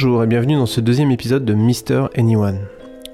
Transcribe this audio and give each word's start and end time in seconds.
Bonjour 0.00 0.22
et 0.22 0.28
bienvenue 0.28 0.54
dans 0.54 0.66
ce 0.66 0.80
deuxième 0.80 1.10
épisode 1.10 1.44
de 1.44 1.54
Mister 1.54 2.04
Anyone. 2.16 2.60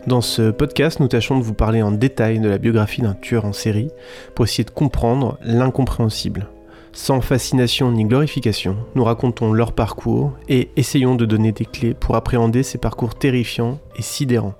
Dans 0.06 0.20
ce 0.20 0.50
podcast, 0.50 1.00
nous 1.00 1.08
tâchons 1.08 1.38
de 1.38 1.42
vous 1.42 1.54
parler 1.54 1.80
en 1.80 1.90
détail 1.90 2.40
de 2.40 2.48
la 2.50 2.58
biographie 2.58 3.00
d'un 3.00 3.14
tueur 3.14 3.46
en 3.46 3.54
série 3.54 3.88
pour 4.34 4.44
essayer 4.44 4.64
de 4.64 4.70
comprendre 4.70 5.38
l'incompréhensible. 5.42 6.46
Sans 6.92 7.22
fascination 7.22 7.90
ni 7.90 8.04
glorification, 8.04 8.76
nous 8.96 9.04
racontons 9.04 9.54
leur 9.54 9.72
parcours 9.72 10.32
et 10.50 10.68
essayons 10.76 11.14
de 11.14 11.24
donner 11.24 11.52
des 11.52 11.64
clés 11.64 11.94
pour 11.94 12.16
appréhender 12.16 12.62
ces 12.62 12.76
parcours 12.76 13.14
terrifiants 13.14 13.78
et 13.96 14.02
sidérants. 14.02 14.54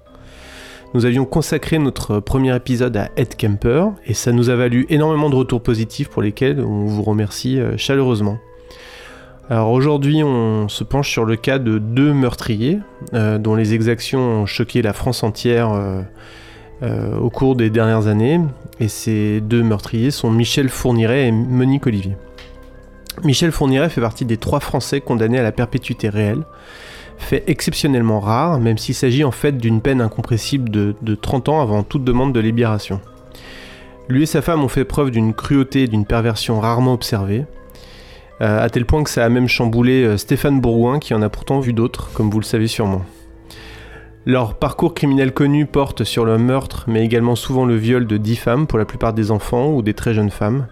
Nous 0.94 1.04
avions 1.04 1.26
consacré 1.26 1.78
notre 1.78 2.20
premier 2.20 2.56
épisode 2.56 2.96
à 2.96 3.10
Ed 3.18 3.36
Kemper 3.36 3.88
et 4.06 4.14
ça 4.14 4.32
nous 4.32 4.48
a 4.48 4.56
valu 4.56 4.86
énormément 4.88 5.28
de 5.28 5.36
retours 5.36 5.62
positifs 5.62 6.08
pour 6.08 6.22
lesquels 6.22 6.60
on 6.60 6.86
vous 6.86 7.02
remercie 7.02 7.60
euh, 7.60 7.76
chaleureusement. 7.76 8.38
Alors 9.50 9.70
aujourd'hui, 9.70 10.22
on 10.24 10.68
se 10.68 10.84
penche 10.84 11.10
sur 11.10 11.26
le 11.26 11.36
cas 11.36 11.58
de 11.58 11.76
deux 11.78 12.14
meurtriers 12.14 12.78
euh, 13.12 13.36
dont 13.36 13.54
les 13.54 13.74
exactions 13.74 14.20
ont 14.20 14.46
choqué 14.46 14.80
la 14.80 14.94
France 14.94 15.22
entière 15.22 15.70
euh, 15.72 16.00
euh, 16.82 17.18
au 17.18 17.28
cours 17.28 17.54
des 17.54 17.68
dernières 17.68 18.06
années. 18.06 18.40
Et 18.80 18.88
ces 18.88 19.42
deux 19.42 19.62
meurtriers 19.62 20.10
sont 20.10 20.30
Michel 20.30 20.70
Fourniret 20.70 21.28
et 21.28 21.32
Monique 21.32 21.86
Olivier. 21.86 22.16
Michel 23.22 23.52
Fourniret 23.52 23.90
fait 23.90 24.00
partie 24.00 24.24
des 24.24 24.38
trois 24.38 24.60
Français 24.60 25.02
condamnés 25.02 25.38
à 25.38 25.42
la 25.42 25.52
perpétuité 25.52 26.08
réelle, 26.08 26.44
fait 27.18 27.44
exceptionnellement 27.46 28.20
rare, 28.20 28.58
même 28.58 28.78
s'il 28.78 28.94
s'agit 28.94 29.24
en 29.24 29.30
fait 29.30 29.58
d'une 29.58 29.82
peine 29.82 30.00
incompressible 30.00 30.70
de, 30.70 30.96
de 31.02 31.14
30 31.14 31.50
ans 31.50 31.60
avant 31.60 31.82
toute 31.82 32.02
demande 32.02 32.32
de 32.32 32.40
libération. 32.40 33.00
Lui 34.08 34.22
et 34.22 34.26
sa 34.26 34.42
femme 34.42 34.64
ont 34.64 34.68
fait 34.68 34.84
preuve 34.84 35.10
d'une 35.10 35.34
cruauté 35.34 35.82
et 35.82 35.86
d'une 35.86 36.06
perversion 36.06 36.60
rarement 36.60 36.94
observées. 36.94 37.44
Euh, 38.40 38.64
à 38.64 38.68
tel 38.68 38.84
point 38.84 39.04
que 39.04 39.10
ça 39.10 39.24
a 39.24 39.28
même 39.28 39.46
chamboulé 39.46 40.04
euh, 40.04 40.16
Stéphane 40.16 40.60
Bourgoin, 40.60 40.98
qui 40.98 41.14
en 41.14 41.22
a 41.22 41.28
pourtant 41.28 41.60
vu 41.60 41.72
d'autres, 41.72 42.10
comme 42.14 42.30
vous 42.30 42.40
le 42.40 42.44
savez 42.44 42.66
sûrement. 42.66 43.02
Leur 44.26 44.54
parcours 44.54 44.94
criminel 44.94 45.32
connu 45.32 45.66
porte 45.66 46.02
sur 46.02 46.24
le 46.24 46.38
meurtre, 46.38 46.84
mais 46.88 47.04
également 47.04 47.36
souvent 47.36 47.64
le 47.64 47.76
viol 47.76 48.06
de 48.06 48.16
10 48.16 48.36
femmes, 48.36 48.66
pour 48.66 48.78
la 48.78 48.84
plupart 48.84 49.12
des 49.12 49.30
enfants 49.30 49.72
ou 49.72 49.82
des 49.82 49.94
très 49.94 50.14
jeunes 50.14 50.30
femmes. 50.30 50.66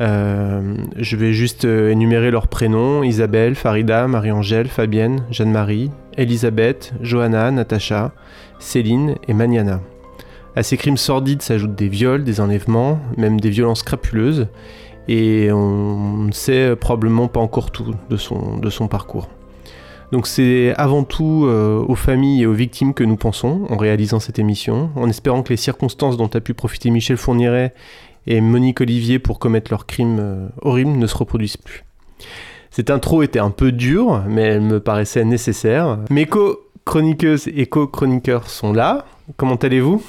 Euh, 0.00 0.74
je 0.96 1.16
vais 1.16 1.32
juste 1.32 1.64
énumérer 1.64 2.30
leurs 2.30 2.48
prénoms 2.48 3.04
Isabelle, 3.04 3.54
Farida, 3.54 4.08
Marie-Angèle, 4.08 4.68
Fabienne, 4.68 5.24
Jeanne-Marie, 5.30 5.90
Elisabeth, 6.16 6.94
Johanna, 7.00 7.50
Natacha, 7.50 8.12
Céline 8.58 9.16
et 9.28 9.34
Maniana. 9.34 9.80
À 10.56 10.62
ces 10.62 10.76
crimes 10.76 10.96
sordides 10.96 11.42
s'ajoutent 11.42 11.74
des 11.74 11.88
viols, 11.88 12.24
des 12.24 12.40
enlèvements, 12.40 13.00
même 13.16 13.40
des 13.40 13.50
violences 13.50 13.82
crapuleuses, 13.82 14.48
et 15.08 15.50
on 15.52 16.24
ne 16.24 16.32
sait 16.32 16.76
probablement 16.76 17.28
pas 17.28 17.40
encore 17.40 17.70
tout 17.70 17.94
de 18.08 18.16
son, 18.16 18.88
parcours. 18.88 19.28
Donc 20.12 20.26
c'est 20.26 20.74
avant 20.76 21.04
tout 21.04 21.44
euh, 21.46 21.82
aux 21.86 21.94
familles 21.94 22.42
et 22.42 22.46
aux 22.46 22.52
victimes 22.52 22.92
que 22.92 23.02
nous 23.02 23.16
pensons 23.16 23.66
en 23.70 23.76
réalisant 23.76 24.20
cette 24.20 24.38
émission, 24.38 24.90
en 24.94 25.08
espérant 25.08 25.42
que 25.42 25.50
les 25.50 25.56
circonstances 25.56 26.16
dont 26.16 26.28
a 26.28 26.40
pu 26.40 26.54
profiter 26.54 26.90
Michel 26.90 27.16
Fourniret 27.16 27.74
et 28.26 28.40
Monique 28.40 28.80
Olivier 28.80 29.18
pour 29.18 29.38
commettre 29.38 29.70
leurs 29.70 29.86
crimes 29.86 30.18
euh, 30.20 30.48
horribles 30.60 30.92
ne 30.92 31.06
se 31.06 31.16
reproduisent 31.16 31.56
plus. 31.56 31.84
Cette 32.70 32.90
intro 32.90 33.22
était 33.22 33.38
un 33.38 33.50
peu 33.50 33.72
dure, 33.72 34.22
mais 34.28 34.42
elle 34.42 34.62
me 34.62 34.80
paraissait 34.80 35.24
nécessaire. 35.24 35.98
Mes 36.10 36.26
co-chroniqueuses 36.26 37.48
et 37.48 37.66
co-chroniqueurs 37.66 38.48
sont 38.48 38.72
là. 38.72 39.04
Comment 39.36 39.56
allez-vous? 39.56 40.02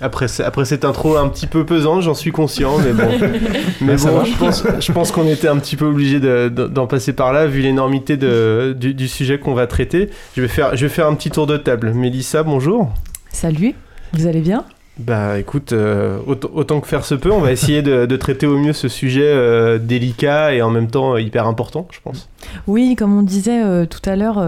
Après, 0.00 0.26
après 0.40 0.64
cette 0.64 0.84
intro 0.84 1.16
un 1.16 1.28
petit 1.28 1.46
peu 1.46 1.64
pesante, 1.66 2.02
j'en 2.02 2.14
suis 2.14 2.32
conscient, 2.32 2.78
mais 2.78 2.92
bon, 2.92 3.08
mais 3.80 3.96
bon 3.96 4.24
je 4.24 4.36
pense, 4.36 4.64
je 4.80 4.92
pense 4.92 5.12
qu'on 5.12 5.26
était 5.26 5.48
un 5.48 5.58
petit 5.58 5.76
peu 5.76 5.86
obligé 5.86 6.20
d'en 6.20 6.86
passer 6.86 7.12
par 7.12 7.32
là, 7.32 7.46
vu 7.46 7.60
l'énormité 7.60 8.16
du, 8.16 8.94
du, 8.94 9.08
sujet 9.08 9.38
qu'on 9.38 9.54
va 9.54 9.66
traiter. 9.66 10.10
Je 10.36 10.42
vais, 10.42 10.48
faire, 10.48 10.76
je 10.76 10.86
vais 10.86 10.92
faire 10.92 11.06
un 11.06 11.14
petit 11.14 11.30
tour 11.30 11.46
de 11.46 11.56
table. 11.56 11.92
Mélissa, 11.92 12.42
bonjour. 12.42 12.90
Salut, 13.32 13.74
vous 14.12 14.26
allez 14.26 14.40
bien? 14.40 14.64
Bah 14.98 15.38
écoute, 15.38 15.72
euh, 15.72 16.18
autant, 16.26 16.80
que 16.80 16.86
faire 16.86 17.06
se 17.06 17.14
peut, 17.14 17.32
on 17.32 17.40
va 17.40 17.52
essayer 17.52 17.80
de, 17.80 18.04
de 18.04 18.16
traiter 18.16 18.46
au 18.46 18.58
mieux 18.58 18.74
ce 18.74 18.88
sujet 18.88 19.24
euh, 19.24 19.78
délicat 19.78 20.52
et 20.52 20.60
en 20.60 20.70
même 20.70 20.88
temps 20.88 21.14
euh, 21.14 21.22
hyper 21.22 21.46
important, 21.46 21.88
je 21.90 22.00
pense. 22.00 22.28
Oui, 22.66 22.96
comme 22.96 23.16
on 23.16 23.22
disait 23.22 23.86
tout 23.86 24.02
à 24.04 24.16
l'heure, 24.16 24.44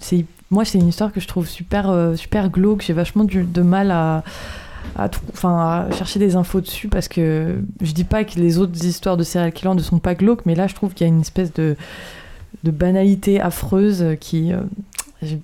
c'est 0.00 0.26
moi 0.50 0.64
c'est 0.64 0.78
une 0.78 0.88
histoire 0.88 1.10
que 1.10 1.20
je 1.20 1.28
trouve 1.28 1.48
super, 1.48 2.12
super 2.16 2.50
glauque, 2.50 2.82
j'ai 2.82 2.92
vachement 2.92 3.24
du, 3.24 3.44
de 3.44 3.62
mal 3.62 3.90
à 3.90 4.24
à, 4.96 5.10
enfin, 5.32 5.86
chercher 5.96 6.18
des 6.18 6.36
infos 6.36 6.60
dessus 6.60 6.88
parce 6.88 7.08
que 7.08 7.56
je 7.80 7.92
dis 7.92 8.04
pas 8.04 8.24
que 8.24 8.38
les 8.38 8.58
autres 8.58 8.84
histoires 8.84 9.16
de 9.16 9.24
serial 9.24 9.52
killer 9.52 9.74
ne 9.74 9.80
sont 9.80 9.98
pas 9.98 10.14
glauques, 10.14 10.46
mais 10.46 10.54
là 10.54 10.66
je 10.66 10.74
trouve 10.74 10.94
qu'il 10.94 11.06
y 11.06 11.10
a 11.10 11.12
une 11.12 11.20
espèce 11.20 11.52
de, 11.52 11.76
de 12.62 12.70
banalité 12.70 13.40
affreuse 13.40 14.04
qui. 14.20 14.52
Euh, 14.52 14.58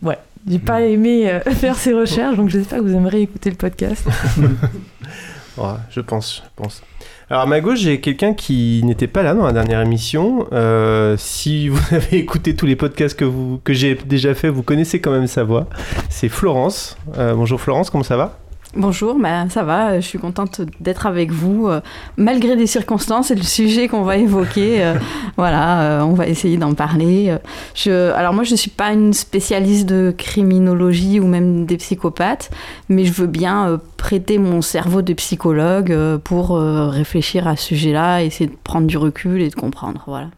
ouais, 0.03 0.19
j'ai 0.49 0.59
pas 0.59 0.81
mm. 0.81 0.85
aimé 0.85 1.31
euh, 1.31 1.41
faire 1.53 1.77
ces 1.77 1.93
recherches, 1.93 2.37
donc 2.37 2.49
j'espère 2.49 2.79
que 2.79 2.85
vous 2.85 2.95
aimeriez 2.95 3.23
écouter 3.23 3.51
le 3.51 3.57
podcast. 3.57 4.07
ouais, 5.59 5.65
je 5.91 6.01
pense, 6.01 6.43
je 6.45 6.63
pense. 6.63 6.83
Alors 7.29 7.43
à 7.43 7.47
ma 7.47 7.61
gauche, 7.61 7.79
j'ai 7.79 8.01
quelqu'un 8.01 8.35
qui 8.35 8.83
n'était 8.85 9.07
pas 9.07 9.23
là 9.23 9.35
dans 9.35 9.47
la 9.47 9.53
dernière 9.53 9.81
émission. 9.81 10.47
Euh, 10.53 11.17
si 11.17 11.69
vous 11.71 11.95
avez 11.95 12.19
écouté 12.19 12.57
tous 12.57 12.67
les 12.67 12.77
podcasts 12.77 13.17
que, 13.17 13.25
vous, 13.25 13.61
que 13.63 13.73
j'ai 13.73 13.95
déjà 13.95 14.35
fait, 14.35 14.49
vous 14.49 14.63
connaissez 14.63 15.01
quand 15.01 15.13
même 15.13 15.27
sa 15.27 15.45
voix. 15.45 15.69
C'est 16.09 16.29
Florence. 16.29 16.97
bonjour 17.17 17.61
Florence, 17.61 17.91
comment 17.91 18.05
ça 18.05 18.17
va? 18.17 18.39
Bonjour, 18.77 19.19
bah, 19.19 19.49
ça 19.49 19.65
va, 19.65 19.99
je 19.99 20.07
suis 20.07 20.21
contente 20.21 20.61
d'être 20.79 21.07
avec 21.07 21.33
vous, 21.33 21.67
euh, 21.67 21.81
malgré 22.17 22.55
les 22.55 22.69
circonstances 22.69 23.33
et 23.33 23.35
le 23.35 23.43
sujet 23.43 23.89
qu'on 23.89 24.05
va 24.05 24.17
évoquer. 24.17 24.85
Euh, 24.85 24.95
voilà, 25.37 25.81
euh, 25.81 26.01
on 26.03 26.15
va 26.15 26.29
essayer 26.29 26.57
d'en 26.57 26.75
parler. 26.75 27.37
Je, 27.75 28.13
alors 28.13 28.33
moi, 28.33 28.45
je 28.45 28.53
ne 28.53 28.57
suis 28.57 28.71
pas 28.71 28.93
une 28.93 29.13
spécialiste 29.13 29.89
de 29.89 30.15
criminologie 30.17 31.19
ou 31.19 31.27
même 31.27 31.67
des 31.67 31.79
psychopathes, 31.79 32.53
mais 32.89 33.05
je 33.05 33.13
veux 33.13 33.27
bien 33.27 33.81
prêter 33.97 34.39
mon 34.39 34.63
cerveau 34.63 35.03
de 35.03 35.15
psychologue 35.15 35.93
pour 36.23 36.57
réfléchir 36.57 37.49
à 37.49 37.57
ce 37.57 37.67
sujet-là, 37.67 38.23
essayer 38.23 38.49
de 38.49 38.57
prendre 38.63 38.87
du 38.87 38.97
recul 38.97 39.43
et 39.43 39.51
de 39.51 39.55
comprendre. 39.57 40.05
Voilà. 40.07 40.29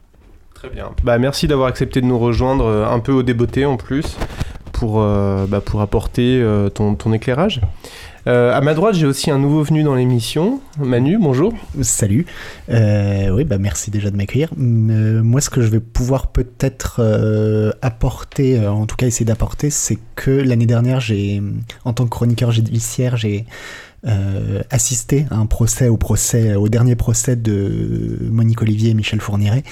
Très 0.54 0.70
bien. 0.70 0.88
Bah, 1.04 1.18
merci 1.18 1.48
d'avoir 1.48 1.68
accepté 1.68 2.00
de 2.00 2.06
nous 2.06 2.18
rejoindre 2.18 2.86
un 2.90 2.98
peu 3.00 3.12
au 3.12 3.22
débeauté 3.22 3.66
en 3.66 3.76
plus 3.76 4.16
pour, 4.72 5.02
bah, 5.02 5.60
pour 5.62 5.82
apporter 5.82 6.42
ton, 6.74 6.94
ton 6.94 7.12
éclairage. 7.12 7.60
Euh, 8.26 8.52
à 8.52 8.60
ma 8.60 8.74
droite, 8.74 8.94
j'ai 8.94 9.06
aussi 9.06 9.30
un 9.30 9.38
nouveau 9.38 9.62
venu 9.62 9.82
dans 9.82 9.94
l'émission. 9.94 10.60
Manu, 10.78 11.18
bonjour. 11.18 11.52
Salut. 11.80 12.26
Euh, 12.70 13.30
oui, 13.30 13.44
bah 13.44 13.58
merci 13.58 13.90
déjà 13.90 14.10
de 14.10 14.16
m'accueillir. 14.16 14.50
Euh, 14.58 15.22
moi, 15.22 15.40
ce 15.40 15.50
que 15.50 15.60
je 15.60 15.68
vais 15.68 15.80
pouvoir 15.80 16.28
peut-être 16.28 17.00
apporter, 17.82 18.64
en 18.66 18.86
tout 18.86 18.96
cas 18.96 19.06
essayer 19.06 19.26
d'apporter, 19.26 19.70
c'est 19.70 19.98
que 20.14 20.30
l'année 20.30 20.66
dernière, 20.66 21.00
j'ai, 21.00 21.42
en 21.84 21.92
tant 21.92 22.04
que 22.04 22.10
chroniqueur 22.10 22.52
judiciaire, 22.52 23.16
j'ai 23.16 23.44
euh, 24.04 24.62
assister 24.70 25.26
à 25.30 25.36
un 25.36 25.46
procès, 25.46 25.88
au 25.88 25.96
procès, 25.96 26.56
au 26.56 26.68
dernier 26.68 26.96
procès 26.96 27.36
de 27.36 28.18
Monique 28.30 28.60
Olivier 28.60 28.90
et 28.90 28.94
Michel 28.94 29.20
Fourniret. 29.20 29.62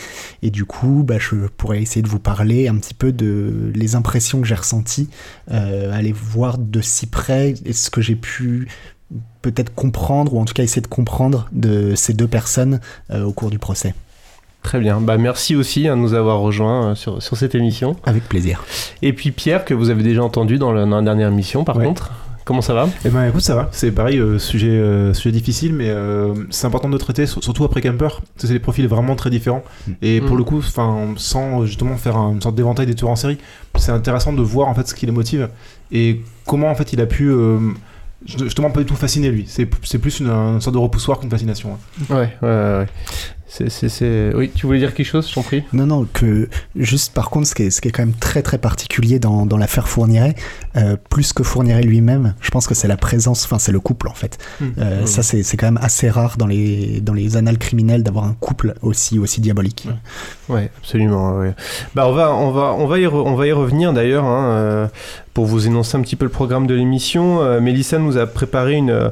Et 0.42 0.50
du 0.50 0.64
coup, 0.64 1.02
bah, 1.04 1.16
je 1.18 1.34
pourrais 1.56 1.82
essayer 1.82 2.02
de 2.02 2.08
vous 2.08 2.20
parler 2.20 2.68
un 2.68 2.76
petit 2.76 2.94
peu 2.94 3.10
de 3.10 3.72
les 3.74 3.96
impressions 3.96 4.41
que 4.41 4.46
j'ai 4.46 4.54
ressenties, 4.54 5.08
euh, 5.50 5.92
aller 5.92 6.12
voir 6.12 6.58
de 6.58 6.80
si 6.80 7.06
près 7.06 7.54
ce 7.72 7.91
que 7.91 8.00
j'ai 8.00 8.14
pu 8.14 8.68
peut-être 9.42 9.74
comprendre, 9.74 10.34
ou 10.34 10.41
en 10.41 10.44
tout 10.44 10.54
cas 10.54 10.62
essayer 10.62 10.82
de 10.82 10.86
comprendre 10.86 11.48
de 11.50 11.97
ces 11.97 12.14
deux 12.14 12.28
personnes 12.28 12.78
euh, 13.10 13.24
au 13.24 13.32
cours 13.32 13.50
du 13.50 13.58
procès. 13.58 13.94
Très 14.62 14.78
bien, 14.78 15.00
bah 15.00 15.16
merci 15.16 15.56
aussi 15.56 15.88
hein, 15.88 15.97
de 15.97 16.02
nous 16.02 16.14
avoir 16.14 16.38
rejoints 16.38 16.94
sur, 16.94 17.22
sur, 17.22 17.36
cette 17.36 17.54
émission. 17.54 17.97
Avec 18.04 18.28
plaisir. 18.28 18.62
Et 19.00 19.12
puis 19.14 19.32
Pierre, 19.32 19.64
que 19.64 19.74
vous 19.74 19.88
avez 19.91 20.02
déjà 20.02 20.22
entendu 20.22 20.59
dans, 20.59 20.71
la 20.71 21.03
dernière 21.03 21.28
émission 21.28 21.65
par 21.65 21.78
contre. 21.78 22.12
Comment 22.45 22.63
ça 22.63 22.75
va? 22.75 22.89
Eh 23.04 23.10
ben 23.10 23.28
écoute, 23.28 23.42
ça 23.42 23.54
va. 23.54 23.69
C'est 23.71 23.92
pareil, 23.92 24.19
euh, 24.19 24.39
sujet, 24.39 24.69
euh, 24.69 25.13
sujet 25.15 25.33
difficile, 25.33 25.75
mais 25.75 25.91
euh, 25.91 26.34
c'est 26.51 26.66
important 26.66 26.89
de 26.89 26.97
traiter, 26.97 27.27
surtout 27.27 27.65
après 27.65 27.81
Camper. 27.81 28.09
C'est 28.37 28.48
des 28.48 28.59
profils 28.59 28.87
vraiment 28.89 29.15
très 29.15 29.31
différents. 29.31 29.63
Mm. 29.87 29.92
Et 30.03 30.21
pour 30.21 30.34
mm. 30.34 30.39
le 30.39 30.45
coup, 30.45 30.63
sans 30.63 31.66
justement 31.66 31.97
faire 31.97 32.16
une 32.16 32.41
sorte 32.41 32.54
d'éventail 32.54 32.87
des 32.87 32.95
tueurs 32.95 33.10
en 33.10 33.16
série, 33.16 33.39
c'est 33.77 33.92
intéressant 33.92 34.33
de 34.33 34.42
voir 34.42 34.69
en 34.69 34.75
fait 34.75 34.89
ce 34.89 34.95
qui 34.95 35.07
les 35.07 35.13
motive 35.13 35.48
et 35.92 36.22
comment 36.47 36.71
en 36.71 36.75
fait 36.75 36.92
il 36.92 37.01
a 37.01 37.07
pu 37.07 37.33
justement 38.27 38.71
pas 38.71 38.81
du 38.81 38.86
tout 38.86 38.97
fasciner 38.97 39.31
lui. 39.31 39.45
C'est 39.47 39.66
plus 39.66 40.21
une, 40.21 40.60
sorte 40.60 40.75
de 40.75 40.78
repoussoir 40.78 41.21
qu'une 41.21 41.31
fascination. 41.31 41.71
Hein. 41.72 42.15
Ouais, 42.15 42.36
ouais, 42.43 42.48
ouais. 42.48 42.86
C'est, 43.50 44.32
Oui, 44.34 44.50
tu 44.54 44.66
voulais 44.66 44.78
dire 44.78 44.94
quelque 44.94 45.06
chose, 45.06 45.28
je 45.28 45.34
t'en 45.34 45.42
prie? 45.42 45.64
Non, 45.72 45.84
non, 45.84 46.06
que 46.12 46.48
juste 46.76 47.12
par 47.12 47.30
contre, 47.30 47.48
ce 47.48 47.54
qui 47.56 47.64
est, 47.64 47.70
ce 47.70 47.80
qui 47.80 47.88
est 47.88 47.91
quand 47.91 48.04
même 48.04 48.14
très 48.14 48.42
très 48.42 48.58
particulier 48.58 49.18
dans, 49.18 49.44
dans 49.44 49.56
l'affaire 49.56 49.88
Fourniret, 49.88 50.36
euh, 50.76 50.97
plus 51.10 51.32
que 51.32 51.42
Fourniret 51.42 51.82
lui-même, 51.82 52.34
je 52.41 52.50
pense 52.50 52.68
que 52.68 52.74
c'est 52.74 52.86
la 52.86 52.97
présence, 52.97 53.44
enfin 53.44 53.58
c'est 53.58 53.72
le 53.72 53.80
couple 53.80 54.08
en 54.08 54.14
fait. 54.14 54.38
Mmh. 54.60 54.66
Euh, 54.78 55.06
ça 55.06 55.24
c'est, 55.24 55.42
c'est 55.42 55.56
quand 55.56 55.66
même 55.66 55.80
assez 55.82 56.08
rare 56.08 56.36
dans 56.36 56.47
les, 56.47 57.00
dans 57.00 57.12
les 57.12 57.36
annales 57.36 57.58
criminelles 57.58 58.04
d'avoir 58.04 58.24
un 58.24 58.36
couple 58.38 58.74
aussi, 58.82 59.18
aussi 59.18 59.41
diabolique. 59.41 59.88
Ouais, 60.48 60.70
absolument. 60.78 61.42
Bah, 61.97 62.06
on, 62.06 62.12
va, 62.12 62.32
on, 62.32 62.52
va, 62.52 62.74
on, 62.78 62.86
va 62.86 62.98
y 63.00 63.06
on 63.08 63.34
va 63.34 63.47
y 63.48 63.52
revenir 63.52 63.92
d'ailleurs, 63.92 64.24
hein, 64.24 64.52
euh, 64.52 64.86
pour 65.34 65.47
vous 65.47 65.66
énoncer 65.66 65.97
un 65.97 66.02
petit 66.02 66.16
peu 66.16 66.24
le 66.24 66.30
programme 66.30 66.68
de 66.68 66.74
l'émission. 66.74 67.60
Mélissa 67.60 67.98
nous 67.98 68.16
a 68.16 68.26
préparé 68.26 68.74
une 68.74 69.10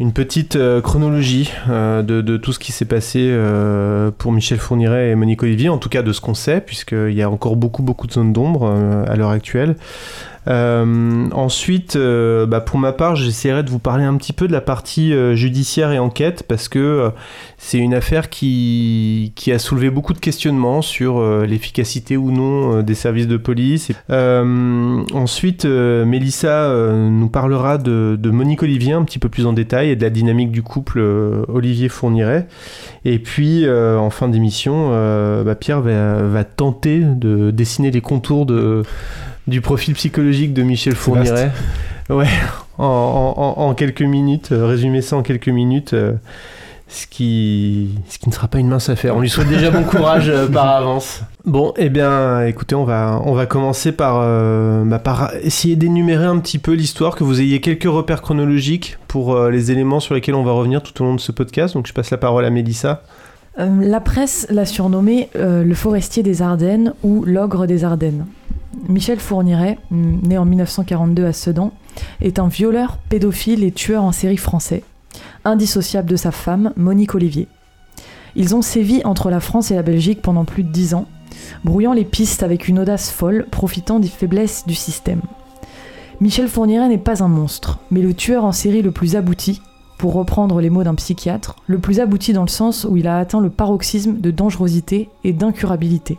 une 0.00 0.12
petite 0.12 0.58
chronologie 0.82 1.52
de, 1.68 2.02
de, 2.02 2.36
tout 2.36 2.52
ce 2.52 2.58
qui 2.58 2.72
s'est 2.72 2.86
passé 2.86 3.32
pour 4.18 4.32
Michel 4.32 4.58
Fourniret 4.58 5.10
et 5.10 5.14
Monique 5.14 5.42
Olivier, 5.42 5.68
en 5.68 5.78
tout 5.78 5.90
cas 5.90 6.02
de 6.02 6.12
ce 6.12 6.20
qu'on 6.22 6.34
sait, 6.34 6.60
puisqu'il 6.62 7.12
y 7.12 7.22
a 7.22 7.30
encore 7.30 7.54
beaucoup 7.54 7.82
beaucoup 7.82 8.06
de 8.06 8.12
zones 8.12 8.32
d'ombre 8.32 8.66
à 9.06 9.14
l'heure 9.16 9.30
actuelle. 9.30 9.76
Euh, 10.48 11.28
ensuite, 11.32 11.96
euh, 11.96 12.46
bah, 12.46 12.60
pour 12.60 12.78
ma 12.78 12.92
part, 12.92 13.16
j'essaierai 13.16 13.62
de 13.62 13.70
vous 13.70 13.78
parler 13.78 14.04
un 14.04 14.16
petit 14.16 14.32
peu 14.32 14.48
de 14.48 14.52
la 14.52 14.60
partie 14.60 15.12
euh, 15.12 15.34
judiciaire 15.34 15.92
et 15.92 15.98
enquête 15.98 16.44
parce 16.48 16.68
que 16.68 17.10
c'est 17.58 17.78
une 17.78 17.94
affaire 17.94 18.30
qui, 18.30 19.32
a 19.52 19.58
soulevé 19.58 19.90
beaucoup 19.90 20.12
de 20.12 20.18
questionnements 20.18 20.80
sur 20.80 21.20
l'efficacité 21.44 22.16
ou 22.16 22.30
non 22.30 22.82
des 22.82 22.94
services 22.94 23.26
de 23.26 23.36
police. 23.36 23.90
ensuite, 24.08 25.64
Mélissa 25.64 26.72
nous 26.72 27.28
parlera 27.28 27.78
de, 27.78 28.30
Monique 28.30 28.62
Olivier 28.62 28.92
un 28.92 29.02
petit 29.02 29.18
peu 29.18 29.28
plus 29.28 29.46
en 29.46 29.52
détail 29.52 29.90
et 29.90 29.96
de 29.96 30.02
la 30.02 30.10
dynamique 30.10 30.52
du 30.52 30.62
couple 30.62 31.00
Olivier 31.48 31.88
Fourniret. 31.88 32.46
Et 33.04 33.18
puis, 33.18 33.68
en 33.68 34.10
fin 34.10 34.28
d'émission, 34.28 34.90
bah, 35.44 35.54
Pierre 35.56 35.80
va, 35.80 36.44
tenter 36.44 37.00
de 37.00 37.50
dessiner 37.50 37.90
les 37.90 38.00
contours 38.00 38.46
de 38.46 38.84
du 39.50 39.60
profil 39.60 39.94
psychologique 39.94 40.54
de 40.54 40.62
Michel 40.62 40.94
Fourniret. 40.94 41.50
Ouais, 42.08 42.26
en, 42.78 43.74
quelques 43.76 44.02
minutes, 44.02 44.50
euh, 44.52 44.66
résumer 44.66 45.02
ça 45.02 45.16
en 45.16 45.22
quelques 45.22 45.48
minutes, 45.48 45.92
euh, 45.92 46.14
ce, 46.88 47.06
qui, 47.06 47.90
ce 48.08 48.18
qui 48.18 48.28
ne 48.28 48.34
sera 48.34 48.48
pas 48.48 48.58
une 48.58 48.68
mince 48.68 48.88
affaire. 48.88 49.16
On 49.16 49.20
lui 49.20 49.28
souhaite 49.28 49.48
déjà 49.48 49.70
bon 49.70 49.84
courage 49.84 50.28
euh, 50.28 50.48
par 50.48 50.68
avance. 50.76 51.22
Bon, 51.44 51.72
eh 51.76 51.88
bien, 51.88 52.44
écoutez, 52.46 52.74
on 52.74 52.84
va, 52.84 53.20
on 53.24 53.34
va 53.34 53.46
commencer 53.46 53.92
par, 53.92 54.20
bah, 54.84 54.98
par 54.98 55.32
essayer 55.42 55.76
d'énumérer 55.76 56.24
un 56.24 56.38
petit 56.38 56.58
peu 56.58 56.72
l'histoire, 56.72 57.14
que 57.14 57.22
vous 57.22 57.40
ayez 57.40 57.60
quelques 57.60 57.84
repères 57.84 58.22
chronologiques 58.22 58.98
pour 59.08 59.38
les 59.48 59.70
éléments 59.70 60.00
sur 60.00 60.14
lesquels 60.14 60.34
on 60.34 60.42
va 60.42 60.52
revenir 60.52 60.82
tout 60.82 61.00
au 61.02 61.06
long 61.06 61.14
de 61.14 61.20
ce 61.20 61.32
podcast. 61.32 61.74
Donc, 61.74 61.86
je 61.86 61.92
passe 61.92 62.10
la 62.10 62.18
parole 62.18 62.44
à 62.44 62.50
Mélissa. 62.50 63.02
la 63.56 64.00
presse 64.00 64.46
l'a 64.50 64.66
surnommé 64.66 65.28
le 65.34 65.74
forestier 65.74 66.22
des 66.22 66.42
Ardennes 66.42 66.92
ou 67.02 67.24
l'ogre 67.24 67.66
des 67.66 67.84
Ardennes. 67.84 68.26
Michel 68.88 69.18
Fourniret, 69.18 69.78
né 69.90 70.38
en 70.38 70.44
1942 70.44 71.24
à 71.24 71.32
Sedan, 71.32 71.72
est 72.20 72.38
un 72.38 72.48
violeur, 72.48 72.98
pédophile 73.08 73.64
et 73.64 73.72
tueur 73.72 74.04
en 74.04 74.12
série 74.12 74.36
français, 74.36 74.84
indissociable 75.44 76.08
de 76.08 76.16
sa 76.16 76.30
femme, 76.30 76.72
Monique 76.76 77.14
Olivier. 77.14 77.48
Ils 78.36 78.54
ont 78.54 78.62
sévi 78.62 79.02
entre 79.04 79.30
la 79.30 79.40
France 79.40 79.70
et 79.70 79.74
la 79.74 79.82
Belgique 79.82 80.22
pendant 80.22 80.44
plus 80.44 80.62
de 80.62 80.70
dix 80.70 80.94
ans, 80.94 81.06
brouillant 81.64 81.92
les 81.92 82.04
pistes 82.04 82.42
avec 82.42 82.68
une 82.68 82.78
audace 82.78 83.10
folle, 83.10 83.46
profitant 83.50 83.98
des 83.98 84.08
faiblesses 84.08 84.64
du 84.66 84.74
système. 84.74 85.22
Michel 86.20 86.48
Fourniret 86.48 86.88
n'est 86.88 86.98
pas 86.98 87.22
un 87.24 87.28
monstre, 87.28 87.80
mais 87.90 88.02
le 88.02 88.14
tueur 88.14 88.44
en 88.44 88.52
série 88.52 88.82
le 88.82 88.92
plus 88.92 89.16
abouti, 89.16 89.62
pour 89.98 90.14
reprendre 90.14 90.60
les 90.60 90.70
mots 90.70 90.84
d'un 90.84 90.94
psychiatre, 90.94 91.56
le 91.66 91.78
plus 91.78 92.00
abouti 92.00 92.32
dans 92.32 92.42
le 92.42 92.48
sens 92.48 92.86
où 92.88 92.96
il 92.96 93.06
a 93.06 93.18
atteint 93.18 93.40
le 93.40 93.50
paroxysme 93.50 94.18
de 94.18 94.30
dangerosité 94.30 95.10
et 95.24 95.32
d'incurabilité. 95.32 96.18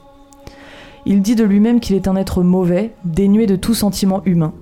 Il 1.06 1.22
dit 1.22 1.36
de 1.36 1.44
lui-même 1.44 1.80
qu'il 1.80 1.96
est 1.96 2.08
un 2.08 2.16
être 2.16 2.44
mauvais, 2.44 2.94
dénué 3.06 3.48
de 3.48 3.56
tout 3.56 3.74
sentiment 3.74 4.22
humain. 4.26 4.54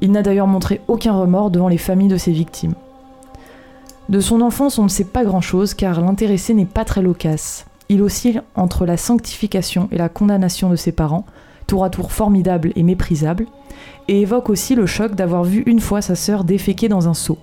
Il 0.00 0.12
n'a 0.12 0.22
d'ailleurs 0.22 0.46
montré 0.46 0.80
aucun 0.86 1.12
remords 1.12 1.50
devant 1.50 1.68
les 1.68 1.78
familles 1.78 2.08
de 2.08 2.16
ses 2.16 2.32
victimes. 2.32 2.74
De 4.08 4.20
son 4.20 4.40
enfance, 4.40 4.78
on 4.78 4.84
ne 4.84 4.88
sait 4.88 5.04
pas 5.04 5.24
grand-chose 5.24 5.74
car 5.74 6.00
l'intéressé 6.00 6.54
n'est 6.54 6.64
pas 6.64 6.84
très 6.84 7.02
loquace. 7.02 7.66
Il 7.88 8.02
oscille 8.02 8.42
entre 8.54 8.86
la 8.86 8.96
sanctification 8.96 9.88
et 9.90 9.98
la 9.98 10.08
condamnation 10.08 10.70
de 10.70 10.76
ses 10.76 10.92
parents, 10.92 11.26
tour 11.66 11.84
à 11.84 11.90
tour 11.90 12.12
formidable 12.12 12.72
et 12.76 12.82
méprisable, 12.82 13.46
et 14.06 14.22
évoque 14.22 14.50
aussi 14.50 14.74
le 14.74 14.86
choc 14.86 15.14
d'avoir 15.14 15.44
vu 15.44 15.62
une 15.66 15.80
fois 15.80 16.00
sa 16.00 16.14
sœur 16.14 16.44
déféquer 16.44 16.88
dans 16.88 17.08
un 17.08 17.14
seau. 17.14 17.38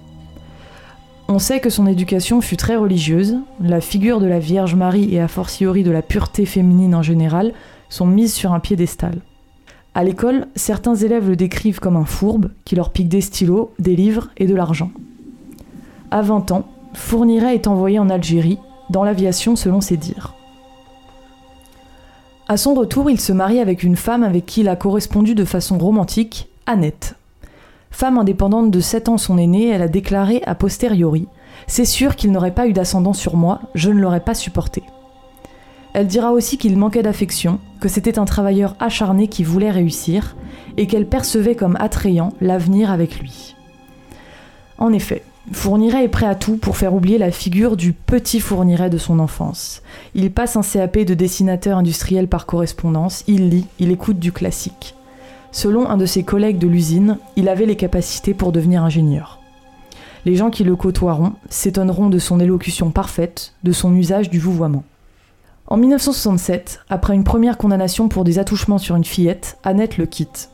On 1.28 1.40
sait 1.40 1.60
que 1.60 1.72
son 1.72 1.88
éducation 1.88 2.42
fut 2.42 2.58
très 2.58 2.76
religieuse, 2.76 3.38
la 3.60 3.82
figure 3.82 4.20
de 4.20 4.28
la 4.28 4.40
Vierge 4.40 4.76
Marie 4.76 5.14
et 5.14 5.20
a 5.20 5.28
fortiori 5.28 5.84
de 5.84 5.90
la 5.90 6.04
pureté 6.04 6.46
féminine 6.46 6.94
en 6.94 7.02
général 7.02 7.54
sont 7.96 8.06
mises 8.06 8.34
sur 8.34 8.52
un 8.52 8.60
piédestal. 8.60 9.22
À 9.94 10.04
l'école, 10.04 10.48
certains 10.56 10.96
élèves 10.96 11.30
le 11.30 11.38
décrivent 11.38 11.80
comme 11.80 11.96
un 11.96 12.04
fourbe 12.04 12.52
qui 12.66 12.76
leur 12.76 12.92
pique 12.92 13.08
des 13.08 13.22
stylos, 13.22 13.72
des 13.80 13.96
livres 13.96 14.30
et 14.36 14.48
de 14.48 14.54
l'argent. 14.56 14.92
À 16.12 16.22
20 16.22 16.52
ans, 16.52 16.66
Fourniret 16.94 17.56
est 17.56 17.68
envoyé 17.68 17.98
en 17.98 18.10
Algérie, 18.10 18.60
dans 18.90 19.06
l'aviation 19.06 19.56
selon 19.56 19.80
ses 19.80 19.96
dires. 19.96 20.34
À 22.50 22.58
son 22.58 22.74
retour, 22.74 23.10
il 23.10 23.20
se 23.20 23.32
marie 23.32 23.60
avec 23.60 23.82
une 23.82 23.96
femme 23.96 24.24
avec 24.24 24.46
qui 24.46 24.62
il 24.62 24.68
a 24.68 24.76
correspondu 24.76 25.34
de 25.34 25.46
façon 25.46 25.78
romantique, 25.78 26.50
Annette. 26.66 27.16
Femme 27.92 28.18
indépendante 28.18 28.72
de 28.72 28.80
7 28.82 29.08
ans 29.08 29.18
son 29.18 29.38
aînée, 29.38 29.70
elle 29.70 29.82
a 29.82 29.88
déclaré 29.88 30.42
a 30.46 30.54
posteriori 30.54 31.28
C'est 31.68 31.86
sûr 31.86 32.18
qu'il 32.18 32.34
n'aurait 32.34 32.54
pas 32.54 32.68
eu 32.68 32.74
d'ascendant 32.74 33.14
sur 33.14 33.38
moi, 33.38 33.62
je 33.74 33.90
ne 33.90 34.02
l'aurais 34.02 34.20
pas 34.20 34.36
supporté. 34.36 34.84
Elle 35.98 36.08
dira 36.08 36.34
aussi 36.34 36.58
qu'il 36.58 36.76
manquait 36.76 37.04
d'affection, 37.04 37.58
que 37.80 37.88
c'était 37.88 38.20
un 38.20 38.26
travailleur 38.26 38.76
acharné 38.82 39.30
qui 39.30 39.46
voulait 39.46 39.72
réussir, 39.72 40.36
et 40.76 40.88
qu'elle 40.88 41.08
percevait 41.08 41.56
comme 41.56 41.78
attrayant 41.80 42.34
l'avenir 42.42 42.92
avec 42.92 43.18
lui. 43.18 43.56
En 44.78 44.92
effet, 44.92 45.24
Fourniret 45.54 46.04
est 46.04 46.10
prêt 46.10 46.26
à 46.26 46.36
tout 46.36 46.58
pour 46.58 46.76
faire 46.76 46.94
oublier 46.94 47.18
la 47.18 47.32
figure 47.32 47.78
du 47.78 47.94
petit 47.94 48.42
Fourniret 48.42 48.90
de 48.90 48.98
son 48.98 49.20
enfance. 49.20 49.82
Il 50.16 50.34
passe 50.34 50.58
un 50.58 50.64
CAP 50.64 50.98
de 50.98 51.14
dessinateur 51.14 51.78
industriel 51.78 52.28
par 52.28 52.46
correspondance, 52.46 53.24
il 53.28 53.48
lit, 53.48 53.68
il 53.80 53.90
écoute 53.90 54.20
du 54.20 54.34
classique. 54.34 54.96
Selon 55.54 55.90
un 55.90 55.96
de 55.96 56.06
ses 56.06 56.24
collègues 56.24 56.58
de 56.58 56.68
l'usine, 56.68 57.20
il 57.38 57.48
avait 57.48 57.66
les 57.66 57.78
capacités 57.78 58.34
pour 58.34 58.52
devenir 58.52 58.84
ingénieur. 58.84 59.40
Les 60.26 60.36
gens 60.36 60.50
qui 60.50 60.66
le 60.66 60.76
côtoieront 60.76 61.36
s'étonneront 61.50 62.10
de 62.10 62.20
son 62.20 62.42
élocution 62.42 62.92
parfaite, 62.92 63.54
de 63.64 63.72
son 63.72 63.96
usage 63.96 64.30
du 64.30 64.40
vouvoiement. 64.40 64.84
En 65.68 65.78
1967, 65.78 66.82
après 66.90 67.16
une 67.16 67.24
première 67.24 67.58
condamnation 67.58 68.08
pour 68.08 68.24
des 68.24 68.38
attouchements 68.38 68.78
sur 68.78 68.96
une 68.96 69.04
fillette, 69.04 69.58
Annette 69.64 69.98
le 69.98 70.06
quitte. 70.06 70.52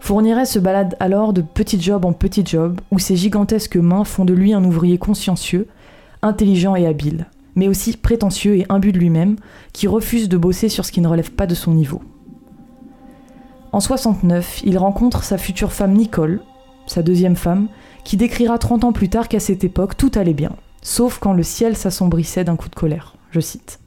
Fourniret 0.00 0.44
se 0.44 0.58
balade 0.58 0.96
alors 0.98 1.32
de 1.32 1.40
petit 1.40 1.80
job 1.80 2.04
en 2.04 2.12
petit 2.12 2.44
job, 2.44 2.80
où 2.90 2.98
ses 2.98 3.14
gigantesques 3.14 3.76
mains 3.76 4.02
font 4.02 4.24
de 4.24 4.34
lui 4.34 4.52
un 4.52 4.64
ouvrier 4.64 4.98
consciencieux, 4.98 5.68
intelligent 6.20 6.74
et 6.74 6.86
habile, 6.86 7.26
mais 7.54 7.68
aussi 7.68 7.96
prétentieux 7.96 8.56
et 8.56 8.66
imbu 8.68 8.90
de 8.90 8.98
lui-même, 8.98 9.36
qui 9.72 9.86
refuse 9.86 10.28
de 10.28 10.36
bosser 10.36 10.68
sur 10.68 10.84
ce 10.84 10.90
qui 10.90 11.00
ne 11.00 11.08
relève 11.08 11.30
pas 11.30 11.46
de 11.46 11.54
son 11.54 11.70
niveau. 11.70 12.02
En 13.70 13.78
69, 13.78 14.62
il 14.64 14.78
rencontre 14.78 15.22
sa 15.22 15.38
future 15.38 15.72
femme 15.72 15.94
Nicole, 15.94 16.40
sa 16.86 17.02
deuxième 17.02 17.36
femme, 17.36 17.68
qui 18.02 18.16
décrira 18.16 18.58
30 18.58 18.82
ans 18.82 18.92
plus 18.92 19.08
tard 19.08 19.28
qu'à 19.28 19.40
cette 19.40 19.62
époque 19.62 19.96
tout 19.96 20.10
allait 20.16 20.34
bien, 20.34 20.56
sauf 20.82 21.20
quand 21.20 21.32
le 21.32 21.44
ciel 21.44 21.76
s'assombrissait 21.76 22.44
d'un 22.44 22.56
coup 22.56 22.68
de 22.68 22.74
colère. 22.74 23.14
Je 23.30 23.40
cite. 23.40 23.78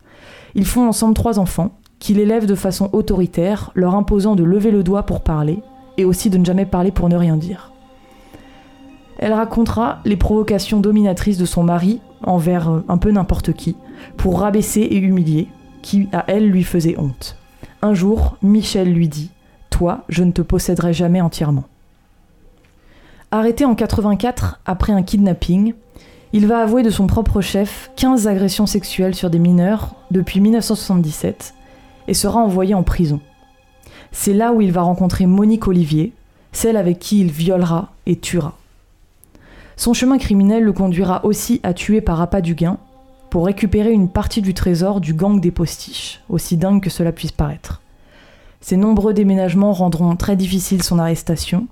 Ils 0.58 0.66
font 0.66 0.88
ensemble 0.88 1.14
trois 1.14 1.38
enfants, 1.38 1.70
qu'il 2.00 2.20
élève 2.20 2.48
de 2.48 2.56
façon 2.56 2.90
autoritaire, 2.92 3.72
leur 3.76 3.94
imposant 3.94 4.36
de 4.36 4.44
lever 4.44 4.72
le 4.72 4.82
doigt 4.82 5.04
pour 5.04 5.22
parler, 5.22 5.62
et 5.98 6.04
aussi 6.04 6.32
de 6.32 6.38
ne 6.40 6.46
jamais 6.46 6.66
parler 6.66 6.92
pour 6.92 7.10
ne 7.10 7.16
rien 7.16 7.38
dire. 7.38 7.72
Elle 9.20 9.34
racontera 9.34 10.00
les 10.04 10.18
provocations 10.18 10.80
dominatrices 10.80 11.38
de 11.38 11.46
son 11.46 11.64
mari 11.64 12.02
envers 12.24 12.70
euh, 12.70 12.84
un 12.90 12.98
peu 12.98 13.12
n'importe 13.12 13.54
qui, 13.54 13.76
pour 14.18 14.40
rabaisser 14.40 14.82
et 14.82 14.98
humilier, 14.98 15.48
qui 15.84 16.10
à 16.12 16.26
elle 16.28 16.50
lui 16.50 16.64
faisait 16.64 16.98
honte. 16.98 17.38
Un 17.84 17.94
jour, 17.94 18.38
Michel 18.42 18.92
lui 18.92 19.08
dit 19.08 19.30
Toi, 19.70 20.06
je 20.10 20.24
ne 20.24 20.32
te 20.32 20.42
posséderai 20.42 20.92
jamais 20.92 21.22
entièrement. 21.22 21.66
Arrêté 23.30 23.64
en 23.64 23.76
84 23.76 24.60
après 24.66 24.94
un 24.94 25.04
kidnapping, 25.04 25.74
il 26.34 26.48
va 26.48 26.60
avouer 26.60 26.84
de 26.84 26.90
son 26.90 27.08
propre 27.08 27.42
chef 27.42 27.92
15 27.96 28.28
agressions 28.28 28.66
sexuelles 28.66 29.16
sur 29.16 29.30
des 29.30 29.40
mineurs 29.40 29.96
depuis 30.12 30.42
1977 30.42 31.54
et 32.08 32.14
sera 32.14 32.40
envoyé 32.40 32.74
en 32.74 32.84
prison. 32.84 33.20
C'est 34.12 34.34
là 34.34 34.54
où 34.54 34.62
il 34.62 34.72
va 34.72 34.82
rencontrer 34.82 35.26
Monique 35.26 35.68
Olivier, 35.68 36.14
celle 36.52 36.78
avec 36.78 37.00
qui 37.00 37.22
il 37.22 37.32
violera 37.32 37.92
et 38.06 38.18
tuera. 38.18 38.58
Son 39.76 39.94
chemin 39.94 40.18
criminel 40.18 40.64
le 40.64 40.74
conduira 40.74 41.24
aussi 41.24 41.60
à 41.64 41.74
tuer 41.74 42.02
par 42.02 42.20
appât 42.22 42.42
du 42.42 42.56
gain 42.56 42.78
pour 43.30 43.46
récupérer 43.46 43.92
une 43.92 44.10
partie 44.10 44.42
du 44.42 44.54
trésor 44.54 45.02
du 45.02 45.14
gang 45.14 45.40
des 45.40 45.52
postiches, 45.52 46.22
aussi 46.30 46.58
dingue 46.58 46.82
que 46.82 46.90
cela 46.90 47.12
puisse 47.12 47.32
paraître. 47.32 47.82
Ses 48.62 48.78
nombreux 48.78 49.14
déménagements 49.14 49.74
rendront 49.74 50.16
très 50.16 50.36
difficile 50.36 50.82
son 50.82 50.98
arrestation, 50.98 51.68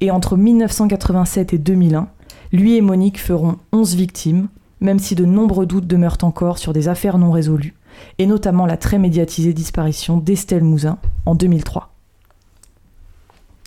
et 0.00 0.10
entre 0.10 0.36
1987 0.36 1.52
et 1.52 1.58
2001, 1.58 2.08
lui 2.52 2.76
et 2.76 2.80
Monique 2.80 3.20
feront 3.20 3.56
11 3.72 3.94
victimes, 3.94 4.48
même 4.80 4.98
si 4.98 5.14
de 5.14 5.24
nombreux 5.24 5.66
doutes 5.66 5.86
demeurent 5.86 6.18
encore 6.22 6.58
sur 6.58 6.72
des 6.72 6.88
affaires 6.88 7.18
non 7.18 7.30
résolues, 7.30 7.74
et 8.18 8.26
notamment 8.26 8.66
la 8.66 8.76
très 8.76 8.98
médiatisée 8.98 9.52
disparition 9.52 10.16
d'Estelle 10.16 10.64
Mouzin 10.64 10.98
en 11.26 11.34
2003. 11.34 11.90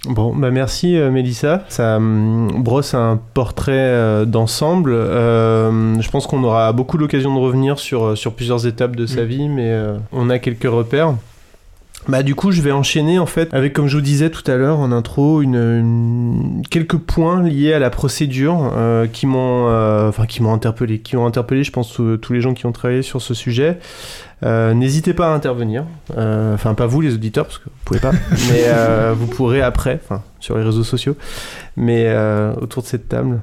Bon, 0.05 0.35
bah 0.35 0.51
merci 0.51 0.97
euh, 0.97 1.11
Mélissa. 1.11 1.63
Ça 1.69 1.95
hum, 1.95 2.61
brosse 2.61 2.93
un 2.93 3.21
portrait 3.33 3.71
euh, 3.73 4.25
d'ensemble. 4.25 4.91
Euh, 4.93 6.01
je 6.01 6.09
pense 6.09 6.27
qu'on 6.27 6.43
aura 6.43 6.73
beaucoup 6.73 6.97
l'occasion 6.97 7.33
de 7.33 7.39
revenir 7.39 7.79
sur, 7.79 8.17
sur 8.17 8.33
plusieurs 8.33 8.67
étapes 8.67 8.97
de 8.97 9.05
sa 9.05 9.23
mm. 9.23 9.25
vie, 9.25 9.49
mais 9.49 9.73
on 10.11 10.29
a 10.29 10.39
quelques 10.39 10.69
repères. 10.69 11.15
Bah 12.07 12.21
du 12.21 12.35
coup 12.35 12.51
je 12.51 12.61
vais 12.61 12.71
enchaîner 12.73 13.17
en 13.17 13.25
fait 13.25 13.53
avec 13.53 13.71
comme 13.73 13.87
je 13.87 13.95
vous 13.95 14.01
disais 14.03 14.29
tout 14.29 14.43
à 14.51 14.55
l'heure 14.55 14.79
en 14.79 14.91
intro 14.91 15.41
une, 15.41 15.55
une- 15.55 16.61
quelques 16.69 16.97
points 16.97 17.41
liés 17.43 17.71
à 17.73 17.79
la 17.79 17.89
procédure 17.89 18.71
euh, 18.75 19.07
qui 19.07 19.25
m'ont 19.25 19.67
euh, 19.69 20.09
enfin 20.09 20.25
qui 20.25 20.43
m'ont 20.43 20.53
interpellé 20.53 20.99
qui 20.99 21.15
ont 21.15 21.25
interpellé 21.25 21.63
je 21.63 21.71
pense 21.71 21.93
tous- 21.93 22.33
les 22.33 22.41
gens 22.41 22.53
qui 22.53 22.65
ont 22.65 22.71
travaillé 22.73 23.01
sur 23.03 23.21
ce 23.21 23.33
sujet. 23.33 23.77
Euh, 24.43 24.73
n'hésitez 24.73 25.13
pas 25.13 25.27
à 25.31 25.35
intervenir. 25.35 25.85
Euh, 26.17 26.53
enfin 26.55 26.73
pas 26.73 26.85
vous 26.85 26.99
les 26.99 27.13
auditeurs 27.13 27.45
parce 27.45 27.59
que 27.59 27.65
vous 27.69 27.75
pouvez 27.85 27.99
pas 28.01 28.11
mais 28.51 28.63
euh, 28.67 29.13
vous 29.17 29.27
pourrez 29.27 29.61
après 29.61 29.97
enfin 30.03 30.21
sur 30.41 30.57
les 30.57 30.63
réseaux 30.65 30.83
sociaux 30.83 31.15
mais 31.77 32.03
euh, 32.07 32.53
autour 32.61 32.83
de 32.83 32.87
cette 32.87 33.07
table. 33.07 33.41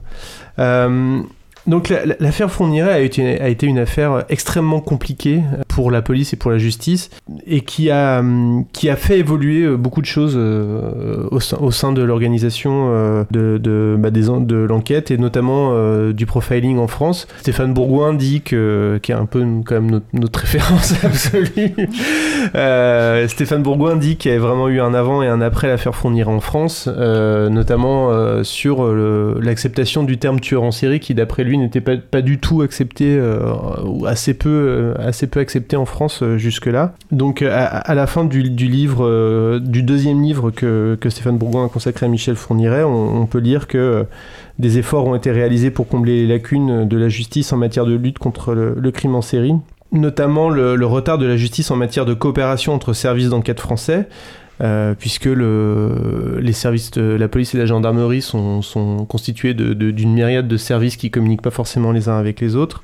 Euh, 0.58 1.20
donc 1.66 1.88
la- 1.88 2.04
la- 2.06 2.16
l'affaire 2.20 2.50
Fourniret 2.50 2.92
a 2.92 3.00
été, 3.00 3.40
a 3.40 3.48
été 3.48 3.66
une 3.66 3.78
affaire 3.78 4.24
extrêmement 4.28 4.80
compliquée 4.80 5.42
pour 5.68 5.90
la 5.90 6.02
police 6.02 6.32
et 6.32 6.36
pour 6.36 6.50
la 6.50 6.58
justice 6.58 7.10
et 7.46 7.60
qui 7.60 7.90
a, 7.90 8.20
hum, 8.20 8.64
qui 8.72 8.88
a 8.88 8.96
fait 8.96 9.18
évoluer 9.18 9.62
euh, 9.62 9.76
beaucoup 9.76 10.00
de 10.00 10.06
choses 10.06 10.34
euh, 10.36 11.26
au, 11.30 11.40
sein, 11.40 11.56
au 11.60 11.70
sein 11.70 11.92
de 11.92 12.02
l'organisation 12.02 12.88
euh, 12.90 13.24
de, 13.30 13.96
bah, 13.98 14.10
de 14.10 14.56
l'enquête 14.56 15.10
et 15.10 15.18
notamment 15.18 15.70
euh, 15.72 16.12
du 16.12 16.26
profiling 16.26 16.78
en 16.78 16.86
France. 16.88 17.26
Stéphane 17.40 17.72
Bourgoin 17.74 18.14
dit 18.14 18.40
que, 18.42 18.98
qui 19.02 19.12
est 19.12 19.14
un 19.14 19.26
peu 19.26 19.44
quand 19.64 19.80
même 19.80 20.00
notre, 20.12 20.40
référence 20.40 20.94
absolue. 21.04 21.72
Euh, 22.54 23.28
Stéphane 23.28 23.62
Bourgoin 23.62 23.96
dit 23.96 24.16
qu'il 24.16 24.32
y 24.32 24.34
a 24.34 24.38
vraiment 24.38 24.68
eu 24.68 24.80
un 24.80 24.94
avant 24.94 25.22
et 25.22 25.28
un 25.28 25.40
après 25.40 25.68
l'affaire 25.68 25.94
Fourniret 25.94 26.30
en 26.32 26.40
France, 26.40 26.88
euh, 26.88 27.48
notamment 27.48 28.10
euh, 28.10 28.42
sur 28.42 28.82
euh, 28.84 29.38
l'acceptation 29.42 30.02
du 30.02 30.18
terme 30.18 30.40
tueur 30.40 30.62
en 30.62 30.70
série 30.70 31.00
qui 31.00 31.14
d'après 31.14 31.44
lui 31.44 31.49
n'était 31.58 31.80
pas, 31.80 32.22
du 32.22 32.38
tout 32.38 32.62
accepté 32.62 33.16
euh, 33.16 33.52
ou 33.84 34.06
assez 34.06 34.34
peu, 34.34 34.48
euh, 34.48 34.94
assez 34.98 35.26
peu 35.26 35.40
accepté 35.40 35.76
en 35.76 35.84
France 35.84 36.22
euh, 36.22 36.36
jusque-là. 36.36 36.94
Donc 37.12 37.42
à, 37.42 37.94
la 37.94 38.06
fin 38.06 38.24
du, 38.24 38.42
livre, 38.42 39.58
du 39.58 39.82
deuxième 39.82 40.22
livre 40.22 40.50
que, 40.50 40.96
que 41.00 41.10
Stéphane 41.10 41.38
Bourgoin 41.38 41.66
a 41.66 41.68
consacré 41.68 42.06
à 42.06 42.08
Michel 42.08 42.36
Fourniret, 42.36 42.84
on, 42.84 43.26
peut 43.26 43.38
lire 43.38 43.66
que 43.66 44.06
des 44.58 44.78
efforts 44.78 45.06
ont 45.06 45.14
été 45.14 45.30
réalisés 45.30 45.70
pour 45.70 45.88
combler 45.88 46.22
les 46.22 46.26
lacunes 46.26 46.86
de 46.86 46.96
la 46.96 47.08
justice 47.08 47.52
en 47.52 47.56
matière 47.56 47.86
de 47.86 47.94
lutte 47.94 48.18
contre 48.18 48.54
le, 48.54 48.90
crime 48.90 49.14
en 49.14 49.22
série, 49.22 49.54
notamment 49.92 50.50
le 50.50 50.86
retard 50.86 51.18
de 51.18 51.26
la 51.26 51.36
justice 51.36 51.70
en 51.70 51.76
matière 51.76 52.06
de 52.06 52.14
coopération 52.14 52.74
entre 52.74 52.92
services 52.92 53.30
d'enquête 53.30 53.60
français. 53.60 54.08
Euh, 54.60 54.94
puisque 54.98 55.24
le, 55.26 56.38
les 56.40 56.52
services 56.52 56.90
de 56.90 57.02
la 57.02 57.28
police 57.28 57.54
et 57.54 57.58
la 57.58 57.66
gendarmerie 57.66 58.22
sont, 58.22 58.62
sont 58.62 59.06
constitués 59.06 59.54
de- 59.54 59.72
de- 59.74 59.90
d'une 59.90 60.12
myriade 60.12 60.48
de 60.48 60.56
services 60.56 60.96
qui 60.96 61.10
communiquent 61.10 61.42
pas 61.42 61.50
forcément 61.50 61.92
les 61.92 62.08
uns 62.08 62.18
avec 62.18 62.40
les 62.40 62.56
autres. 62.56 62.82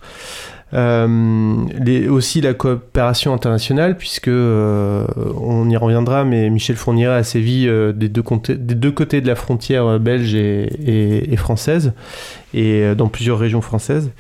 Euh, 0.75 2.09
aussi 2.11 2.41
la 2.41 2.53
coopération 2.53 3.33
internationale, 3.33 3.97
puisque 3.97 4.27
euh, 4.27 5.07
on 5.41 5.71
y 5.71 5.77
reviendra, 5.77 6.25
mais 6.25 6.51
Michel 6.51 6.75
Fourniret 6.75 7.15
a 7.15 7.23
sévi 7.23 7.69
euh, 7.69 7.93
des, 7.93 8.09
deux 8.09 8.23
côtés, 8.23 8.57
des 8.57 8.75
deux 8.75 8.91
côtés 8.91 9.21
de 9.21 9.29
la 9.29 9.37
frontière 9.37 10.01
belge 10.01 10.35
et, 10.35 11.37
française, 11.37 11.93
et 12.53 12.95
dans 12.97 13.09
plusieurs 13.09 13.39
régions 13.39 13.61
françaises. 13.61 14.11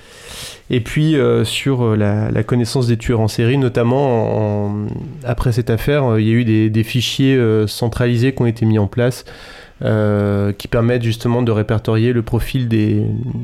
Et 0.70 0.80
puis 0.80 1.16
sur 1.44 1.96
la, 1.96 2.42
connaissance 2.44 2.86
des 2.86 2.96
tueurs 2.96 3.20
en 3.20 3.28
série, 3.28 3.58
notamment 3.58 4.66
en- 4.66 4.86
après 5.24 5.52
cette 5.52 5.70
affaire, 5.70 6.18
il 6.18 6.26
y 6.26 6.30
a 6.30 6.34
eu 6.34 6.70
des, 6.70 6.84
fichiers 6.84 7.40
centralisés 7.66 8.32
qui 8.34 8.42
ont 8.42 8.46
été 8.46 8.66
mis 8.66 8.78
en 8.78 8.86
place. 8.86 9.24
Euh, 9.82 10.54
qui 10.54 10.68
permettent 10.68 11.02
justement 11.02 11.42
de 11.42 11.52
répertorier 11.52 12.14
le 12.14 12.22
profil 12.22 12.66
des, 12.66 13.02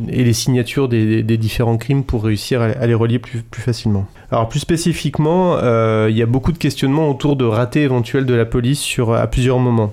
et 0.09 0.25
les 0.25 0.33
signatures 0.33 0.89
des, 0.89 1.23
différents 1.23 1.77
crimes 1.77 2.05
pour 2.05 2.25
réussir 2.25 2.63
à, 2.63 2.87
les 2.87 2.95
relier 2.95 3.19
plus, 3.19 3.43
plus 3.43 3.61
facilement. 3.61 4.07
Alors 4.31 4.49
plus 4.49 4.61
spécifiquement, 4.61 5.59
euh, 5.59 6.07
il 6.09 6.17
y 6.17 6.23
a 6.23 6.27
beaucoup 6.27 6.53
de 6.53 6.57
questionnements 6.57 7.11
autour 7.11 7.37
de 7.37 7.45
ratés 7.45 7.83
éventuels 7.83 8.25
de 8.25 8.33
la 8.33 8.47
police 8.47 8.81
sur, 8.81 9.13
à 9.13 9.27
plusieurs 9.27 9.59
moments. 9.59 9.93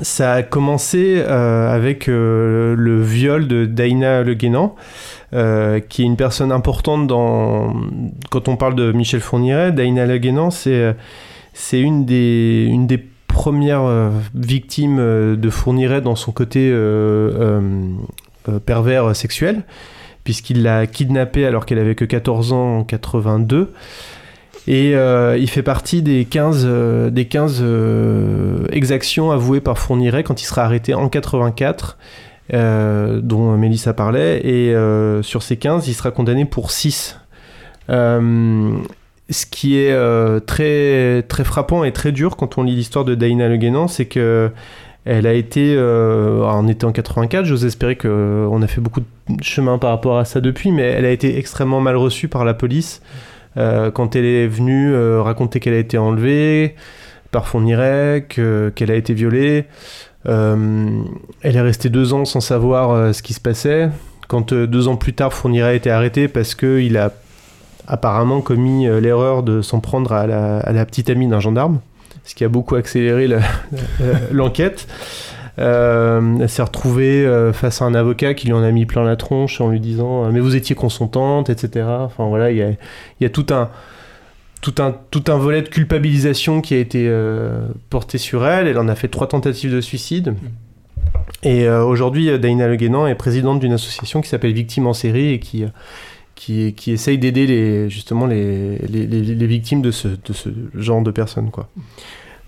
Ça 0.00 0.32
a 0.32 0.42
commencé 0.42 1.16
euh, 1.18 1.68
avec 1.68 2.06
le 2.06 3.02
viol 3.02 3.46
de 3.46 3.66
Daina 3.66 4.22
Le 4.22 4.32
Guénan, 4.32 4.76
qui 5.32 6.02
est 6.02 6.06
une 6.06 6.16
personne 6.16 6.50
importante 6.50 7.06
dans... 7.06 7.74
Quand 8.30 8.48
on 8.48 8.56
parle 8.56 8.74
de 8.74 8.90
Michel 8.90 9.20
Fourniret, 9.20 9.72
Daina 9.72 10.06
Le 10.06 10.16
Guénan, 10.16 10.50
c'est, 10.50 10.96
c'est 11.52 11.80
une, 11.80 12.06
des, 12.06 12.68
une 12.70 12.86
des 12.86 13.04
premières 13.34 13.82
euh, 13.82 14.10
victimes 14.34 14.98
euh, 15.00 15.36
de 15.36 15.50
Fourniret 15.50 16.00
dans 16.00 16.14
son 16.14 16.30
côté 16.30 16.70
euh, 16.72 17.80
pervers 18.64 19.14
sexuel, 19.16 19.64
puisqu'il 20.22 20.62
l'a 20.62 20.86
kidnappée 20.86 21.44
alors 21.44 21.66
qu'elle 21.66 21.80
avait 21.80 21.96
que 21.96 22.04
14 22.04 22.52
ans 22.52 22.78
en 22.78 22.84
82. 22.84 23.72
Et 24.66 24.92
il 24.92 25.50
fait 25.50 25.62
partie 25.62 26.00
des 26.00 26.24
15, 26.24 26.62
euh, 26.64 27.10
des 27.10 27.26
15 27.26 27.58
euh, 27.60 28.66
exactions 28.70 29.30
avouées 29.30 29.60
par 29.60 29.78
Fourniret 29.78 30.22
quand 30.22 30.40
il 30.40 30.46
sera 30.46 30.62
arrêté 30.62 30.94
en 30.94 31.10
84, 31.10 31.98
euh, 32.54 33.20
dont 33.20 33.54
Mélissa 33.58 33.92
parlait. 33.92 34.40
Et 34.46 34.74
sur 35.22 35.42
ces 35.42 35.56
15, 35.56 35.88
il 35.88 35.94
sera 35.94 36.12
condamné 36.12 36.46
pour 36.46 36.70
6. 36.70 37.18
Ce 39.30 39.46
qui 39.46 39.78
est 39.78 39.90
euh, 39.92 40.38
très, 40.40 41.22
très 41.22 41.44
frappant 41.44 41.82
et 41.84 41.92
très 41.92 42.12
dur 42.12 42.36
quand 42.36 42.58
on 42.58 42.62
lit 42.62 42.76
l'histoire 42.76 43.04
de 43.06 43.14
Daina 43.14 43.48
Le 43.48 43.56
Guénan, 43.56 43.88
c'est 43.88 44.04
que 44.04 44.50
elle 45.06 45.26
a 45.26 45.34
été, 45.34 45.74
euh, 45.76 46.40
on 46.44 46.66
était 46.68 46.84
en 46.86 46.92
84, 46.92 47.44
j'ose 47.44 47.64
espérer 47.66 47.96
qu'on 47.96 48.62
a 48.62 48.66
fait 48.66 48.80
beaucoup 48.80 49.00
de 49.00 49.42
chemin 49.42 49.76
par 49.78 49.90
rapport 49.90 50.18
à 50.18 50.24
ça 50.24 50.40
depuis, 50.40 50.72
mais 50.72 50.82
elle 50.82 51.04
a 51.04 51.10
été 51.10 51.38
extrêmement 51.38 51.80
mal 51.80 51.96
reçue 51.96 52.28
par 52.28 52.44
la 52.46 52.54
police 52.54 53.02
euh, 53.58 53.90
quand 53.90 54.16
elle 54.16 54.24
est 54.24 54.46
venue 54.46 54.92
euh, 54.94 55.20
raconter 55.22 55.60
qu'elle 55.60 55.74
a 55.74 55.78
été 55.78 55.98
enlevée 55.98 56.74
par 57.30 57.46
Fourniret, 57.48 58.26
que- 58.28 58.72
qu'elle 58.74 58.90
a 58.90 58.94
été 58.94 59.12
violée. 59.14 59.64
Elle 60.26 61.56
est 61.56 61.60
restée 61.60 61.90
deux 61.90 62.14
ans 62.14 62.24
sans 62.24 62.40
savoir 62.40 63.14
ce 63.14 63.20
qui 63.22 63.34
se 63.34 63.40
passait. 63.40 63.90
Quand 64.28 64.54
deux 64.54 64.88
ans 64.88 64.96
plus 64.96 65.12
tard, 65.12 65.34
Fourniret 65.34 65.68
a 65.68 65.74
été 65.74 65.90
arrêté 65.90 66.28
parce 66.28 66.54
qu'il 66.54 66.96
a 66.96 67.12
apparemment 67.86 68.40
commis 68.40 68.86
euh, 68.86 69.00
l'erreur 69.00 69.42
de 69.42 69.62
s'en 69.62 69.80
prendre 69.80 70.12
à 70.12 70.26
la, 70.26 70.86
petite 70.86 71.10
amie 71.10 71.26
d'un 71.26 71.40
gendarme, 71.40 71.80
ce 72.24 72.34
qui 72.34 72.44
a 72.44 72.48
beaucoup 72.48 72.76
accéléré 72.76 73.26
la- 73.26 73.40
l'enquête. 74.32 74.86
Euh, 75.60 76.38
elle 76.40 76.48
s'est 76.48 76.62
retrouvée 76.62 77.24
euh, 77.24 77.52
face 77.52 77.80
à 77.80 77.84
un 77.84 77.94
avocat 77.94 78.34
qui 78.34 78.46
lui 78.46 78.54
en 78.54 78.62
a 78.64 78.72
mis 78.72 78.86
plein 78.86 79.04
la 79.04 79.14
tronche 79.14 79.60
en 79.60 79.68
lui 79.68 79.78
disant 79.78 80.24
euh, 80.24 80.30
mais 80.32 80.40
vous 80.40 80.56
étiez 80.56 80.74
consentante, 80.74 81.48
etc. 81.48 81.86
Enfin 81.88 82.26
voilà, 82.26 82.50
il 82.50 82.76
y 83.20 83.24
a, 83.24 83.28
tout 83.30 83.46
un 83.50 83.70
tout 84.60 84.74
un, 84.80 85.36
volet 85.36 85.62
de 85.62 85.68
culpabilisation 85.68 86.60
qui 86.60 86.74
a 86.74 86.78
été 86.78 87.06
euh, 87.06 87.68
porté 87.90 88.18
sur 88.18 88.46
elle. 88.46 88.66
Elle 88.66 88.78
en 88.78 88.88
a 88.88 88.94
fait 88.94 89.08
trois 89.08 89.28
tentatives 89.28 89.72
de 89.72 89.80
suicide. 89.80 90.34
Et 91.42 91.66
euh, 91.66 91.84
aujourd'hui, 91.84 92.30
euh, 92.30 92.38
Daina 92.38 92.66
Le 92.66 92.76
Guénan 92.76 93.06
est 93.06 93.14
présidente 93.14 93.60
d'une 93.60 93.74
association 93.74 94.20
qui 94.22 94.28
s'appelle 94.28 94.54
Victimes 94.54 94.86
en 94.86 94.94
série 94.94 95.32
et 95.32 95.38
qui, 95.38 95.64
euh, 95.64 95.68
qui, 96.34 96.74
qui 96.74 96.92
essaye 96.92 97.18
d'aider 97.18 97.46
les, 97.46 97.88
justement 97.90 98.26
les, 98.26 98.78
les, 98.78 99.06
les- 99.06 99.46
victimes 99.46 99.82
de 99.82 99.90
ce, 99.90 100.08
de 100.08 100.32
ce 100.32 100.48
genre 100.74 101.02
de 101.02 101.10
personnes. 101.10 101.50
Quoi. 101.50 101.68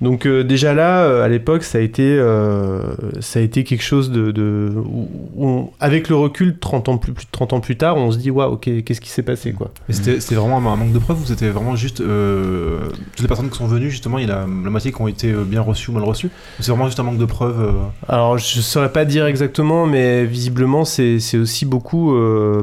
Donc 0.02 0.26
euh, 0.26 0.44
déjà 0.44 0.74
là, 0.74 1.04
euh, 1.04 1.24
à 1.24 1.28
l'époque, 1.28 1.62
ça 1.62 1.78
a 1.78 1.80
été, 1.80 2.02
euh, 2.18 2.82
ça 3.20 3.38
a 3.38 3.42
été 3.42 3.64
quelque 3.64 3.82
chose 3.82 4.10
de, 4.10 4.30
de 4.30 4.70
où 4.76 5.08
on- 5.38 5.70
avec 5.80 6.08
le 6.10 6.16
recul, 6.16 6.58
30 6.58 6.90
ans 6.90 6.98
plus, 6.98 7.12
plus 7.14 7.24
de 7.24 7.30
30 7.30 7.54
ans 7.54 7.60
plus 7.60 7.76
tard, 7.76 7.96
on 7.96 8.10
se 8.10 8.18
dit 8.18 8.30
waouh, 8.30 8.52
ok, 8.52 8.68
qu'est-ce 8.84 9.00
qui 9.00 9.08
s'est 9.08 9.22
passé 9.22 9.52
quoi. 9.52 9.70
C'était 9.88 10.34
vraiment 10.34 10.58
un, 10.58 10.76
manque 10.76 10.92
de 10.92 10.98
preuves 10.98 11.22
ou 11.22 11.24
c'était 11.24 11.48
vraiment 11.48 11.76
juste. 11.76 11.96
toutes 11.98 13.20
les 13.20 13.26
personnes 13.28 13.48
qui 13.48 13.56
sont 13.56 13.66
venues, 13.66 13.90
justement, 13.90 14.18
il 14.18 14.28
y 14.28 14.30
a 14.30 14.34
la, 14.34 14.40
la 14.42 14.70
moitié 14.70 14.92
qui 14.92 15.00
ont 15.00 15.08
été 15.08 15.32
bien 15.32 15.62
reçues 15.62 15.90
ou 15.90 15.94
mal 15.94 16.04
reçues 16.04 16.28
c'est 16.60 16.70
vraiment 16.72 16.86
juste 16.86 17.00
un 17.00 17.04
manque 17.04 17.18
de 17.18 17.24
preuves 17.24 17.74
Alors, 18.08 18.36
je 18.38 18.60
saurais 18.60 18.92
pas 18.92 19.04
dire 19.06 19.24
exactement, 19.26 19.86
mais 19.86 20.24
visiblement, 20.26 20.84
c'est 20.84 21.18
aussi 21.38 21.64
beaucoup. 21.64 22.14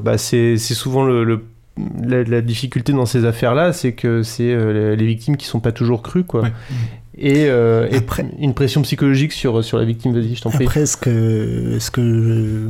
bah, 0.03 0.17
c'est 0.17 0.57
c'est 0.57 0.73
souvent 0.75 1.03
le, 1.03 1.23
le- 1.23 1.43
la, 2.03 2.23
la 2.23 2.41
difficulté 2.41 2.93
dans 2.93 3.05
ces 3.05 3.25
affaires-là, 3.25 3.73
c'est 3.73 3.93
que 3.93 4.21
c'est 4.23 4.51
euh, 4.53 4.95
les, 4.95 5.05
victimes 5.05 5.37
qui 5.37 5.45
sont 5.47 5.59
pas 5.59 5.71
toujours 5.71 6.01
crues, 6.03 6.23
quoi. 6.23 6.43
Ouais. 6.43 6.51
Et, 7.17 7.45
euh, 7.47 7.87
et 7.91 7.97
Après- 7.97 8.25
une 8.39 8.53
pression 8.55 8.81
psychologique 8.81 9.31
sur, 9.33 9.63
sur 9.63 9.77
la 9.77 9.85
victime. 9.85 10.13
Vas-y, 10.13 10.35
je 10.35 10.41
t'en 10.41 10.49
prie. 10.49 10.65
Après, 10.65 10.85
ce 10.87 10.97
que, 10.97 11.77
ce 11.79 11.91
que, 11.91 12.69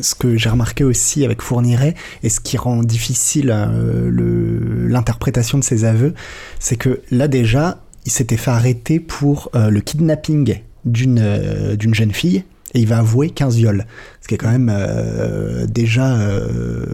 ce 0.00 0.14
que 0.14 0.36
j'ai 0.36 0.48
remarqué 0.48 0.84
aussi 0.84 1.24
avec 1.24 1.42
Fourniret, 1.42 1.94
et 2.22 2.28
ce 2.28 2.40
qui 2.40 2.56
rend 2.56 2.82
difficile 2.84 3.50
euh, 3.52 4.08
le- 4.10 4.86
l'interprétation 4.88 5.58
de 5.58 5.64
ses 5.64 5.84
aveux, 5.84 6.14
c'est 6.60 6.76
que 6.76 7.00
là 7.10 7.26
déjà, 7.28 7.82
il 8.06 8.12
s'était 8.12 8.36
fait 8.36 8.50
arrêter 8.52 9.00
pour 9.00 9.50
euh, 9.56 9.70
le 9.70 9.80
kidnapping 9.80 10.60
d'une 10.84 11.18
euh, 11.20 11.74
d'une 11.76 11.94
jeune 11.94 12.12
fille, 12.12 12.44
et 12.74 12.80
il 12.80 12.86
va 12.86 12.98
avouer 12.98 13.30
15 13.30 13.56
viols. 13.56 13.86
Ce 14.22 14.28
qui 14.28 14.34
est 14.34 14.38
quand 14.38 14.50
même 14.52 14.70
euh, 14.72 15.66
déjà 15.66 16.16
euh, 16.16 16.86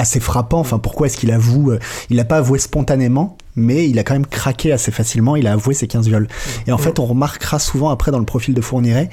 assez 0.00 0.20
frappant. 0.20 0.58
Enfin, 0.58 0.78
pourquoi 0.78 1.06
est-ce 1.06 1.16
qu'il 1.16 1.30
avoue 1.30 1.70
euh, 1.70 1.78
Il 2.08 2.16
n'a 2.16 2.24
pas 2.24 2.38
avoué 2.38 2.58
spontanément, 2.58 3.36
mais 3.54 3.88
il 3.88 3.98
a 3.98 4.04
quand 4.04 4.14
même 4.14 4.26
craqué 4.26 4.72
assez 4.72 4.90
facilement. 4.90 5.36
Il 5.36 5.46
a 5.46 5.52
avoué 5.52 5.74
ses 5.74 5.86
15 5.86 6.08
viols. 6.08 6.28
Et 6.66 6.72
en 6.72 6.78
fait, 6.78 6.98
on 6.98 7.06
remarquera 7.06 7.58
souvent 7.58 7.90
après 7.90 8.10
dans 8.10 8.18
le 8.18 8.24
profil 8.24 8.54
de 8.54 8.60
Fourniret 8.60 9.10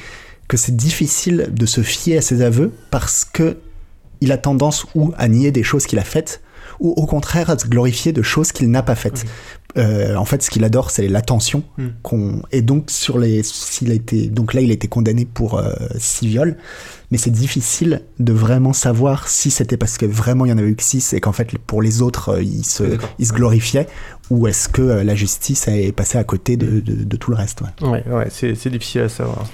que 0.47 0.57
c'est 0.57 0.75
difficile 0.75 1.49
de 1.51 1.65
se 1.65 1.81
fier 1.81 2.17
à 2.17 2.21
ses 2.21 2.41
aveux 2.41 2.71
parce 2.89 3.25
que 3.25 3.57
il 4.21 4.31
a 4.31 4.37
tendance 4.37 4.85
ou 4.95 5.13
à 5.17 5.27
nier 5.27 5.51
des 5.51 5.61
choses 5.61 5.85
qu'il 5.85 5.99
a 5.99 6.03
faites 6.03 6.41
ou 6.79 6.91
au 6.91 7.05
contraire 7.05 7.49
à 7.49 7.57
se 7.57 7.67
glorifier 7.67 8.13
de 8.13 8.21
choses 8.21 8.51
qu'il 8.51 8.69
n'a 8.71 8.81
pas 8.81 8.95
faites. 8.95 9.25
Euh, 9.77 10.15
en 10.15 10.25
fait, 10.25 10.41
ce 10.41 10.49
qu'il 10.49 10.63
adore, 10.63 10.91
c'est 10.91 11.07
l'attention. 11.07 11.63
Hmm. 11.77 11.87
qu'on 12.01 12.41
Et 12.51 12.61
donc, 12.61 12.89
sur 12.89 13.19
les, 13.19 13.43
s'il 13.43 13.91
a 13.91 13.93
été, 13.93 14.27
donc 14.27 14.53
là, 14.53 14.61
il 14.61 14.71
a 14.71 14.73
été 14.73 14.87
condamné 14.87 15.25
pour 15.25 15.59
euh, 15.59 15.73
six 15.97 16.27
viols, 16.27 16.57
mais 17.11 17.17
c'est 17.17 17.31
difficile 17.31 18.03
de 18.19 18.33
vraiment 18.33 18.73
savoir 18.73 19.27
si 19.27 19.51
c'était 19.51 19.77
parce 19.77 19.97
que 19.97 20.05
vraiment 20.05 20.45
il 20.45 20.49
y 20.49 20.53
en 20.53 20.57
avait 20.57 20.69
eu 20.69 20.75
que 20.75 20.83
six 20.83 21.13
et 21.13 21.21
qu'en 21.21 21.31
fait, 21.31 21.57
pour 21.59 21.81
les 21.81 22.01
autres, 22.01 22.29
euh, 22.29 22.43
il 22.43 22.65
se, 22.65 22.83
d'accord. 22.83 23.09
il 23.19 23.27
se 23.27 23.33
glorifiait, 23.33 23.87
ou 24.29 24.47
est-ce 24.47 24.67
que 24.69 24.81
euh, 24.81 25.03
la 25.03 25.15
justice 25.15 25.67
est 25.67 25.91
passée 25.91 26.17
à 26.17 26.23
côté 26.23 26.57
de, 26.57 26.79
de- 26.81 27.03
de 27.03 27.17
tout 27.17 27.31
le 27.31 27.37
reste. 27.37 27.61
ouais. 27.61 27.87
Ouais, 27.87 28.03
ouais, 28.11 28.27
c'est 28.29 28.55
c'est 28.55 28.69
difficile 28.69 29.01
à 29.01 29.09
savoir. 29.09 29.45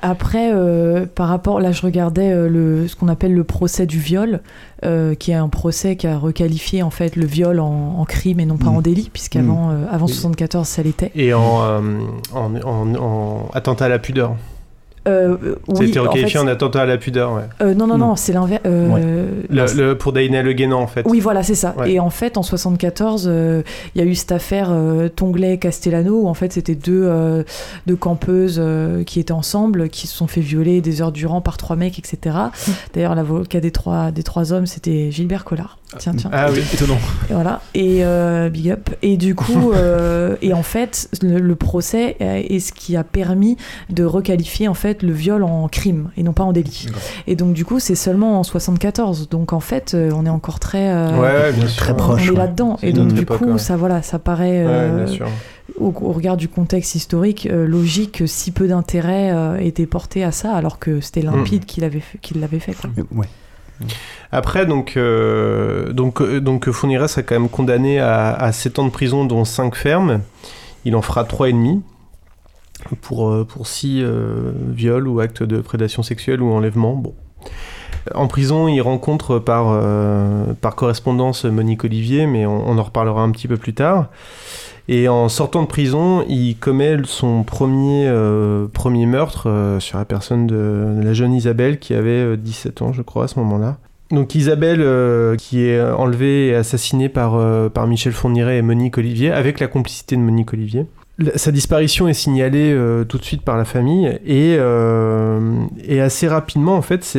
Après, 0.00 0.50
euh, 0.54 1.06
par 1.06 1.28
rapport, 1.28 1.60
là, 1.60 1.72
je 1.72 1.82
regardais 1.82 2.32
euh, 2.32 2.48
le, 2.48 2.88
ce 2.88 2.96
qu'on 2.96 3.08
appelle 3.08 3.34
le 3.34 3.44
procès 3.44 3.86
du 3.86 3.98
viol, 3.98 4.40
euh, 4.84 5.14
qui 5.14 5.30
est 5.30 5.34
un 5.34 5.48
procès 5.48 5.96
qui 5.96 6.06
a 6.06 6.16
requalifié 6.18 6.82
en 6.82 6.90
fait 6.90 7.14
le 7.16 7.26
viol 7.26 7.60
en, 7.60 7.96
en 7.98 8.04
crime 8.04 8.40
et 8.40 8.46
non 8.46 8.56
pas 8.56 8.70
Mm. 8.70 8.76
en 8.76 8.80
délit, 8.82 9.10
puisqu'avant, 9.12 9.70
euh, 9.70 9.84
avant 9.90 10.06
74, 10.06 10.66
ça 10.66 10.82
l'était. 10.82 11.10
Et 11.14 11.34
en, 11.34 11.62
euh, 11.62 11.80
en, 12.32 12.54
en- 12.62 12.94
en 12.96 13.50
attentat 13.52 13.84
à 13.86 13.88
la 13.88 13.98
pudeur. 13.98 14.36
Euh, 15.08 15.34
a 15.34 15.72
oui, 15.80 15.88
été 15.88 15.98
en 15.98 16.04
requalifié 16.04 16.38
fait, 16.38 16.38
en 16.38 16.46
attentat 16.46 16.82
à 16.82 16.86
la 16.86 16.96
pudeur, 16.96 17.32
ouais. 17.34 17.42
euh, 17.60 17.74
non, 17.74 17.86
non, 17.88 17.98
non, 17.98 18.08
Non. 18.08 18.16
c'est 18.16 18.32
l'inverse. 18.32 18.62
euh, 18.66 19.26
Le, 19.50 19.66
le- 19.88 19.98
pour 19.98 20.12
Daina 20.12 20.42
Le 20.42 20.52
Guénan, 20.52 20.80
en 20.80 20.86
fait. 20.86 21.04
Oui, 21.08 21.18
voilà, 21.18 21.42
c'est 21.42 21.56
ça. 21.56 21.74
Ouais. 21.76 21.92
Et 21.92 21.98
en 22.00 22.10
fait, 22.10 22.36
en 22.36 22.42
74, 22.44 23.26
euh, 23.26 23.62
il 23.94 24.00
y 24.00 24.04
a 24.04 24.06
eu 24.08 24.14
cette 24.14 24.30
affaire 24.32 24.68
euh, 24.70 25.08
Tonglet-Castellano, 25.08 26.20
où 26.22 26.28
en 26.28 26.34
fait, 26.34 26.52
c'était 26.52 26.74
deux, 26.76 27.02
euh, 27.04 27.42
deux 27.86 27.96
campeuses 27.96 28.58
euh, 28.62 29.02
qui 29.04 29.18
étaient 29.20 29.32
ensemble, 29.32 29.88
qui 29.88 30.06
se 30.06 30.16
sont 30.16 30.26
fait 30.28 30.40
violer 30.40 30.80
des 30.80 31.02
heures 31.02 31.12
durant 31.12 31.40
par 31.40 31.56
trois 31.56 31.74
mecs, 31.76 31.98
etc. 31.98 32.36
D'ailleurs, 32.94 33.14
l'avocat 33.14 33.60
des 33.60 33.70
trois, 33.72 34.10
des 34.12 34.22
trois 34.22 34.52
hommes, 34.52 34.66
c'était 34.66 35.10
Gilbert 35.10 35.44
Collard. 35.44 35.78
Tiens, 35.98 36.14
tiens. 36.16 36.30
Ah 36.32 36.48
oui. 36.52 36.60
Étonnant. 36.72 36.98
Et 37.30 37.34
voilà. 37.34 37.60
Et 37.74 38.04
euh, 38.04 38.48
big 38.48 38.70
up. 38.70 38.90
Et 39.02 39.16
du 39.16 39.34
coup, 39.34 39.72
euh, 39.74 40.36
et 40.42 40.52
en 40.54 40.62
fait, 40.62 41.08
le, 41.22 41.38
le 41.38 41.56
procès 41.56 42.16
est 42.20 42.60
ce 42.60 42.72
qui 42.72 42.96
a 42.96 43.04
permis 43.04 43.56
de 43.90 44.04
requalifier 44.04 44.68
en 44.68 44.74
fait 44.74 45.02
le 45.02 45.12
viol 45.12 45.42
en 45.42 45.68
crime 45.68 46.10
et 46.16 46.22
non 46.22 46.32
pas 46.32 46.44
en 46.44 46.52
délit. 46.52 46.86
Et 47.26 47.36
donc 47.36 47.52
du 47.52 47.64
coup, 47.64 47.78
c'est 47.80 47.94
seulement 47.94 48.40
en 48.40 48.42
74. 48.42 49.28
Donc 49.28 49.52
en 49.52 49.60
fait, 49.60 49.92
euh, 49.94 50.10
on 50.14 50.24
est 50.26 50.30
encore 50.30 50.60
très 50.60 50.90
euh, 50.90 51.10
Ouais, 51.20 51.32
ouais, 51.32 51.52
bien 51.52 51.66
sûr. 51.66 51.82
Très 51.82 51.92
on 51.92 51.96
proche, 51.96 52.26
est 52.26 52.30
ouais. 52.30 52.36
là-dedans. 52.36 52.78
Et 52.82 52.92
donc 52.92 53.12
du 53.12 53.22
époque, 53.22 53.38
coup, 53.38 53.52
ouais. 53.52 53.58
ça 53.58 53.76
voilà, 53.76 54.02
ça 54.02 54.18
paraît 54.18 54.64
Ouais, 54.64 55.04
bien 55.04 55.06
sûr. 55.06 55.28
au, 55.78 55.92
au 56.00 56.12
regard 56.12 56.36
du 56.36 56.48
contexte 56.48 56.94
historique 56.94 57.46
euh, 57.50 57.66
logique 57.66 58.12
que 58.18 58.26
si 58.26 58.50
peu 58.50 58.66
d'intérêt 58.68 59.30
euh, 59.32 59.56
était 59.58 59.86
porté 59.86 60.24
à 60.24 60.32
ça, 60.32 60.52
alors 60.54 60.78
que 60.78 61.00
c'était 61.00 61.22
Hmm. 61.22 61.36
limpide 61.36 61.64
qu'il 61.66 61.84
avait 61.84 62.00
fait- 62.00 62.18
qu'il 62.18 62.40
l'avait 62.40 62.58
fait. 62.60 62.72
quoi. 62.74 62.90
Après, 64.30 64.64
donc, 64.64 64.94
euh, 64.96 65.92
donc, 65.92 66.22
euh, 66.22 66.40
donc 66.40 66.70
Fourniret 66.70 67.08
sera 67.08 67.22
quand 67.22 67.38
même 67.38 67.50
condamné 67.50 68.00
à, 68.00 68.32
à 68.32 68.50
7 68.52 68.78
ans 68.78 68.84
de 68.86 68.90
prison, 68.90 69.24
dont 69.24 69.44
5 69.44 69.74
fermes. 69.74 70.20
Il 70.84 70.96
en 70.96 71.02
fera 71.02 71.24
3,5 71.24 71.80
pour, 73.02 73.28
euh, 73.28 73.44
pour 73.44 73.66
6 73.66 74.04
viols 74.70 75.06
ou 75.06 75.20
actes 75.20 75.42
de 75.42 75.60
prédation 75.60 76.02
sexuelle 76.02 76.42
ou 76.42 76.50
enlèvement. 76.50 76.94
Bon. 76.94 77.14
En 78.14 78.26
prison, 78.26 78.66
il 78.68 78.80
rencontre 78.80 79.38
par, 79.38 79.80
par 80.60 80.74
correspondance 80.74 81.44
Monique 81.44 81.84
Olivier, 81.84 82.26
mais 82.26 82.46
on, 82.46 82.68
on 82.68 82.78
en 82.78 82.82
reparlera 82.82 83.22
un 83.22 83.30
petit 83.30 83.46
peu 83.46 83.56
plus 83.56 83.74
tard. 83.74 84.08
Et 84.88 85.08
en 85.08 85.28
sortant 85.28 85.62
de 85.62 85.68
prison, 85.68 86.24
il 86.28 86.56
commet 86.56 86.96
son 87.04 87.44
premier, 87.44 88.06
euh, 88.08 88.66
premier 88.66 89.06
meurtre 89.06 89.48
euh, 89.48 89.80
sur 89.80 89.98
la 89.98 90.04
personne 90.04 90.46
de, 90.46 91.00
la 91.02 91.12
jeune 91.12 91.34
Isabelle 91.34 91.78
qui 91.78 91.94
avait 91.94 92.10
euh, 92.10 92.36
17 92.36 92.82
ans, 92.82 92.92
je 92.92 93.02
crois, 93.02 93.24
à 93.24 93.28
ce 93.28 93.38
moment-là. 93.38 93.78
Donc 94.12 94.34
Isabelle, 94.34 94.82
euh, 94.82 95.36
qui 95.36 95.64
est 95.64 95.80
enlevée 95.80 96.48
et 96.48 96.54
assassinée 96.54 97.08
par, 97.08 97.34
euh, 97.34 97.70
par 97.70 97.86
Michel 97.86 98.12
Fourniret 98.12 98.58
et 98.58 98.62
Monique 98.62 98.98
Olivier, 98.98 99.30
avec 99.30 99.58
la 99.58 99.68
complicité 99.68 100.16
de 100.16 100.20
Monique 100.20 100.52
Olivier. 100.52 100.86
Sa 101.36 101.52
disparition 101.52 102.08
est 102.08 102.14
signalée 102.14 102.72
euh, 102.72 103.04
tout 103.04 103.18
de 103.18 103.24
suite 103.24 103.42
par 103.42 103.56
la 103.56 103.64
famille 103.64 104.06
et, 104.24 104.56
euh, 104.58 105.66
assez 106.00 106.26
rapidement, 106.26 106.76
en 106.76 106.82
fait, 106.82 107.16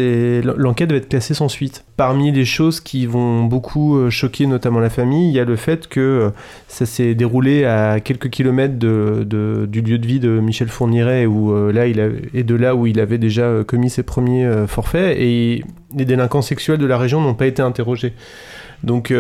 l'enquête 0.57 0.91
va 0.91 0.97
être 0.97 1.09
classée 1.09 1.33
sans 1.33 1.47
suite. 1.47 1.85
Parmi 1.95 2.31
les 2.31 2.45
choses 2.45 2.79
qui 2.79 3.05
vont 3.05 3.43
beaucoup 3.43 3.97
euh, 3.97 4.09
choquer 4.09 4.47
notamment 4.47 4.79
la 4.79 4.89
famille, 4.89 5.29
il 5.29 5.35
y 5.35 5.39
a 5.39 5.45
le 5.45 5.55
fait 5.55 5.87
que 5.87 6.31
ça 6.67 6.85
s'est 6.85 7.15
déroulé 7.15 7.65
à 7.65 7.99
quelques 7.99 8.29
kilomètres 8.29 8.77
du 8.77 9.81
lieu 9.81 9.97
de 9.97 10.07
vie 10.07 10.19
de 10.19 10.39
Michel 10.39 10.69
Fourniret 10.69 11.25
où 11.25 11.53
là 11.71 11.85
et 11.85 12.43
de 12.43 12.55
là 12.55 12.75
où 12.75 12.87
il 12.87 12.99
avait 12.99 13.17
déjà 13.17 13.63
commis 13.65 13.89
ses 13.89 14.03
premiers 14.03 14.65
forfaits 14.67 15.17
et 15.19 15.63
les 15.95 16.05
délinquants 16.05 16.41
sexuels 16.41 16.79
de 16.79 16.85
la 16.85 16.97
région 16.97 17.21
n'ont 17.21 17.35
pas 17.35 17.47
été 17.47 17.61
interrogés. 17.61 18.13
Donc 18.83 19.13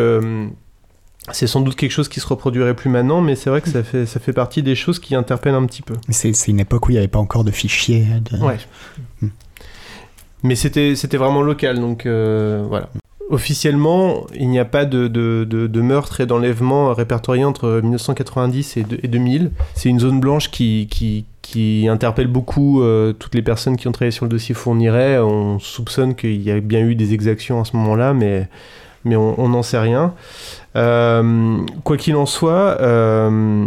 c'est 1.31 1.47
sans 1.47 1.61
doute 1.61 1.75
quelque 1.75 1.91
chose 1.91 2.09
qui 2.09 2.19
se 2.19 2.27
reproduirait 2.27 2.73
plus 2.75 2.89
maintenant, 2.89 3.21
mais 3.21 3.35
c'est 3.35 3.49
vrai 3.49 3.61
que 3.61 3.69
ça 3.69 3.83
fait, 3.83 4.05
ça 4.05 4.19
fait 4.19 4.33
partie 4.33 4.61
des 4.63 4.75
choses 4.75 4.99
qui 4.99 5.15
interpellent 5.15 5.55
un 5.55 5.65
petit 5.65 5.81
peu. 5.81 5.93
Mais 6.07 6.13
C'est 6.13 6.33
une 6.47 6.59
époque 6.59 6.87
où 6.87 6.91
il 6.91 6.95
n'y 6.95 6.99
avait 6.99 7.07
pas 7.07 7.19
encore 7.19 7.43
de 7.43 7.51
fichiers. 7.51 8.05
de- 8.31 8.37
Ouais. 8.43 8.57
Hmm. 9.21 9.27
Mais 10.43 10.55
c'était 10.55 10.95
c'était 10.95 11.15
vraiment 11.17 11.41
local, 11.41 11.79
donc 11.79 12.05
euh, 12.05 12.65
voilà. 12.67 12.89
Officiellement, 13.29 14.27
il 14.35 14.49
n'y 14.49 14.59
a 14.59 14.65
pas 14.65 14.83
de, 14.85 15.07
de, 15.07 15.47
de, 15.49 15.65
de 15.67 15.81
meurtre 15.81 16.19
et 16.21 16.25
d'enlèvement 16.25 16.93
répertorié 16.93 17.45
entre 17.45 17.79
1990 17.81 18.77
et, 18.77 18.83
de- 18.83 18.99
et 19.01 19.07
2000. 19.07 19.51
C'est 19.73 19.87
une 19.89 19.99
zone 19.99 20.19
blanche 20.19 20.51
qui, 20.51 20.87
qui, 20.91 21.25
qui 21.41 21.87
interpelle 21.89 22.27
beaucoup 22.27 22.81
euh, 22.83 23.13
toutes 23.13 23.33
les 23.33 23.41
personnes 23.41 23.77
qui 23.77 23.87
ont 23.87 23.91
travaillé 23.93 24.11
sur 24.11 24.25
le 24.25 24.29
dossier 24.29 24.53
Fourniret. 24.53 25.19
On 25.19 25.57
soupçonne 25.59 26.15
qu'il 26.15 26.41
y 26.41 26.51
a 26.51 26.59
bien 26.59 26.81
eu 26.81 26.95
des 26.95 27.13
exactions 27.13 27.61
à 27.61 27.65
ce 27.65 27.75
moment-là, 27.77 28.13
mais, 28.13 28.47
mais 29.05 29.15
on 29.15 29.49
n'en 29.49 29.63
sait 29.63 29.79
rien. 29.79 30.13
Euh, 30.75 31.57
quoi 31.83 31.97
qu'il 31.97 32.15
en 32.15 32.25
soit, 32.25 32.81
euh, 32.81 33.65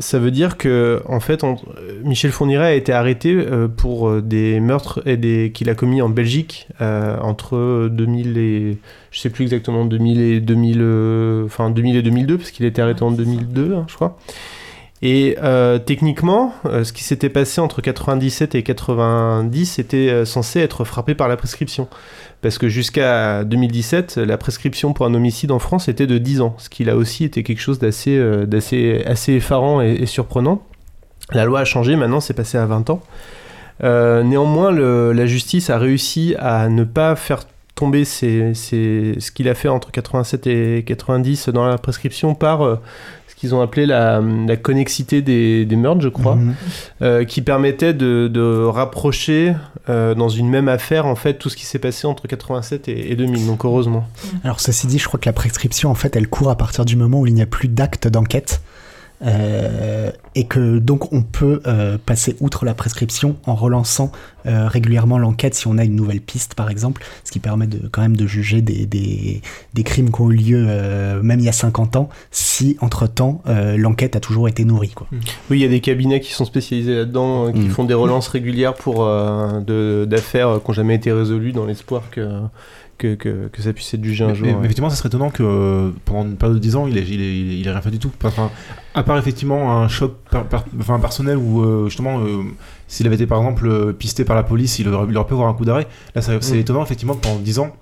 ça 0.00 0.18
veut 0.18 0.32
dire 0.32 0.56
que 0.56 1.00
en 1.06 1.20
fait, 1.20 1.44
on- 1.44 1.56
Michel 2.02 2.32
Fourniret 2.32 2.66
a 2.66 2.74
été 2.74 2.92
arrêté 2.92 3.32
euh, 3.32 3.68
pour 3.68 4.20
des 4.22 4.58
meurtres 4.58 5.00
et 5.06 5.16
des 5.16 5.52
qu'il 5.54 5.70
a 5.70 5.74
commis 5.74 6.02
en 6.02 6.08
Belgique 6.08 6.66
entre 6.80 7.88
2000 7.90 8.38
et 8.38 8.78
je 9.12 9.20
sais 9.20 9.30
plus 9.30 9.44
exactement 9.44 9.84
2000 9.84 10.20
et 10.20 10.40
2000, 10.40 10.78
euh, 10.80 11.44
enfin 11.44 11.70
2000 11.70 11.96
et 11.96 12.02
2002 12.02 12.38
parce 12.38 12.50
qu'il 12.50 12.64
a 12.64 12.68
été 12.68 12.82
arrêté 12.82 13.02
en 13.04 13.12
2002, 13.12 13.74
hein, 13.74 13.84
je 13.88 13.94
crois. 13.94 14.18
Et 15.00 15.36
techniquement, 15.86 16.52
ce 16.64 16.92
qui 16.92 17.04
s'était 17.04 17.28
passé 17.28 17.60
entre 17.60 17.80
97 17.80 18.56
et 18.56 18.64
90 18.64 19.78
était 19.78 20.24
censé 20.24 20.58
être 20.58 20.82
frappé 20.84 21.14
par 21.14 21.28
la 21.28 21.36
prescription. 21.36 21.86
Parce 22.40 22.58
que 22.58 22.68
jusqu'à 22.68 23.42
2017, 23.44 24.18
la 24.18 24.38
prescription 24.38 24.92
pour 24.92 25.06
un 25.06 25.14
homicide 25.14 25.50
en 25.50 25.58
France 25.58 25.88
était 25.88 26.06
de 26.06 26.18
10 26.18 26.40
ans, 26.40 26.54
ce 26.58 26.68
qui 26.68 26.84
là 26.84 26.96
aussi 26.96 27.24
était 27.24 27.42
quelque 27.42 27.60
chose 27.60 27.80
d'assez 27.80 28.16
euh, 28.16 28.46
d'assez 28.46 29.02
assez 29.06 29.32
effarant 29.32 29.80
et, 29.80 30.06
surprenant. 30.06 30.62
La 31.32 31.44
loi 31.44 31.60
a 31.60 31.64
changé, 31.64 31.96
maintenant 31.96 32.20
c'est 32.20 32.34
passé 32.34 32.56
à 32.56 32.66
20 32.66 32.90
ans. 32.90 33.02
Euh, 33.84 34.22
néanmoins, 34.22 34.72
la 34.72 35.26
justice 35.26 35.70
a 35.70 35.78
réussi 35.78 36.34
à 36.38 36.68
ne 36.68 36.84
pas 36.84 37.16
faire 37.16 37.40
tomber 37.78 38.04
ce 38.04 39.30
qu'il 39.30 39.48
a 39.48 39.54
fait 39.54 39.68
entre 39.68 39.92
87 39.92 40.46
et 40.48 40.84
90 40.84 41.50
dans 41.50 41.64
la 41.64 41.78
prescription 41.78 42.34
par 42.34 42.62
euh, 42.62 42.76
qu'ils 43.38 43.54
ont 43.54 43.60
appelé 43.60 43.86
la, 43.86 44.20
la 44.20 44.56
connexité 44.56 45.22
des, 45.22 45.64
des 45.64 45.76
meurtres, 45.76 46.00
je 46.00 46.08
crois 46.08 46.34
Mhm. 46.34 46.54
euh, 47.02 47.24
qui 47.24 47.40
permettait 47.40 47.94
de, 47.94 48.28
de 48.28 48.64
rapprocher 48.64 49.54
euh, 49.88 50.14
dans 50.14 50.28
une 50.28 50.48
même 50.48 50.68
affaire 50.68 51.06
en 51.06 51.14
fait 51.14 51.34
tout 51.34 51.48
ce 51.48 51.56
qui 51.56 51.64
s'est 51.64 51.78
passé 51.78 52.06
entre 52.06 52.26
87 52.26 52.88
et, 52.88 53.12
et 53.12 53.16
2000. 53.16 53.46
Donc 53.46 53.64
heureusement. 53.64 54.06
Alors 54.44 54.60
ceci 54.60 54.86
dit, 54.88 54.98
je 54.98 55.06
crois 55.06 55.20
que 55.20 55.26
la 55.28 55.32
prescription, 55.32 55.90
en 55.90 55.94
fait, 55.94 56.16
elle 56.16 56.28
court 56.28 56.50
à 56.50 56.56
partir 56.56 56.84
du 56.84 56.96
moment 56.96 57.20
où 57.20 57.26
il 57.26 57.34
n'y 57.34 57.42
a 57.42 57.46
plus 57.46 57.68
d'acte 57.68 58.08
d'enquête. 58.08 58.60
Euh, 59.20 60.12
et 60.36 60.44
que 60.44 60.78
donc 60.78 61.12
on 61.12 61.22
peut 61.22 61.60
euh, 61.66 61.98
passer 61.98 62.36
outre 62.40 62.64
la 62.64 62.74
prescription 62.74 63.36
en 63.46 63.56
relançant 63.56 64.12
euh, 64.46 64.68
régulièrement 64.68 65.18
l'enquête 65.18 65.56
si 65.56 65.66
on 65.66 65.76
a 65.76 65.84
une 65.84 65.96
nouvelle 65.96 66.20
piste 66.20 66.54
par 66.54 66.70
exemple, 66.70 67.02
ce 67.24 67.32
qui 67.32 67.40
permet 67.40 67.66
de, 67.66 67.88
quand 67.88 68.00
même 68.00 68.16
de 68.16 68.26
juger 68.28 68.62
des, 68.62 68.86
des, 68.86 69.42
des 69.74 69.82
crimes 69.82 70.12
qui 70.12 70.20
ont 70.20 70.30
eu 70.30 70.36
lieu 70.36 70.66
même 71.22 71.40
il 71.40 71.46
y 71.46 71.48
a 71.48 71.52
50 71.52 71.96
ans 71.96 72.08
si 72.30 72.76
entre-temps 72.80 73.42
l'enquête 73.76 74.14
a 74.14 74.20
toujours 74.20 74.48
été 74.48 74.64
nourrie. 74.64 74.92
Quoi. 74.94 75.08
Oui, 75.50 75.58
il 75.58 75.58
y 75.58 75.64
a 75.64 75.68
des 75.68 75.80
cabinets 75.80 76.20
qui 76.20 76.32
sont 76.32 76.44
spécialisés 76.44 76.94
là-dedans, 76.94 77.52
qui 77.52 77.58
Mm. 77.60 77.70
font 77.70 77.84
des 77.84 77.94
relances 77.94 78.28
régulières 78.28 78.74
pour 78.74 79.04
d'affaires 79.66 80.60
qui 80.62 80.70
n'ont 80.70 80.74
jamais 80.74 80.94
été 80.94 81.10
résolues 81.12 81.52
dans 81.52 81.66
l'espoir 81.66 82.02
que, 82.10 82.40
que, 82.98 83.14
que, 83.14 83.48
que 83.48 83.62
ça 83.62 83.72
puisse 83.72 83.92
être 83.94 84.04
jugé 84.04 84.24
un 84.24 84.28
Mais, 84.28 84.34
jour. 84.34 84.46
mais- 84.46 84.52
ouais. 84.52 84.58
mais 84.60 84.64
effectivement, 84.66 84.90
ça 84.90 84.96
serait 84.96 85.08
étonnant 85.08 85.30
que 85.30 85.42
euh, 85.42 85.90
pendant 86.04 86.24
une 86.28 86.36
période 86.36 86.56
de 86.56 86.62
10 86.62 86.76
ans, 86.76 86.86
il 86.86 86.98
ait, 86.98 87.02
il 87.08 87.20
ait- 87.20 87.58
il 87.60 87.66
ait 87.66 87.70
rien 87.70 87.80
fait 87.80 87.90
du 87.90 87.98
tout. 87.98 88.10
Enfin, 88.24 88.50
à 88.94 89.02
part 89.02 89.16
effectivement 89.18 89.78
un 89.80 89.88
choc 89.88 90.16
per- 90.30 90.42
per- 90.50 90.58
enfin, 90.80 90.98
personnel 90.98 91.36
où 91.38 91.62
euh, 91.62 91.86
justement, 91.88 92.18
euh, 92.20 92.42
s'il 92.88 93.06
avait 93.06 93.16
été 93.16 93.26
par 93.26 93.38
exemple 93.38 93.92
pisté 93.94 94.24
par 94.24 94.34
la 94.36 94.42
police, 94.42 94.78
il 94.78 94.88
aurait, 94.88 95.06
il 95.08 95.16
aurait 95.16 95.26
pu 95.26 95.34
avoir 95.34 95.48
un 95.48 95.54
coup 95.54 95.64
d'arrêt. 95.64 95.86
Là, 96.14 96.22
c'est 96.22 96.36
Mm. 96.52 96.56
étonnant 96.56 96.82
effectivement 96.82 97.14
que 97.14 97.20
pendant 97.20 97.38
10 97.38 97.58
ans, 97.60 97.74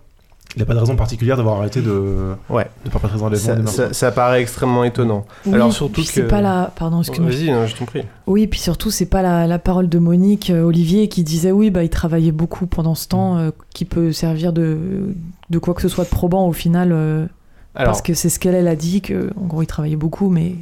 il 0.56 0.60
n'a 0.60 0.64
pas 0.66 0.72
de 0.74 0.78
raison 0.78 0.96
particulière 0.96 1.36
d'avoir 1.36 1.58
arrêté 1.58 1.82
de, 1.82 2.34
Ouais. 2.48 2.66
de 2.84 2.90
perpétrer 2.90 3.20
enlèvements. 3.20 3.66
Ça, 3.66 3.88
ça- 3.88 3.92
ça 3.92 4.10
paraît 4.10 4.40
extrêmement 4.40 4.84
étonnant. 4.84 5.26
Oui, 5.44 5.54
Alors, 5.54 5.70
surtout 5.72 5.92
puis 5.92 6.04
c'est 6.04 6.22
que- 6.22 6.26
pas 6.28 6.40
la. 6.40 6.72
Pardon, 6.76 7.00
excuse-moi. 7.00 7.30
Vas-y, 7.30 7.50
non, 7.50 7.66
je 7.66 7.76
t'en 7.76 7.84
prie. 7.84 8.02
Oui, 8.26 8.46
puis 8.46 8.58
surtout, 8.58 8.90
c'est 8.90 9.06
pas 9.06 9.20
la, 9.22 9.46
la 9.46 9.58
parole 9.58 9.88
de 9.88 9.98
Monique 9.98 10.48
euh, 10.50 10.62
Olivier 10.62 11.08
qui 11.08 11.22
disait 11.24 11.52
oui, 11.52 11.70
bah, 11.70 11.82
il 11.84 11.90
travaillait 11.90 12.32
beaucoup 12.32 12.66
pendant 12.66 12.94
ce 12.94 13.06
temps, 13.06 13.36
euh, 13.36 13.50
qui 13.74 13.84
peut 13.84 14.12
servir 14.12 14.52
de, 14.54 14.78
de 15.50 15.58
quoi 15.58 15.74
que 15.74 15.82
ce 15.82 15.88
soit 15.88 16.04
de 16.04 16.08
probant 16.10 16.48
au 16.48 16.52
final, 16.52 16.90
euh, 16.92 17.26
Alors, 17.74 17.92
parce 17.92 18.00
que 18.02 18.14
c'est 18.14 18.30
ce 18.30 18.38
qu'elle 18.38 18.54
elle 18.54 18.68
a 18.68 18.76
dit, 18.76 19.02
que 19.02 19.30
en 19.38 19.44
gros, 19.46 19.62
il 19.62 19.66
travaillait 19.66 19.96
beaucoup, 19.96 20.30
mais 20.30 20.54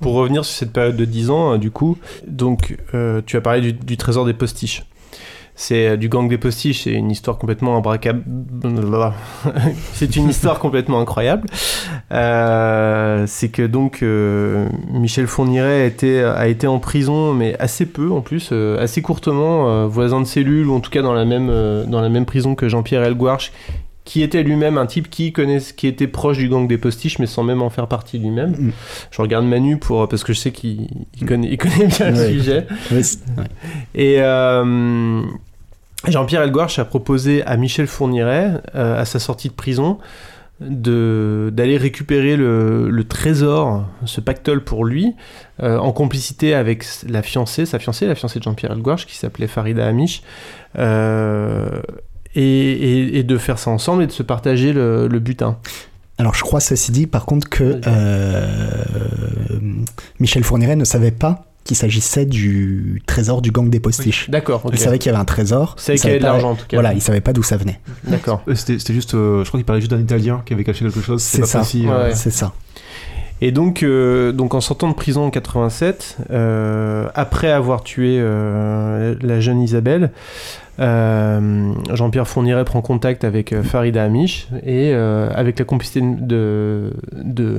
Pour 0.00 0.14
revenir 0.14 0.44
sur 0.44 0.56
cette 0.58 0.72
période 0.72 0.96
de 0.96 1.04
10 1.04 1.30
ans, 1.30 1.56
du 1.56 1.70
coup, 1.70 1.96
donc 2.26 2.76
euh, 2.94 3.22
tu 3.24 3.36
as 3.36 3.40
parlé 3.40 3.60
du, 3.60 3.72
du 3.72 3.96
trésor 3.96 4.26
des 4.26 4.34
postiches. 4.34 4.84
C'est 5.58 5.88
euh, 5.88 5.96
du 5.96 6.08
gang 6.10 6.28
des 6.28 6.36
postiches, 6.38 6.84
c'est 6.84 6.92
une 6.92 7.10
histoire 7.10 7.38
complètement 7.38 7.76
imbracable. 7.76 8.22
c'est 9.94 10.14
une 10.16 10.28
histoire 10.28 10.58
complètement 10.58 11.00
incroyable. 11.00 11.48
Euh, 12.12 13.24
c'est 13.26 13.48
que 13.48 13.62
donc 13.66 14.02
euh, 14.02 14.68
Michel 14.92 15.26
Fourniret 15.26 15.82
a 15.82 15.84
été, 15.86 16.22
a 16.22 16.46
été 16.48 16.66
en 16.66 16.78
prison, 16.78 17.32
mais 17.32 17.56
assez 17.58 17.86
peu 17.86 18.10
en 18.10 18.20
plus, 18.20 18.50
euh, 18.52 18.78
assez 18.82 19.00
courtement, 19.02 19.86
voisin 19.88 20.20
de 20.20 20.26
cellule, 20.26 20.68
ou 20.68 20.74
en 20.74 20.80
tout 20.80 20.90
cas 20.90 21.02
dans 21.02 21.14
la 21.14 21.24
même, 21.24 21.48
dans 21.88 22.00
la 22.00 22.08
même 22.08 22.26
prison 22.26 22.54
que 22.54 22.68
Jean-Pierre 22.68 23.02
Elguarch, 23.04 23.50
qui 24.04 24.22
était 24.22 24.44
lui-même 24.44 24.78
un 24.78 24.86
type 24.86 25.10
qui, 25.10 25.32
connaît, 25.32 25.58
qui 25.76 25.88
était 25.88 26.06
proche 26.06 26.38
du 26.38 26.48
gang 26.48 26.68
des 26.68 26.78
postiches, 26.78 27.18
mais 27.18 27.26
sans 27.26 27.42
même 27.42 27.60
en 27.60 27.70
faire 27.70 27.88
partie 27.88 28.18
lui-même. 28.18 28.50
Mm. 28.52 28.72
Je 29.10 29.20
regarde 29.22 29.44
Manu 29.46 29.78
pour, 29.78 30.06
parce 30.08 30.22
que 30.22 30.32
je 30.32 30.38
sais 30.38 30.52
qu'il 30.52 30.86
il 31.20 31.26
connaît, 31.26 31.48
il 31.50 31.58
connaît 31.58 31.86
bien 31.86 32.10
le 32.10 32.16
Ouais. 32.16 32.30
sujet. 32.30 32.66
Ouais. 32.92 33.02
Et 33.96 34.16
euh, 34.20 35.22
Jean-Pierre 36.08 36.42
Elguarch 36.42 36.78
a 36.78 36.84
proposé 36.84 37.42
à 37.44 37.56
Michel 37.56 37.86
Fourniret, 37.86 38.60
euh, 38.74 39.00
à 39.00 39.04
sa 39.04 39.18
sortie 39.18 39.48
de 39.48 39.54
prison, 39.54 39.98
de- 40.60 41.50
d'aller 41.52 41.76
récupérer 41.76 42.36
le, 42.36 42.88
le 42.88 43.04
trésor, 43.04 43.84
ce 44.06 44.20
pactole 44.22 44.64
pour 44.64 44.84
lui, 44.86 45.14
euh, 45.62 45.78
en 45.78 45.92
complicité 45.92 46.54
avec 46.54 46.84
la 47.08 47.22
fiancée, 47.22 47.66
sa 47.66 47.78
fiancée, 47.78 48.06
la 48.06 48.14
fiancée 48.14 48.38
de 48.38 48.44
Jean-Pierre 48.44 48.72
Elguarch, 48.72 49.04
qui 49.06 49.16
s'appelait 49.16 49.48
Farida 49.48 49.86
Amish, 49.86 50.22
euh, 50.78 51.68
et, 52.34 52.42
et- 52.42 53.18
et 53.18 53.22
de 53.22 53.36
faire 53.38 53.58
ça 53.58 53.70
ensemble 53.70 54.02
et 54.02 54.06
de 54.06 54.12
se 54.12 54.22
partager 54.22 54.72
le, 54.72 55.08
le 55.08 55.18
butin. 55.18 55.58
Alors 56.18 56.34
je 56.34 56.40
crois 56.42 56.60
ceci 56.60 56.92
dit 56.92 57.06
par 57.06 57.26
contre 57.26 57.48
que 57.50 57.78
Michel 60.20 60.44
Fourniret 60.44 60.76
ne 60.76 60.84
savait 60.84 61.10
pas 61.10 61.44
qu'il 61.66 61.76
s'agissait 61.76 62.24
du 62.24 63.02
trésor 63.06 63.42
du 63.42 63.50
gang 63.50 63.68
des 63.68 63.80
postiches. 63.80 64.30
D'accord, 64.30 64.62
ok. 64.64 64.72
Il 64.72 64.78
savait 64.78 64.98
qu'il 64.98 65.10
y 65.10 65.14
avait 65.14 65.20
un 65.20 65.26
trésor. 65.26 65.74
C'est 65.78 65.94
il 65.96 66.00
qu'il 66.00 66.08
y 66.08 66.12
avait 66.12 66.20
savait 66.20 66.30
de 66.30 66.32
l'argent 66.32 66.50
en 66.52 66.54
tout 66.54 66.66
cas. 66.66 66.76
Voilà, 66.78 66.94
il 66.94 67.02
savait 67.02 67.20
pas 67.20 67.32
d'où 67.34 67.42
ça 67.42 67.56
venait. 67.58 67.80
D'accord. 68.04 68.42
Euh, 68.48 68.54
C'était 68.54 68.94
juste, 68.94 69.14
euh, 69.14 69.44
je 69.44 69.48
crois 69.48 69.58
qu'il 69.58 69.66
parlait 69.66 69.80
juste 69.82 69.90
d'un 69.92 70.00
Italien 70.00 70.42
qui 70.46 70.54
avait 70.54 70.64
caché 70.64 70.84
quelque 70.84 71.00
chose. 71.02 71.20
C'est 71.22 71.44
ça. 71.44 71.60
euh, 71.74 72.08
ouais. 72.08 72.14
C'est 72.14 72.30
ça. 72.30 72.52
Et 73.42 73.52
donc, 73.52 73.82
euh, 73.82 74.32
donc 74.32 74.54
en 74.54 74.62
sortant 74.62 74.88
de 74.88 74.94
prison 74.94 75.26
en 75.26 75.30
87, 75.30 76.16
euh, 76.30 77.06
après 77.14 77.50
avoir 77.52 77.82
tué 77.82 78.16
euh, 78.18 79.14
la 79.20 79.40
jeune 79.40 79.60
Isabelle, 79.60 80.10
euh, 80.78 81.72
Jean-Pierre 81.92 82.28
Fourniret 82.28 82.64
prend 82.64 82.80
contact 82.82 83.24
avec 83.24 83.52
euh, 83.52 83.62
Farida 83.62 84.04
Amish 84.04 84.48
et 84.62 84.92
euh, 84.92 85.28
avec 85.34 85.58
la 85.58 85.64
complicité 85.64 86.00
de, 86.02 86.92
de, 87.12 87.58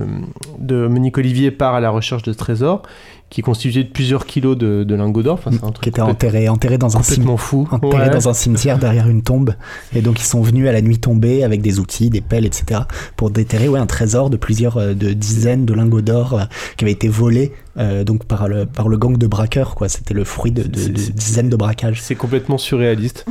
de 0.60 0.88
Monique 0.88 1.18
Olivier 1.18 1.52
part 1.52 1.74
à 1.76 1.80
la 1.80 1.90
recherche 1.90 2.24
de 2.24 2.32
ce 2.32 2.38
trésor 2.38 2.82
qui 3.30 3.42
est 3.42 3.44
constitué 3.44 3.84
de 3.84 3.90
plusieurs 3.90 4.26
kilos 4.26 4.58
de, 4.58 4.84
de 4.86 4.96
lingots 4.96 5.22
d'or. 5.24 5.34
Enfin, 5.34 5.52
c'est 5.52 5.64
un 5.64 5.72
truc 5.72 5.84
qui 5.84 5.90
était 5.90 6.02
enterré, 6.02 6.48
enterré 6.48 6.78
dans 6.78 6.96
un 6.98 7.04
cimetière. 7.04 7.16
complètement 7.16 7.38
fou. 7.38 7.68
enterré 7.72 8.04
Ouais. 8.08 8.10
dans 8.10 8.30
un 8.30 8.34
cimetière 8.34 8.78
derrière 8.80 9.10
une 9.10 9.22
tombe. 9.22 9.54
Et 9.94 10.02
donc 10.02 10.20
ils 10.22 10.26
sont 10.26 10.42
venus 10.42 10.68
à 10.68 10.72
la 10.72 10.82
nuit 10.82 10.98
tombée 11.00 11.44
avec 11.44 11.62
des 11.62 11.80
outils, 11.80 12.10
des 12.10 12.22
pelles, 12.22 12.46
etc. 12.46 12.82
pour 13.18 13.30
déterrer 13.30 13.68
ouais, 13.68 13.80
un 13.80 13.86
trésor 13.86 14.30
de 14.30 14.38
plusieurs 14.38 14.78
euh, 14.78 14.94
de 14.94 15.12
dizaines 15.12 15.66
de 15.66 15.74
lingots 15.74 16.02
d'or 16.02 16.34
euh, 16.34 16.44
qui 16.78 16.86
avait 16.86 16.94
été 16.94 17.10
volé 17.10 17.52
euh, 17.78 18.04
donc 18.06 18.24
par 18.26 18.48
le, 18.48 18.66
par 18.66 18.88
le 18.88 18.98
gang 18.98 19.18
de 19.18 19.28
braqueurs. 19.28 19.76
quoi. 19.76 19.90
C'était 19.90 20.14
le 20.14 20.24
fruit 20.24 20.52
de, 20.52 20.64
dizaines 20.64 21.50
de 21.50 21.56
braquages. 21.58 22.02
C'est 22.02 22.16
complètement 22.16 22.58
surréaliste. 22.58 23.26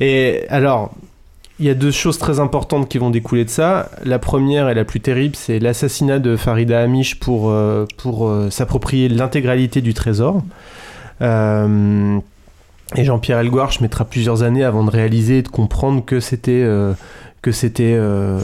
Et 0.00 0.42
alors, 0.48 0.94
il 1.58 1.66
y 1.66 1.70
a 1.70 1.74
deux 1.74 1.90
choses 1.90 2.18
très 2.18 2.40
importantes 2.40 2.88
qui 2.88 2.98
vont 2.98 3.10
découler 3.10 3.44
de 3.44 3.50
ça. 3.50 3.90
La 4.04 4.18
première 4.18 4.68
et 4.68 4.74
la 4.74 4.84
plus 4.84 5.00
terrible, 5.00 5.36
c'est 5.36 5.58
l'assassinat 5.58 6.18
de 6.18 6.36
Farida 6.36 6.80
Amish 6.80 7.20
pour, 7.20 7.50
euh, 7.50 7.86
euh, 8.06 8.50
s'approprier 8.50 9.08
l'intégralité 9.08 9.80
du 9.80 9.94
trésor. 9.94 10.42
Euh, 11.20 12.18
et 12.96 13.04
Jean-Pierre 13.04 13.38
Elguarch 13.38 13.80
mettra 13.80 14.04
plusieurs 14.04 14.42
années 14.42 14.64
avant 14.64 14.84
de 14.84 14.90
réaliser 14.90 15.38
et 15.38 15.42
de 15.42 15.48
comprendre 15.48 16.04
que 16.04 16.20
c'était 16.20 16.66
que 17.42 17.50
c'était 17.50 17.94
euh, 17.96 18.38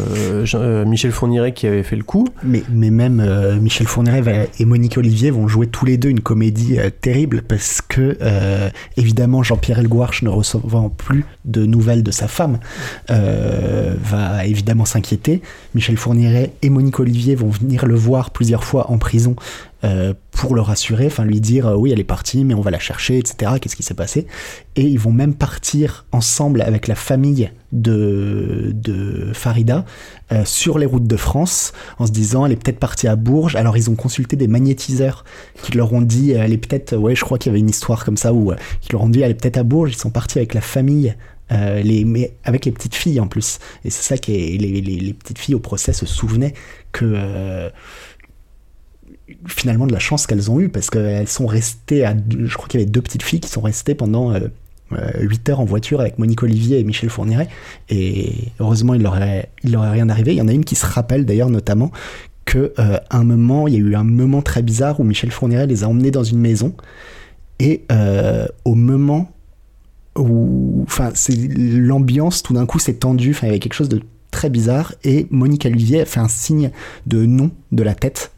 euh, 0.55 0.85
Michel 0.85 1.13
Fourniret 1.13 1.53
qui 1.53 1.69
avait 1.69 1.85
fait 1.85 1.95
le 1.95 2.03
coup. 2.03 2.27
Mais, 2.43 2.65
même 2.69 3.21
euh, 3.21 3.61
Michel 3.61 3.87
Fourniret 3.87 4.51
et 4.59 4.65
Monique 4.65 4.99
Olivier 4.99 5.31
vont 5.31 5.47
jouer 5.47 5.69
tous 5.69 5.87
les 5.87 5.97
deux 5.97 6.09
une 6.09 6.21
comédie 6.21 6.79
terrible 7.01 7.43
parce 7.43 7.81
que, 7.81 8.19
évidemment, 8.97 9.45
Jean-Pierre 9.45 9.79
Elguarch, 9.79 10.23
ne 10.23 10.29
recevant 10.29 10.89
plus 10.89 11.25
de 11.45 11.65
nouvelles 11.65 12.03
de 12.03 12.11
sa 12.11 12.27
femme, 12.27 12.59
va 13.09 14.45
évidemment 14.45 14.85
s'inquiéter. 14.85 15.43
Michel 15.75 15.97
Fourniret 15.97 16.53
et 16.63 16.71
Monique 16.71 16.99
Olivier 16.99 17.37
vont 17.37 17.51
venir 17.51 17.87
le 17.87 17.95
voir 17.95 18.31
plusieurs 18.31 18.65
fois 18.65 18.91
en 18.91 18.99
prison 18.99 19.37
euh, 19.85 20.13
pour 20.33 20.57
le 20.57 20.61
rassurer, 20.61 21.07
enfin 21.07 21.25
lui 21.25 21.41
dire 21.41 21.69
euh, 21.69 21.77
oui, 21.77 21.93
elle 21.93 22.01
est 22.01 22.05
partie, 22.05 22.45
mais 22.45 22.53
on 22.53 22.61
va 22.61 22.73
la 22.73 22.81
chercher, 22.81 23.17
etc. 23.17 23.53
Qu'est-ce 23.61 23.77
qui 23.77 23.85
s'est 23.85 23.95
passé 23.95 24.27
Et 24.75 24.83
ils 24.83 24.99
vont 24.99 25.13
même 25.13 25.35
partir 25.35 26.05
ensemble 26.11 26.63
avec 26.63 26.89
la 26.89 26.97
famille 26.97 27.53
de, 27.71 28.73
de 28.75 29.33
Farida 29.35 29.85
euh, 30.33 30.45
sur 30.45 30.81
les 30.81 30.87
routes 30.87 31.07
de 31.07 31.17
France 31.17 31.73
en 31.99 32.07
se 32.07 32.11
disant 32.11 32.45
elle 32.45 32.53
est 32.53 32.57
peut-être 32.57 32.81
partie 32.81 33.07
à 33.07 33.15
Bourges. 33.15 33.55
Alors 33.55 33.77
ils 33.77 33.89
ont 33.89 33.95
consulté 33.95 34.35
des 34.35 34.49
magnétiseurs 34.49 35.25
qui 35.63 35.71
leur 35.77 35.93
ont 35.93 36.03
dit 36.03 36.33
elle 36.33 36.53
est 36.53 36.59
peut-être, 36.59 36.97
ouais, 36.97 37.15
je 37.15 37.25
crois 37.25 37.39
qu'il 37.39 37.51
y 37.51 37.53
avait 37.53 37.61
une 37.61 37.71
histoire 37.71 38.05
comme 38.05 38.17
ça 38.17 38.33
où 38.33 38.53
qui 38.81 38.91
leur 38.91 39.03
ont 39.03 39.09
dit 39.09 39.21
elle 39.21 39.31
est 39.31 39.41
peut-être 39.41 39.59
à 39.59 39.63
Bourges. 39.63 39.93
Ils 39.93 39.99
sont 39.99 40.11
partis 40.11 40.39
avec 40.39 40.55
la 40.55 40.61
famille. 40.61 41.15
les, 41.51 42.05
mais 42.05 42.33
avec 42.43 42.65
les 42.65 42.73
petites 42.73 42.97
filles 42.97 43.21
en 43.21 43.29
plus. 43.29 43.61
Et 43.85 43.91
c'est 43.91 44.03
ça 44.03 44.19
qui. 44.19 44.59
Les, 44.59 45.13
petites 45.15 45.39
filles 45.39 45.55
au 45.55 45.61
procès 45.61 45.93
se 45.93 46.05
souvenaient 46.05 46.55
que. 46.91 47.71
Finalement 49.47 49.87
de 49.87 49.93
la 49.93 49.99
chance 49.99 50.27
qu'elles 50.27 50.51
ont 50.51 50.61
eue 50.61 50.69
parce 50.69 50.91
qu'elles 50.91 51.29
sont 51.29 51.47
restées 51.47 52.05
à 52.05 52.15
je 52.31 52.55
crois 52.55 52.69
qu'il 52.69 52.81
y 52.81 52.83
avait 52.83 52.91
deux 52.91 53.03
petites 53.03 53.23
filles 53.23 53.41
qui 53.41 53.49
sont 53.49 53.61
restées 53.61 53.95
pendant 53.95 54.33
euh, 54.33 54.49
8 55.21 55.51
heures 55.51 55.61
en 55.61 55.65
voiture 55.65 56.01
avec 56.01 56.19
Monique 56.19 56.43
Olivier 56.43 56.79
et 56.79 56.85
Michel 56.85 57.11
Fourniret. 57.11 57.49
Et 57.89 58.33
heureusement 58.59 58.95
il 58.95 59.03
leur 59.03 59.21
est, 59.21 59.51
il 59.63 59.73
leur 59.73 59.85
est 59.85 59.91
rien 59.91 60.09
arrivé. 60.09 60.33
Il 60.33 60.39
y 60.39 60.43
en 60.43 60.49
a 60.49 60.53
une 60.53 60.65
qui 60.65 60.75
se 60.75 60.87
rappelle 60.87 61.25
d'ailleurs 61.27 61.51
notamment 61.51 61.91
que 62.45 62.73
euh, 62.79 62.99
moment 63.23 63.69
il 63.69 63.75
y 63.75 63.77
a 63.77 63.81
eu 63.81 63.95
un 63.95 64.05
moment 64.05 64.43
très 64.43 64.63
bizarre 64.63 65.01
où 65.01 65.05
Michel 65.05 65.31
Fourniret 65.31 65.67
les 65.67 65.85
a 65.85 65.89
emmenés 65.89 66.11
dans 66.11 66.25
une 66.25 66.39
maison. 66.39 66.75
Et 67.59 67.85
euh, 67.93 68.47
au 68.65 68.75
moment 68.75 69.33
où 70.17 70.83
enfin 70.85 71.11
c'est 71.15 71.37
l'ambiance 71.37 72.43
tout 72.43 72.55
d'un 72.55 72.67
coup 72.67 72.79
s'est 72.79 72.95
tendue. 72.95 73.31
Enfin 73.31 73.47
il 73.47 73.51
y 73.51 73.53
avait 73.53 73.61
quelque 73.61 73.75
chose 73.75 73.89
de 73.89 74.01
très 74.31 74.51
bizarre. 74.51 74.95
Et 75.05 75.27
Monique 75.31 75.67
Olivier 75.67 76.01
a 76.03 76.05
fait 76.07 76.21
un 76.21 76.29
signe 76.29 76.71
de 77.07 77.27
non 77.27 77.51
de 77.73 77.83
la 77.83 77.95
tête 77.95 78.33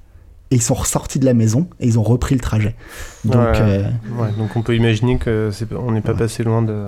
et 0.53 0.57
ils 0.57 0.63
sont 0.63 0.75
ressortis 0.75 1.19
de 1.21 1.25
la 1.27 1.35
maison 1.35 1.69
et 1.79 1.87
ils 1.87 1.99
ont 1.99 2.03
repris 2.03 2.35
le 2.35 2.41
trajet 2.41 2.75
donc 3.25 3.35
Ouais. 3.35 3.61
euh, 3.61 3.83
Ouais, 4.19 4.29
donc 4.39 4.57
on 4.57 4.63
peut 4.63 4.75
imaginer 4.75 5.17
que 5.19 5.51
c'est- 5.53 5.73
on 5.75 5.93
n'est 5.93 6.01
pas 6.01 6.13
Ouais. 6.13 6.19
passé 6.19 6.43
loin 6.43 6.63
de- 6.63 6.87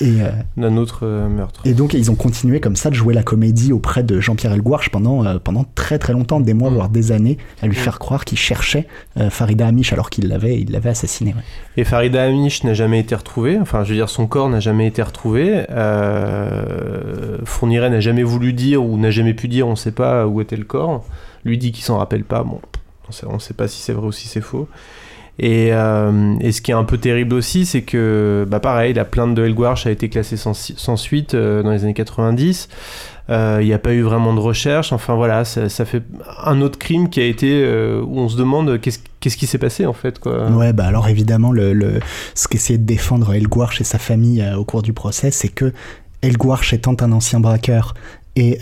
et 0.00 0.22
euh, 0.22 0.30
d'un 0.56 0.76
autre 0.78 1.00
euh, 1.04 1.28
meurtre. 1.28 1.60
Et 1.66 1.74
donc 1.74 1.92
ils 1.94 2.10
ont 2.10 2.14
continué 2.14 2.58
comme 2.60 2.76
ça 2.76 2.88
de 2.90 2.94
jouer 2.94 3.12
la 3.14 3.22
comédie 3.22 3.72
auprès 3.72 4.02
de 4.02 4.18
Jean-Pierre 4.20 4.52
Elguarch 4.54 4.88
pendant, 4.90 5.24
euh, 5.26 5.38
pendant 5.38 5.64
très 5.74 5.98
très 5.98 6.12
longtemps, 6.14 6.40
des 6.40 6.54
mois 6.54 6.70
Mm. 6.70 6.74
voire 6.74 6.88
des 6.88 7.12
années, 7.12 7.36
à 7.62 7.66
lui 7.66 7.72
Mm. 7.76 7.80
faire 7.80 7.98
croire 7.98 8.24
qu'il 8.24 8.38
cherchait 8.38 8.86
Farida 9.28 9.66
Amish 9.66 9.92
alors 9.92 10.08
qu'il 10.10 10.28
l'avait 10.28 10.58
il 10.58 10.72
l'avait 10.72 10.90
assassiné. 10.90 11.34
Et 11.76 11.84
Farida 11.84 12.22
Amish 12.24 12.64
n'a 12.64 12.72
jamais 12.74 12.98
été 13.00 13.14
retrouvée, 13.14 13.58
enfin 13.60 13.84
je 13.84 13.90
veux 13.90 13.96
dire 13.96 14.08
son 14.08 14.26
corps 14.26 14.48
n'a 14.48 14.60
jamais 14.60 14.86
été 14.86 15.02
retrouvé. 15.02 15.64
Fourniret 17.44 17.90
n'a 17.90 18.00
jamais 18.00 18.22
voulu 18.22 18.52
dire 18.52 18.82
ou 18.84 18.96
n'a 18.98 19.10
jamais 19.10 19.34
pu 19.34 19.48
dire, 19.48 19.66
on 19.66 19.72
ne 19.72 19.76
sait 19.76 19.92
pas 19.92 20.26
où 20.26 20.40
était 20.40 20.56
le 20.56 20.64
corps. 20.64 21.04
Lui 21.44 21.56
dit 21.58 21.72
qu'il 21.72 21.84
s'en 21.84 21.98
rappelle 21.98 22.24
pas, 22.24 22.42
bon, 22.42 22.60
on 23.26 23.34
on 23.34 23.38
sait 23.38 23.54
pas 23.54 23.68
si 23.68 23.80
c'est 23.80 23.92
vrai 23.92 24.06
ou 24.06 24.12
si 24.12 24.28
c'est 24.28 24.40
faux. 24.40 24.68
Et, 25.42 25.70
euh, 25.72 26.34
et 26.40 26.52
ce 26.52 26.60
qui 26.60 26.70
est 26.70 26.74
un 26.74 26.84
peu 26.84 26.98
terrible 26.98 27.34
aussi, 27.34 27.64
c'est 27.64 27.80
que, 27.80 28.46
bah 28.46 28.60
pareil, 28.60 28.92
la 28.92 29.06
plainte 29.06 29.34
de 29.34 29.42
Elguarch 29.42 29.86
a 29.86 29.90
été 29.90 30.10
classée 30.10 30.36
sans, 30.36 30.96
suite 30.96 31.32
euh, 31.32 31.62
dans 31.62 31.70
les 31.70 31.84
années 31.84 31.94
90. 31.94 32.68
Euh, 33.30 33.58
Il 33.62 33.66
n'y 33.66 33.72
a 33.72 33.78
pas 33.78 33.94
eu 33.94 34.02
vraiment 34.02 34.34
de 34.34 34.40
recherche. 34.40 34.92
Enfin 34.92 35.14
voilà, 35.14 35.46
ça, 35.46 35.68
fait 35.86 36.02
un 36.44 36.60
autre 36.60 36.78
crime 36.78 37.08
qui 37.08 37.20
a 37.20 37.24
été 37.24 37.64
où 37.64 38.18
on 38.18 38.28
se 38.28 38.36
demande 38.36 38.78
qu'est-ce 38.80 38.98
qu'est-ce 39.20 39.36
qui 39.36 39.46
s'est 39.46 39.58
passé 39.58 39.86
en 39.86 39.92
fait. 39.94 40.18
Quoi. 40.18 40.50
Ouais, 40.50 40.72
bah 40.72 40.86
alors 40.86 41.08
évidemment, 41.08 41.52
le, 41.52 42.00
ce 42.34 42.46
qu'essayait 42.48 42.78
de 42.78 42.84
défendre 42.84 43.32
Elguarch 43.32 43.80
et 43.80 43.84
sa 43.84 43.98
famille 43.98 44.44
au 44.58 44.64
cours 44.64 44.82
du 44.82 44.92
procès, 44.92 45.30
c'est 45.30 45.48
que 45.48 45.72
Elguarch 46.20 46.72
étant 46.74 46.96
un 47.00 47.12
ancien 47.12 47.40
braqueur 47.40 47.94
et 48.36 48.58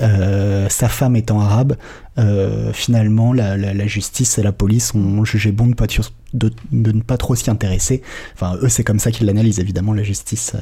sa 0.69 0.89
femme 0.89 1.17
étant 1.17 1.41
arabe, 1.41 1.75
euh, 2.19 2.73
finalement 2.73 3.33
la, 3.33 3.57
la- 3.57 3.75
la 3.75 3.87
justice 3.87 4.39
et 4.39 4.43
la 4.43 4.53
police 4.53 4.95
ont 4.95 5.25
jugé 5.25 5.53
bon 5.53 5.69
de, 5.69 5.75
pas, 5.75 5.87
tu- 5.87 6.01
de, 6.35 6.51
de 6.73 6.93
ne 6.93 7.01
pas 7.01 7.17
trop 7.17 7.35
s'y 7.35 7.49
intéresser. 7.51 8.03
Enfin, 8.35 8.57
eux, 8.63 8.69
c'est 8.69 8.83
comme 8.85 8.99
ça 8.99 9.11
qu'ils 9.11 9.27
l'analysent, 9.27 9.61
évidemment, 9.61 9.93
la 9.93 10.03
justice. 10.03 10.53
euh, 10.55 10.59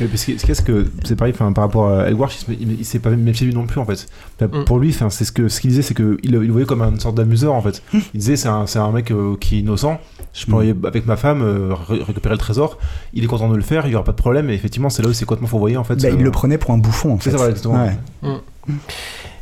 Mais 0.00 0.06
parce 0.06 0.24
que- 0.24 0.38
ce 0.38 0.46
qu'est-ce 0.46 0.62
que 0.62 0.86
c'est 1.04 1.16
pareil 1.16 1.34
enfin, 1.34 1.52
par 1.52 1.64
rapport 1.64 1.90
à 1.90 2.08
Elguarch, 2.08 2.34
il, 2.48 2.62
il, 2.62 2.72
il 2.80 2.84
s'est 2.84 2.98
pas 2.98 3.10
méfié 3.10 3.46
lui 3.46 3.54
non 3.54 3.66
plus 3.66 3.78
en 3.80 3.84
fait. 3.84 4.06
Enfin, 4.40 4.58
Mm. 4.60 4.64
Pour 4.64 4.78
lui, 4.78 4.90
enfin, 4.90 5.10
c'est 5.10 5.24
ce 5.24 5.32
qu'il 5.32 5.70
disait, 5.70 5.82
c'est 5.82 5.94
que 5.94 6.18
il, 6.22 6.30
il 6.34 6.40
le 6.40 6.50
voyait 6.52 6.66
comme 6.66 6.82
une 6.82 6.98
sorte 7.00 7.16
d'amuseur 7.16 7.52
en 7.54 7.60
fait. 7.62 7.82
Mm. 7.92 7.98
Il 8.14 8.20
disait 8.20 8.36
c'est 8.36 8.48
un, 8.48 8.66
c'est 8.66 8.78
un 8.78 8.90
mec 8.90 9.10
euh, 9.10 9.36
qui 9.38 9.56
est 9.56 9.60
innocent. 9.60 10.00
Je 10.32 10.46
pourrais 10.46 10.74
avec 10.84 11.06
ma 11.06 11.16
femme 11.16 11.42
euh, 11.42 11.74
ré- 11.74 12.02
récupérer 12.02 12.34
le 12.34 12.38
trésor. 12.38 12.78
Il 13.14 13.22
est 13.24 13.26
content 13.26 13.48
de 13.48 13.56
le 13.56 13.62
faire, 13.62 13.86
il 13.86 13.92
y 13.92 13.94
aura 13.94 14.04
pas 14.04 14.12
de 14.12 14.16
problème. 14.16 14.50
Et 14.50 14.54
effectivement, 14.54 14.88
c'est 14.90 15.02
là 15.02 15.08
où 15.08 15.12
c'est 15.12 15.24
complètement 15.24 15.48
fourvoyé 15.48 15.76
en 15.76 15.84
fait. 15.84 15.96
bah, 16.02 16.08
il 16.10 16.22
le 16.22 16.30
prenait 16.30 16.58
pour 16.58 16.70
un 16.72 16.78
bouffon, 16.78 17.12
en 17.12 17.16
C'est 17.18 17.24
fait. 17.24 17.30
ça, 17.32 17.36
voilà, 17.36 17.50
exactement. 17.52 17.84
Ouais. 18.22 18.38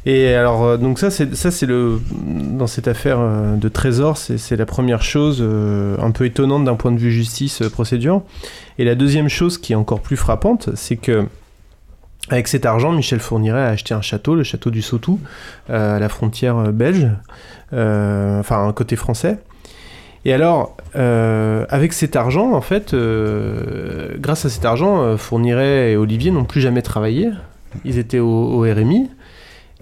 Et 0.06 0.34
alors, 0.34 0.64
euh, 0.64 0.76
donc 0.76 0.98
ça, 0.98 1.10
c'est 1.10 1.34
ça, 1.34 1.50
c'est 1.50 1.66
le 1.66 2.00
dans 2.12 2.66
cette 2.66 2.88
affaire 2.88 3.18
euh, 3.20 3.56
de 3.56 3.68
trésor, 3.68 4.18
c'est 4.18 4.56
la 4.56 4.66
première 4.66 5.02
chose 5.02 5.38
euh, 5.40 5.96
un 5.98 6.10
peu 6.10 6.26
étonnante 6.26 6.64
d'un 6.64 6.74
point 6.74 6.92
de 6.92 6.98
vue 6.98 7.10
justice 7.10 7.62
procédure. 7.72 8.22
Et 8.78 8.84
la 8.84 8.94
deuxième 8.94 9.28
chose 9.28 9.56
qui 9.56 9.72
est 9.72 9.76
encore 9.76 10.00
plus 10.00 10.16
frappante, 10.16 10.68
c'est 10.74 10.96
que 10.96 11.26
avec 12.30 12.48
cet 12.48 12.66
argent, 12.66 12.92
Michel 12.92 13.20
Fourniret 13.20 13.60
a 13.60 13.68
acheté 13.68 13.94
un 13.94 14.00
château, 14.00 14.34
le 14.34 14.44
château 14.44 14.70
du 14.70 14.80
Sautou, 14.80 15.20
à 15.68 15.98
la 15.98 16.08
frontière 16.08 16.72
belge, 16.72 17.06
enfin 17.70 18.72
côté 18.74 18.96
français. 18.96 19.38
Et 20.24 20.32
alors, 20.32 20.74
avec 20.94 21.92
cet 21.92 22.16
argent, 22.16 22.52
en 22.52 22.62
fait, 22.62 22.96
grâce 24.16 24.46
à 24.46 24.48
cet 24.48 24.64
argent, 24.64 25.18
Fourniret 25.18 25.92
et 25.92 25.96
Olivier 25.98 26.30
n'ont 26.30 26.46
plus 26.46 26.62
jamais 26.62 26.80
travaillé. 26.80 27.28
Ils 27.84 27.98
étaient 27.98 28.20
au, 28.20 28.30
au 28.30 28.60
RMI. 28.60 29.10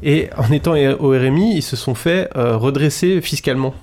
Et 0.03 0.29
en 0.37 0.51
étant 0.53 0.75
au 1.01 1.11
RMI, 1.11 1.57
ils 1.57 1.63
se 1.63 1.77
sont 1.77 1.95
fait 1.95 2.29
euh, 2.37 2.57
redresser 2.57 3.21
fiscalement. 3.21 3.75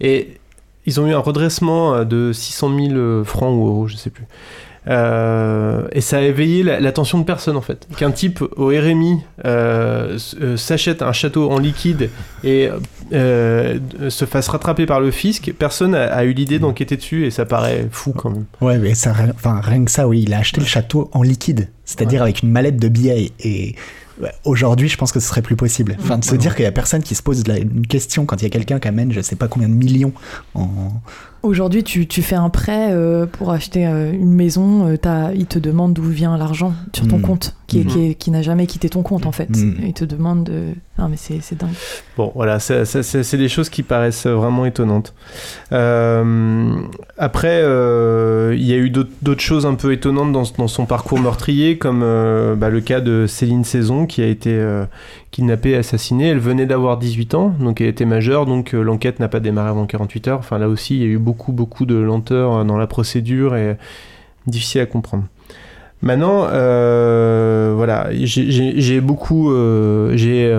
Et 0.00 0.38
ils 0.86 1.00
ont 1.00 1.06
eu 1.06 1.12
un 1.12 1.18
redressement 1.18 1.94
euh, 1.94 2.04
de 2.04 2.32
600 2.32 2.70
000 2.90 3.24
francs 3.24 3.54
ou 3.54 3.66
euros, 3.66 3.88
je 3.88 3.96
sais 3.96 4.10
plus. 4.10 4.24
Euh, 4.86 5.86
et 5.92 6.00
ça 6.00 6.16
a 6.18 6.20
éveillé 6.22 6.62
la- 6.62 6.80
l'attention 6.80 7.18
de 7.18 7.24
personne 7.24 7.56
en 7.56 7.60
fait. 7.60 7.86
Qu'un 7.98 8.10
type 8.10 8.42
au 8.56 8.68
RMI 8.68 9.18
euh, 9.44 10.16
euh, 10.40 10.56
s'achète 10.56 11.02
un 11.02 11.12
château 11.12 11.50
en 11.50 11.58
liquide 11.58 12.08
et 12.42 12.70
euh, 13.12 13.78
se 14.08 14.24
fasse 14.24 14.48
rattraper 14.48 14.86
par 14.86 15.00
le 15.00 15.10
fisc, 15.10 15.52
personne 15.58 15.94
a, 15.94 16.04
a 16.06 16.24
eu 16.24 16.32
l'idée 16.32 16.58
d'enquêter 16.58 16.96
dessus 16.96 17.26
et 17.26 17.30
ça 17.30 17.44
paraît 17.44 17.86
fou 17.90 18.12
quand 18.16 18.30
même. 18.30 18.46
Ouais, 18.62 18.78
mais 18.78 18.94
ça, 18.94 19.12
enfin, 19.34 19.60
rien 19.62 19.84
que 19.84 19.90
ça, 19.90 20.08
oui, 20.08 20.22
il 20.26 20.32
a 20.32 20.38
acheté 20.38 20.60
le 20.62 20.66
château 20.66 21.10
en 21.12 21.22
liquide, 21.22 21.68
c'est-à-dire 21.84 22.22
avec 22.22 22.42
une 22.42 22.50
mallette 22.50 22.78
de 22.78 22.88
billets. 22.88 23.32
Et 23.40 23.74
aujourd'hui, 24.44 24.88
je 24.88 24.96
pense 24.96 25.12
que 25.12 25.20
ce 25.20 25.28
serait 25.28 25.42
plus 25.42 25.56
possible. 25.56 25.96
Enfin, 26.00 26.18
de 26.18 26.24
se 26.24 26.34
dire 26.34 26.54
qu'il 26.56 26.64
y 26.64 26.68
a 26.68 26.72
personne 26.72 27.02
qui 27.02 27.14
se 27.14 27.22
pose 27.22 27.46
la- 27.46 27.58
une 27.58 27.86
question 27.86 28.26
quand 28.26 28.36
il 28.40 28.44
y 28.44 28.46
a 28.46 28.50
quelqu'un 28.50 28.78
qui 28.80 28.88
amène, 28.88 29.12
je 29.12 29.20
sais 29.20 29.36
pas 29.36 29.48
combien 29.48 29.68
de 29.68 29.74
millions 29.74 30.12
en. 30.54 30.92
Aujourd'hui, 31.42 31.84
tu, 31.84 32.06
tu 32.08 32.20
fais 32.22 32.34
un 32.34 32.48
prêt 32.50 32.88
euh, 32.92 33.24
pour 33.26 33.52
acheter 33.52 33.86
euh, 33.86 34.12
une 34.12 34.32
maison, 34.32 34.88
euh, 34.88 34.96
t'as- 34.96 35.32
il 35.34 35.46
te 35.46 35.58
demande 35.60 35.92
d'où 35.92 36.02
vient 36.02 36.36
l'argent 36.36 36.74
sur 36.92 37.06
ton 37.06 37.18
Mm. 37.18 37.22
compte, 37.22 37.56
qui, 37.68 37.80
Mm. 37.80 37.86
qui, 37.86 38.14
qui 38.16 38.30
n'a 38.32 38.42
jamais 38.42 38.66
quitté 38.66 38.88
ton 38.88 39.02
compte 39.02 39.24
en 39.24 39.30
fait. 39.32 39.48
Mm. 39.50 39.74
Il 39.86 39.92
te 39.92 40.04
demande 40.04 40.42
de. 40.44 40.62
Non, 40.98 41.08
mais 41.08 41.16
c'est 41.16 41.54
dingue. 41.56 41.70
Bon, 42.16 42.32
voilà, 42.34 42.58
c'est 42.58 43.36
des 43.36 43.48
choses 43.48 43.68
qui 43.68 43.84
paraissent 43.84 44.26
vraiment 44.26 44.66
étonnantes. 44.66 45.14
Euh, 45.70 46.74
après, 47.16 47.58
il 48.56 48.64
y 48.64 48.72
a 48.72 48.76
eu 48.76 48.90
d'autres 48.90 49.40
choses 49.40 49.64
un 49.64 49.74
peu 49.76 49.92
étonnantes 49.92 50.32
dans, 50.32 50.42
dans 50.58 50.66
son 50.68 50.86
parcours 50.86 51.20
meurtrier, 51.20 51.78
comme 51.78 52.00
bah, 52.56 52.68
le 52.68 52.80
cas 52.80 53.00
de 53.00 53.26
Céline 53.28 53.62
Saison, 53.62 54.06
qui 54.06 54.22
a 54.22 54.26
été 54.26 54.60
kidnappée 55.30 55.76
assassinée. 55.76 56.28
Elle 56.28 56.38
venait 56.38 56.66
d'avoir 56.66 56.98
18 56.98 57.34
ans, 57.34 57.54
donc 57.60 57.80
elle 57.80 57.88
était 57.88 58.04
majeure, 58.04 58.46
donc 58.46 58.74
euh, 58.74 58.82
l'enquête 58.82 59.20
n'a 59.20 59.28
pas 59.28 59.40
démarré 59.40 59.68
avant 59.70 59.86
48 59.86 60.28
heures. 60.28 60.38
Enfin, 60.38 60.58
là 60.58 60.68
aussi, 60.68 60.96
il 60.96 61.00
y 61.00 61.04
a 61.04 61.08
eu 61.08 61.18
beaucoup, 61.18 61.52
beaucoup 61.52 61.86
de 61.86 61.96
lenteur 61.96 62.54
euh, 62.56 62.64
dans 62.64 62.76
la 62.78 62.86
procédure 62.86 63.54
et 63.56 63.76
difficile 64.46 64.80
à 64.80 64.86
comprendre. 64.86 65.24
Maintenant, 66.00 66.46
euh, 66.50 67.72
voilà, 67.76 68.08
j'ai- 68.12 69.00
beaucoup, 69.00 69.50
euh, 69.50 70.16
j'ai, 70.16 70.56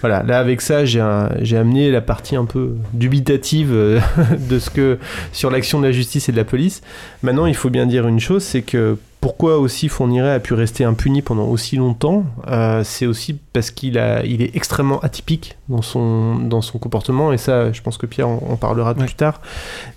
voilà, 0.00 0.22
là 0.22 0.38
avec 0.38 0.60
ça, 0.60 0.84
j'ai 0.84 1.00
amené 1.00 1.90
la 1.90 2.02
partie 2.02 2.36
un 2.36 2.44
peu 2.44 2.74
dubitative 2.92 3.72
de 4.50 4.58
ce 4.58 4.68
que 4.68 4.98
sur 5.32 5.50
l'action 5.50 5.80
de 5.80 5.86
la 5.86 5.92
justice 5.92 6.28
et 6.28 6.32
de 6.32 6.36
la 6.36 6.44
police. 6.44 6.82
Maintenant, 7.22 7.46
il 7.46 7.54
faut 7.54 7.70
bien 7.70 7.86
dire 7.86 8.06
une 8.06 8.20
chose, 8.20 8.42
c'est 8.42 8.60
que 8.60 8.98
pourquoi 9.24 9.56
aussi 9.58 9.88
Fourniret 9.88 10.32
a 10.34 10.38
pu 10.38 10.52
rester 10.52 10.84
impuni 10.84 11.22
pendant 11.22 11.46
aussi 11.46 11.76
longtemps, 11.76 12.24
euh, 12.46 12.82
c'est 12.84 13.06
aussi 13.06 13.38
parce 13.54 13.70
qu'il 13.70 13.96
a, 13.98 14.22
il 14.22 14.42
est 14.42 14.54
extrêmement 14.54 15.00
atypique 15.00 15.56
dans 15.70 15.80
son 15.80 16.34
dans 16.36 16.60
son 16.60 16.76
comportement 16.78 17.32
et 17.32 17.38
ça, 17.38 17.72
je 17.72 17.80
pense 17.80 17.96
que 17.96 18.04
Pierre 18.04 18.28
en, 18.28 18.42
en 18.50 18.56
parlera 18.56 18.92
Ouais. 18.92 19.06
plus 19.06 19.14
tard. 19.14 19.40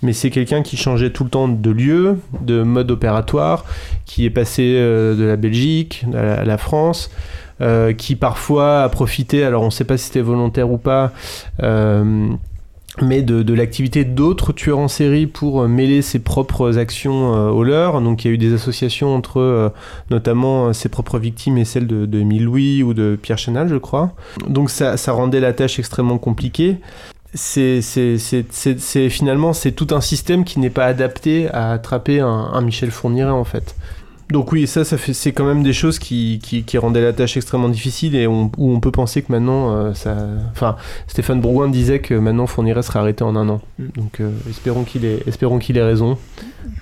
Mais 0.00 0.14
c'est 0.14 0.30
quelqu'un 0.30 0.62
qui 0.62 0.78
changeait 0.78 1.10
tout 1.10 1.24
le 1.24 1.30
temps 1.30 1.46
de 1.46 1.70
lieu, 1.70 2.18
de 2.40 2.62
mode 2.62 2.90
opératoire, 2.90 3.66
qui 4.06 4.24
est 4.24 4.30
passé 4.30 4.62
euh, 4.78 5.14
de 5.14 5.24
la 5.24 5.36
Belgique 5.36 6.06
à 6.14 6.22
la, 6.22 6.34
à 6.40 6.44
la 6.46 6.56
France. 6.56 7.10
euh, 7.60 7.92
qui 7.92 8.16
parfois 8.16 8.84
a 8.84 8.88
profité, 8.88 9.44
alors 9.44 9.62
on 9.62 9.66
ne 9.66 9.70
sait 9.78 9.84
pas 9.84 9.98
si 9.98 10.04
c'était 10.06 10.22
volontaire 10.22 10.70
ou 10.70 10.78
pas, 10.78 11.12
mais 13.02 13.22
de, 13.22 13.42
de 13.42 13.54
l'activité 13.54 14.04
d'autres 14.04 14.52
tueurs 14.52 14.78
en 14.78 14.88
série 14.88 15.26
pour 15.26 15.62
euh, 15.62 15.68
mêler 15.68 16.02
ses 16.02 16.18
propres 16.18 16.78
actions 16.78 17.34
euh, 17.34 17.50
aux 17.50 17.64
leurs. 17.64 18.00
Donc 18.00 18.24
il 18.24 18.28
y 18.28 18.30
a 18.30 18.34
eu 18.34 18.38
des 18.38 18.52
associations 18.54 19.14
entre 19.14 19.40
euh, 19.40 19.68
notamment 20.10 20.72
ses 20.72 20.88
propres 20.88 21.18
victimes 21.18 21.58
et 21.58 21.64
celles 21.64 21.86
de, 21.86 22.06
de 22.06 22.18
Louis 22.38 22.82
ou 22.82 22.94
de 22.94 23.18
Pierre 23.20 23.38
Chenal, 23.38 23.68
je 23.68 23.76
crois. 23.76 24.12
Donc 24.48 24.70
ça, 24.70 24.96
ça 24.96 25.12
rendait 25.12 25.40
la 25.40 25.52
tâche 25.52 25.78
extrêmement 25.78 26.18
compliquée. 26.18 26.76
C'est- 27.34 27.82
finalement 29.10 29.52
c'est 29.52 29.72
tout 29.72 29.88
un 29.90 30.00
système 30.00 30.44
qui 30.44 30.58
n'est 30.60 30.70
pas 30.70 30.86
adapté 30.86 31.48
à 31.50 31.72
attraper 31.72 32.20
un, 32.20 32.26
un 32.52 32.60
Michel 32.62 32.90
Fourniret 32.90 33.30
en 33.30 33.44
fait. 33.44 33.74
Donc 34.30 34.52
oui, 34.52 34.66
ça, 34.66 34.84
ça 34.84 34.98
fait, 34.98 35.14
c'est 35.14 35.32
quand 35.32 35.46
même 35.46 35.62
des 35.62 35.72
choses 35.72 35.98
qui, 35.98 36.38
qui, 36.42 36.62
qui 36.62 36.76
rendaient 36.76 37.02
la 37.02 37.14
tâche 37.14 37.36
extrêmement 37.38 37.70
difficile 37.70 38.14
et 38.14 38.26
on- 38.26 38.50
où 38.58 38.72
on 38.72 38.78
peut 38.80 38.90
penser 38.90 39.22
que 39.22 39.32
maintenant, 39.32 39.74
euh, 39.74 39.94
ça, 39.94 40.16
enfin, 40.52 40.76
Stéphane 41.06 41.40
Bourgoin 41.40 41.68
disait 41.68 42.00
que 42.00 42.12
maintenant 42.14 42.46
Fourniret 42.46 42.82
serait 42.82 42.98
arrêté 42.98 43.24
en 43.24 43.34
un 43.36 43.48
an. 43.48 43.60
Donc 43.96 44.20
euh, 44.20 44.30
espérons 44.50 44.84
qu'il 44.84 45.06
ait, 45.06 45.22
espérons 45.26 45.58
qu'il 45.58 45.78
ait 45.78 45.82
raison. 45.82 46.18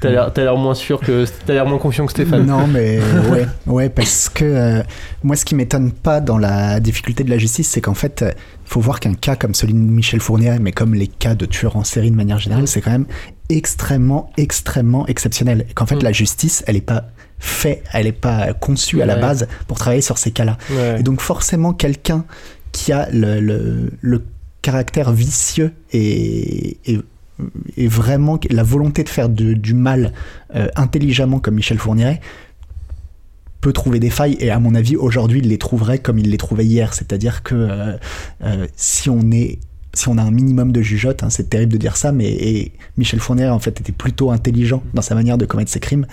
T'as 0.01 0.11
l'air, 0.11 0.33
t'as 0.33 0.43
l'air 0.43 0.57
moins 0.57 0.75
sûr 0.75 0.99
que, 0.99 1.25
t'as 1.47 1.53
l'air 1.53 1.67
moins 1.67 1.79
confiant 1.79 2.07
que 2.07 2.13
Stéphane. 2.13 2.47
Non, 2.47 2.67
mais 2.67 2.99
ouais, 3.31 3.47
ouais, 3.67 3.89
parce 3.91 4.29
que 4.29 4.45
euh, 4.45 4.83
moi, 5.23 5.37
ce 5.37 5.45
qui 5.45 5.55
m'étonne 5.55 5.93
pas 5.93 6.21
dans 6.21 6.39
la 6.39 6.81
difficulté 6.81 7.23
de 7.23 7.31
la 7.31 7.39
justice, 7.39 7.69
c'est 7.69 7.81
qu'en 7.81 7.95
fait, 7.95 8.25
il 8.27 8.69
faut 8.69 8.81
voir 8.81 8.99
qu'un 8.99 9.15
cas 9.15 9.37
comme 9.37 9.55
celui 9.55 9.73
de 9.75 9.79
Michel 9.79 10.21
Fournier, 10.21 10.57
mais 10.61 10.73
comme 10.73 10.95
les 10.95 11.07
cas 11.07 11.37
de 11.37 11.47
tueurs 11.47 11.77
en 11.77 11.85
série 11.85 12.11
de 12.11 12.17
manière 12.17 12.41
générale, 12.41 12.67
c'est 12.67 12.81
quand 12.81 12.91
même 12.91 13.07
extrêmement, 13.49 14.31
extrêmement 14.37 15.07
exceptionnel. 15.07 15.67
Et 15.71 15.73
qu'en 15.75 15.87
fait, 15.87 15.95
Mm. 15.97 16.03
la 16.03 16.13
justice, 16.13 16.65
elle 16.67 16.77
est 16.77 16.81
pas 16.81 17.05
faite, 17.39 17.83
elle 17.93 18.07
est 18.07 18.13
pas 18.13 18.53
conçue 18.55 19.03
à 19.03 19.07
la 19.07 19.15
Ouais. 19.17 19.21
base 19.21 19.49
pour 19.69 19.79
travailler 19.79 20.03
sur 20.03 20.19
ces 20.19 20.31
cas-là. 20.31 20.57
Ouais. 20.71 21.01
Et 21.01 21.03
donc 21.03 21.21
forcément, 21.21 21.73
quelqu'un 21.73 22.25
qui 22.73 22.93
a 22.93 23.09
le, 23.11 23.41
le- 23.41 23.93
le 24.01 24.25
caractère 24.63 25.13
vicieux 25.13 25.73
et, 25.93 26.79
et, 26.87 26.99
et 27.77 27.87
vraiment 27.89 28.39
la 28.51 28.63
volonté 28.63 29.05
de 29.05 29.09
faire 29.09 29.29
de- 29.29 29.53
du 29.55 29.75
mal 29.75 30.13
euh, 30.55 30.67
intelligemment 30.77 31.39
comme 31.39 31.55
Michel 31.55 31.79
Fourniret 31.79 32.21
peut 33.61 33.73
trouver 33.73 33.99
des 34.01 34.11
failles 34.11 34.37
et 34.41 34.51
à 34.51 34.59
mon 34.59 34.75
avis 34.75 34.97
aujourd'hui 34.97 35.41
il 35.41 35.49
les 35.49 35.59
trouverait 35.59 35.99
comme 35.99 36.19
il 36.19 36.31
les 36.31 36.37
trouvait 36.37 36.65
hier 36.65 36.95
c'est-à-dire 36.95 37.43
que 37.43 37.55
euh, 37.55 37.93
euh, 38.45 38.67
si 38.77 39.09
on 39.11 39.31
est 39.31 39.59
si 39.97 40.09
on 40.09 40.19
a 40.19 40.23
un 40.23 40.31
minimum 40.31 40.73
de 40.73 40.83
jugeote, 40.83 41.23
hein, 41.23 41.31
c'est 41.31 41.49
terrible 41.51 41.73
de 41.73 41.79
dire 41.79 41.97
ça, 41.97 42.13
mais 42.13 42.27
et 42.31 42.73
Michel 42.97 43.21
Fournier 43.21 43.49
en 43.49 43.59
fait 43.59 43.81
était 43.81 43.93
plutôt 43.93 44.31
intelligent 44.31 44.83
dans 44.95 45.03
sa 45.03 45.15
manière 45.15 45.39
de 45.39 45.47
commettre 45.47 45.71
ses 45.71 45.81
crimes. 45.81 46.07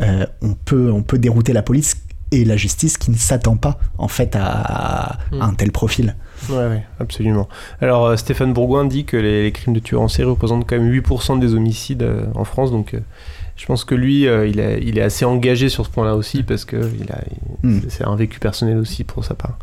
euh, 0.00 0.26
on 0.42 0.54
peut 0.54 0.90
on 0.92 1.02
peut 1.02 1.18
dérouter 1.18 1.52
la 1.52 1.62
police 1.62 1.96
et 2.32 2.44
la 2.44 2.56
justice 2.56 2.96
qui 2.96 3.10
ne 3.10 3.16
s'attend 3.16 3.56
pas 3.56 3.78
en 3.98 4.06
fait 4.06 4.36
à, 4.36 4.40
à 4.42 5.18
un 5.40 5.54
tel 5.54 5.72
profil. 5.72 6.14
Ouais, 6.48 6.56
ouais, 6.56 6.84
absolument. 7.00 7.48
Alors, 7.80 8.06
euh, 8.06 8.16
Stéphane 8.16 8.52
Bourgoin 8.52 8.84
dit 8.84 9.04
que 9.04 9.16
les, 9.16 9.42
les 9.42 9.52
crimes 9.52 9.74
de 9.74 9.80
tueurs 9.80 10.00
en 10.02 10.08
série 10.08 10.28
représentent 10.28 10.64
quand 10.68 10.78
même 10.78 10.90
8% 10.92 11.40
des 11.40 11.54
homicides 11.54 12.02
euh, 12.04 12.26
en 12.34 12.44
France, 12.44 12.70
donc 12.70 12.94
je 13.60 13.66
pense 13.66 13.84
que 13.84 13.94
lui, 13.94 14.26
euh, 14.26 14.46
il, 14.46 14.58
a- 14.58 14.78
il 14.78 14.96
est 14.96 15.02
assez 15.02 15.26
engagé 15.26 15.68
sur 15.68 15.84
ce 15.84 15.90
point-là 15.90 16.16
aussi, 16.16 16.42
parce 16.42 16.64
que 16.64 16.76
il 16.76 17.12
a, 17.12 17.18
il- 17.30 17.68
Mm. 17.70 17.80
c'est 17.90 18.04
un 18.04 18.16
vécu 18.16 18.38
personnel 18.40 18.78
aussi 18.78 19.04
pour 19.04 19.22
sa 19.22 19.34
part. 19.34 19.58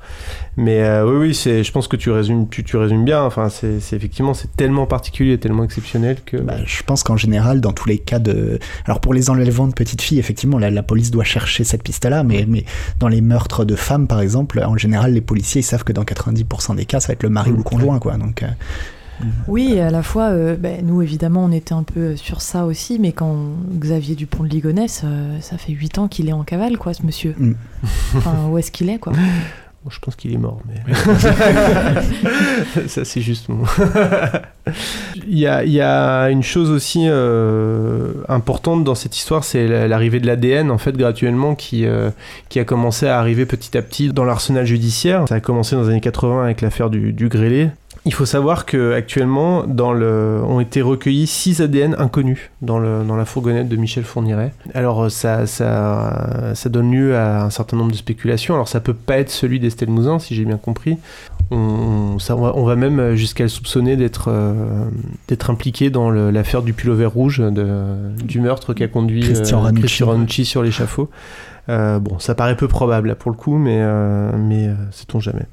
Mais 0.55 0.81
euh, 0.83 1.03
oui, 1.09 1.17
oui, 1.29 1.33
c'est, 1.35 1.63
je 1.63 1.71
pense 1.71 1.87
que 1.87 1.95
tu 1.95 2.11
résumes, 2.11 2.47
tu, 2.47 2.63
tu 2.63 2.77
résumes 2.77 3.05
bien. 3.05 3.23
Enfin, 3.23 3.49
c'est, 3.49 3.79
c'est 3.79 3.95
effectivement, 3.95 4.35
c'est 4.35 4.55
tellement 4.55 4.85
particulier, 4.85 5.39
tellement 5.39 5.63
exceptionnel 5.63 6.17
que. 6.23 6.37
Bah, 6.37 6.57
je 6.63 6.83
pense 6.83 7.01
qu'en 7.01 7.17
général, 7.17 7.59
dans 7.59 7.73
tous 7.73 7.89
les 7.89 7.97
cas 7.97 8.19
de. 8.19 8.59
Alors 8.85 8.99
pour 9.01 9.15
les 9.15 9.31
enlèvements 9.31 9.67
de 9.67 9.73
petites 9.73 10.03
filles, 10.03 10.19
effectivement, 10.19 10.59
la, 10.59 10.69
la 10.69 10.83
police 10.83 11.09
doit 11.09 11.23
chercher 11.23 11.63
cette 11.63 11.81
piste-là, 11.81 12.23
mais, 12.23 12.45
mais 12.47 12.65
dans 12.99 13.07
les 13.07 13.21
meurtres 13.21 13.65
de 13.65 13.75
femmes, 13.75 14.05
par 14.05 14.21
exemple, 14.21 14.63
en 14.63 14.77
général, 14.77 15.13
les 15.13 15.21
policiers 15.21 15.61
ils 15.61 15.63
savent 15.63 15.83
que 15.83 15.93
dans 15.93 16.03
90% 16.03 16.75
des 16.75 16.85
cas, 16.85 16.99
ça 16.99 17.07
va 17.07 17.13
être 17.13 17.23
le 17.23 17.29
mari 17.29 17.49
ou 17.51 17.57
le 17.57 17.63
conjoint, 17.63 17.97
quoi. 17.97 18.17
Donc, 18.17 18.43
euh, 18.43 18.47
Oui, 19.47 19.73
et 19.73 19.81
à 19.81 19.89
la 19.89 20.03
fois, 20.03 20.25
euh, 20.29 20.55
ben, 20.55 20.85
nous 20.85 21.01
évidemment, 21.01 21.43
on 21.45 21.51
était 21.51 21.73
un 21.73 21.83
peu 21.83 22.15
sur 22.15 22.41
ça 22.41 22.65
aussi, 22.65 22.99
mais 22.99 23.11
quand 23.11 23.35
Xavier 23.79 24.15
Dupont 24.15 24.43
de 24.43 24.49
Ligonnès, 24.49 25.01
euh, 25.03 25.37
ça 25.41 25.57
fait 25.57 25.73
8 25.73 25.97
ans 25.97 26.07
qu'il 26.07 26.29
est 26.29 26.33
en 26.33 26.43
cavale, 26.43 26.77
quoi, 26.77 26.93
ce 26.93 27.03
monsieur. 27.05 27.33
Mm. 27.37 27.53
Enfin, 28.17 28.35
où 28.49 28.57
est-ce 28.57 28.71
qu'il 28.71 28.89
est, 28.89 28.99
quoi? 28.99 29.13
Bon, 29.83 29.89
je 29.91 29.99
pense 29.99 30.15
qu'il 30.15 30.33
est 30.33 30.37
mort, 30.37 30.59
mais. 30.67 30.93
ça, 32.87 33.05
c'est 33.05 33.21
juste 33.21 33.47
mon. 33.49 33.63
il, 35.27 35.37
y 35.39 35.47
a, 35.47 35.63
il 35.63 35.71
y 35.71 35.81
a 35.81 36.29
une 36.29 36.43
chose 36.43 36.69
aussi 36.71 37.05
euh, 37.07 38.13
importante 38.27 38.83
dans 38.83 38.95
cette 38.95 39.15
histoire, 39.17 39.43
c'est 39.43 39.67
la- 39.67 39.87
l'arrivée 39.87 40.19
de 40.19 40.27
l'ADN, 40.27 40.71
en 40.71 40.77
fait, 40.77 40.95
graduellement, 40.97 41.55
qui, 41.55 41.85
euh, 41.85 42.09
qui 42.49 42.59
a 42.59 42.65
commencé 42.65 43.07
à 43.07 43.19
arriver 43.19 43.45
petit 43.45 43.77
à 43.77 43.81
petit 43.81 44.09
dans 44.11 44.25
l'arsenal 44.25 44.65
judiciaire. 44.65 45.25
Ça 45.27 45.35
a 45.35 45.39
commencé 45.39 45.75
dans 45.75 45.83
les 45.83 45.89
années 45.89 46.01
80 46.01 46.43
avec 46.43 46.61
l'affaire 46.61 46.89
du, 46.89 47.13
du 47.13 47.29
grêlé. 47.29 47.69
Il 48.07 48.13
faut 48.13 48.25
savoir 48.25 48.65
que 48.65 48.93
actuellement, 48.93 49.65
dans 49.67 49.91
le, 49.91 50.39
ont 50.41 50.61
été 50.61 50.81
recueillis 50.81 51.27
6 51.27 51.59
ADN 51.59 51.93
inconnus 51.99 52.49
dans, 52.61 52.79
le, 52.79 53.03
dans 53.05 53.17
la 53.17 53.25
fourgonnette 53.25 53.67
de 53.67 53.75
Michel 53.75 54.05
Fourniret. 54.05 54.53
Alors 54.73 55.11
ça, 55.11 55.45
ça, 55.45 56.53
ça 56.55 56.69
donne 56.69 56.89
lieu 56.89 57.17
à 57.17 57.43
un 57.43 57.49
certain 57.49 57.75
nombre 57.75 57.91
de 57.91 57.97
spéculations. 57.97 58.53
Alors 58.53 58.69
ça 58.69 58.79
peut 58.79 58.93
pas 58.93 59.17
être 59.17 59.29
celui 59.29 59.59
d'Estelle 59.59 59.89
Mouzin, 59.89 60.19
si 60.19 60.35
j'ai 60.35 60.45
bien 60.45 60.55
compris. 60.55 60.97
On, 61.51 62.17
ça, 62.17 62.37
on, 62.37 62.63
va, 62.63 62.77
même 62.77 63.15
jusqu'à 63.15 63.43
le 63.43 63.49
soupçonner 63.49 63.97
d'être 63.97 64.29
euh, 64.29 64.85
d'être 65.27 65.49
impliqué 65.49 65.89
dans 65.89 66.09
l'affaire 66.09 66.61
du 66.61 66.71
pullover 66.71 67.07
rouge, 67.07 67.39
de, 67.39 67.67
du 68.23 68.39
meurtre 68.39 68.73
qui 68.73 68.83
a 68.83 68.87
conduit 68.87 69.19
Christian 69.19 69.65
euh. 69.65 69.71
Christian 69.71 70.07
Ranucci 70.07 70.45
sur 70.45 70.63
l'échafaud. 70.63 71.09
Euh, 71.69 71.99
bon, 71.99 72.19
ça 72.19 72.35
paraît 72.35 72.55
peu 72.55 72.67
probable 72.67 73.09
là, 73.09 73.15
pour 73.15 73.31
le 73.31 73.37
coup, 73.37 73.57
mais, 73.57 73.79
euh, 73.81 74.31
mais 74.37 74.67
euh, 74.67 74.75
sait-on 74.91 75.19
jamais. 75.19 75.45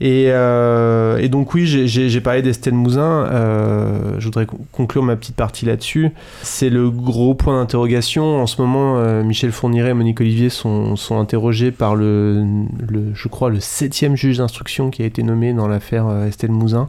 Et, 0.00 0.26
euh, 0.28 1.18
et 1.18 1.28
donc 1.28 1.54
oui, 1.54 1.66
j'ai- 1.66 2.20
parlé 2.20 2.40
d'Estelle 2.42 2.74
Mouzin. 2.74 3.26
euh, 3.32 4.14
je 4.18 4.24
voudrais 4.26 4.46
con- 4.46 4.58
conclure 4.70 5.02
ma 5.02 5.16
petite 5.16 5.34
partie 5.34 5.66
là-dessus. 5.66 6.10
C'est 6.42 6.70
le 6.70 6.88
gros 6.90 7.34
point 7.34 7.58
d'interrogation. 7.60 8.40
En 8.40 8.46
ce 8.46 8.60
moment, 8.62 8.98
euh, 8.98 9.24
Michel 9.24 9.50
Fourniret 9.50 9.90
et 9.90 9.94
Monique 9.94 10.20
Olivier 10.20 10.50
sont, 10.50 10.94
sont 10.94 11.18
interrogés 11.18 11.72
par 11.72 11.96
le, 11.96 12.44
le, 12.88 13.12
je 13.14 13.28
crois, 13.28 13.50
le 13.50 13.58
septième 13.60 14.16
juge 14.16 14.38
d'instruction 14.38 14.90
qui 14.90 15.02
a 15.02 15.06
été 15.06 15.22
nommé 15.24 15.52
dans 15.52 15.66
l'affaire 15.66 16.06
euh, 16.06 16.26
Estelle 16.28 16.52
Mouzin. 16.52 16.88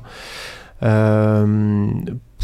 Euh, 0.83 1.87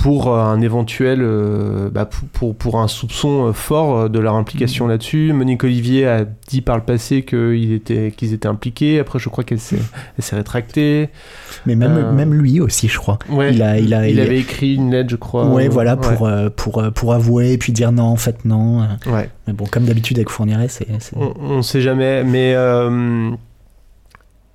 pour 0.04 0.36
un 0.38 0.60
éventuel, 0.62 1.19
euh, 1.21 1.89
bah, 1.89 2.06
pour, 2.06 2.28
pour, 2.28 2.56
pour 2.56 2.80
un 2.82 2.88
soupçon 2.88 3.48
euh, 3.48 3.54
fort 3.54 4.10
de 4.10 4.19
leur 4.19 4.36
implication 4.36 4.88
là-dessus. 4.88 5.32
Monique 5.34 5.63
Olivier 5.63 6.06
a 6.06 6.26
dit 6.48 6.62
par 6.62 6.76
le 6.76 6.84
passé 6.84 7.24
qu'ils 7.24 7.71
étaient, 7.71 8.12
qu'ils 8.15 8.34
étaient 8.34 8.50
impliqués. 8.50 9.00
Après, 9.00 9.19
je 9.19 9.30
crois 9.30 9.43
qu'elle 9.45 9.60
s'est, 9.60 9.80
rétractée. 10.34 11.10
Mais 11.65 11.76
même, 11.76 11.98
Euh, 11.98 12.12
même 12.12 12.34
lui 12.34 12.60
aussi, 12.60 12.88
je 12.89 13.00
crois. 13.00 13.17
Ouais, 13.30 13.54
Il 13.54 13.63
a- 13.63 13.80
il 13.80 13.93
a- 13.93 14.08
il- 14.08 14.19
avait 14.19 14.38
écrit 14.39 14.76
une 14.76 14.91
lettre, 14.91 15.10
je 15.10 15.15
crois. 15.15 15.48
ouais, 15.48 15.69
voilà, 15.69 15.95
ouais. 15.95 16.02
pour, 16.15 16.28
euh, 16.28 16.50
pour, 16.56 16.84
pour 16.93 17.13
avouer 17.13 17.54
et 17.54 17.58
puis 17.58 17.71
dire 17.71 17.91
non, 17.93 18.04
en 18.04 18.17
fait, 18.17 18.43
non. 18.45 18.82
Ouais. 19.08 19.30
Mais 19.48 19.54
bon, 19.54 19.65
comme 19.65 19.86
d'habitude 19.86 20.17
avec 20.17 20.30
Fourniret, 20.30 20.67
c'est. 20.67 20.88
On, 21.15 21.34
on 21.39 21.62
sait 21.62 21.82
jamais, 21.82 22.24
mais 22.26 22.54
euh, 22.54 23.32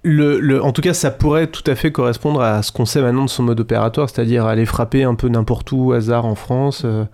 en 0.05 0.73
tout 0.73 0.81
cas, 0.81 0.95
ça 0.95 1.11
pourrait 1.11 1.47
tout 1.47 1.63
à 1.67 1.75
fait 1.75 1.93
correspondre 1.93 2.41
à 2.41 2.63
ce 2.63 2.73
qu'on 2.73 2.87
sait 2.87 3.03
maintenant 3.03 3.25
de 3.25 3.31
son 3.31 3.43
mode 3.43 3.61
opératoire, 3.61 4.09
c'est-à-dire 4.09 4.47
aller 4.47 4.65
frapper 4.65 5.05
un 5.05 5.15
peu 5.15 5.29
n'importe 5.29 5.71
où 5.73 5.93
hasard 5.93 6.25
en 6.25 6.35
France. 6.35 6.83
Euh, 6.85 7.05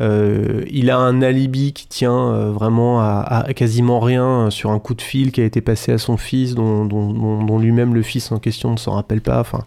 euh, 0.00 0.64
il 0.68 0.90
a 0.90 0.98
un 0.98 1.22
alibi 1.22 1.72
qui 1.72 1.86
tient 1.86 2.32
euh, 2.32 2.50
vraiment 2.50 3.00
à, 3.00 3.46
quasiment 3.54 4.00
rien 4.00 4.50
sur 4.50 4.70
un 4.70 4.80
coup 4.80 4.94
de 4.94 5.02
fil 5.02 5.30
qui 5.30 5.40
a 5.40 5.44
été 5.44 5.60
passé 5.60 5.92
à 5.92 5.98
son 5.98 6.16
fils, 6.16 6.54
dont, 6.54 6.84
dont- 6.84 7.58
lui-même 7.58 7.94
le 7.94 8.02
fils 8.02 8.32
en 8.32 8.38
question 8.40 8.72
ne 8.72 8.76
s'en 8.78 8.92
rappelle 8.92 9.20
pas. 9.20 9.38
Enfin, 9.38 9.60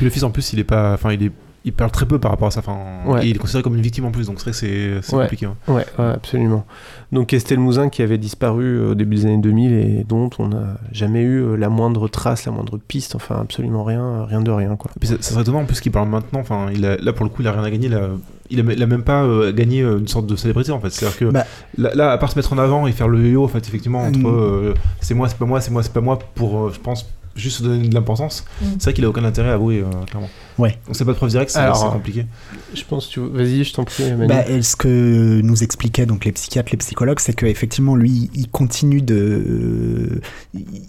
le 0.00 0.08
fils 0.08 0.22
en 0.22 0.30
plus, 0.30 0.54
il 0.54 0.58
est 0.58 0.64
pas, 0.64 0.94
enfin 0.94 1.12
il 1.12 1.22
est, 1.22 1.32
il 1.66 1.72
parle 1.72 1.90
très 1.90 2.06
peu 2.06 2.18
par 2.18 2.30
rapport 2.30 2.48
à 2.48 2.50
ça. 2.50 2.60
Enfin, 2.60 2.78
Ouais. 3.06 3.26
et 3.26 3.30
il 3.30 3.36
est 3.36 3.38
considéré 3.38 3.62
comme 3.62 3.74
une 3.74 3.82
victime 3.82 4.04
en 4.06 4.10
plus, 4.12 4.26
donc 4.28 4.38
c'est 4.38 4.44
vrai 4.44 4.50
que 4.52 4.56
c'est 4.56 5.02
c'est 5.02 5.14
Ouais. 5.16 5.24
compliqué. 5.24 5.46
hein. 5.46 5.54
Ouais, 5.68 5.84
ouais, 5.98 6.04
absolument. 6.14 6.64
Donc 7.12 7.32
Estelle 7.34 7.58
Mouzin 7.58 7.88
qui 7.88 8.02
avait 8.02 8.18
disparu 8.18 8.64
euh, 8.78 8.92
au 8.92 8.94
début 8.94 9.16
des 9.16 9.26
années 9.26 9.36
2000 9.38 9.72
et 9.72 10.04
dont 10.08 10.30
on 10.38 10.48
n'a 10.48 10.78
jamais 10.92 11.20
eu 11.22 11.42
euh, 11.42 11.56
la 11.56 11.68
moindre 11.68 12.08
trace, 12.08 12.46
la 12.46 12.52
moindre 12.52 12.78
piste, 12.78 13.14
enfin 13.16 13.38
absolument 13.40 13.84
rien, 13.84 14.02
euh, 14.04 14.24
rien 14.24 14.40
de 14.40 14.50
rien 14.50 14.76
quoi. 14.76 14.90
Et 14.96 15.00
puis 15.00 15.08
ça, 15.08 15.16
ça 15.20 15.30
serait 15.32 15.42
étonnant 15.42 15.60
en 15.60 15.64
plus 15.64 15.80
qu'il 15.80 15.92
parle 15.92 16.08
maintenant. 16.08 16.40
Enfin, 16.40 16.68
il 16.72 16.86
a- 16.86 16.96
là 16.96 17.12
pour 17.12 17.24
le 17.24 17.30
coup, 17.30 17.42
il 17.42 17.48
a 17.48 17.52
rien 17.52 17.62
à 17.64 17.70
gagner. 17.70 17.86
Il 17.88 17.94
a, 17.94 18.08
il 18.48 18.60
a, 18.60 18.72
il 18.72 18.82
a 18.82 18.86
même 18.86 19.02
pas 19.02 19.24
euh, 19.24 19.52
gagné 19.52 19.80
une 19.82 20.06
sorte 20.08 20.26
de 20.26 20.36
célébrité 20.36 20.70
en 20.72 20.78
fait. 20.80 20.90
C'est-à-dire 20.90 21.18
que 21.18 21.24
Bah. 21.26 21.44
là, 21.78 21.90
là, 21.94 22.12
à 22.12 22.18
part 22.18 22.30
se 22.30 22.38
mettre 22.38 22.52
en 22.52 22.58
avant 22.58 22.86
et 22.86 22.92
faire 22.92 23.08
le 23.08 23.18
yo-yo, 23.20 23.42
en 23.44 23.48
fait, 23.48 23.66
effectivement, 23.66 24.02
entre 24.04 24.18
Mm. 24.20 24.26
euh, 24.26 24.74
c'est 25.00 25.14
moi, 25.14 25.28
c'est 25.28 25.36
pas 25.38 25.46
moi, 25.46 25.60
c'est 25.60 25.72
moi, 25.72 25.82
c'est 25.82 25.92
pas 25.92 26.00
moi, 26.00 26.18
pour, 26.36 26.66
euh, 26.66 26.70
je 26.72 26.78
pense, 26.78 27.06
juste 27.36 27.58
se 27.58 27.62
donner 27.62 27.88
de 27.88 27.94
l'importance. 27.94 28.44
Mm. 28.60 28.64
C'est 28.78 28.84
vrai 28.84 28.92
qu'il 28.94 29.04
a 29.04 29.08
aucun 29.08 29.24
intérêt 29.24 29.50
à 29.50 29.54
avouer, 29.54 29.80
euh, 29.80 30.04
clairement. 30.06 30.30
Ouais. 30.58 30.78
Donc 30.86 30.96
c'est 30.96 31.04
pas 31.04 31.12
de 31.12 31.16
preuve 31.16 31.30
directe, 31.30 31.50
c'est 31.50 31.68
compliqué. 31.92 32.26
Je 32.74 32.82
pense, 32.84 33.08
tu... 33.08 33.20
vas-y, 33.20 33.62
je 33.62 33.74
t'en 33.74 33.84
prie. 33.84 34.04
Bah, 34.26 34.44
ce 34.62 34.74
que 34.74 35.40
nous 35.42 35.62
expliquaient 35.62 36.06
donc 36.06 36.24
les 36.24 36.32
psychiatres, 36.32 36.70
les 36.72 36.78
psychologues, 36.78 37.20
c'est 37.20 37.34
qu'effectivement, 37.34 37.94
lui, 37.94 38.30
il 38.34 38.48
continue 38.48 39.02
de. 39.02 40.20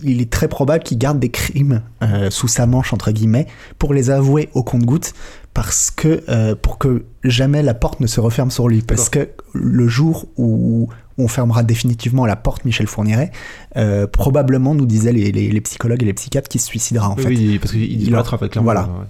Il 0.04 0.22
est 0.22 0.30
très 0.30 0.48
probable 0.48 0.84
qu'il 0.84 0.98
garde 0.98 1.20
des 1.20 1.30
crimes 1.30 1.82
euh, 2.02 2.30
sous 2.30 2.48
sa 2.48 2.66
manche, 2.66 2.94
entre 2.94 3.12
guillemets, 3.12 3.48
pour 3.78 3.94
les 3.94 4.10
avouer 4.10 4.50
au 4.54 4.64
compte-goutte, 4.64 5.14
parce 5.54 5.92
que. 5.92 6.24
euh, 6.30 6.56
pour 6.56 6.78
que 6.78 7.06
jamais 7.24 7.64
la 7.64 7.74
porte 7.74 8.00
ne 8.00 8.08
se 8.08 8.20
referme 8.20 8.52
sur 8.52 8.68
lui. 8.68 8.82
Parce 8.82 9.10
que 9.10 9.30
le 9.54 9.88
jour 9.88 10.28
où 10.38 10.90
on 11.17 11.27
fermera 11.27 11.63
définitivement 11.63 12.25
la 12.25 12.36
porte 12.36 12.63
Michel 12.65 12.88
Fourniret, 12.88 13.32
euh, 13.75 14.06
probablement, 14.08 14.75
nous 14.75 14.86
disaient 14.86 15.13
les, 15.13 15.32
les- 15.32 15.49
les 15.49 15.62
psychologues 15.62 16.03
et 16.03 16.06
les 16.06 16.13
psychiatres, 16.13 16.47
qu'il 16.49 16.62
se 16.62 16.67
suicidera 16.67 17.10
en 17.10 17.15
oui, 17.15 17.23
fait. 17.23 17.30
oui, 17.30 17.60
parce 17.60 17.71
qu'il 17.71 17.84
il 17.91 17.97
disparaîtra, 17.97 18.36
en 18.38 18.39
fait, 18.39 18.58
voilà. 18.58 18.84
ouais. 18.84 19.06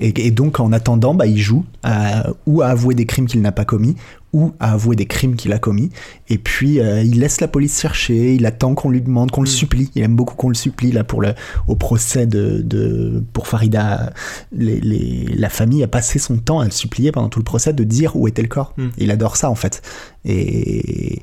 Et, 0.00 0.26
et 0.26 0.30
donc, 0.30 0.58
en 0.58 0.72
attendant, 0.72 1.14
bah, 1.14 1.26
il 1.26 1.38
joue 1.38 1.64
à- 1.82 2.28
ou 2.46 2.62
à 2.62 2.68
avouer 2.68 2.94
des 2.94 3.06
crimes 3.06 3.26
qu'il 3.26 3.40
n'a 3.42 3.52
pas 3.52 3.64
commis, 3.64 3.94
ou 4.32 4.52
à 4.60 4.72
avouer 4.72 4.96
des 4.96 5.06
crimes 5.06 5.34
qu'il 5.36 5.52
a 5.52 5.58
commis. 5.58 5.90
Et 6.28 6.38
puis, 6.38 6.80
euh, 6.80 7.02
il 7.02 7.20
laisse 7.20 7.40
la 7.40 7.48
police 7.48 7.80
chercher, 7.80 8.34
il 8.34 8.46
attend 8.46 8.74
qu'on 8.74 8.88
lui 8.90 9.00
demande, 9.02 9.30
qu'on 9.30 9.42
le 9.42 9.48
Mm. 9.48 9.52
supplie. 9.52 9.90
Il 9.94 10.02
aime 10.02 10.16
beaucoup 10.16 10.34
qu'on 10.34 10.48
le 10.48 10.54
supplie, 10.54 10.92
là, 10.92 11.04
pour 11.04 11.20
le, 11.20 11.34
au 11.68 11.76
procès 11.76 12.26
de, 12.26 12.62
de 12.64 13.22
pour 13.32 13.46
Farida. 13.48 14.12
Les, 14.52 14.80
les- 14.80 15.26
la 15.36 15.48
famille 15.50 15.82
a 15.84 15.88
passé 15.88 16.18
son 16.18 16.36
temps 16.38 16.60
à 16.60 16.64
le 16.64 16.70
supplier 16.70 17.12
pendant 17.12 17.28
tout 17.28 17.38
le 17.40 17.44
procès 17.44 17.72
de 17.72 17.84
dire 17.84 18.16
où 18.16 18.26
était 18.28 18.42
le 18.42 18.48
corps. 18.48 18.72
Mm. 18.76 18.88
Il 18.98 19.10
adore 19.10 19.36
ça, 19.36 19.50
en 19.50 19.54
fait. 19.56 19.82
Et. 20.24 21.20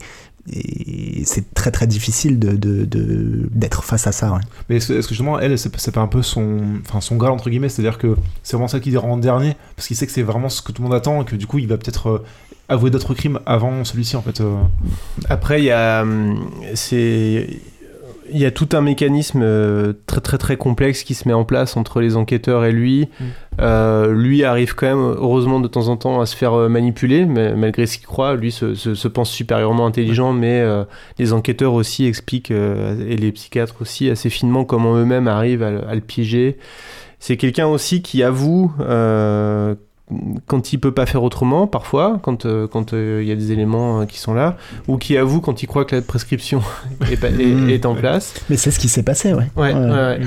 Et 0.51 1.23
c'est 1.25 1.53
très 1.53 1.71
très 1.71 1.87
difficile 1.87 2.39
de, 2.39 2.51
de- 2.55 2.85
de- 2.85 3.49
d'être 3.51 3.83
face 3.83 4.07
à 4.07 4.11
ça. 4.11 4.31
ouais. 4.31 4.39
Mais 4.69 4.77
est-ce 4.77 4.87
que, 4.87 5.01
justement, 5.09 5.39
elle, 5.39 5.57
c'est, 5.59 5.91
pas 5.91 6.01
un 6.01 6.07
peu 6.07 6.21
son, 6.21 6.59
enfin, 6.85 7.01
son 7.01 7.15
graal 7.17 7.31
entre 7.33 7.49
guillemets, 7.49 7.69
c'est-à-dire 7.69 7.97
que 7.97 8.15
c'est 8.43 8.55
vraiment 8.55 8.67
ça 8.67 8.79
qu'il 8.79 8.91
dira 8.91 9.05
en 9.07 9.17
dernier, 9.17 9.55
parce 9.75 9.87
qu'il 9.87 9.97
sait 9.97 10.05
que 10.05 10.11
c'est 10.11 10.21
vraiment 10.23 10.49
ce 10.49 10.61
que 10.61 10.71
tout 10.71 10.81
le 10.81 10.87
monde 10.87 10.95
attend 10.97 11.21
et 11.21 11.25
que 11.25 11.35
du 11.35 11.47
coup, 11.47 11.57
il 11.59 11.67
va 11.67 11.77
peut-être 11.77 12.07
euh, 12.09 12.23
avouer 12.69 12.89
d'autres 12.91 13.13
crimes 13.13 13.39
avant 13.45 13.83
celui-ci 13.83 14.15
en 14.15 14.21
fait. 14.21 14.41
euh. 14.41 14.55
Après, 15.29 15.59
il 15.61 15.65
y 15.65 15.71
a, 15.71 16.01
hum, 16.03 16.49
c'est, 16.75 17.49
il 18.31 18.37
y 18.39 18.45
a 18.45 18.51
tout 18.51 18.69
un 18.73 18.81
mécanisme 18.81 19.41
euh, 19.43 19.93
très 20.05 20.21
très 20.21 20.37
très 20.37 20.57
complexe 20.57 21.03
qui 21.03 21.13
se 21.13 21.27
met 21.27 21.33
en 21.33 21.43
place 21.45 21.77
entre 21.77 22.01
les 22.01 22.15
enquêteurs 22.15 22.65
et 22.65 22.71
lui. 22.71 23.07
Mm. 23.19 23.23
Euh, 23.59 24.13
lui 24.13 24.43
arrive 24.43 24.75
quand 24.75 24.85
même, 24.87 25.15
heureusement, 25.17 25.59
de 25.59 25.67
temps 25.67 25.87
en 25.87 25.97
temps 25.97 26.21
à 26.21 26.25
se 26.27 26.35
faire 26.35 26.53
euh, 26.53 26.69
manipuler, 26.69 27.25
mais 27.25 27.55
malgré 27.55 27.85
ce 27.87 27.97
qu'il 27.97 28.05
croit, 28.07 28.35
lui 28.35 28.51
se, 28.51 28.75
se- 28.75 28.93
se 28.93 29.07
pense 29.07 29.31
supérieurement 29.31 29.85
intelligent, 29.87 30.31
mais 30.33 30.61
euh, 30.61 30.83
les 31.17 31.33
enquêteurs 31.33 31.73
aussi 31.73 32.05
expliquent, 32.05 32.51
et 32.51 33.15
les 33.17 33.31
psychiatres 33.31 33.75
aussi, 33.81 34.09
assez 34.09 34.29
finement 34.29 34.63
comment 34.63 34.95
eux-mêmes 34.95 35.27
arrivent 35.27 35.63
à, 35.63 35.71
le- 35.71 35.87
à 35.87 35.95
le 35.95 36.01
piéger. 36.01 36.57
C'est 37.19 37.35
quelqu'un 37.35 37.65
aussi 37.65 38.03
qui 38.03 38.21
avoue 38.21 38.71
quand 40.45 40.71
il 40.71 40.79
peut 40.79 40.93
pas 40.93 41.05
faire 41.05 41.21
autrement, 41.23 41.67
parfois, 41.67 42.19
quand 42.23 42.45
euh, 42.45 42.65
quand 42.67 42.93
euh, 42.93 43.19
il 43.21 43.27
y 43.27 43.31
a 43.31 43.35
des 43.35 43.51
éléments 43.51 44.01
euh, 44.01 44.05
qui 44.05 44.19
sont 44.19 44.33
là, 44.33 44.55
ou 44.87 44.97
qui 44.97 45.17
avoue 45.17 45.41
quand 45.41 45.61
il 45.63 45.67
croit 45.67 45.83
que 45.85 45.95
la 45.97 46.01
prescription 46.01 46.61
est, 47.11 47.17
pas- 47.19 47.27
est- 47.29 47.45
Mm. 47.45 47.69
est 47.69 47.85
en 47.85 47.93
place. 47.95 48.33
Mais 48.49 48.55
c'est 48.57 48.71
ce 48.71 48.79
qui 48.79 48.87
s'est 48.87 49.03
passé, 49.03 49.33
ouais. 49.33 49.47
Ouais, 49.57 49.73
Ouais. 49.73 49.79
ouais, 49.79 49.89
ouais. 49.91 50.19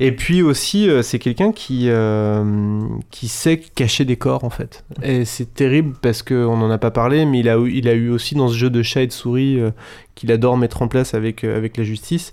Et 0.00 0.12
puis 0.12 0.42
aussi, 0.42 0.88
euh, 0.88 1.02
c'est 1.02 1.18
quelqu'un 1.18 1.50
qui, 1.50 1.86
euh, 1.90 2.80
qui 3.10 3.26
sait 3.28 3.58
cacher 3.58 4.04
des 4.04 4.16
corps, 4.16 4.44
en 4.44 4.50
fait. 4.50 4.84
Et 5.02 5.24
c'est 5.24 5.52
terrible 5.54 5.94
parce 6.00 6.22
qu'on 6.22 6.56
n'en 6.56 6.70
a 6.70 6.78
pas 6.78 6.92
parlé, 6.92 7.24
mais 7.26 7.40
il 7.40 7.48
a, 7.48 7.58
eu- 7.58 7.72
il 7.72 7.88
a 7.88 7.94
eu 7.94 8.08
aussi 8.08 8.34
dans 8.36 8.46
ce 8.48 8.56
jeu 8.56 8.70
de 8.70 8.80
chat 8.82 9.02
et 9.02 9.06
de 9.08 9.12
souris 9.12 9.58
euh, 9.60 9.70
qu'il 10.14 10.30
adore 10.30 10.56
mettre 10.56 10.82
en 10.82 10.88
place 10.88 11.14
avec, 11.14 11.42
euh, 11.44 11.56
avec 11.56 11.76
la 11.76 11.82
justice. 11.84 12.32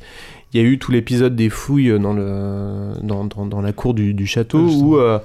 Il 0.54 0.62
y 0.62 0.64
a 0.64 0.68
eu 0.68 0.78
tout 0.78 0.92
l'épisode 0.92 1.36
des 1.36 1.50
fouilles 1.50 2.00
dans, 2.00 2.14
le, 2.14 2.94
dans, 3.02 3.26
dans, 3.26 3.46
dans 3.48 3.62
la 3.62 3.74
cour 3.74 3.94
du, 3.96 4.14
du 4.14 4.28
château 4.28 4.68
justement. 4.68 4.88
où 4.90 4.98
euh, 4.98 5.18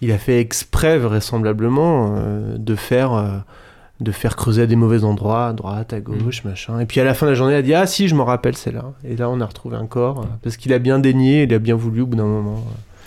il 0.00 0.12
a 0.12 0.18
fait 0.18 0.40
exprès, 0.40 0.98
vraisemblablement, 0.98 2.14
euh, 2.16 2.56
de 2.58 2.74
faire. 2.74 3.12
euh, 3.12 3.28
de 4.00 4.12
faire 4.12 4.34
creuser 4.34 4.62
à 4.62 4.66
des 4.66 4.76
mauvais 4.76 5.04
endroits, 5.04 5.48
à 5.48 5.52
droite, 5.52 5.92
à 5.92 6.00
gauche, 6.00 6.42
machin. 6.44 6.80
Et 6.80 6.86
puis 6.86 7.00
à 7.00 7.04
la 7.04 7.12
fin 7.12 7.26
de 7.26 7.32
la 7.32 7.34
journée, 7.34 7.52
il 7.52 7.56
a 7.56 7.60
dit 7.60 7.74
Ah 7.74 7.86
si, 7.86 8.08
je 8.08 8.14
me 8.14 8.22
rappelle, 8.22 8.56
c'est 8.56 8.72
là. 8.72 8.94
Et 9.04 9.14
là, 9.14 9.28
on 9.28 9.42
a 9.42 9.44
retrouvé 9.44 9.76
un 9.76 9.86
corps. 9.86 10.20
euh, 10.20 10.24
Parce 10.42 10.56
qu'il 10.56 10.72
a 10.72 10.78
bien 10.78 10.98
daigné, 10.98 11.42
il 11.42 11.52
a 11.52 11.58
bien 11.58 11.74
voulu 11.74 12.00
au 12.00 12.06
bout 12.06 12.16
d'un 12.16 12.24
moment. 12.24 12.64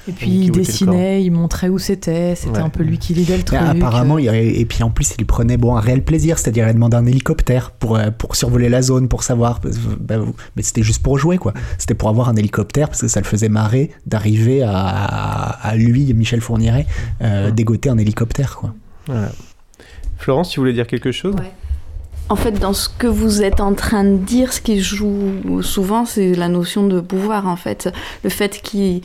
Et 0.07 0.11
puis 0.11 0.29
il 0.29 0.51
dessinait, 0.51 1.23
il 1.23 1.31
montrait 1.31 1.69
où 1.69 1.79
c'était, 1.79 2.35
c'était 2.35 2.57
Ouais. 2.57 2.63
un 2.63 2.69
peu 2.69 2.83
lui 2.83 2.97
qui 2.97 3.13
lidait 3.13 3.33
le 3.37 3.37
Mais 3.39 3.43
truc. 3.43 3.59
apparemment, 3.59 4.15
euh. 4.15 4.21
il 4.21 4.27
et 4.59 4.65
puis 4.65 4.83
en 4.83 4.89
plus, 4.89 5.13
il 5.17 5.25
prenait 5.25 5.55
bon, 5.55 5.75
un 5.77 5.79
réel 5.79 6.03
plaisir, 6.03 6.37
c'est-à-dire 6.37 6.67
il 6.67 6.73
demandait 6.73 6.97
un 6.97 7.05
hélicoptère 7.05 7.71
pour, 7.71 7.95
euh, 7.95 8.11
pour 8.11 8.35
survoler 8.35 8.67
la 8.67 8.81
zone, 8.81 9.07
pour 9.07 9.23
savoir. 9.23 9.61
bah, 9.99 10.15
mais 10.55 10.61
c'était 10.63 10.83
juste 10.83 11.01
pour 11.01 11.17
jouer, 11.17 11.37
quoi. 11.37 11.53
C'était 11.77 11.93
pour 11.93 12.09
avoir 12.09 12.27
un 12.27 12.35
hélicoptère, 12.35 12.89
parce 12.89 13.01
que 13.01 13.07
ça 13.07 13.21
le 13.21 13.25
faisait 13.25 13.47
marrer 13.49 13.91
d'arriver 14.05 14.61
à, 14.61 14.71
à 14.71 15.75
lui, 15.75 16.13
Michel 16.13 16.41
Fourniret, 16.41 16.85
euh, 17.21 17.51
dégoter 17.51 17.89
un 17.89 17.97
hélicoptère, 17.97 18.57
quoi. 18.57 18.73
Voilà. 19.07 19.31
Florence, 20.17 20.49
tu 20.49 20.59
voulais 20.59 20.73
dire 20.73 20.87
quelque 20.87 21.11
chose? 21.11 21.35
Ouais. 21.35 21.51
En 22.29 22.37
fait, 22.37 22.53
dans 22.53 22.73
ce 22.73 22.87
que 22.87 23.05
vous 23.05 23.43
êtes 23.43 23.59
en 23.59 23.73
train 23.73 24.05
de 24.05 24.15
dire, 24.15 24.53
ce 24.53 24.61
qui 24.61 24.79
joue 24.79 25.61
souvent, 25.61 26.05
c'est 26.05 26.33
la 26.33 26.47
notion 26.47 26.87
de 26.87 27.01
pouvoir, 27.01 27.47
en 27.47 27.57
fait. 27.57 27.93
Le 28.23 28.29
fait 28.29 28.61
qu'il 28.61 29.01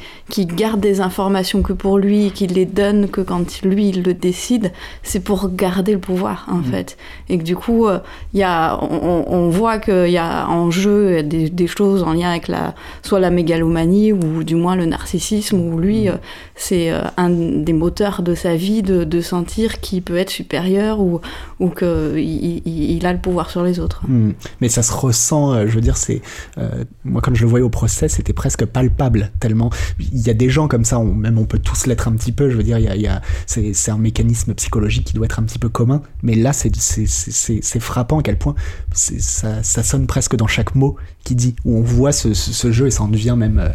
garde 0.46 0.80
des 0.80 1.00
informations 1.00 1.62
que 1.62 1.72
pour 1.72 1.98
lui, 1.98 2.30
qu'il 2.30 2.52
les 2.52 2.64
donne 2.64 3.08
que 3.08 3.20
quand 3.20 3.62
lui, 3.62 3.88
il 3.88 4.04
le 4.04 4.14
décide, 4.14 4.72
c'est 5.02 5.18
pour 5.18 5.50
garder 5.50 5.92
le 5.92 5.98
pouvoir, 5.98 6.46
en 6.48 6.58
mm. 6.58 6.64
fait. 6.64 6.96
Et 7.28 7.38
que 7.38 7.42
du 7.42 7.56
coup, 7.56 7.88
euh, 7.88 7.98
il 8.34 8.40
y 8.40 8.44
a, 8.44 8.78
on, 8.82 9.48
voit 9.50 9.78
qu'il 9.78 10.10
y 10.10 10.18
a 10.18 10.48
en 10.48 10.70
jeu 10.70 11.22
des, 11.24 11.66
choses 11.66 12.04
en 12.04 12.12
lien 12.12 12.30
avec 12.30 12.46
la, 12.46 12.74
soit 13.02 13.20
la 13.20 13.30
mégalomanie 13.30 14.12
ou 14.12 14.44
du 14.44 14.54
moins 14.54 14.76
le 14.76 14.86
narcissisme, 14.86 15.58
où 15.58 15.78
lui, 15.78 16.04
mm. 16.04 16.08
euh, 16.08 16.16
c'est 16.54 16.92
euh, 16.92 17.02
un 17.16 17.30
des 17.30 17.72
moteurs 17.72 18.22
de 18.22 18.36
sa 18.36 18.54
vie 18.54 18.82
de, 18.82 19.02
de 19.02 19.20
sentir 19.20 19.80
qu'il 19.80 20.02
peut 20.02 20.16
être 20.16 20.30
supérieur 20.30 21.00
ou, 21.00 21.20
ou 21.58 21.68
qu'il 21.68 22.62
il 22.64 23.06
a 23.06 23.07
le 23.12 23.20
pouvoir 23.20 23.50
sur 23.50 23.62
les 23.62 23.80
autres. 23.80 24.02
Hmm. 24.06 24.32
Mais 24.60 24.68
ça 24.68 24.82
se 24.82 24.92
ressent, 24.92 25.52
euh, 25.52 25.66
je 25.66 25.74
veux 25.74 25.80
dire, 25.80 25.96
c'est. 25.96 26.22
Euh, 26.58 26.84
moi, 27.04 27.20
comme 27.20 27.34
je 27.34 27.42
le 27.42 27.48
voyais 27.48 27.64
au 27.64 27.70
procès, 27.70 28.08
c'était 28.08 28.32
presque 28.32 28.64
palpable, 28.64 29.30
tellement. 29.40 29.70
Il 29.98 30.26
y 30.26 30.30
a 30.30 30.34
des 30.34 30.50
gens 30.50 30.68
comme 30.68 30.84
ça, 30.84 30.98
même 31.00 31.38
on 31.38 31.44
peut 31.44 31.58
tous 31.58 31.86
l'être 31.86 32.08
un 32.08 32.12
petit 32.12 32.32
peu, 32.32 32.50
je 32.50 32.56
veux 32.56 32.62
dire, 32.62 32.78
y 32.78 33.06
a, 33.06 33.22
c'est 33.46 33.90
un 33.90 33.98
mécanisme 33.98 34.54
psychologique 34.54 35.06
qui 35.06 35.14
doit 35.14 35.26
être 35.26 35.38
un 35.38 35.44
petit 35.44 35.58
peu 35.58 35.68
commun, 35.68 36.02
mais 36.22 36.34
là, 36.34 36.52
c'est 36.52 37.80
frappant 37.80 38.18
à 38.20 38.22
quel 38.22 38.38
point 38.38 38.54
ça, 38.92 39.62
ça, 39.62 39.82
sonne 39.82 40.06
presque 40.06 40.36
dans 40.36 40.46
chaque 40.46 40.74
mot 40.74 40.96
qui 41.24 41.34
dit, 41.34 41.56
où 41.64 41.78
on 41.78 41.82
voit 41.82 42.12
ce, 42.12 42.34
ce, 42.34 42.72
jeu 42.72 42.86
et 42.86 42.90
ça 42.90 43.02
en 43.02 43.08
devient 43.08 43.34
même. 43.36 43.58
Euh, 43.58 43.68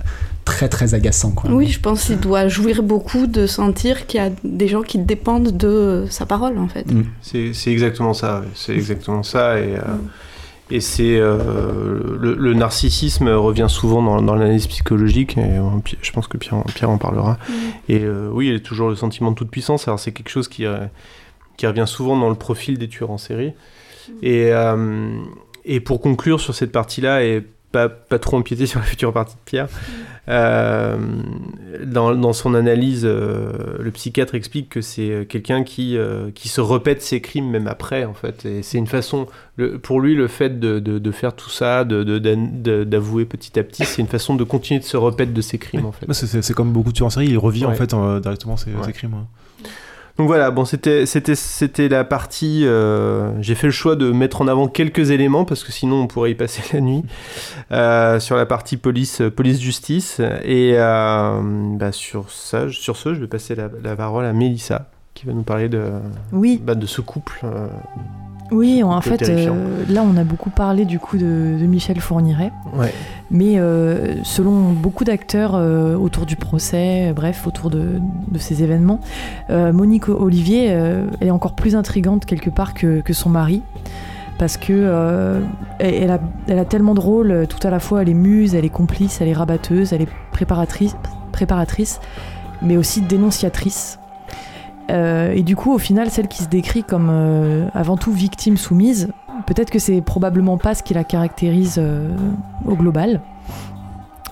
très 0.45 0.69
très 0.69 0.93
agaçant. 0.93 1.31
Quoi. 1.31 1.51
Oui, 1.51 1.67
je 1.67 1.79
pense 1.79 2.05
qu'il 2.05 2.19
doit 2.19 2.47
jouir 2.47 2.83
beaucoup 2.83 3.27
de 3.27 3.47
sentir 3.47 4.05
qu'il 4.07 4.21
y 4.21 4.23
a 4.23 4.29
des 4.43 4.67
gens 4.67 4.81
qui 4.81 4.97
dépendent 4.97 5.55
de 5.55 6.05
sa 6.09 6.25
parole 6.25 6.57
en 6.57 6.67
fait. 6.67 6.91
Mm. 6.91 7.05
C'est 7.21 7.71
exactement 7.71 8.13
ça, 8.13 8.43
c'est 8.55 8.73
exactement 8.73 9.23
ça 9.23 9.59
et, 9.59 9.75
euh, 9.75 9.81
et 10.69 10.81
c'est 10.81 11.17
euh, 11.17 12.17
le, 12.19 12.53
narcissisme 12.53 13.29
revient 13.29 13.67
souvent 13.69 14.01
dans, 14.01 14.21
dans 14.21 14.35
l'analyse 14.35 14.67
psychologique 14.67 15.37
et 15.37 15.59
je 16.01 16.11
pense 16.11 16.27
que 16.27 16.37
Pierre, 16.37 16.63
Pierre 16.75 16.89
en 16.89 16.97
parlera. 16.97 17.33
Mm. 17.33 17.53
Et 17.89 18.03
euh, 18.03 18.29
oui, 18.31 18.47
il 18.47 18.53
y 18.53 18.55
a 18.55 18.59
toujours 18.59 18.89
le 18.89 18.95
sentiment 18.95 19.31
de 19.31 19.35
toute 19.35 19.49
puissance. 19.51 19.87
Alors 19.87 19.99
c'est 19.99 20.11
quelque 20.11 20.29
chose 20.29 20.47
qui, 20.47 20.65
qui 21.57 21.67
revient 21.67 21.85
souvent 21.87 22.17
dans 22.17 22.29
le 22.29 22.35
profil 22.35 22.77
des 22.77 22.87
tueurs 22.87 23.11
en 23.11 23.17
série. 23.17 23.53
Mm. 24.09 24.13
Et, 24.23 24.51
et 25.65 25.79
pour 25.79 26.01
conclure 26.01 26.41
sur 26.41 26.53
cette 26.53 26.73
partie-là 26.73 27.23
et 27.23 27.45
pas, 27.73 27.89
pas, 27.89 28.19
trop 28.19 28.37
empiéter 28.37 28.65
sur 28.67 28.79
la 28.79 28.85
future 28.85 29.11
partie 29.11 29.35
de 29.35 29.41
Pierre. 29.43 29.67
Euh, 30.29 30.97
dans, 31.85 32.15
dans, 32.15 32.31
son 32.31 32.53
analyse, 32.53 33.01
euh, 33.03 33.51
le 33.77 33.91
psychiatre 33.91 34.35
explique 34.35 34.69
que 34.69 34.79
c'est 34.79 35.25
quelqu'un 35.27 35.65
qui, 35.65 35.97
euh, 35.97 36.31
qui 36.33 36.47
se 36.47 36.61
répète 36.61 37.01
ses 37.01 37.19
crimes 37.19 37.49
même 37.49 37.67
après, 37.67 38.05
en 38.05 38.13
fait. 38.13 38.45
Et 38.45 38.63
c'est 38.63 38.77
une 38.77 38.87
façon, 38.87 39.27
le, 39.57 39.79
pour 39.79 39.99
lui, 39.99 40.15
le 40.15 40.29
fait 40.29 40.61
de, 40.61 40.79
de, 40.79 40.97
de 40.97 41.11
faire 41.11 41.35
tout 41.35 41.49
ça, 41.49 41.83
d'avouer 41.83 43.25
petit 43.25 43.59
à 43.59 43.63
petit, 43.63 43.83
c'est 43.83 44.01
une 44.01 44.07
façon 44.07 44.35
de 44.35 44.45
continuer 44.45 44.79
de 44.79 44.85
se 44.85 44.95
répéter 44.95 45.33
de 45.33 45.41
ses 45.41 45.57
crimes, 45.57 45.85
en 45.85 45.91
fait. 45.91 46.11
C'est 46.13 46.53
comme 46.53 46.71
beaucoup 46.71 46.91
de 46.91 46.95
tueurs 46.95 47.07
en 47.07 47.09
série, 47.09 47.27
il 47.27 47.37
revient 47.37 47.65
en 47.65 47.73
fait 47.73 47.93
directement 48.21 48.55
ses, 48.55 48.71
ses 48.85 48.93
crimes. 48.93 49.15
Donc 50.17 50.27
voilà, 50.27 50.51
bon, 50.51 50.63
c'était, 50.63 51.07
c'était, 51.07 51.35
c'était 51.35 51.89
la 51.89 52.03
partie. 52.03 52.65
Euh, 52.65 53.31
j'ai 53.41 53.55
fait 53.55 53.67
le 53.67 53.71
choix 53.71 53.95
de 53.95 54.11
mettre 54.11 54.41
en 54.41 54.47
avant 54.47 54.67
quelques 54.67 55.09
éléments 55.09 55.43
parce 55.43 55.63
que 55.63 55.71
sinon 55.71 56.01
on 56.03 56.07
pourrait 56.07 56.31
y 56.31 56.35
passer 56.35 56.61
la 56.73 56.81
nuit 56.81 57.03
euh, 57.71 58.19
sur 58.19 58.35
la 58.35 58.45
partie 58.45 58.77
police, 58.77 59.23
police 59.35 59.59
justice. 59.59 60.19
Et 60.43 60.73
euh, 60.75 61.41
bah, 61.77 61.91
sur 61.91 62.29
ça, 62.29 62.69
sur 62.69 62.95
ce, 62.95 63.15
je 63.15 63.21
vais 63.21 63.27
passer 63.27 63.55
la, 63.55 63.69
la 63.83 63.95
parole 63.95 64.25
à 64.25 64.33
Mélissa 64.33 64.89
qui 65.15 65.25
va 65.25 65.33
nous 65.33 65.43
parler 65.43 65.69
de, 65.69 65.83
oui. 66.31 66.59
bah, 66.63 66.75
de 66.75 66.85
ce 66.85 67.01
couple. 67.01 67.45
Oui, 68.51 68.83
en 68.83 69.01
fait, 69.01 69.29
euh, 69.29 69.83
là, 69.89 70.03
on 70.03 70.15
a 70.17 70.23
beaucoup 70.23 70.49
parlé 70.49 70.85
du 70.85 70.99
coup 70.99 71.17
de, 71.17 71.57
Michel 71.61 71.99
Fourniret. 71.99 72.51
Mais 73.31 73.57
euh, 73.57 74.23
selon 74.23 74.73
beaucoup 74.73 75.03
d'acteurs 75.03 75.55
euh, 75.55 75.95
autour 75.95 76.25
du 76.25 76.35
procès, 76.35 77.13
bref, 77.15 77.47
autour 77.47 77.69
de, 77.69 77.99
ces 78.37 78.63
événements, 78.63 78.99
Monique 79.49 80.09
Olivier, 80.09 80.75
est 81.21 81.31
encore 81.31 81.53
plus 81.53 81.75
intrigante 81.75 82.25
quelque 82.25 82.49
part 82.49 82.73
que, 82.73 83.01
son 83.11 83.29
mari. 83.29 83.63
Parce 84.39 84.57
que 84.57 85.41
elle, 85.79 86.11
a, 86.11 86.19
elle 86.47 86.59
a 86.59 86.65
tellement 86.65 86.95
de 86.95 86.99
rôles, 86.99 87.45
tout 87.47 87.65
à 87.65 87.69
la 87.69 87.79
fois 87.79 88.01
elle 88.01 88.09
est 88.09 88.15
muse, 88.15 88.55
elle 88.55 88.65
est 88.65 88.69
complice, 88.69 89.21
elle 89.21 89.27
est 89.27 89.33
rabatteuse, 89.33 89.93
elle 89.93 90.01
est 90.01 90.09
préparatrice, 90.31 90.95
préparatrice 91.31 91.99
mais 92.63 92.77
aussi 92.77 93.01
dénonciatrice. 93.01 93.99
Euh, 94.89 95.33
et 95.33 95.43
du 95.43 95.55
coup, 95.55 95.73
au 95.73 95.77
final, 95.77 96.09
celle 96.09 96.27
qui 96.27 96.43
se 96.43 96.49
décrit 96.49 96.83
comme 96.83 97.09
euh, 97.11 97.67
avant 97.73 97.97
tout 97.97 98.11
victime 98.11 98.57
soumise, 98.57 99.09
peut-être 99.47 99.69
que 99.69 99.79
c'est 99.79 100.01
probablement 100.01 100.57
pas 100.57 100.75
ce 100.75 100.83
qui 100.83 100.93
la 100.93 101.03
caractérise 101.03 101.75
euh, 101.77 102.09
au 102.65 102.75
global. 102.75 103.21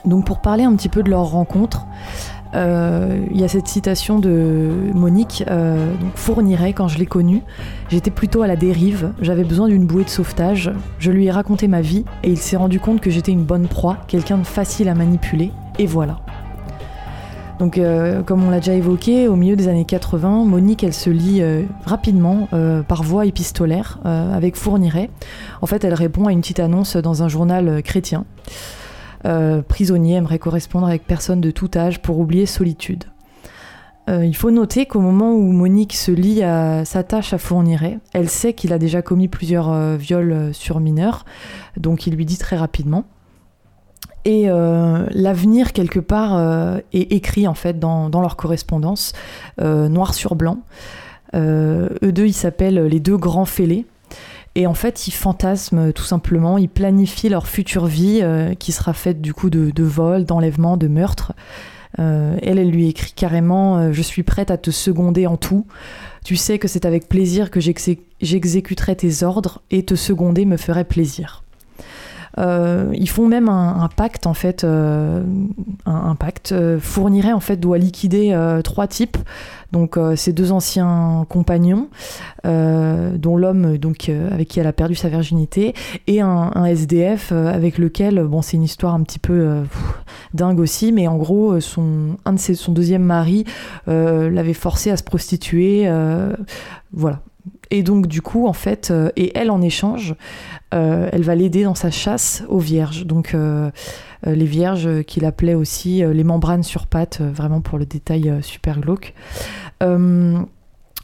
Donc, 0.05 0.25
pour 0.25 0.39
parler 0.41 0.63
un 0.63 0.75
petit 0.75 0.89
peu 0.89 1.03
de 1.03 1.09
leur 1.09 1.25
rencontre, 1.25 1.85
il 2.53 3.39
y 3.39 3.45
a 3.45 3.47
cette 3.47 3.69
citation 3.69 4.19
de 4.19 4.91
Monique 4.93 5.41
donc 5.47 6.75
quand 6.75 6.87
je 6.89 6.97
l'ai 6.97 7.05
connue. 7.05 7.43
J'étais 7.87 8.11
plutôt 8.11 8.41
à 8.41 8.47
la 8.47 8.57
dérive, 8.57 9.13
j'avais 9.21 9.45
besoin 9.45 9.69
d'une 9.69 9.85
bouée 9.85 10.03
de 10.03 10.09
sauvetage. 10.09 10.69
Je 10.99 11.11
lui 11.11 11.27
ai 11.27 11.31
raconté 11.31 11.69
ma 11.69 11.79
vie 11.79 12.03
et 12.23 12.29
il 12.29 12.37
s'est 12.37 12.57
rendu 12.57 12.81
compte 12.81 12.99
que 12.99 13.09
j'étais 13.09 13.31
une 13.31 13.45
bonne 13.45 13.69
proie, 13.69 13.99
quelqu'un 14.07 14.37
de 14.37 14.43
facile 14.43 14.89
à 14.89 14.95
manipuler. 14.95 15.53
Et 15.79 15.85
voilà. 15.85 16.17
Donc, 17.61 17.77
euh, 17.77 18.23
comme 18.23 18.43
on 18.43 18.49
l'a 18.49 18.57
déjà 18.57 18.73
évoqué, 18.73 19.27
au 19.27 19.35
milieu 19.35 19.55
des 19.55 19.67
années 19.67 19.85
80, 19.85 20.45
Monique, 20.45 20.83
elle 20.83 20.95
se 20.95 21.11
lie 21.11 21.43
euh, 21.43 21.61
rapidement 21.85 22.47
euh, 22.53 22.81
par 22.81 23.03
voie 23.03 23.27
épistolaire 23.27 23.99
avec 24.03 24.55
Fourniret. 24.55 25.11
En 25.61 25.67
fait, 25.67 25.83
elle 25.83 25.93
répond 25.93 26.25
à 26.25 26.31
une 26.31 26.41
petite 26.41 26.59
annonce 26.59 26.95
dans 26.95 27.21
un 27.21 27.27
journal 27.27 27.83
chrétien. 27.83 28.25
prisonnier 29.67 30.15
aimerait 30.15 30.39
correspondre 30.39 30.87
avec 30.87 31.05
personne 31.05 31.39
de 31.39 31.51
tout 31.51 31.69
âge 31.75 32.01
pour 32.01 32.17
oublier 32.17 32.47
solitude. 32.47 33.03
il 34.07 34.35
faut 34.35 34.49
noter 34.49 34.87
qu'au 34.87 34.99
moment 34.99 35.31
où 35.33 35.51
Monique 35.51 35.93
se 35.93 36.11
lie 36.11 36.41
à 36.41 36.83
sa 36.83 37.03
tâche 37.03 37.31
à 37.31 37.37
Fourniret, 37.37 37.99
elle 38.13 38.29
sait 38.29 38.53
qu'il 38.53 38.73
a 38.73 38.79
déjà 38.79 39.03
commis 39.03 39.27
plusieurs 39.27 39.97
viols 39.97 40.49
sur 40.53 40.79
mineurs, 40.79 41.25
donc 41.77 42.07
il 42.07 42.15
lui 42.15 42.25
dit 42.25 42.39
très 42.39 42.57
rapidement. 42.57 43.05
Et 44.25 44.49
euh, 44.49 45.05
l'avenir, 45.11 45.73
quelque 45.73 45.99
part, 45.99 46.35
euh, 46.35 46.77
est 46.93 47.11
écrit 47.11 47.47
en 47.47 47.53
fait 47.53 47.79
dans, 47.79 48.09
leur 48.09 48.35
correspondance, 48.35 49.13
euh, 49.59 49.89
noir 49.89 50.13
sur 50.13 50.35
blanc. 50.35 50.59
eux 51.33 51.89
deux, 52.01 52.27
ils 52.27 52.33
s'appellent 52.33 52.85
les 52.85 52.99
deux 52.99 53.17
grands 53.17 53.45
fêlés. 53.45 53.85
Et 54.53 54.67
en 54.67 54.73
fait, 54.73 55.07
ils 55.07 55.13
fantasment 55.13 55.93
tout 55.93 56.03
simplement, 56.03 56.57
ils 56.57 56.67
planifient 56.67 57.29
leur 57.29 57.47
future 57.47 57.85
vie 57.85 58.21
qui 58.59 58.73
sera 58.73 58.93
faite 58.93 59.21
du 59.21 59.33
coup 59.33 59.49
de, 59.49 59.71
de 59.71 59.83
vols, 59.83 60.25
d'enlèvements, 60.25 60.75
de 60.75 60.89
meurtres. 60.89 61.31
elle, 61.97 62.59
elle 62.59 62.69
lui 62.69 62.89
écrit 62.89 63.13
carrément 63.13 63.93
Je 63.93 64.01
suis 64.01 64.23
prête 64.23 64.51
à 64.51 64.57
te 64.57 64.69
seconder 64.69 65.25
en 65.25 65.37
tout. 65.37 65.65
Tu 66.25 66.35
sais 66.35 66.59
que 66.59 66.67
c'est 66.67 66.85
avec 66.85 67.07
plaisir 67.07 67.49
que 67.49 67.61
j'exécuterai 67.61 68.97
tes 68.97 69.23
ordres 69.23 69.61
et 69.71 69.85
te 69.85 69.95
seconder 69.95 70.43
me 70.43 70.57
ferait 70.57 70.83
plaisir. 70.83 71.43
Euh, 72.37 72.91
ils 72.93 73.09
font 73.09 73.27
même 73.27 73.49
un, 73.49 73.89
pacte 73.95 74.27
en 74.27 74.33
fait, 74.33 74.63
euh, 74.63 75.23
un, 75.85 76.15
pacte. 76.15 76.51
Euh, 76.51 76.79
fournirait 76.79 77.33
en 77.33 77.39
fait 77.39 77.57
doit 77.57 77.77
liquider 77.77 78.37
trois 78.63 78.87
types. 78.87 79.17
Donc 79.71 79.97
ses 80.15 80.33
deux 80.33 80.51
anciens 80.51 81.25
compagnons, 81.29 81.87
dont 82.43 83.37
l'homme 83.37 83.77
donc 83.77 84.09
avec 84.09 84.49
qui 84.49 84.59
elle 84.59 84.67
a 84.67 84.73
perdu 84.73 84.95
sa 84.95 85.07
virginité, 85.07 85.73
et 86.07 86.19
un, 86.19 86.65
SDF 86.65 87.31
avec 87.31 87.77
lequel 87.77 88.21
bon 88.23 88.41
c'est 88.41 88.57
une 88.57 88.63
histoire 88.63 88.93
un 88.93 89.01
petit 89.03 89.19
peu 89.19 89.63
dingue 90.33 90.59
aussi, 90.59 90.91
mais 90.91 91.07
en 91.07 91.15
gros 91.15 91.59
son 91.61 92.17
un 92.25 92.33
de 92.33 92.39
ses, 92.39 92.55
son 92.55 92.73
deuxième 92.73 93.03
mari 93.03 93.45
l'avait 93.87 94.53
forcé 94.53 94.91
à 94.91 94.97
se 94.97 95.03
prostituer, 95.03 95.89
voilà. 96.91 97.21
Et 97.71 97.83
donc, 97.83 98.07
du 98.07 98.21
coup, 98.21 98.47
en 98.47 98.53
fait, 98.53 98.91
euh, 98.91 99.09
et 99.15 99.31
elle, 99.35 99.49
en 99.49 99.61
échange, 99.61 100.15
euh, 100.73 101.09
elle 101.11 101.23
va 101.23 101.35
l'aider 101.35 101.63
dans 101.63 101.75
sa 101.75 101.89
chasse 101.89 102.43
aux 102.49 102.59
vierges. 102.59 103.05
Donc, 103.05 103.33
euh, 103.33 103.71
les 104.25 104.45
vierges 104.45 105.03
qu'il 105.03 105.25
appelait 105.25 105.55
aussi 105.55 106.03
les 106.05 106.23
membranes 106.23 106.61
sur 106.61 106.85
pattes, 106.85 107.21
vraiment 107.21 107.59
pour 107.59 107.79
le 107.79 107.87
détail 107.87 108.31
super 108.43 108.79
glauque. 108.79 109.15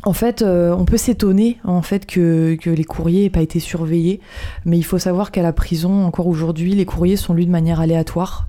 En 0.07 0.13
fait, 0.13 0.41
on 0.41 0.85
peut 0.85 0.97
s'étonner 0.97 1.57
en 1.65 1.81
fait 1.81 2.05
que, 2.05 2.55
que, 2.55 2.69
les 2.69 2.85
courriers 2.85 3.23
n'aient 3.23 3.29
pas 3.29 3.41
été 3.41 3.59
surveillés, 3.59 4.21
mais 4.65 4.77
il 4.77 4.83
faut 4.83 4.97
savoir 4.97 5.31
qu'à 5.31 5.41
la 5.41 5.51
prison, 5.51 6.05
encore 6.05 6.27
aujourd'hui, 6.27 6.73
les 6.73 6.85
courriers 6.85 7.17
sont 7.17 7.33
lus 7.33 7.45
de 7.45 7.51
manière 7.51 7.81
aléatoire. 7.81 8.47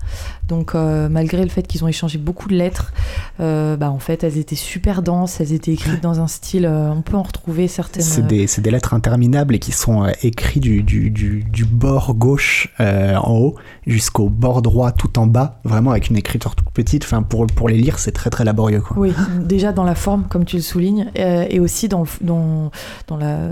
Donc 0.48 0.74
euh, 0.74 1.08
malgré 1.10 1.42
le 1.42 1.50
fait 1.50 1.66
qu'ils 1.66 1.84
ont 1.84 1.88
échangé 1.88 2.16
beaucoup 2.16 2.48
de 2.48 2.54
lettres, 2.54 2.92
euh, 3.38 3.76
bah, 3.76 3.90
en 3.90 3.98
fait 3.98 4.24
elles 4.24 4.38
étaient 4.38 4.56
super 4.56 5.02
denses, 5.02 5.40
elles 5.40 5.52
étaient 5.52 5.72
écrites 5.72 6.02
dans 6.02 6.20
un 6.20 6.26
style, 6.26 6.64
euh, 6.64 6.90
on 6.90 7.02
peut 7.02 7.16
en 7.16 7.22
retrouver 7.22 7.68
certaines. 7.68 8.02
C'est 8.02 8.26
des, 8.26 8.46
des, 8.46 8.70
lettres 8.70 8.94
interminables 8.94 9.54
et 9.54 9.58
qui 9.58 9.72
sont 9.72 10.06
écrites 10.22 10.62
du, 10.62 10.82
du, 10.82 11.10
du, 11.10 11.44
du, 11.44 11.64
bord 11.66 12.14
gauche 12.14 12.74
en 12.78 13.32
haut 13.32 13.56
jusqu'au 13.86 14.30
bord 14.30 14.62
droit 14.62 14.90
tout 14.90 15.18
en 15.18 15.26
bas, 15.26 15.60
vraiment 15.64 15.90
avec 15.90 16.08
une 16.08 16.16
écriture 16.16 16.56
toute 16.56 16.70
petite. 16.70 17.04
Enfin 17.04 17.22
pour, 17.22 17.46
pour 17.46 17.68
les 17.68 17.76
lire 17.76 17.98
c'est 17.98 18.12
très 18.12 18.30
très 18.30 18.44
laborieux. 18.44 18.80
Quoi. 18.80 18.96
Oui, 18.98 19.12
déjà 19.40 19.72
dans 19.72 19.84
la 19.84 19.94
forme 19.94 20.24
comme 20.28 20.46
tu 20.46 20.56
le 20.56 20.62
soulignes, 20.62 21.10
et 21.48 21.60
aussi 21.60 21.88
dans, 21.88 22.04
dans, 22.20 22.70
la, 23.18 23.50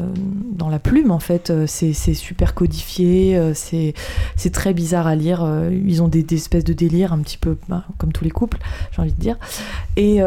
dans 0.52 0.68
la 0.68 0.78
plume, 0.78 1.10
en 1.10 1.18
fait. 1.18 1.52
C'est 1.66 1.92
super 2.14 2.54
codifié, 2.54 3.40
c'est 3.54 3.94
très 4.52 4.74
bizarre 4.74 5.06
à 5.06 5.14
lire. 5.14 5.46
Ils 5.70 6.02
ont 6.02 6.08
des, 6.08 6.24
espèces 6.34 6.64
de 6.64 6.72
délires, 6.72 7.12
un 7.12 7.18
petit 7.18 7.38
peu 7.38 7.56
bah, 7.68 7.84
comme 7.98 8.12
tous 8.12 8.24
les 8.24 8.30
couples, 8.30 8.58
j'ai 8.92 9.02
envie 9.02 9.12
de 9.12 9.20
dire. 9.20 9.36
Et, 9.96 10.20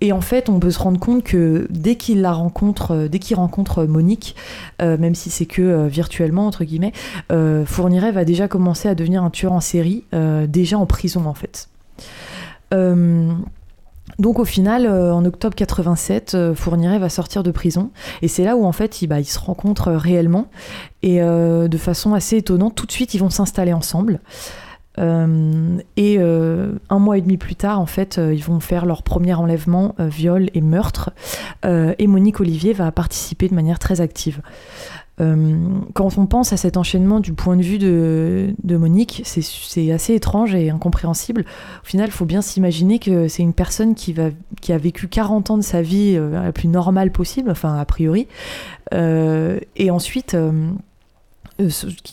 et, 0.00 0.12
en 0.12 0.20
fait, 0.20 0.48
on 0.48 0.58
peut 0.58 0.70
se 0.70 0.78
rendre 0.78 0.98
compte 0.98 1.22
que 1.22 1.66
dès 1.70 1.96
qu'il 1.96 2.20
la 2.20 2.32
rencontre, 2.32 3.08
dès 3.10 3.18
qu'il 3.18 3.36
rencontre 3.36 3.84
Monique, 3.84 4.36
même 4.80 5.14
si 5.14 5.30
c'est 5.30 5.46
que 5.46 5.86
virtuellement, 5.88 6.46
entre 6.46 6.64
guillemets, 6.64 6.92
Fourniret 7.66 8.12
va 8.12 8.24
déjà 8.24 8.48
commencer 8.48 8.88
à 8.88 8.94
devenir 8.94 9.22
un 9.22 9.30
tueur 9.30 9.52
en 9.52 9.60
série, 9.60 10.04
déjà 10.48 10.78
en 10.78 10.86
prison, 10.86 11.26
en 11.26 11.34
fait. 11.34 11.68
Euh, 14.18 14.22
donc 14.22 14.38
au 14.38 14.44
final, 14.44 14.86
euh, 14.86 15.14
en 15.14 15.24
octobre 15.24 15.54
87, 15.54 16.34
euh, 16.34 16.54
Fourniret 16.54 16.98
va 16.98 17.08
sortir 17.08 17.42
de 17.42 17.50
prison. 17.50 17.90
Et 18.22 18.28
c'est 18.28 18.44
là 18.44 18.56
où 18.56 18.64
en 18.64 18.72
fait, 18.72 19.02
il, 19.02 19.06
bah, 19.06 19.22
se 19.22 19.38
rencontrent 19.38 19.92
réellement. 19.92 20.48
Et 21.02 21.20
de 21.20 21.78
façon 21.78 22.14
assez 22.14 22.38
étonnante, 22.38 22.74
tout 22.74 22.84
de 22.84 22.90
suite, 22.90 23.14
ils 23.14 23.18
vont 23.18 23.30
s'installer 23.30 23.72
ensemble. 23.72 24.18
et 24.98 26.18
un 26.18 26.98
mois 26.98 27.18
et 27.18 27.20
demi 27.20 27.36
plus 27.36 27.54
tard, 27.54 27.78
en 27.78 27.86
fait, 27.86 28.16
ils 28.16 28.42
vont 28.42 28.58
faire 28.58 28.86
leur 28.86 29.04
premier 29.04 29.34
enlèvement, 29.34 29.94
viol 30.00 30.50
et 30.52 30.60
meurtre. 30.60 31.10
et 31.64 32.06
Monique 32.08 32.40
Olivier 32.40 32.72
va 32.72 32.90
participer 32.90 33.48
de 33.48 33.54
manière 33.54 33.78
très 33.78 34.00
active. 34.00 34.40
Euh, 35.20 35.56
quand 35.94 36.18
on 36.18 36.26
pense 36.26 36.52
à 36.52 36.56
cet 36.56 36.76
enchaînement 36.76 37.20
du 37.20 37.32
point 37.32 37.56
de 37.56 37.62
vue 37.62 37.78
de, 37.78 38.76
Monique, 38.76 39.22
c'est 39.24 39.90
assez 39.90 40.14
étrange 40.14 40.54
et 40.54 40.70
incompréhensible. 40.70 41.44
Au 41.82 41.86
final, 41.86 42.08
il 42.08 42.12
faut 42.12 42.26
bien 42.26 42.42
s'imaginer 42.42 42.98
que 42.98 43.28
c'est 43.28 43.42
une 43.42 43.54
personne 43.54 43.94
qui, 43.94 44.14
a 44.20 44.78
vécu 44.78 45.08
40 45.08 45.50
ans 45.50 45.56
de 45.56 45.62
sa 45.62 45.82
vie 45.82 46.14
euh, 46.16 46.42
la 46.42 46.52
plus 46.52 46.68
normale 46.68 47.10
possible, 47.10 47.50
enfin 47.50 47.78
a 47.78 47.84
priori, 47.84 48.28
euh, 48.94 49.58
et 49.76 49.90
ensuite... 49.90 50.36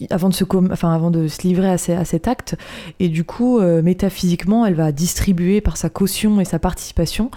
avant 0.09 0.29
de, 0.29 1.27
se 1.27 1.41
livrer 1.45 1.69
à, 1.69 1.77
cet 1.77 2.27
acte. 2.29 2.55
Et 3.01 3.09
du 3.09 3.25
coup, 3.25 3.59
métaphysiquement, 3.59 4.65
elle 4.65 4.75
va 4.75 4.93
distribuer 4.93 5.59
par 5.59 5.75
sa 5.75 5.89
caution 5.89 6.39
et 6.39 6.45
sa 6.45 6.59
participation 6.59 7.29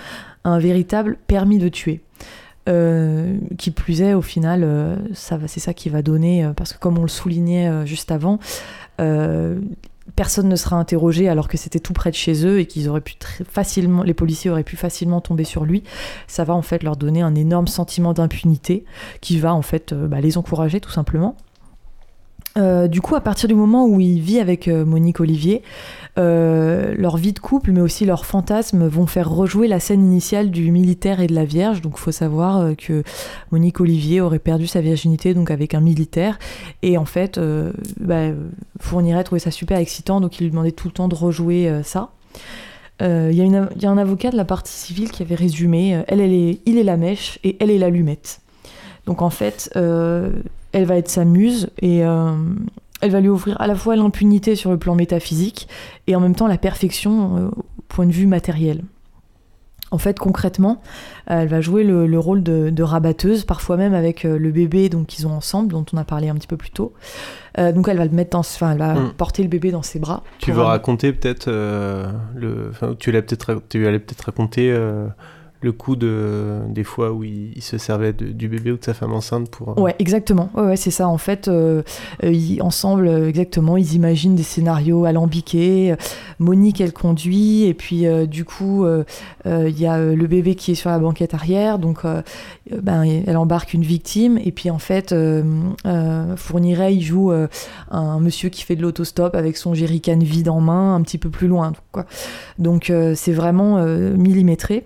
un 0.44 0.60
véritable 0.60 1.18
permis 1.26 1.58
de 1.58 1.68
tuer. 1.68 2.00
Euh, 2.68 3.38
qui 3.58 3.70
plus 3.70 4.02
est, 4.02 4.14
au 4.14 4.22
final, 4.22 4.64
euh, 4.64 4.96
ça 5.14 5.38
c'est 5.46 5.60
ça 5.60 5.72
qui 5.72 5.88
va 5.88 6.02
donner, 6.02 6.44
euh, 6.44 6.52
parce 6.52 6.72
que 6.72 6.78
comme 6.78 6.98
on 6.98 7.02
le 7.02 7.08
soulignait 7.08 7.86
juste 7.86 8.10
avant, 8.10 8.38
personne 10.14 10.48
ne 10.48 10.56
sera 10.56 10.76
interrogé 10.76 11.28
alors 11.28 11.48
que 11.48 11.56
c'était 11.56 11.80
tout 11.80 11.92
près 11.92 12.10
de 12.10 12.16
chez 12.16 12.46
eux 12.46 12.60
et 12.60 12.66
qu'ils 12.66 12.88
auraient 12.88 13.00
pu 13.00 13.14
facilement, 13.48 14.02
les 14.02 14.14
policiers 14.14 14.50
auraient 14.50 14.64
pu 14.64 14.76
facilement 14.76 15.20
tomber 15.20 15.44
sur 15.44 15.64
lui. 15.64 15.82
Ça 16.26 16.44
va 16.44 16.54
en 16.54 16.62
fait 16.62 16.82
leur 16.82 16.96
donner 16.96 17.22
un 17.22 17.34
énorme 17.34 17.66
sentiment 17.66 18.14
d'impunité 18.14 18.84
qui 19.20 19.38
va 19.38 19.54
en 19.54 19.62
fait 19.62 19.92
bah, 19.94 20.20
les 20.20 20.38
encourager 20.38 20.80
tout 20.80 20.90
simplement. 20.90 21.36
Du 22.56 23.00
coup, 23.00 23.14
à 23.14 23.20
partir 23.20 23.48
du 23.48 23.54
moment 23.54 23.86
où 23.86 24.00
il 24.00 24.20
vit 24.20 24.40
avec 24.40 24.68
Monique 24.68 25.20
Olivier, 25.20 25.62
euh, 26.18 26.94
leur 26.96 27.18
vie 27.18 27.34
de 27.34 27.38
couple, 27.38 27.72
mais 27.72 27.82
aussi 27.82 28.06
leurs 28.06 28.24
fantasmes 28.24 28.86
vont 28.86 29.06
faire 29.06 29.28
rejouer 29.28 29.68
la 29.68 29.80
scène 29.80 30.02
initiale 30.02 30.50
du 30.50 30.70
militaire 30.70 31.20
et 31.20 31.26
de 31.26 31.34
la 31.34 31.44
Vierge. 31.44 31.82
Donc, 31.82 31.94
il 31.96 32.00
faut 32.00 32.12
savoir 32.12 32.58
euh, 32.58 32.74
que 32.74 33.02
Monique 33.52 33.80
Olivier 33.80 34.22
aurait 34.22 34.38
perdu 34.38 34.66
sa 34.66 34.80
virginité 34.80 35.34
donc 35.34 35.50
avec 35.50 35.74
un 35.74 35.80
militaire, 35.80 36.38
et 36.82 36.96
en 36.96 37.04
fait, 37.04 37.36
euh, 37.36 37.70
bah, 38.00 38.28
Fourniret 38.80 39.24
trouvait 39.24 39.40
ça 39.40 39.50
super 39.50 39.78
excitant, 39.78 40.22
donc 40.22 40.40
il 40.40 40.44
lui 40.44 40.50
demandait 40.50 40.72
tout 40.72 40.88
le 40.88 40.92
temps 40.92 41.08
de 41.08 41.14
rejouer 41.14 41.70
ça. 41.82 42.10
Il 43.00 43.32
y, 43.34 43.86
a 43.86 43.90
un 43.90 43.98
avocat 43.98 44.30
de 44.30 44.38
la 44.38 44.46
partie 44.46 44.72
civile 44.72 45.10
qui 45.10 45.22
avait 45.22 45.34
résumé 45.34 46.02
elle 46.08 46.20
est, 46.20 46.60
il 46.64 46.78
est 46.78 46.82
la 46.82 46.96
mèche 46.96 47.38
et 47.44 47.58
elle 47.60 47.70
est 47.70 47.76
l'allumette. 47.76 48.40
Donc 49.04 49.20
en 49.20 49.28
fait, 49.28 49.70
elle 50.76 50.84
va 50.84 50.96
être 50.96 51.08
sa 51.08 51.24
muse 51.24 51.70
et 51.80 52.04
elle 53.00 53.10
va 53.10 53.20
lui 53.20 53.28
offrir 53.28 53.60
à 53.60 53.66
la 53.66 53.74
fois 53.74 53.96
l'impunité 53.96 54.56
sur 54.56 54.70
le 54.70 54.78
plan 54.78 54.94
métaphysique 54.94 55.68
et 56.06 56.16
en 56.16 56.20
même 56.20 56.34
temps 56.34 56.46
la 56.46 56.58
perfection 56.58 57.36
euh, 57.36 57.48
au 57.48 57.82
point 57.88 58.06
de 58.06 58.12
vue 58.12 58.26
matériel. 58.26 58.82
En 59.92 59.98
fait, 59.98 60.18
concrètement, 60.18 60.82
euh, 61.30 61.42
elle 61.42 61.48
va 61.48 61.60
jouer 61.60 61.84
le, 61.84 62.18
rôle 62.18 62.42
de, 62.42 62.82
rabatteuse, 62.82 63.44
parfois 63.44 63.76
même 63.76 63.94
avec 63.94 64.24
euh, 64.24 64.36
le 64.36 64.50
bébé 64.50 64.88
donc 64.88 65.06
qu'ils 65.06 65.28
ont 65.28 65.32
ensemble, 65.32 65.72
dont 65.72 65.84
on 65.92 65.96
a 65.96 66.04
parlé 66.04 66.28
un 66.28 66.34
petit 66.34 66.48
peu 66.48 66.56
plus 66.56 66.70
tôt. 66.70 66.92
donc 67.56 67.88
elle 67.88 67.96
va 67.96 68.04
le 68.04 68.10
mettre 68.10 68.30
dans, 68.30 68.40
enfin, 68.40 68.72
elle 68.72 68.78
va 68.78 68.94
hmm. 68.94 69.12
porter 69.12 69.42
le 69.42 69.48
bébé 69.48 69.70
dans 69.70 69.82
ses 69.82 70.00
bras. 70.00 70.24
Tu 70.38 70.50
veux 70.50 70.62
raconter 70.62 71.12
peut-être 71.12 71.48
le, 71.48 72.72
tu 72.98 73.10
allais 73.10 73.22
peut-être, 73.22 73.62
tu 73.68 73.86
allais 73.86 74.00
peut-être 74.00 74.22
raconter 74.22 74.76
le 75.62 75.72
coup 75.72 75.96
de 75.96 76.60
des 76.68 76.84
fois 76.84 77.12
où 77.12 77.24
il, 77.24 77.62
se 77.62 77.78
servait 77.78 78.12
du 78.12 78.48
bébé 78.48 78.70
ou 78.72 78.76
de 78.76 78.84
sa 78.84 78.94
femme 78.94 79.12
enceinte 79.12 79.50
pour. 79.50 79.70
Euh, 79.70 79.80
ouais, 79.80 79.94
exactement. 79.98 80.50
Ouais, 80.54 80.76
c'est 80.76 80.90
ça. 80.90 81.08
En 81.08 81.18
fait, 81.18 81.48
euh, 81.48 81.82
ils, 82.22 82.60
ensemble, 82.62 83.08
exactement, 83.08 83.76
ils 83.76 83.94
imaginent 83.94 84.36
des 84.36 84.42
scénarios 84.42 85.04
alambiqués. 85.04 85.94
Monique, 86.38 86.80
elle 86.80 86.92
conduit, 86.92 87.64
et 87.64 87.74
puis 87.74 88.06
euh, 88.06 88.26
du 88.26 88.44
coup, 88.44 88.86
il 89.46 89.78
y 89.78 89.86
a 89.86 89.98
le 89.98 90.26
bébé 90.26 90.54
qui 90.54 90.72
est 90.72 90.74
sur 90.74 90.90
la 90.90 90.98
banquette 90.98 91.34
arrière, 91.34 91.78
donc 91.78 92.02
ben, 92.04 93.02
elle 93.26 93.36
embarque 93.36 93.74
une 93.74 93.82
victime, 93.82 94.38
et 94.38 94.52
puis 94.52 94.70
en 94.70 94.78
fait, 94.78 95.14
Fourniret, 96.36 96.94
il 96.94 97.02
joue 97.02 97.32
un 97.90 98.20
monsieur 98.20 98.48
qui 98.48 98.62
fait 98.62 98.76
de 98.76 98.82
l'autostop 98.82 99.34
avec 99.34 99.56
son 99.56 99.74
jerrycan 99.74 100.18
vide 100.18 100.48
en 100.48 100.60
main, 100.60 100.94
un 100.94 101.02
petit 101.02 101.18
peu 101.18 101.30
plus 101.30 101.48
loin. 101.48 101.72
Donc 102.58 102.92
c'est 103.14 103.32
vraiment 103.32 103.82
millimétré. 103.84 104.84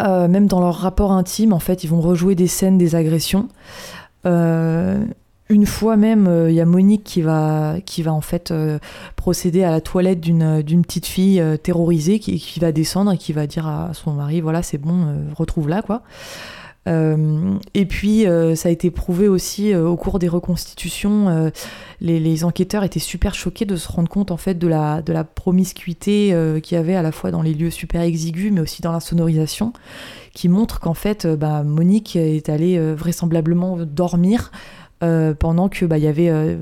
Euh, 0.00 0.28
même 0.28 0.46
dans 0.46 0.60
leur 0.60 0.76
rapport 0.76 1.12
intime, 1.12 1.52
en 1.52 1.58
fait, 1.58 1.84
ils 1.84 1.88
vont 1.88 2.00
rejouer 2.00 2.34
des 2.34 2.46
scènes 2.46 2.78
des 2.78 2.94
agressions. 2.94 3.48
Euh, 4.26 5.04
une 5.48 5.66
fois 5.66 5.96
même, 5.96 6.26
euh, 6.26 6.50
il 6.50 6.54
y 6.54 6.60
a 6.60 6.64
Monique 6.64 7.04
qui 7.04 7.22
va, 7.22 7.76
en 8.06 8.20
fait 8.20 8.52
procéder 9.16 9.64
à 9.64 9.70
la 9.70 9.80
toilette 9.80 10.20
d'une 10.20 10.82
petite 10.82 11.06
fille 11.06 11.42
terrorisée 11.62 12.18
qui, 12.18 12.38
qui, 12.38 12.60
va 12.60 12.72
descendre 12.72 13.12
et 13.12 13.18
qui 13.18 13.32
va 13.32 13.46
dire 13.46 13.66
à 13.66 13.90
son 13.92 14.12
mari 14.12 14.40
voilà 14.40 14.62
c'est 14.62 14.78
bon 14.78 15.14
retrouve-la 15.36 15.82
quoi. 15.82 16.02
Euh, 16.88 17.58
et 17.74 17.84
puis, 17.84 18.26
euh, 18.26 18.54
ça 18.54 18.68
a 18.68 18.72
été 18.72 18.90
prouvé 18.90 19.28
aussi 19.28 19.72
euh, 19.72 19.86
au 19.86 19.96
cours 19.96 20.18
des 20.18 20.28
reconstitutions. 20.28 21.50
Les, 22.00 22.44
enquêteurs 22.44 22.84
étaient 22.84 22.98
super 22.98 23.34
choqués 23.34 23.66
de 23.66 23.76
se 23.76 23.90
rendre 23.90 24.08
compte 24.08 24.30
en 24.30 24.38
fait 24.38 24.54
de 24.54 24.66
la, 24.66 25.24
promiscuité 25.34 26.34
qu'il 26.62 26.76
y 26.76 26.80
avait 26.80 26.94
à 26.94 27.02
la 27.02 27.12
fois 27.12 27.30
dans 27.30 27.42
les 27.42 27.52
lieux 27.52 27.70
super 27.70 28.00
exigus, 28.00 28.50
mais 28.52 28.60
aussi 28.60 28.80
dans 28.80 28.92
la 28.92 29.00
sonorisation, 29.00 29.72
qui 30.32 30.48
montre 30.48 30.80
qu'en 30.80 30.94
fait, 30.94 31.26
bah, 31.26 31.62
Monique 31.62 32.16
est 32.16 32.48
allée 32.48 32.78
vraisemblablement 32.94 33.78
dormir. 33.84 34.50
pendant 35.00 35.68
que 35.68 35.84
bah, 35.84 35.98
y 35.98 36.06
avait 36.06 36.56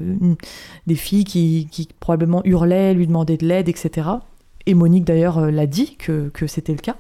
des 0.86 0.96
filles 0.96 1.24
qui, 1.24 1.88
probablement 2.00 2.42
hurlaient, 2.44 2.94
lui 2.94 3.06
demandaient 3.06 3.36
de 3.36 3.46
l'aide, 3.46 3.68
etc. 3.68 4.08
Et 4.66 4.74
Monique 4.74 5.04
d'ailleurs 5.04 5.50
l'a 5.52 5.66
dit 5.66 5.96
que 5.96 6.46
c'était 6.46 6.72
le 6.72 6.80
cas. 6.80 6.96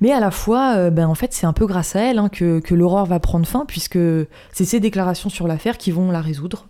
Mais 0.00 0.12
à 0.12 0.20
la 0.20 0.30
fois, 0.30 0.76
euh, 0.76 0.90
ben, 0.90 1.06
en 1.06 1.14
fait, 1.14 1.32
c'est 1.32 1.46
un 1.46 1.52
peu 1.52 1.66
grâce 1.66 1.94
à 1.94 2.00
elle 2.00 2.18
hein, 2.18 2.28
que, 2.28 2.74
l'aurore 2.74 3.06
va 3.06 3.20
prendre 3.20 3.46
fin, 3.46 3.64
puisque 3.66 3.98
c'est 4.52 4.64
ses 4.64 4.80
déclarations 4.80 5.28
sur 5.28 5.46
l'affaire 5.46 5.78
qui 5.78 5.90
vont 5.90 6.10
la 6.10 6.20
résoudre. 6.20 6.66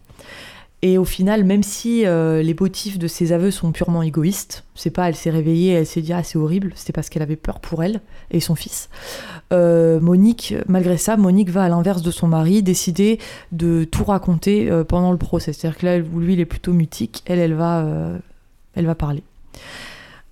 Et 0.83 0.97
au 0.97 1.05
final, 1.05 1.45
même 1.45 1.63
si 1.63 2.07
euh, 2.07 2.43
les 2.43 2.57
motifs 2.59 2.99
de 2.99 3.07
ses 3.07 3.33
aveux 3.33 3.51
sont 3.51 3.71
purement 3.71 4.03
égoïstes, 4.03 4.65
c'est 4.75 4.89
pas 4.89 5.11
elle 5.11 5.15
s'est 5.15 5.29
réveillée, 5.29 5.75
elle 5.75 5.87
s'est 5.87 6.01
dit 6.01 6.15
ah 6.15 6.23
c'est 6.23 6.39
horrible, 6.39 6.73
c'était 6.75 6.95
parce 6.95 7.11
qu'elle 7.11 7.21
avait 7.21 7.37
peur 7.37 7.61
pour 7.61 7.85
elle 7.85 8.01
et 8.31 8.41
son 8.41 8.55
fils. 8.55 8.89
Euh, 9.53 10.01
Monique, 10.01 10.55
malgré 10.69 10.97
ça, 10.97 11.19
Monique 11.19 11.51
va 11.51 11.65
à 11.65 11.69
l'inverse 11.69 12.01
de 12.01 12.11
son 12.11 12.29
mari, 12.29 12.63
décider 12.63 13.19
de 13.53 13.85
tout 13.85 14.05
raconter 14.05 14.71
pendant 14.89 15.13
le 15.13 15.19
procès. 15.19 15.53
C'est-à-dire 15.53 15.79
que 15.79 15.85
là, 15.85 15.99
lui, 15.99 16.33
il 16.33 16.41
est 16.41 16.47
plutôt 16.47 16.73
mutique, 16.73 17.25
elle, 17.27 17.41
elle 17.41 17.55
va, 17.55 17.87
elle 18.75 18.87
va 18.87 18.95
parler. 18.95 19.23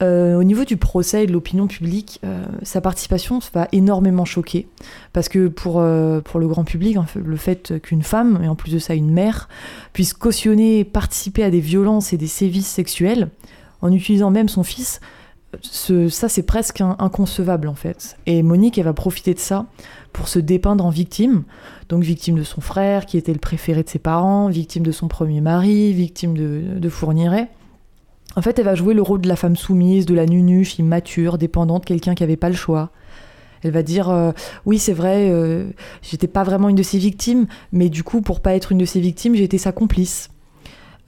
Euh, 0.01 0.37
au 0.37 0.45
niveau 0.45 0.65
du 0.65 0.77
procès 0.77 1.25
et 1.25 1.27
de 1.27 1.33
l'opinion 1.33 1.67
publique, 1.67 2.21
euh, 2.25 2.45
sa 2.63 2.81
participation 2.81 3.41
va 3.53 3.67
énormément 3.73 4.25
choquer. 4.25 4.69
Parce 5.13 5.29
que 5.29 5.49
pour, 5.49 5.81
euh, 5.81 6.21
pour 6.21 6.39
le 6.39 6.47
grand 6.47 6.65
public, 6.65 6.97
le 7.17 7.37
fait 7.37 7.81
qu'une 7.81 8.03
femme, 8.03 8.41
et 8.43 8.49
en 8.49 8.55
plus 8.55 8.73
de 8.73 8.79
ça 8.79 8.95
une 8.95 9.11
mère, 9.11 9.49
puisse 9.93 10.13
cautionner, 10.13 10.85
participer 10.85 11.43
à 11.43 11.51
des 11.51 11.61
violences 11.61 12.13
et 12.13 12.17
des 12.17 12.29
sévices 12.29 12.69
sexuels, 12.69 13.31
en 13.81 13.93
utilisant 13.93 14.31
même 14.31 14.49
son 14.49 14.63
fils, 14.63 15.01
ça 15.63 16.29
c'est 16.29 16.43
presque 16.43 16.81
inconcevable 16.81 17.69
en 17.69 17.75
fait. 17.75 18.19
Et 18.27 18.43
Monique, 18.43 18.77
elle 18.77 18.85
va 18.85 18.93
profiter 18.93 19.35
de 19.35 19.39
ça 19.39 19.67
pour 20.13 20.29
se 20.29 20.39
dépeindre 20.39 20.85
en 20.85 20.91
victime. 20.91 21.45
Donc 21.89 22.03
victime 22.03 22.37
de 22.37 22.43
son 22.43 22.61
frère, 22.61 23.07
qui 23.07 23.17
était 23.17 23.33
le 23.33 23.39
préféré 23.39 23.83
de 23.83 23.89
ses 23.89 23.99
parents, 23.99 24.49
victime 24.49 24.83
de 24.83 24.93
son 24.93 25.09
premier 25.09 25.41
mari, 25.41 25.93
victime 25.93 26.37
de, 26.37 26.79
de 26.79 26.89
Fourniret. 26.89 27.49
En 28.39 28.41
fait, 28.41 28.57
elle 28.61 28.67
va 28.67 28.77
jouer 28.77 28.95
le 28.95 29.03
rôle 29.03 29.21
de 29.21 29.27
la 29.27 29.35
femme 29.35 29.57
soumise, 29.57 30.07
de 30.07 30.15
la 30.15 30.25
nunuche, 30.25 30.79
immature, 30.79 31.39
dépendante, 31.39 31.85
quelqu'un 31.85 32.15
qui 32.15 32.23
n'avait 32.23 32.37
pas 32.37 32.49
le 32.49 32.55
choix. 32.55 32.93
Elle 33.65 33.73
va 33.73 33.83
dire 33.83 34.11
euh, 34.11 34.31
oui 34.65 34.79
c'est 34.79 34.93
vrai 34.93 35.29
euh, 35.33 35.71
j'étais 36.03 36.29
pas 36.29 36.45
vraiment 36.45 36.69
une 36.69 36.77
de 36.77 36.85
ses 36.85 36.99
victimes 36.99 37.49
mais 37.73 37.89
du 37.89 38.05
coup 38.05 38.21
pour 38.21 38.39
pas 38.39 38.55
être 38.55 38.71
une 38.71 38.79
de 38.79 38.85
ses 38.85 39.01
victimes 39.01 39.35
j'ai 39.35 39.43
été 39.43 39.59
sa 39.59 39.73
complice 39.73 40.31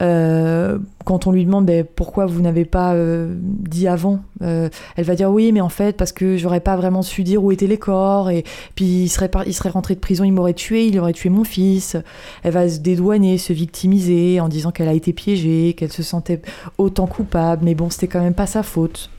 Euh, 0.02 0.78
quand 1.04 1.26
on 1.26 1.32
lui 1.32 1.44
demande 1.44 1.66
ben, 1.66 1.84
pourquoi 1.84 2.24
vous 2.24 2.40
n'avez 2.40 2.64
pas 2.64 2.94
euh, 2.94 3.34
dit 3.42 3.86
avant, 3.86 4.20
euh, 4.42 4.68
elle 4.96 5.04
va 5.04 5.14
dire 5.14 5.30
oui, 5.30 5.52
mais 5.52 5.60
en 5.60 5.68
fait, 5.68 5.96
parce 5.96 6.12
que 6.12 6.36
j'aurais 6.36 6.60
pas 6.60 6.76
vraiment 6.76 7.02
su 7.02 7.22
dire 7.22 7.42
où 7.44 7.52
étaient 7.52 7.66
les 7.66 7.78
corps, 7.78 8.30
et 8.30 8.44
puis 8.74 8.84
il 8.84 9.08
serait, 9.08 9.30
il 9.46 9.54
serait 9.54 9.70
rentré 9.70 9.94
de 9.94 10.00
prison, 10.00 10.24
il 10.24 10.32
m'aurait 10.32 10.54
tué, 10.54 10.86
il 10.86 10.98
aurait 10.98 11.12
tué 11.12 11.28
mon 11.28 11.44
fils. 11.44 11.96
Elle 12.42 12.52
va 12.52 12.68
se 12.68 12.78
dédouaner, 12.78 13.36
se 13.38 13.52
victimiser 13.52 14.40
en 14.40 14.48
disant 14.48 14.70
qu'elle 14.70 14.88
a 14.88 14.94
été 14.94 15.12
piégée, 15.12 15.74
qu'elle 15.76 15.92
se 15.92 16.02
sentait 16.02 16.40
autant 16.78 17.06
coupable, 17.06 17.64
mais 17.64 17.74
bon, 17.74 17.90
c'était 17.90 18.08
quand 18.08 18.22
même 18.22 18.34
pas 18.34 18.46
sa 18.46 18.62
faute. 18.62 19.10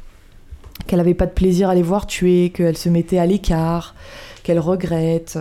Qu'elle 0.87 0.99
avait 0.99 1.13
pas 1.13 1.27
de 1.27 1.31
plaisir 1.31 1.69
à 1.69 1.75
les 1.75 1.83
voir 1.83 2.07
tuer, 2.07 2.49
qu'elle 2.49 2.77
se 2.77 2.89
mettait 2.89 3.19
à 3.19 3.27
l'écart, 3.27 3.93
qu'elle 4.43 4.59
regrette. 4.59 5.37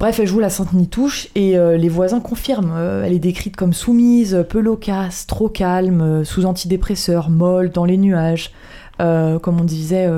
Bref, 0.00 0.18
elle 0.18 0.26
joue 0.26 0.40
la 0.40 0.48
sainte 0.48 0.72
nitouche 0.72 1.28
et 1.34 1.58
euh, 1.58 1.76
les 1.76 1.90
voisins 1.90 2.20
confirment. 2.20 2.72
Euh, 2.74 3.04
elle 3.04 3.12
est 3.12 3.18
décrite 3.18 3.54
comme 3.54 3.74
soumise, 3.74 4.46
peu 4.48 4.58
loquace, 4.58 5.26
trop 5.26 5.50
calme, 5.50 6.00
euh, 6.00 6.24
sous 6.24 6.46
antidépresseur, 6.46 7.28
molle, 7.28 7.68
dans 7.70 7.84
les 7.84 7.98
nuages. 7.98 8.50
comme 8.98 9.60
on 9.60 9.64
disait 9.64 10.08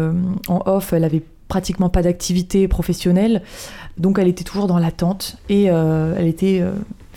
en 0.49 0.63
off, 0.67 0.93
elle 0.93 1.05
avait 1.05 1.23
pratiquement 1.49 1.89
pas 1.89 2.03
d'activité 2.03 2.67
professionnelle, 2.69 3.43
donc 3.99 4.19
elle 4.19 4.27
était 4.27 4.43
toujours 4.45 4.67
dans 4.67 4.79
l'attente 4.79 5.37
et 5.49 5.65
elle 5.67 6.27
était 6.27 6.65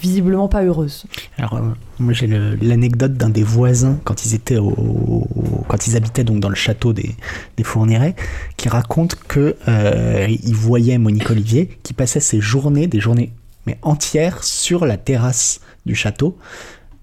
visiblement 0.06 0.48
pas 0.48 0.64
heureuse. 0.64 1.06
Alors, 1.40 1.56
euh, 1.56 1.62
moi 1.98 2.14
j'ai 2.14 2.28
l'anecdote 2.28 3.14
d'un 3.14 3.30
des 3.30 3.42
voisins 3.42 3.98
quand 4.04 4.24
ils 4.26 4.36
étaient 4.36 4.60
au, 4.60 5.28
quand 5.68 5.88
ils 5.88 5.98
habitaient 5.98 6.24
donc 6.24 6.40
dans 6.40 6.50
le 6.50 6.56
château 6.56 6.94
des, 6.94 7.16
des 7.58 7.64
qui 8.56 8.70
raconte 8.70 9.16
que 9.28 9.56
euh, 9.68 10.28
il 10.30 10.54
voyait 10.54 11.00
Monique 11.00 11.30
Olivier 11.32 11.80
qui 11.82 11.94
passait 11.94 12.20
ses 12.20 12.40
journées, 12.40 12.86
des 12.86 13.00
journées 13.00 13.32
mais 13.66 13.80
entières 13.82 14.44
sur 14.44 14.86
la 14.86 14.98
terrasse 14.98 15.60
du 15.88 15.96
château, 15.96 16.38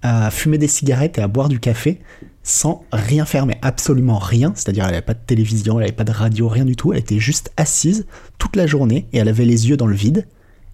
à 0.01 0.31
fumer 0.31 0.57
des 0.57 0.69
cigarettes 0.69 1.17
et 1.17 1.21
à 1.21 1.27
boire 1.27 1.49
du 1.49 1.59
café 1.59 1.99
sans 2.41 2.85
rien 2.93 3.25
faire, 3.25 3.45
mais 3.45 3.57
absolument 3.61 4.17
rien. 4.17 4.51
C'est-à-dire, 4.55 4.85
elle 4.85 4.91
n'avait 4.91 5.01
pas 5.01 5.13
de 5.13 5.25
télévision, 5.25 5.75
elle 5.75 5.85
n'avait 5.85 5.95
pas 5.95 6.03
de 6.03 6.11
radio, 6.11 6.47
rien 6.47 6.65
du 6.65 6.75
tout. 6.75 6.93
Elle 6.93 6.99
était 6.99 7.19
juste 7.19 7.51
assise 7.57 8.05
toute 8.37 8.55
la 8.55 8.67
journée 8.67 9.07
et 9.13 9.17
elle 9.17 9.29
avait 9.29 9.45
les 9.45 9.69
yeux 9.69 9.77
dans 9.77 9.87
le 9.87 9.95
vide 9.95 10.25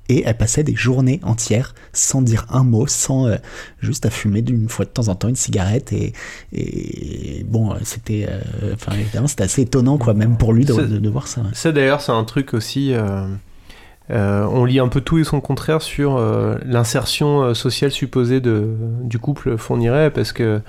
et 0.10 0.24
elle 0.26 0.36
passait 0.36 0.64
des 0.64 0.76
journées 0.76 1.20
entières 1.24 1.74
sans 1.94 2.22
dire 2.22 2.46
un 2.50 2.64
mot, 2.64 2.88
sans 2.88 3.28
euh, 3.28 3.36
juste 3.80 4.06
à 4.06 4.10
fumer 4.10 4.42
d'une 4.42 4.68
fois 4.68 4.86
de 4.86 4.90
temps 4.90 5.08
en 5.08 5.16
temps 5.16 5.30
une 5.30 5.36
cigarette 5.36 5.94
et, 5.94 6.14
et 6.52 7.46
bon, 7.48 7.76
c'était, 7.84 8.28
euh, 8.28 8.74
enfin 8.74 8.94
évidemment 9.00 9.28
c'était 9.28 9.44
assez 9.44 9.62
étonnant 9.62 9.98
quoi, 9.98 10.14
même 10.14 10.38
pour 10.38 10.52
lui 10.52 10.66
de, 10.66 10.74
de, 10.74 11.10
voir 11.10 11.28
ça. 11.28 11.44
Ça 11.54 11.72
d'ailleurs 11.72 12.02
c'est 12.02 12.12
un 12.12 12.24
truc 12.24 12.54
aussi. 12.54 12.94
Euh, 12.94 14.44
on 14.52 14.66
lit 14.66 14.80
un 14.80 14.88
peu 14.88 15.02
tout 15.02 15.20
et 15.20 15.24
son 15.24 15.40
contraire 15.40 15.84
sur 15.84 16.20
l'insertion 16.66 17.54
sociale 17.54 17.92
supposée 17.92 18.40
de, 18.40 18.76
du 19.04 19.20
couple 19.20 19.56
fournirait 19.56 20.10
parce 20.10 20.34
que 20.34 20.44
euh, 20.44 20.60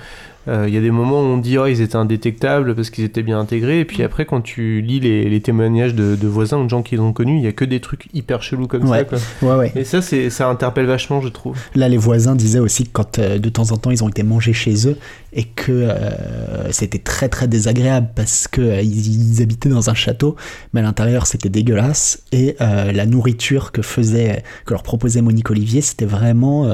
il 0.51 0.75
y 0.75 0.77
a 0.77 0.81
des 0.81 0.91
moments 0.91 1.21
où 1.21 1.25
on 1.25 1.39
dit 1.39 1.59
oh, 1.59 1.67
ils 1.67 1.81
étaient 1.81 1.97
indétectables 1.97 2.75
parce 2.75 2.91
qu'ils 2.91 3.05
étaient 3.05 3.23
bien 3.23 3.39
intégrés, 3.39 3.81
et 3.81 3.85
puis 3.85 4.03
après, 4.03 4.25
quand 4.27 4.41
tu 4.41 4.81
lis 4.81 5.01
les, 5.01 5.41
témoignages 5.41 5.95
de, 5.95 6.27
voisins 6.27 6.59
ou 6.59 6.65
de 6.65 6.71
gens 6.71 6.83
qu'ils 6.83 7.01
ont 7.01 7.13
connus, 7.13 7.39
il 7.39 7.45
y 7.45 7.47
a 7.47 7.53
que 7.53 7.65
des 7.65 7.81
trucs 7.81 8.09
hyper 8.13 8.43
chelous 8.43 8.67
comme 8.67 8.87
ça. 8.87 9.03
Ouais, 9.43 9.55
ouais. 9.55 9.73
Et 9.77 9.85
ça, 9.85 10.01
ça 10.03 10.49
interpelle 10.49 10.87
vachement, 10.87 11.21
je 11.21 11.29
trouve. 11.29 11.57
Là, 11.75 11.89
les 11.89 11.97
voisins 11.97 12.35
disaient 12.35 12.59
aussi 12.59 12.85
que 12.85 12.91
quand 12.93 13.19
euh, 13.19 13.39
de 13.39 13.49
temps 13.49 13.73
en 13.73 13.77
temps 13.77 13.91
ils 13.91 14.05
ont 14.05 14.09
été 14.09 14.23
mangés 14.23 14.53
chez 14.53 14.89
eux 14.89 14.97
et 15.33 15.45
que 15.45 15.71
euh, 15.71 16.71
c'était 16.73 16.99
très 16.99 17.29
très 17.29 17.49
désagréable 17.49 18.09
parce 18.15 18.49
que 18.49 18.83
ils, 18.83 19.43
habitaient 19.43 19.69
dans 19.69 19.89
un 19.89 19.95
château, 19.95 20.37
mais 20.73 20.81
à 20.81 20.83
l'intérieur 20.83 21.27
c'était 21.27 21.49
dégueulasse 21.49 22.25
et 22.33 22.57
la 22.61 23.07
nourriture 23.07 23.73
que 23.73 23.83
faisait, 23.83 24.43
que 24.67 24.73
leur 24.73 24.83
proposait 24.83 25.23
Monique 25.23 25.51
Olivier, 25.51 25.81
c'était 25.81 26.05
vraiment 26.05 26.71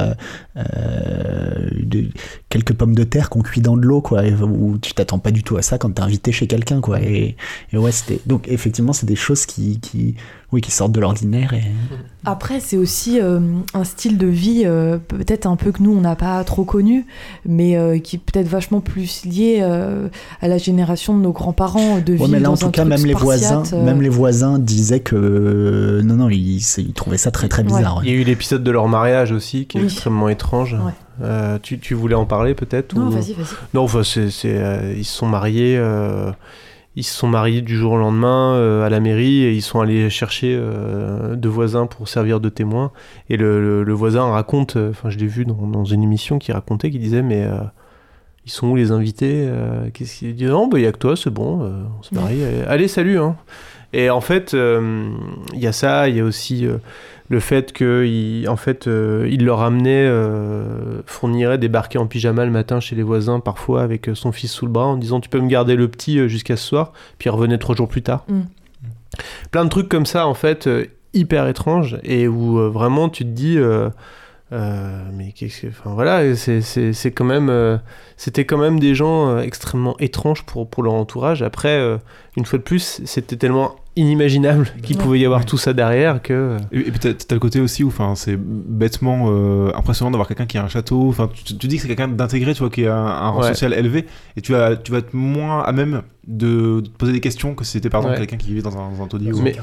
de, 0.56 2.08
quelques 2.48 2.72
pommes 2.72 2.94
de 2.94 3.04
terre 3.04 3.30
qu'on 3.30 3.42
cuit 3.42 3.60
dans 3.66 3.76
de 3.76 3.84
l'eau, 3.84 4.00
quoi, 4.00 4.22
où 4.22 4.78
tu 4.78 4.94
t'attends 4.94 5.18
pas 5.18 5.32
du 5.32 5.42
tout 5.42 5.56
à 5.56 5.62
ça 5.62 5.76
quand 5.76 5.90
t'es 5.90 6.02
invité 6.02 6.30
chez 6.30 6.46
quelqu'un, 6.46 6.80
quoi. 6.80 7.00
Et, 7.00 7.36
ouais, 7.72 7.92
c'était. 7.92 8.20
Donc, 8.24 8.46
effectivement, 8.48 8.92
c'est 8.92 9.06
des 9.06 9.16
choses 9.16 9.44
qui, 9.44 10.14
oui, 10.56 10.62
qui 10.62 10.70
sortent 10.70 10.92
de 10.92 11.00
l'ordinaire. 11.00 11.52
Et... 11.52 11.64
Après, 12.24 12.60
c'est 12.60 12.78
aussi 12.78 13.20
euh, 13.20 13.40
un 13.74 13.84
style 13.84 14.16
de 14.16 14.26
vie, 14.26 14.62
euh, 14.64 14.96
peut-être 14.96 15.44
un 15.44 15.56
peu 15.56 15.70
que 15.70 15.82
nous, 15.82 15.94
on 15.94 16.00
n'a 16.00 16.16
pas 16.16 16.42
trop 16.44 16.64
connu, 16.64 17.04
mais 17.44 17.76
euh, 17.76 17.98
qui 17.98 18.16
est 18.16 18.18
peut-être 18.18 18.48
vachement 18.48 18.80
plus 18.80 19.26
lié 19.26 19.60
à 19.60 20.48
la 20.48 20.56
génération 20.56 21.14
de 21.14 21.22
nos 21.22 21.32
grands-parents, 21.32 21.98
de 21.98 22.16
ouais, 22.16 22.28
mais 22.28 22.40
là, 22.40 22.50
en 22.50 22.56
tout 22.56 22.70
cas, 22.70 22.86
même 22.86 23.04
les, 23.04 23.12
voisins, 23.12 23.64
même 23.84 24.00
les 24.00 24.08
voisins 24.08 24.58
disaient 24.58 25.00
que 25.00 26.00
non, 26.02 26.14
non, 26.14 26.30
ils, 26.30 26.62
ils 26.78 26.92
trouvaient 26.94 27.18
ça 27.18 27.30
très, 27.30 27.48
très 27.48 27.62
bizarre. 27.62 28.00
Il 28.02 28.10
y 28.10 28.12
a 28.14 28.16
eu 28.16 28.24
l'épisode 28.24 28.64
de 28.64 28.70
leur 28.70 28.88
mariage 28.88 29.32
aussi, 29.32 29.66
qui 29.66 29.76
est 29.76 29.84
extrêmement 29.84 30.30
étrange. 30.30 30.74
Tu, 31.62 31.78
tu, 31.78 31.92
voulais 31.92 32.14
en 32.14 32.24
parler 32.24 32.54
peut-être 32.54 32.94
Non, 32.94 33.10
vas-y, 33.10 33.34
vas-y. 33.34 33.54
Non, 33.74 33.82
enfin, 33.82 34.02
c'est, 34.02 34.30
ils 34.96 35.04
se 35.04 35.12
sont 35.12 35.26
mariés 35.26 35.78
ils 36.96 37.04
se 37.04 37.14
sont 37.14 37.28
mariés 37.28 37.60
du 37.60 37.76
jour 37.76 37.92
au 37.92 37.98
lendemain 37.98 38.54
euh, 38.54 38.84
à 38.84 38.88
la 38.88 39.00
mairie 39.00 39.44
et 39.44 39.52
ils 39.52 39.62
sont 39.62 39.80
allés 39.80 40.08
chercher 40.08 40.56
euh, 40.58 41.36
deux 41.36 41.50
voisins 41.50 41.86
pour 41.86 42.08
servir 42.08 42.40
de 42.40 42.48
témoins. 42.48 42.90
Et 43.28 43.36
le, 43.36 43.92
voisin 43.92 44.24
raconte, 44.30 44.76
euh, 44.76 44.90
enfin 44.90 45.10
je 45.10 45.18
l'ai 45.18 45.26
vu 45.26 45.44
dans, 45.44 45.84
une 45.84 46.02
émission 46.02 46.38
qui 46.38 46.52
racontait, 46.52 46.90
qui 46.90 46.98
disait 46.98 47.22
mais 47.22 47.46
ils 48.46 48.50
sont 48.50 48.68
où 48.68 48.76
les 48.76 48.92
invités 48.92 49.48
Qu'est-ce 49.92 50.18
qu'il 50.18 50.34
dit 50.34 50.46
Non, 50.46 50.68
bah, 50.68 50.78
il 50.78 50.82
n'y 50.82 50.88
a 50.88 50.92
que 50.92 50.98
toi, 50.98 51.16
c'est 51.16 51.30
bon, 51.30 51.70
on 51.98 52.02
se 52.02 52.14
marie. 52.14 52.42
Allez, 52.66 52.88
salut. 52.88 53.18
Hein. 53.18 53.36
Et 53.92 54.10
en 54.10 54.20
fait, 54.20 54.52
il 54.54 55.58
y 55.58 55.66
a 55.66 55.72
ça, 55.72 56.08
il 56.08 56.16
y 56.16 56.20
a 56.20 56.24
aussi 56.24 56.66
le 57.28 57.40
fait 57.40 57.72
qu'il 57.72 58.48
en 58.48 58.56
fait, 58.56 58.86
euh, 58.86 59.28
il 59.30 59.44
leur 59.44 59.62
amenait, 59.62 60.06
euh, 60.06 61.02
fournirait 61.06 61.58
débarquer 61.58 61.98
en 61.98 62.06
pyjama 62.06 62.44
le 62.44 62.50
matin 62.50 62.80
chez 62.80 62.94
les 62.94 63.02
voisins, 63.02 63.40
parfois 63.40 63.82
avec 63.82 64.10
son 64.14 64.32
fils 64.32 64.52
sous 64.52 64.66
le 64.66 64.72
bras, 64.72 64.86
en 64.86 64.96
disant 64.96 65.20
Tu 65.20 65.28
peux 65.28 65.40
me 65.40 65.48
garder 65.48 65.74
le 65.76 65.88
petit 65.88 66.18
euh, 66.18 66.28
jusqu'à 66.28 66.56
ce 66.56 66.66
soir, 66.66 66.92
puis 67.18 67.28
il 67.28 67.30
revenait 67.30 67.58
trois 67.58 67.74
jours 67.74 67.88
plus 67.88 68.02
tard. 68.02 68.24
Mm. 68.28 68.42
Plein 69.50 69.64
de 69.64 69.70
trucs 69.70 69.88
comme 69.88 70.06
ça, 70.06 70.26
en 70.26 70.34
fait, 70.34 70.68
hyper 71.14 71.48
étranges, 71.48 71.98
et 72.02 72.28
où 72.28 72.58
vraiment 72.70 73.08
tu 73.08 73.24
te 73.24 73.30
dis. 73.30 73.58
Mais 74.50 75.34
enfin 75.68 75.94
voilà, 75.94 76.34
c'est 76.36 77.12
quand 77.12 77.24
même, 77.24 77.80
c'était 78.16 78.44
quand 78.44 78.58
même 78.58 78.78
des 78.80 78.94
gens 78.94 79.38
extrêmement 79.38 79.96
étranges 79.98 80.44
pour, 80.44 80.68
pour 80.68 80.82
leur 80.82 80.94
entourage. 80.94 81.42
Après, 81.42 81.98
une 82.36 82.44
fois 82.44 82.58
de 82.58 82.64
plus, 82.64 83.00
c'était 83.04 83.36
tellement 83.36 83.76
inimaginable 83.96 84.68
qu'il 84.82 84.98
pouvait 84.98 85.18
y 85.18 85.24
avoir 85.24 85.44
tout 85.46 85.56
ça 85.56 85.72
derrière 85.72 86.20
que 86.22 86.58
et, 86.70 86.82
puis 86.82 86.98
t'as, 86.98 87.10
as 87.10 87.34
le 87.34 87.40
côté 87.40 87.60
aussi 87.60 87.82
où 87.82 87.88
enfin 87.88 88.14
c'est 88.14 88.36
bêtement 88.38 89.30
euh, 89.30 89.72
impressionnant 89.74 90.10
d'avoir 90.10 90.28
quelqu'un 90.28 90.46
qui 90.46 90.58
a 90.58 90.64
un 90.64 90.68
château. 90.68 91.08
Enfin 91.08 91.30
tu, 91.32 91.54
dis 91.54 91.76
que 91.76 91.82
c'est 91.82 91.88
quelqu'un 91.88 92.08
d'intégré 92.08 92.52
tu 92.52 92.60
vois 92.60 92.70
qui 92.70 92.86
a 92.86 92.94
un, 92.94 93.30
rang 93.30 93.42
social 93.42 93.72
élevé. 93.72 94.06
Et 94.36 94.42
tu 94.42 94.52
vas 94.52 94.76
tu 94.76 94.92
vas 94.92 94.98
être 94.98 95.14
moins 95.14 95.62
à 95.62 95.72
même 95.72 96.02
de, 96.26 96.80
te 96.80 96.90
poser 96.90 97.12
des 97.12 97.20
questions 97.20 97.54
que 97.54 97.64
si 97.64 97.72
c'était 97.72 97.88
par 97.90 98.02
exemple 98.02 98.18
quelqu'un 98.18 98.36
qui 98.36 98.48
vivait 98.48 98.62
dans 98.62 98.76
un, 98.76 98.90
dans 98.92 99.02
un 99.02 99.08
taudis 99.08 99.30
mais, 99.42 99.56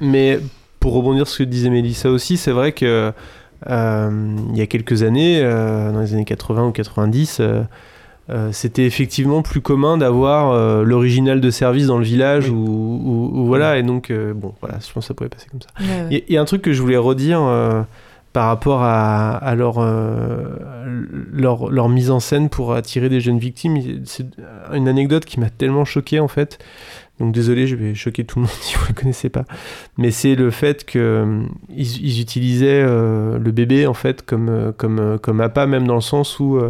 mais 0.00 0.40
pour 0.80 0.92
rebondir 0.94 1.26
sur 1.26 1.36
ce 1.36 1.42
que 1.44 1.48
disait 1.48 1.70
Mélissa 1.70 2.10
aussi 2.10 2.36
c'est 2.36 2.50
vrai 2.50 2.72
que 2.72 2.84
euh, 2.84 3.12
il 3.66 4.56
y 4.56 4.60
a 4.60 4.66
quelques 4.66 5.02
années 5.02 5.40
euh, 5.42 5.92
dans 5.92 6.00
les 6.00 6.14
années 6.14 6.24
80 6.24 6.66
ou 6.66 6.72
90 6.72 7.40
euh, 8.28 8.50
c'était 8.50 8.86
effectivement 8.86 9.40
plus 9.42 9.60
commun 9.60 9.98
d'avoir 9.98 10.50
euh, 10.50 10.82
l'original 10.82 11.40
de 11.40 11.50
service 11.50 11.86
dans 11.86 11.98
le 11.98 12.04
village 12.04 12.50
ou, 12.50 13.44
voilà 13.46 13.78
et 13.78 13.84
donc 13.84 14.10
euh, 14.10 14.34
bon 14.34 14.52
voilà 14.60 14.78
je 14.84 14.92
pense 14.92 15.04
que 15.04 15.08
ça 15.08 15.14
pouvait 15.14 15.30
passer 15.30 15.46
comme 15.48 15.60
ça. 15.60 15.68
Il 16.10 16.24
y, 16.28 16.36
a 16.36 16.40
un 16.40 16.44
truc 16.44 16.60
que 16.62 16.72
je 16.72 16.82
voulais 16.82 16.96
redire 16.96 17.38
par 18.32 18.48
rapport 18.48 18.82
à, 18.82 19.54
leur, 19.54 19.80
leur, 21.32 21.70
leur, 21.70 21.88
mise 21.88 22.10
en 22.10 22.18
scène 22.18 22.48
pour 22.48 22.74
attirer 22.74 23.08
des 23.08 23.20
jeunes 23.20 23.38
victimes. 23.38 24.02
C'est 24.04 24.26
une 24.74 24.88
anecdote 24.88 25.24
qui 25.24 25.38
m'a 25.38 25.48
tellement 25.48 25.84
choqué 25.84 26.18
en 26.18 26.28
fait 26.28 26.58
donc 27.18 27.32
désolé, 27.32 27.66
je 27.66 27.76
vais 27.76 27.94
choquer 27.94 28.24
tout 28.24 28.38
le 28.38 28.44
monde 28.44 28.54
si 28.60 28.74
vous 28.76 28.82
ne 28.82 28.88
le 28.88 28.94
connaissez 28.94 29.28
pas. 29.28 29.44
Mais 29.98 30.10
c'est 30.10 30.34
le 30.34 30.50
fait 30.50 30.84
qu'ils 30.84 31.48
ils 31.70 32.20
utilisaient 32.20 32.84
le 32.84 33.50
bébé 33.52 33.86
en 33.86 33.94
fait 33.94 34.22
comme, 34.22 34.72
comme, 34.76 35.18
comme 35.20 35.40
appât, 35.40 35.66
même 35.66 35.86
dans 35.86 35.94
le 35.94 36.00
sens 36.00 36.38
où 36.40 36.60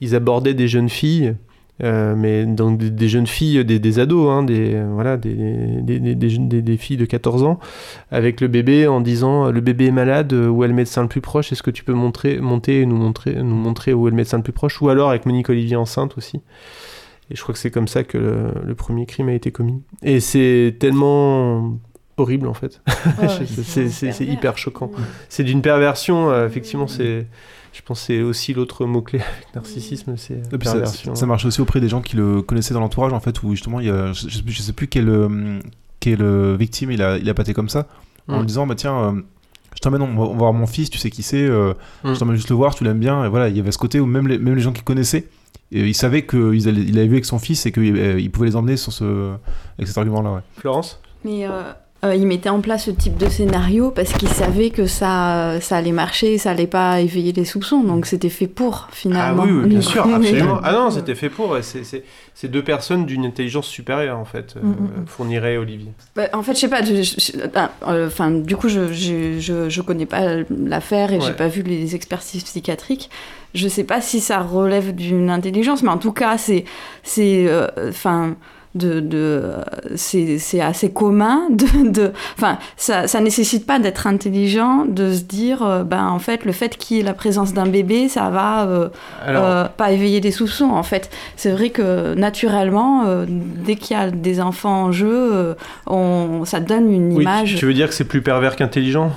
ils 0.00 0.14
abordaient 0.14 0.54
des 0.54 0.68
jeunes 0.68 0.88
filles, 0.88 1.34
euh, 1.82 2.14
mais 2.16 2.46
donc 2.46 2.78
des, 2.78 3.08
jeunes 3.08 3.26
filles, 3.26 3.64
des, 3.64 3.98
ados, 3.98 4.30
hein, 4.30 4.44
des, 4.44 4.80
voilà, 4.92 5.16
des, 5.16 5.34
des, 5.34 6.76
filles 6.76 6.96
de 6.96 7.04
14 7.04 7.42
ans, 7.42 7.58
avec 8.12 8.40
le 8.40 8.46
bébé 8.46 8.86
en 8.86 9.00
disant 9.00 9.50
le 9.50 9.60
bébé 9.60 9.86
est 9.86 9.92
malade, 9.92 10.32
où 10.32 10.62
est 10.62 10.68
le 10.68 10.74
médecin 10.74 11.02
le 11.02 11.08
plus 11.08 11.20
proche? 11.20 11.50
Est-ce 11.52 11.62
que 11.62 11.72
tu 11.72 11.82
peux 11.82 11.94
montrer, 11.94 12.38
monter 12.38 12.82
et 12.82 12.86
nous 12.86 12.96
montrer, 12.96 13.34
nous 13.34 13.56
montrer 13.56 13.92
où 13.92 14.06
est 14.06 14.10
le 14.10 14.16
médecin 14.16 14.36
le 14.36 14.44
plus 14.44 14.52
proche? 14.52 14.80
Ou 14.82 14.88
alors 14.88 15.10
avec 15.10 15.26
Monique 15.26 15.48
Olivier 15.50 15.76
enceinte 15.76 16.16
aussi. 16.16 16.40
Et 17.30 17.36
je 17.36 17.42
crois 17.42 17.52
que 17.54 17.58
c'est 17.58 17.70
comme 17.70 17.88
ça 17.88 18.04
que 18.04 18.18
le, 18.18 18.74
premier 18.74 19.06
crime 19.06 19.28
a 19.28 19.32
été 19.32 19.50
commis. 19.50 19.82
Et 20.02 20.20
c'est 20.20 20.76
tellement 20.78 21.78
horrible 22.16 22.46
en 22.46 22.54
fait. 22.54 22.82
c'est 23.66 24.24
hyper 24.24 24.58
choquant. 24.58 24.90
C'est 25.28 25.44
d'une 25.44 25.62
perversion, 25.62 26.30
euh, 26.30 26.46
effectivement, 26.46 26.86
c'est 26.86 27.26
je 27.72 27.82
pense 27.82 28.00
que 28.00 28.06
c'est 28.06 28.22
aussi 28.22 28.54
l'autre 28.54 28.86
mot-clé 28.86 29.18
avec 29.18 29.52
narcissisme, 29.52 30.16
c'est 30.16 30.40
ça, 30.62 30.86
ça, 30.86 31.26
marche 31.26 31.44
aussi 31.44 31.60
auprès 31.60 31.80
des 31.80 31.88
gens 31.88 32.02
qui 32.02 32.14
le 32.14 32.40
connaissaient 32.40 32.72
dans 32.72 32.78
l'entourage, 32.78 33.12
en 33.12 33.18
fait, 33.18 33.42
où 33.42 33.50
justement, 33.50 33.80
il 33.80 33.86
y 33.86 33.90
a, 33.90 34.12
je, 34.12 34.62
sais 34.62 34.72
plus 34.72 34.86
quelle, 34.86 35.60
quelle 35.98 36.54
victime 36.54 36.92
il 36.92 37.02
a, 37.02 37.18
il 37.18 37.28
a 37.28 37.34
pâté 37.34 37.52
comme 37.52 37.68
ça, 37.68 37.88
en 38.28 38.38
lui 38.38 38.46
disant, 38.46 38.68
bah 38.68 38.76
tiens, 38.76 38.96
euh, 38.96 39.22
je 39.74 39.80
t'emmène 39.80 40.02
on 40.02 40.14
va 40.14 40.26
voir 40.34 40.52
mon 40.52 40.66
fils, 40.66 40.88
tu 40.90 40.98
sais 40.98 41.10
qui 41.10 41.22
c'est, 41.22 41.42
euh, 41.42 41.74
Mm. 42.04 42.14
je 42.14 42.18
t'emmène 42.18 42.36
juste 42.36 42.50
le 42.50 42.56
voir, 42.56 42.74
tu 42.74 42.84
l'aimes 42.84 42.98
bien. 42.98 43.24
Et 43.24 43.28
voilà, 43.28 43.48
il 43.48 43.56
y 43.56 43.60
avait 43.60 43.72
ce 43.72 43.78
côté 43.78 44.00
où 44.00 44.06
même 44.06 44.28
les, 44.28 44.38
même 44.38 44.54
les 44.54 44.62
gens 44.62 44.72
qui 44.72 44.82
connaissaient, 44.82 45.26
et 45.72 45.80
ils 45.80 45.94
savaient 45.94 46.26
qu'il 46.26 46.54
il 46.54 46.98
avait 46.98 47.06
vu 47.06 47.14
avec 47.14 47.24
son 47.24 47.38
fils 47.38 47.66
et 47.66 47.72
qu'il 47.72 48.30
pouvait 48.30 48.46
les 48.46 48.56
emmener 48.56 48.76
sur 48.76 48.92
ce, 48.92 49.34
avec 49.78 49.88
cet 49.88 49.98
argument-là. 49.98 50.34
Ouais. 50.34 50.40
Florence? 50.58 51.00
Mais 51.24 51.46
euh, 51.46 51.72
euh, 52.04 52.14
il 52.14 52.26
mettait 52.26 52.48
en 52.50 52.60
place 52.60 52.84
ce 52.84 52.90
type 52.90 53.16
de 53.16 53.28
scénario 53.28 53.90
parce 53.90 54.12
qu'il 54.12 54.28
savait 54.28 54.70
que 54.70 54.86
ça, 54.86 55.58
ça 55.60 55.76
allait 55.76 55.92
marcher, 55.92 56.38
ça 56.38 56.50
allait 56.50 56.66
pas 56.66 57.00
éveiller 57.00 57.32
les 57.32 57.44
soupçons. 57.44 57.80
Donc 57.82 58.06
c'était 58.06 58.28
fait 58.28 58.46
pour, 58.46 58.86
Ah 58.88 58.92
finalement. 58.92 59.44
oui, 59.44 59.50
oui, 59.52 59.68
bien 59.68 59.80
sûr, 59.80 60.06
absolument. 60.14 60.60
Ah 60.62 60.72
non, 60.72 60.90
c'était 60.90 61.14
fait 61.14 61.30
pour. 61.30 61.56
c'est 61.62 62.48
deux 62.48 62.62
personnes 62.64 63.06
d'une 63.06 63.24
intelligence 63.24 63.66
supérieure, 63.66 64.18
en 64.18 64.24
fait, 64.24 64.54
euh, 64.56 64.60
Mm, 64.62 64.68
mm, 64.70 64.72
mm. 65.02 65.06
fournirait 65.06 65.56
Olivier. 65.56 65.92
Bah, 66.16 66.24
en 66.32 66.42
fait, 66.42 66.54
je 66.54 66.60
sais 66.60 66.68
pas. 66.68 66.80
ah, 67.54 67.70
euh, 67.92 68.06
Enfin, 68.08 68.30
du 68.30 68.56
coup, 68.56 68.68
je, 68.68 68.92
je, 68.92 69.38
je, 69.40 69.68
je 69.68 69.82
connais 69.82 70.06
pas 70.06 70.36
l'affaire 70.50 71.12
et 71.12 71.18
Ouais. 71.18 71.24
j'ai 71.26 71.32
pas 71.32 71.48
vu 71.48 71.62
les 71.62 71.94
expertises 71.94 72.44
psychiatriques. 72.44 73.08
Je 73.54 73.68
sais 73.68 73.84
pas 73.84 74.00
si 74.00 74.20
ça 74.20 74.40
relève 74.40 74.94
d'une 74.94 75.30
intelligence, 75.30 75.82
mais 75.84 75.90
en 75.90 75.98
tout 75.98 76.12
cas, 76.12 76.36
c'est, 76.38 76.64
c'est, 77.02 77.46
euh, 77.48 77.68
enfin. 77.88 78.34
De, 78.74 78.98
de 79.00 79.42
c'est 79.94 80.38
c'est 80.38 80.60
assez 80.60 80.90
commun 80.90 81.42
de 81.50 81.90
de 81.90 82.12
enfin 82.36 82.58
ça 82.76 83.06
ça 83.06 83.20
nécessite 83.20 83.66
pas 83.66 83.78
d'être 83.78 84.06
intelligent 84.08 84.84
de 84.84 85.12
se 85.12 85.22
dire 85.22 85.62
euh, 85.62 85.84
ben 85.84 86.06
en 86.08 86.18
fait 86.18 86.44
le 86.44 86.50
fait 86.52 86.76
qu'il 86.76 86.96
y 86.96 87.00
ait 87.00 87.04
la 87.04 87.14
présence 87.14 87.52
d'un 87.54 87.66
bébé 87.66 88.08
ça 88.08 88.30
va 88.30 88.64
euh, 88.66 88.88
Alors, 89.24 89.44
euh, 89.46 89.64
pas 89.76 89.92
éveiller 89.92 90.20
des 90.20 90.32
soupçons 90.32 90.70
en 90.70 90.82
fait 90.82 91.08
c'est 91.36 91.52
vrai 91.52 91.70
que 91.70 92.14
naturellement 92.14 93.04
euh, 93.06 93.26
dès 93.28 93.76
qu'il 93.76 93.96
y 93.96 94.00
a 94.00 94.10
des 94.10 94.40
enfants 94.40 94.84
en 94.86 94.92
jeu 94.92 95.08
euh, 95.32 95.54
on 95.86 96.44
ça 96.44 96.58
donne 96.60 96.90
une 96.92 97.12
oui, 97.14 97.22
image 97.22 97.54
tu, 97.56 97.66
veux 97.66 97.74
dire 97.74 97.88
que 97.88 97.94
c'est 97.94 98.04
plus 98.04 98.22
pervers 98.22 98.56
qu'intelligent? 98.56 99.12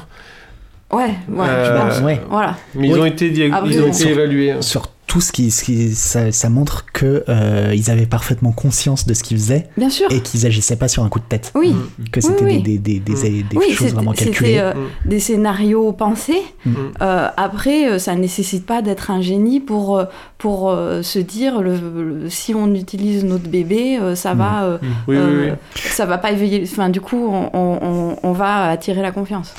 Ouais 0.93 1.15
ouais 1.29 1.45
Euh, 1.49 1.65
je 1.65 1.81
pense 1.95 2.01
Ouais. 2.05 2.21
voilà 2.29 2.55
Mais 2.75 2.87
ils 2.87 2.93
Oui. 2.93 2.99
ont 3.01 3.05
été, 3.05 3.49
Après, 3.51 3.69
ils 3.71 3.81
ont 3.81 3.87
été 3.87 3.93
sur- 3.93 4.09
évalués. 4.09 4.51
hein. 4.51 4.61
Sur 4.61 4.83
tout 5.07 5.21
ce 5.21 5.31
qui, 5.31 5.51
ce 5.51 5.63
qui 5.63 5.95
ça, 5.95 6.33
ça 6.33 6.49
montre 6.49 6.85
que 6.91 7.23
euh, 7.29 7.71
ils 7.73 7.89
avaient 7.89 8.05
parfaitement 8.05 8.51
conscience 8.51 9.07
de 9.07 9.13
ce 9.13 9.23
qu'ils 9.23 9.37
faisaient 9.37 9.67
bien 9.77 9.89
sûr 9.89 10.05
et 10.11 10.19
qu'ils 10.21 10.45
agissaient 10.45 10.75
pas 10.75 10.89
sur 10.89 11.03
un 11.05 11.09
coup 11.09 11.19
de 11.19 11.25
tête. 11.29 11.53
oui 11.55 11.73
Que 12.11 12.19
c'était 12.19 12.43
oui. 12.43 12.61
des, 12.61 12.77
des, 12.77 12.99
des, 12.99 13.13
des, 13.13 13.43
des 13.43 13.57
oui 13.57 13.67
choses 13.69 13.77
c'était 13.77 13.91
vraiment 13.93 14.11
c'était, 14.13 14.31
calculées. 14.31 14.57
euh, 14.59 14.73
Mm. 14.73 15.09
des 15.09 15.19
scénarios 15.19 15.93
pensés 15.93 16.41
Mm. 16.65 16.73
Euh, 17.01 17.29
après 17.37 17.89
euh, 17.89 17.99
ça 17.99 18.15
nécessite 18.15 18.65
pas 18.65 18.81
d'être 18.81 19.09
un 19.09 19.21
génie 19.21 19.61
pour 19.61 20.03
pour 20.37 20.69
euh, 20.69 21.01
se 21.03 21.19
dire 21.19 21.61
le, 21.61 21.75
le- 21.75 22.29
si 22.29 22.53
on 22.53 22.73
utilise 22.75 23.23
notre 23.23 23.47
bébé 23.49 23.97
euh, 23.99 24.15
ça 24.15 24.33
Mm. 24.35 24.37
va 24.37 24.63
euh, 24.65 24.77
Oui, 24.81 24.91
oui, 25.07 25.15
euh, 25.17 25.51
oui. 25.75 25.81
ça 25.89 26.05
va 26.05 26.17
pas 26.17 26.31
éveiller 26.33 26.63
enfin 26.69 26.89
du 26.89 26.99
coup 26.99 27.29
on, 27.31 27.49
on, 27.53 27.79
on- 27.81 28.17
on 28.23 28.31
va 28.33 28.65
attirer 28.69 29.01
la 29.01 29.11
confiance 29.13 29.53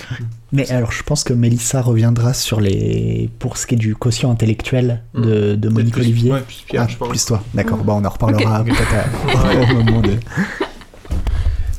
Mais 0.52 0.70
alors, 0.70 0.92
je 0.92 1.02
pense 1.02 1.24
que 1.24 1.32
Mélissa 1.34 1.82
reviendra 1.82 2.32
sur 2.32 2.60
les. 2.60 3.28
pour 3.38 3.58
ce 3.58 3.66
qui 3.66 3.74
est 3.74 3.78
du 3.78 3.94
quotient 3.94 4.30
intellectuel 4.30 5.02
de, 5.14 5.54
de 5.54 5.68
Monique 5.68 5.92
Plus- 5.92 6.02
Olivier. 6.02 6.32
ouais, 6.32 6.40
plus 6.40 6.64
Pierre, 6.66 6.84
Ah, 6.86 6.90
je 6.90 6.96
pense. 6.96 7.08
plus 7.08 7.24
toi, 7.26 7.42
d'accord. 7.52 7.78
Mm. 7.78 7.82
Bon, 7.82 7.92
on 8.00 8.04
en 8.04 8.08
reparlera 8.08 8.64
peut-être 8.64 8.94
à- 8.94 9.70
au 9.72 9.74
moment 9.84 10.00
de. 10.00 10.12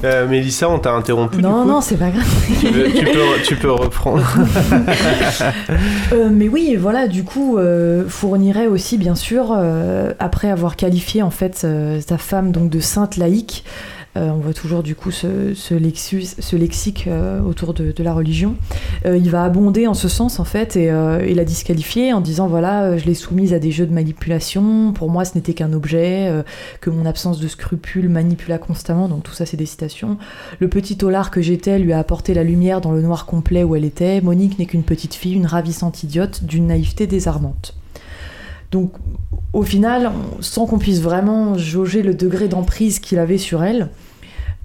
Euh, 0.06 0.28
Mélissa, 0.30 0.70
on 0.70 0.80
t'a 0.80 0.94
interrompu. 0.94 1.42
Non, 1.42 1.58
du 1.58 1.64
coup. 1.64 1.68
non, 1.74 1.82
c'est 1.82 1.98
pas 1.98 2.10
grave. 2.10 2.24
tu, 2.62 2.68
veux- 2.68 2.92
tu 2.94 3.04
peux, 3.06 3.42
tu 3.44 3.56
peux 3.58 3.72
reprendre. 3.72 4.24
Euh, 6.12 6.30
mais 6.32 6.48
oui, 6.48 6.76
voilà, 6.80 7.08
du 7.08 7.24
coup, 7.24 7.58
euh, 7.58 8.06
fournirait 8.08 8.68
aussi, 8.68 8.98
bien 8.98 9.14
sûr, 9.16 9.54
euh, 9.56 10.14
après 10.20 10.50
avoir 10.50 10.76
qualifié 10.76 11.22
en 11.22 11.30
fait 11.30 11.62
euh, 11.64 12.02
sa 12.06 12.18
femme 12.18 12.52
donc 12.52 12.70
de 12.72 12.80
sainte 12.80 13.16
laïque, 13.18 13.64
euh, 13.66 13.99
on 14.16 14.40
voit 14.40 14.54
toujours 14.54 14.84
du 14.84 14.96
coup 14.96 15.12
ce, 15.12 15.74
lexus- 15.74 16.36
ce 16.40 16.56
lexique 16.56 17.06
euh, 17.08 17.42
autour 17.42 17.74
de, 17.74 17.94
la 18.00 18.14
religion. 18.14 18.56
Euh, 19.06 19.18
il 19.18 19.30
va 19.30 19.44
abonder 19.44 19.88
en 19.88 19.94
ce 19.94 20.08
sens 20.08 20.40
en 20.40 20.44
fait 20.44 20.76
et, 20.76 20.90
euh, 20.92 21.34
la 21.34 21.46
disqualifier 21.46 22.14
en 22.14 22.22
disant 22.22 22.48
voilà, 22.48 22.84
euh, 22.84 22.98
je 22.98 23.06
l'ai 23.06 23.14
soumise 23.14 23.54
à 23.54 23.60
des 23.60 23.72
jeux 23.72 23.86
de 23.86 23.94
manipulation. 23.94 24.94
Pour 24.94 25.10
moi, 25.10 25.26
ce 25.26 25.36
n'était 25.36 25.54
qu'un 25.54 25.74
objet, 25.74 26.28
euh, 26.30 26.44
que 26.82 26.90
mon 26.90 27.06
absence 27.06 27.40
de 27.40 27.48
scrupules 27.48 28.10
manipula 28.10 28.58
constamment. 28.58 29.08
Donc 29.08 29.24
tout 29.24 29.34
ça, 29.34 29.46
c'est 29.46 29.58
des 29.58 29.66
citations. 29.66 30.18
Le 30.60 30.68
petit 30.68 30.98
taulard 30.98 31.32
que 31.32 31.42
j'étais 31.42 31.80
lui 31.80 31.94
a 31.94 32.00
apporté 32.00 32.34
la 32.34 32.44
lumière 32.44 32.82
dans 32.82 32.92
le 32.92 33.02
noir 33.02 33.26
complet 33.26 33.64
où 33.64 33.76
elle 33.76 33.86
était. 33.86 34.22
Monique 34.22 34.60
n'est 34.60 34.66
qu'une 34.66 34.84
petite 34.84 35.14
fille, 35.14 35.34
une 35.34 35.46
ravissante 35.46 36.04
idiote, 36.04 36.44
d'une 36.44 36.68
naïveté 36.68 37.08
désarmante. 37.08 37.76
Donc, 38.72 38.92
au 39.54 39.64
final, 39.64 40.12
sans 40.42 40.66
qu'on 40.66 40.78
puisse 40.78 41.02
vraiment 41.02 41.58
jauger 41.58 42.04
le 42.04 42.14
degré 42.14 42.48
d'emprise 42.48 43.00
qu'il 43.00 43.20
avait 43.20 43.38
sur 43.38 43.64
elle, 43.64 43.90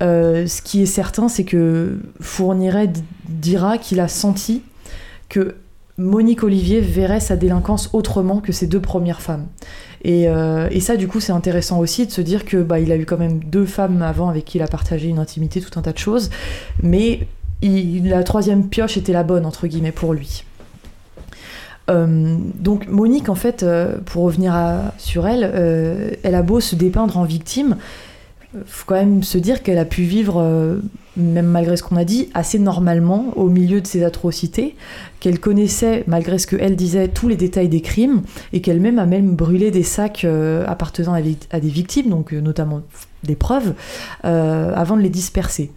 euh, 0.03 0.47
ce 0.47 0.61
qui 0.61 0.83
est 0.83 0.87
certain, 0.87 1.29
c'est 1.29 1.45
que 1.45 1.99
Fourniret 2.21 2.93
dira 3.29 3.79
qu'il 3.79 4.01
a 4.01 4.09
senti 4.09 4.63
que 5.29 5.57
Monique 5.97 6.43
Olivier 6.43 6.81
verrait 6.81 7.21
sa 7.21 7.37
délinquance 7.37 7.91
autrement 7.93 8.41
que 8.41 8.53
ses 8.53 8.67
deux 8.67 8.81
premières 8.81 9.23
femmes. 9.23 9.47
Et, 10.03 10.29
euh, 10.29 10.69
et 10.71 10.81
ça, 10.81 10.97
du 10.97 11.09
coup, 11.09 11.21
c'est 11.21 11.33
intéressant 11.33 11.79
aussi 11.79 12.07
de 12.07 12.11
se 12.11 12.21
dire 12.21 12.45
que 12.45 12.59
bah, 12.59 12.81
il 12.81 12.93
a 12.93 12.97
eu 12.97 13.07
quand 13.07 13.17
même 13.17 13.43
deux 13.43 13.65
femmes 13.65 14.03
avant 14.03 14.29
avec 14.29 14.45
qui 14.45 14.59
il 14.59 14.63
a 14.63 14.67
partagé 14.67 15.09
une 15.09 15.19
intimité, 15.19 15.61
tout 15.61 15.79
un 15.79 15.83
tas 15.83 15.93
de 15.93 15.99
choses, 15.99 16.31
mais 16.83 17.27
la 17.63 18.23
troisième 18.25 18.69
pioche 18.69 18.97
était 18.99 19.13
la 19.13 19.23
bonne 19.23 19.47
entre 19.47 19.67
guillemets 19.67 19.93
pour 19.93 20.13
lui. 20.13 20.45
Euh, 21.91 22.37
donc 22.55 22.89
Monique, 22.89 23.29
en 23.29 23.35
fait, 23.35 23.63
euh, 23.63 23.97
pour 24.05 24.25
revenir 24.25 24.55
sur 24.99 25.27
elle, 25.27 25.51
euh, 25.55 26.11
elle 26.23 26.35
a 26.35 26.43
beau 26.43 26.61
se 26.61 26.75
dépeindre 26.75 27.17
en 27.19 27.25
victime, 27.25 27.77
faut 28.67 28.85
quand 28.87 28.95
même 28.95 29.25
se 29.25 29.37
dire 29.37 29.65
qu'elle 29.65 29.79
a 29.79 29.85
pu 29.85 30.03
vivre, 30.03 30.81
même 31.17 31.47
malgré 31.47 31.77
ce 31.77 31.83
qu'on 31.83 31.97
a 31.97 32.05
dit, 32.05 32.29
assez 32.35 32.61
normalement 32.61 33.33
au 33.35 33.49
milieu 33.49 33.81
de 33.81 33.87
ces 33.87 34.05
atrocités, 34.05 34.77
qu'elle 35.19 35.41
connaissait, 35.41 36.05
malgré 36.07 36.39
ce 36.39 36.47
qu'elle 36.47 36.77
disait, 36.77 37.09
tous 37.09 37.27
les 37.27 37.35
détails 37.35 37.69
des 37.69 37.81
crimes, 37.81 38.23
et 38.53 38.61
qu'elle-même 38.61 39.01
a 39.01 39.07
même 39.07 39.35
brûlé 39.35 39.73
des 39.73 39.83
sacs 39.83 40.25
appartenant 40.69 41.15
à, 41.15 41.19
à 41.51 41.59
des 41.59 41.69
victimes, 41.69 42.11
donc 42.11 42.31
notamment 42.31 42.83
des 43.25 43.35
preuves, 43.35 43.75
avant 44.23 44.97
de 44.97 45.03
les 45.03 45.11
disperser. 45.11 45.73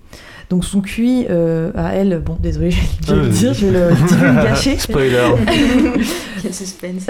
Donc 0.50 0.64
son 0.64 0.80
QI 0.82 1.26
euh, 1.30 1.72
à 1.76 1.93
elle, 1.95 2.22
bon 2.26 2.38
désolé, 2.39 2.72
je 2.72 2.78
vais 2.78 2.86
Ah, 3.10 3.14
le 3.16 3.22
vas-y. 3.24 3.32
dire, 3.32 3.54
je 3.54 3.66
vais 3.66 3.72
le, 3.74 3.89
je 3.95 4.16
vais 4.16 4.28
le 4.28 4.34
gâcher. 4.36 4.78
Spoiler. 4.80 5.32
quel 6.41 6.54
suspense 6.54 7.04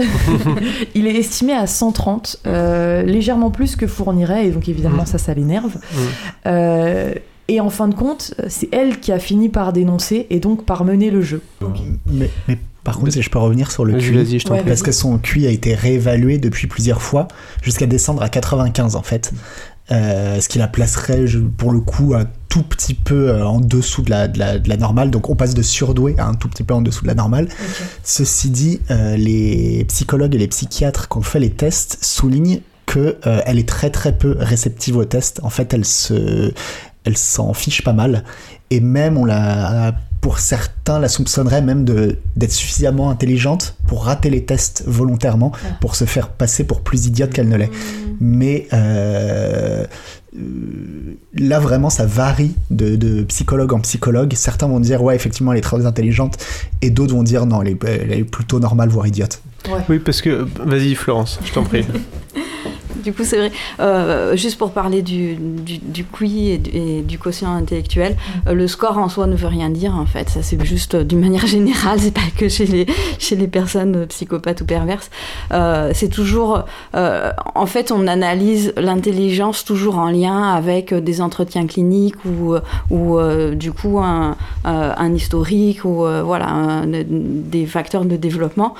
Il 0.96 1.06
est 1.06 1.16
estimé 1.16 1.54
à 1.54 1.68
130, 1.68 2.38
euh, 2.48 3.04
légèrement 3.04 3.52
plus 3.52 3.76
que 3.76 3.86
Fourniret, 3.86 4.48
et 4.48 4.52
donc 4.52 4.68
évidemment 4.70 5.04
Mm. 5.04 5.08
ça, 5.08 5.18
ça 5.20 5.34
l'énerve. 5.36 5.76
Mm. 5.76 5.98
Euh, 6.48 7.14
et 7.50 7.62
en 7.62 7.70
fin 7.70 7.88
de 7.88 7.94
compte, 7.96 8.34
c'est 8.50 8.68
elle 8.74 9.00
qui 9.00 9.12
a 9.12 9.20
fini 9.20 9.50
par 9.50 9.72
dénoncer 9.72 10.26
et 10.30 10.40
donc 10.40 10.66
par 10.66 10.84
mener 10.84 11.12
le 11.12 11.22
jeu. 11.22 11.42
Mais, 12.12 12.30
mais 12.48 12.58
par 12.84 12.98
contre, 12.98 13.12
si 13.14 13.22
je 13.22 13.30
peux 13.30 13.40
revenir 13.40 13.72
sur 13.72 13.86
le 13.86 13.94
Vas-y, 13.94 14.38
QI. 14.40 14.50
Ouais. 14.52 14.64
Parce 14.66 14.82
que 14.82 14.92
son 14.92 15.18
QI 15.18 15.46
a 15.48 15.52
été 15.52 15.76
réévalué 15.76 16.40
depuis 16.40 16.68
plusieurs 16.68 17.02
fois, 17.02 17.28
jusqu'à 17.62 17.86
descendre 17.86 18.22
à 18.24 18.30
95 18.30 18.96
en 18.96 19.02
fait. 19.04 19.32
Euh, 19.90 20.42
ce 20.42 20.50
qui 20.50 20.58
la 20.60 20.68
placerait 20.68 21.28
je- 21.28 21.40
pour 21.40 21.72
le 21.72 21.80
coup 21.80 22.14
un 22.14 22.26
tout 22.50 22.62
petit 22.62 22.94
peu 22.94 23.30
euh, 23.30 23.46
en 23.46 23.62
dessous 23.62 24.02
de 24.02 24.10
la, 24.10 24.28
de, 24.28 24.38
la, 24.38 24.60
de 24.60 24.68
la 24.68 24.76
normale. 24.76 25.12
Donc 25.12 25.30
on 25.30 25.36
passe 25.36 25.54
de 25.54 25.62
surdoué 25.62 26.16
à 26.18 26.26
un 26.28 26.34
tout 26.34 26.50
petit 26.50 26.64
peu 26.64 26.74
en 26.74 26.82
dessous 26.82 27.04
de 27.04 27.08
la 27.08 27.16
normale. 27.16 27.48
Ceci 28.04 28.50
dit, 28.50 28.82
euh, 28.92 29.16
les 29.16 29.86
psychologues 29.88 30.36
et 30.36 30.40
les 30.40 30.50
psychiatres 30.50 31.08
qui 31.08 31.18
ont 31.18 31.22
fait 31.22 31.40
les 31.40 31.52
tests 31.52 32.00
soulignent 32.02 32.60
que 32.86 33.18
elle 33.46 33.60
est 33.60 33.68
très 33.68 33.90
très 33.90 34.18
peu 34.18 34.36
réceptive 34.40 34.98
aux 34.98 35.06
tests. 35.06 35.40
En 35.44 35.50
fait, 35.50 35.74
elle 35.74 35.86
se, 35.86 36.54
elle 37.06 37.18
s'en 37.18 37.54
fiche 37.54 37.82
pas 37.84 37.94
mal. 37.94 38.24
Et 38.72 38.80
même, 38.82 39.18
on 39.18 39.24
la, 39.26 39.94
pour 40.28 40.40
certains, 40.40 41.00
la 41.00 41.08
soupçonnerait 41.08 41.62
même 41.62 41.86
de 41.86 42.18
d'être 42.36 42.52
suffisamment 42.52 43.10
intelligente 43.10 43.76
pour 43.88 44.04
rater 44.04 44.30
les 44.30 44.44
tests 44.44 44.84
volontairement, 44.86 45.54
Ah. 45.56 45.78
pour 45.80 45.96
se 45.96 46.04
faire 46.04 46.28
passer 46.28 46.66
pour 46.66 46.82
plus 46.82 47.06
idiote 47.06 47.32
qu'elle 47.32 47.48
ne 47.48 47.56
l'est. 47.56 47.70
Mais 48.20 48.68
euh, 48.74 49.86
euh, 50.38 51.14
là, 51.34 51.60
vraiment, 51.60 51.90
ça 51.90 52.06
varie 52.06 52.52
de, 52.72 52.98
de 52.98 53.24
psychologue 53.24 53.72
en 53.72 53.80
psychologue. 53.80 54.34
Certains 54.36 54.68
vont 54.68 54.82
dire, 54.82 55.02
ouais, 55.02 55.16
effectivement, 55.16 55.54
elle 55.54 55.60
est 55.60 55.62
très 55.62 55.86
intelligente, 55.86 56.36
et 56.82 56.90
d'autres 56.90 57.14
vont 57.16 57.24
dire, 57.24 57.46
non, 57.46 57.62
elle 57.62 57.70
est, 57.70 57.84
elle 57.86 58.12
est 58.12 58.24
plutôt 58.26 58.60
normale, 58.60 58.90
voire 58.90 59.08
idiote. 59.08 59.40
Oui, 59.88 60.00
parce 60.00 60.22
que. 60.22 60.46
Vas-y, 60.66 60.96
Florence, 60.96 61.40
je 61.46 61.54
t'en 61.54 61.64
prie. 61.64 61.86
Du 63.08 63.14
coup, 63.14 63.24
c'est 63.24 63.38
vrai. 63.38 63.52
Euh, 63.80 64.36
juste 64.36 64.58
pour 64.58 64.72
parler 64.72 65.02
du, 65.02 65.36
du, 65.38 66.04
QI 66.04 66.60
et 66.74 67.02
du, 67.02 67.18
quotient 67.18 67.56
intellectuel, 67.56 68.18
euh, 68.48 68.54
le 68.54 68.68
score 68.68 68.98
en 68.98 69.08
soi 69.08 69.28
ne 69.28 69.36
veut 69.38 69.48
rien 69.48 69.70
dire, 69.70 69.96
en 69.96 70.06
fait. 70.06 70.30
Ça, 70.30 70.42
c'est 70.44 70.62
juste 70.66 70.96
euh, 70.96 71.04
d'une 71.06 71.22
manière 71.22 71.48
générale, 71.48 72.02
c'est 72.02 72.14
pas 72.14 72.20
que 72.36 72.50
chez 72.50 72.66
les, 72.66 73.48
personnes 73.48 74.08
psychopathes 74.08 74.60
ou 74.60 74.66
perverses. 74.66 75.10
C'est 75.94 76.10
toujours. 76.10 76.66
en 76.94 77.66
fait, 77.66 77.94
on 77.94 78.08
analyse 78.08 78.74
l'intelligence 78.76 79.64
toujours 79.64 80.00
en 80.00 80.10
lien 80.10 80.44
avec 80.44 80.94
des 80.94 81.22
entretiens 81.22 81.66
cliniques 81.66 82.26
ou, 82.26 82.58
du 83.54 83.72
coup, 83.72 84.00
un, 84.00 84.36
historique 85.16 85.86
ou 85.86 86.06
voilà, 86.26 86.84
des 86.86 87.66
facteurs 87.68 88.04
de 88.04 88.18
développement. 88.18 88.76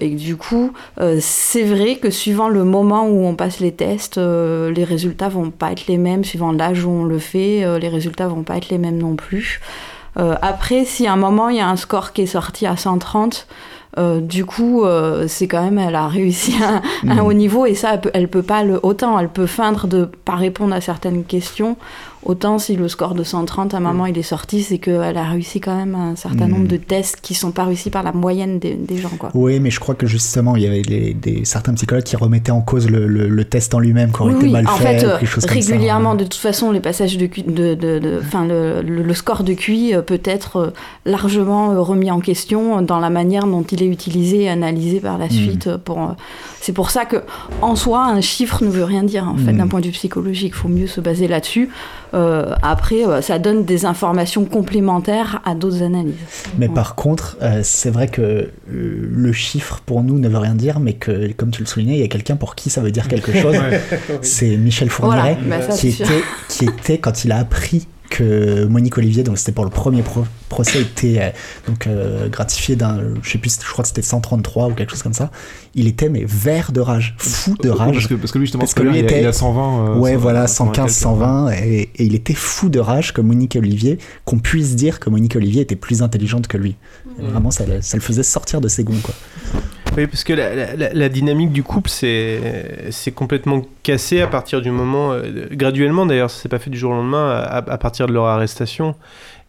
Et 0.00 0.10
du 0.10 0.36
coup, 0.36 0.72
c'est 1.20 1.64
vrai 1.64 1.96
que 1.96 2.10
suivant 2.10 2.50
le 2.50 2.64
moment 2.64 3.08
où 3.08 3.24
on 3.24 3.34
passe 3.34 3.45
les 3.60 3.72
tests, 3.72 4.18
euh, 4.18 4.70
les 4.72 4.84
résultats 4.84 5.28
vont 5.28 5.50
pas 5.50 5.72
être 5.72 5.86
les 5.86 5.98
mêmes. 5.98 6.24
Suivant 6.24 6.52
l'âge 6.52 6.84
où 6.84 6.90
on 6.90 7.04
le 7.04 7.18
fait, 7.18 7.64
euh, 7.64 7.78
les 7.78 7.88
résultats 7.88 8.28
vont 8.28 8.42
pas 8.42 8.56
être 8.56 8.68
les 8.68 8.78
mêmes 8.78 8.98
non 8.98 9.16
plus. 9.16 9.60
après, 10.40 10.86
si 10.86 11.06
à 11.06 11.12
un 11.12 11.16
moment 11.16 11.50
il 11.50 11.56
y 11.56 11.60
a 11.60 11.68
un 11.68 11.76
score 11.76 12.14
qui 12.14 12.22
est 12.22 12.26
sorti 12.26 12.66
à 12.66 12.74
130, 12.74 13.46
du 14.22 14.46
coup, 14.46 14.82
c'est 15.26 15.46
quand 15.46 15.62
même, 15.62 15.78
elle 15.78 15.94
a 15.94 16.08
réussi 16.08 16.54
à, 16.62 16.80
un 17.10 17.16
Mhm. 17.16 17.20
haut 17.20 17.32
niveau 17.34 17.66
et 17.66 17.74
ça, 17.74 17.92
elle 17.92 18.00
peut, 18.00 18.10
elle 18.14 18.28
peut 18.28 18.42
pas 18.42 18.62
le 18.62 18.80
autant, 18.82 19.18
elle 19.18 19.28
peut 19.28 19.46
feindre 19.46 19.86
de 19.86 20.08
pas 20.24 20.36
répondre 20.36 20.74
à 20.74 20.80
certaines 20.80 21.24
questions. 21.24 21.76
Autant 22.24 22.58
si 22.58 22.74
le 22.74 22.88
score 22.88 23.14
de 23.14 23.22
130 23.22 23.74
à 23.74 23.76
un 23.76 23.80
moment 23.80 24.06
il 24.06 24.18
est 24.18 24.22
sorti, 24.22 24.62
c'est 24.62 24.78
qu'elle 24.78 25.16
a 25.16 25.24
réussi 25.24 25.60
quand 25.60 25.76
même 25.76 25.94
un 25.94 26.16
certain 26.16 26.48
nombre 26.48 26.66
de 26.66 26.76
tests 26.76 27.18
qui 27.22 27.34
sont 27.34 27.52
pas 27.52 27.64
réussis 27.64 27.88
par 27.90 28.02
la 28.02 28.10
moyenne 28.12 28.58
des, 28.58 28.74
des 28.74 28.96
gens, 28.98 29.10
quoi. 29.16 29.30
Oui, 29.34 29.60
mais 29.60 29.70
je 29.70 29.78
crois 29.78 29.94
que 29.94 30.08
justement, 30.08 30.56
il 30.56 30.62
y 30.62 30.66
avait 30.66 30.82
des, 30.82 31.14
des- 31.14 31.44
certains 31.44 31.72
psychologues 31.74 32.02
qui 32.02 32.16
remettaient 32.16 32.50
en 32.50 32.62
cause 32.62 32.90
le, 32.90 33.06
le- 33.06 33.28
le 33.28 33.44
test 33.44 33.74
en 33.74 33.78
lui-même, 33.78 34.10
qui 34.10 34.22
aurait 34.22 34.32
Oui, 34.34 34.40
été 34.46 34.50
mal 34.50 34.66
en 34.66 34.70
fait, 34.76 35.04
euh, 35.04 35.18
comme 35.18 35.28
ça. 35.40 35.46
régulièrement, 35.52 36.14
de 36.16 36.24
toute 36.24 36.34
façon, 36.34 36.72
les 36.72 36.80
passages 36.80 37.16
de, 37.16 37.26
de, 37.46 37.74
de, 37.74 38.82
le, 38.84 39.14
score 39.14 39.44
de 39.44 39.52
QI 39.54 39.94
euh, 39.94 40.02
peut 40.02 40.20
être 40.24 40.56
euh, 40.56 40.70
largement 41.04 41.80
remis 41.82 42.10
en 42.10 42.18
question 42.20 42.82
dans 42.82 42.98
la 42.98 43.10
manière 43.10 43.46
dont 43.46 43.62
il 43.62 43.82
est 43.82 43.86
utilisé 43.88 44.42
et 44.44 44.48
analysé 44.48 44.98
par 45.00 45.18
la 45.18 45.26
Mm. 45.26 45.30
suite. 45.30 45.76
Pour, 45.84 46.16
c'est 46.60 46.72
pour 46.72 46.90
ça 46.90 47.04
que, 47.04 47.16
en 47.62 47.76
soi, 47.76 48.04
un 48.04 48.20
chiffre 48.20 48.64
ne 48.64 48.68
veut 48.70 48.84
rien 48.84 49.02
dire. 49.04 49.28
En 49.28 49.36
fait, 49.36 49.52
Mm. 49.52 49.58
d'un 49.58 49.66
point 49.68 49.80
de 49.80 49.86
vue 49.86 49.92
psychologique, 49.92 50.52
il 50.56 50.58
faut 50.58 50.68
mieux 50.68 50.86
se 50.88 51.00
baser 51.00 51.28
là-dessus. 51.28 51.68
Euh, 52.16 52.54
après, 52.62 53.06
euh, 53.06 53.20
ça 53.20 53.38
donne 53.38 53.64
des 53.64 53.84
informations 53.84 54.44
complémentaires 54.46 55.40
à 55.44 55.54
d'autres 55.54 55.82
analyses. 55.82 56.14
Mais 56.58 56.66
Ouais. 56.68 56.74
par 56.74 56.94
contre, 56.94 57.36
euh, 57.42 57.60
c'est 57.62 57.90
vrai 57.90 58.08
que 58.08 58.50
le 58.66 59.32
chiffre 59.32 59.80
pour 59.84 60.02
nous 60.02 60.18
ne 60.18 60.28
veut 60.28 60.38
rien 60.38 60.54
dire, 60.54 60.80
mais 60.80 60.94
que, 60.94 61.30
comme 61.32 61.50
tu 61.50 61.60
le 61.62 61.66
soulignais, 61.66 61.94
il 61.94 62.00
y 62.00 62.04
a 62.04 62.08
quelqu'un 62.08 62.36
pour 62.36 62.54
qui 62.54 62.70
ça 62.70 62.80
veut 62.80 62.90
dire 62.90 63.06
quelque 63.08 63.32
chose. 63.42 63.56
C'est 64.22 64.56
Michel 64.56 64.88
Fourniret, 64.88 65.36
Voilà, 65.46 65.58
bah, 65.58 65.70
ça, 65.70 65.76
qui, 65.78 65.92
c'est 65.92 66.04
sûr. 66.04 66.06
était, 66.14 66.24
qui 66.48 66.64
était, 66.64 66.98
quand 66.98 67.24
il 67.24 67.32
a 67.32 67.38
appris 67.38 67.86
que 68.10 68.64
Monique 68.66 68.96
Olivier, 68.98 69.22
donc 69.22 69.38
c'était 69.38 69.52
pour 69.52 69.64
le 69.64 69.70
premier 69.70 70.02
pro- 70.02 70.24
procès, 70.48 70.80
était 70.82 71.16
euh, 71.20 71.30
donc 71.68 71.86
euh, 71.86 72.28
gratifié 72.28 72.76
d'un, 72.76 73.00
je 73.22 73.30
sais 73.30 73.38
plus, 73.38 73.58
je 73.60 73.70
crois 73.72 73.82
que 73.82 73.88
c'était 73.88 74.02
133 74.02 74.68
ou 74.68 74.74
quelque 74.74 74.90
chose 74.90 75.02
comme 75.02 75.12
ça. 75.12 75.30
Il 75.74 75.86
était 75.86 76.08
mais 76.08 76.24
vert 76.26 76.72
de 76.72 76.80
rage, 76.80 77.14
fou 77.18 77.54
de 77.62 77.68
rage. 77.68 77.92
Parce 77.94 78.06
que, 78.06 78.14
parce 78.14 78.32
que 78.32 78.38
lui, 78.38 78.46
justement, 78.46 78.60
Parce 78.60 78.74
que 78.74 78.82
lui 78.82 78.98
était- 78.98 79.20
il 79.20 79.26
a 79.26 79.32
120. 79.32 79.88
euh, 79.90 79.94
Ouais, 79.98 80.10
120, 80.12 80.22
voilà, 80.22 80.46
120 80.46 80.72
115, 80.74 80.84
quelques. 80.86 80.98
120, 81.02 81.50
et, 81.52 81.90
et 81.96 82.04
il 82.04 82.14
était 82.14 82.34
fou 82.34 82.68
de 82.68 82.78
rage 82.80 83.12
que 83.12 83.20
Monique 83.20 83.56
Olivier, 83.56 83.98
qu'on 84.24 84.38
puisse 84.38 84.76
dire 84.76 85.00
que 85.00 85.10
Monique 85.10 85.36
Olivier 85.36 85.62
était 85.62 85.76
plus 85.76 86.02
intelligente 86.02 86.46
que 86.46 86.56
lui. 86.56 86.76
Et 87.18 87.22
Vraiment, 87.22 87.50
ça, 87.50 87.66
le- 87.66 87.80
ça 87.82 87.96
le 87.96 88.02
faisait 88.02 88.22
sortir 88.22 88.60
de 88.60 88.68
ses 88.68 88.84
gonds, 88.84 88.94
quoi. 89.02 89.14
Oui, 89.96 90.06
parce 90.06 90.24
que 90.24 90.32
la, 90.34 90.54
la- 90.54 90.76
la- 90.76 90.92
la 90.92 91.08
dynamique 91.08 91.52
du 91.52 91.62
couple 91.62 91.88
c'est 91.88 93.12
complètement 93.14 93.62
cassée 93.82 94.20
à 94.20 94.26
partir 94.26 94.60
du 94.60 94.70
moment, 94.70 95.12
euh, 95.12 95.46
graduellement 95.52 96.04
d'ailleurs, 96.04 96.30
ça 96.30 96.42
s'est 96.42 96.48
pas 96.50 96.58
fait 96.58 96.70
du 96.70 96.76
jour 96.78 96.92
au 96.92 96.94
lendemain, 96.94 97.30
à, 97.30 97.56
à 97.58 97.78
partir 97.78 98.06
de 98.06 98.12
leur 98.12 98.26
arrestation. 98.26 98.94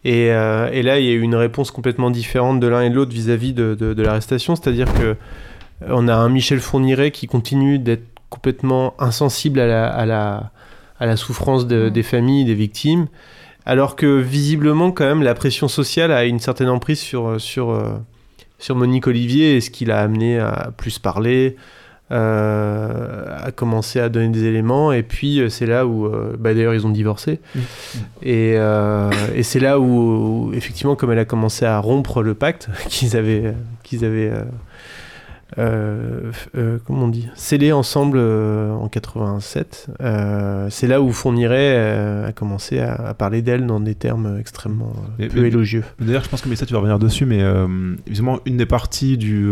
Et, 0.04 0.30
euh, 0.30 0.70
et 0.72 0.82
là, 0.82 1.00
il 1.00 1.06
y 1.06 1.10
a 1.10 1.12
eu 1.12 1.20
une 1.20 1.34
réponse 1.34 1.70
complètement 1.70 2.10
différente 2.10 2.60
de 2.60 2.66
l'un 2.66 2.82
et 2.82 2.88
de 2.90 2.94
l'autre 2.94 3.12
vis-à-vis 3.12 3.52
de, 3.52 3.74
de- 3.74 3.92
de 3.94 4.02
l'arrestation, 4.02 4.54
c'est-à-dire 4.56 4.92
que 4.94 5.02
euh, 5.02 5.14
on 5.88 6.08
a 6.08 6.14
un 6.14 6.28
Michel 6.28 6.60
Fourniret 6.60 7.10
qui 7.10 7.26
continue 7.26 7.78
d'être 7.78 8.04
complètement 8.30 8.94
insensible 8.98 9.58
à 9.60 9.66
la, 9.66 9.86
à 9.88 10.06
la, 10.06 10.50
à 11.00 11.06
la 11.06 11.16
souffrance 11.16 11.66
de- 11.66 11.88
Mm. 11.88 11.90
des 11.90 12.02
familles, 12.02 12.44
des 12.46 12.54
victimes, 12.54 13.06
alors 13.66 13.96
que 13.96 14.18
visiblement, 14.20 14.92
quand 14.92 15.04
même, 15.04 15.22
la 15.22 15.34
pression 15.34 15.68
sociale 15.68 16.10
a 16.12 16.24
une 16.24 16.38
certaine 16.38 16.68
emprise 16.70 17.00
sur, 17.00 17.38
sur, 17.40 17.70
sur 18.58 18.76
Monique 18.76 19.06
Olivier 19.06 19.56
et 19.56 19.60
ce 19.60 19.70
qui 19.70 19.84
l'a 19.84 20.00
amené 20.00 20.38
à 20.38 20.70
plus 20.76 20.98
parler, 20.98 21.56
euh, 22.10 23.24
à 23.44 23.50
commencer 23.50 24.00
à 24.00 24.08
donner 24.08 24.28
des 24.28 24.44
éléments. 24.44 24.92
Et 24.92 25.02
puis, 25.02 25.40
euh, 25.40 25.48
c'est 25.48 25.66
là 25.66 25.86
où, 25.86 26.06
euh, 26.06 26.36
bah, 26.38 26.54
d'ailleurs, 26.54 26.74
ils 26.74 26.86
ont 26.86 26.90
divorcé. 26.90 27.40
Et, 28.22 28.54
euh, 28.56 29.10
et 29.34 29.42
c'est 29.42 29.60
là 29.60 29.78
où, 29.78 30.48
où, 30.48 30.52
effectivement, 30.54 30.96
comme 30.96 31.12
elle 31.12 31.18
a 31.18 31.26
commencé 31.26 31.66
à 31.66 31.78
rompre 31.78 32.22
le 32.22 32.34
pacte 32.34 32.68
qu'ils 32.88 33.16
avaient, 33.16 33.54
qu'ils 33.82 34.04
avaient 34.04 34.32
euh, 35.56 36.30
euh, 36.56 36.78
comment 36.86 37.04
on 37.04 37.08
dit, 37.08 37.28
scellé 37.34 37.72
ensemble 37.72 38.18
euh, 38.20 38.70
en 38.72 38.88
87, 38.88 39.86
euh, 40.00 40.68
c'est 40.70 40.86
là 40.86 41.00
où 41.00 41.10
Fourniret 41.10 41.74
euh, 41.76 42.28
a 42.28 42.32
commencé 42.32 42.78
à, 42.80 42.94
à 42.94 43.14
parler 43.14 43.40
d'elle 43.40 43.66
dans 43.66 43.80
des 43.80 43.94
termes 43.94 44.36
extrêmement 44.38 44.92
Mais- 45.18 45.28
peu 45.28 45.40
mais- 45.40 45.48
élogieux. 45.48 45.84
D'ailleurs, 46.00 46.24
je 46.24 46.28
pense 46.28 46.42
que 46.42 46.48
mais 46.48 46.56
ça, 46.56 46.66
tu 46.66 46.72
vas 46.74 46.80
revenir 46.80 46.98
dessus, 46.98 47.24
mais 47.24 47.42
évidemment, 48.06 48.40
une 48.44 48.56
des 48.58 48.66
parties 48.66 49.16
du, 49.16 49.48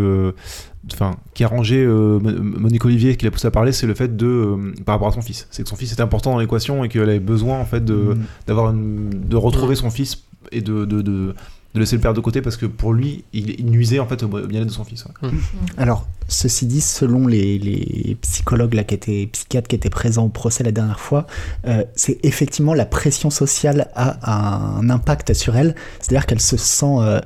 enfin, 0.93 1.17
qui 1.35 1.45
a 1.45 1.49
rangé 1.49 1.83
euh, 1.83 2.19
Mo- 2.21 2.59
Monique 2.61 2.85
Olivier, 2.85 3.17
qui 3.17 3.25
l'a 3.25 3.31
poussé 3.31 3.47
à 3.47 3.51
parler, 3.51 3.73
c'est 3.73 3.87
le 3.87 3.95
fait 3.95 4.17
de, 4.17 4.27
euh, 4.27 4.75
par 4.85 4.97
rapport 4.97 5.09
à 5.09 5.13
son 5.13 5.23
fils, 5.23 5.49
c'est 5.51 5.63
que 5.63 5.69
son 5.69 5.77
fils 5.77 5.93
était 5.93 6.03
important 6.03 6.33
dans 6.33 6.39
l'équation 6.39 6.85
et 6.85 6.89
qu'elle 6.89 7.03
avait 7.09 7.19
besoin 7.21 7.59
en 7.59 7.65
fait 7.65 7.85
de, 7.85 7.95
Mm. 7.95 8.19
d'avoir, 8.47 8.71
une- 8.73 9.11
de 9.11 9.37
retrouver 9.37 9.75
son 9.77 9.91
fils 9.91 10.23
et 10.53 10.61
de, 10.61 10.85
de, 10.85 11.03
de, 11.03 11.35
de 11.75 11.81
laisser 11.81 11.97
le 11.97 12.03
père 12.03 12.15
de 12.15 12.21
côté 12.21 12.41
parce 12.43 12.57
que 12.57 12.67
pour 12.67 12.93
lui, 12.93 13.25
il, 13.33 13.51
il 13.59 13.67
nuisait 13.67 13.99
en 13.99 14.07
fait 14.07 14.23
au 14.23 14.29
bien-être 14.29 14.67
de 14.67 14.73
son 14.73 14.85
fils. 14.85 15.05
ouais. 15.05 15.29
Alors, 15.77 16.07
ceci 16.29 16.67
dit, 16.67 16.81
selon 16.81 17.27
les, 17.27 17.59
les 17.59 18.17
psychologues 18.23 18.75
là, 18.75 18.85
qui 18.85 18.95
étaient, 18.95 19.29
psychiatres 19.31 19.69
qui 19.69 19.77
étaient 19.77 19.91
présents 19.91 20.25
au 20.25 20.29
procès 20.29 20.65
la 20.65 20.73
dernière 20.73 21.01
fois, 21.01 21.27
euh, 21.67 21.85
c'est 21.95 22.19
effectivement 22.25 22.75
la 22.75 22.87
pression 22.87 23.31
sociale 23.31 23.91
a 23.95 24.79
un 24.79 24.89
impact 24.91 25.35
sur 25.35 25.57
elle. 25.57 25.75
C'est-à-dire 26.01 26.27
qu'elle 26.27 26.41
se 26.41 26.57
sent, 26.57 26.97
euh, 27.01 27.21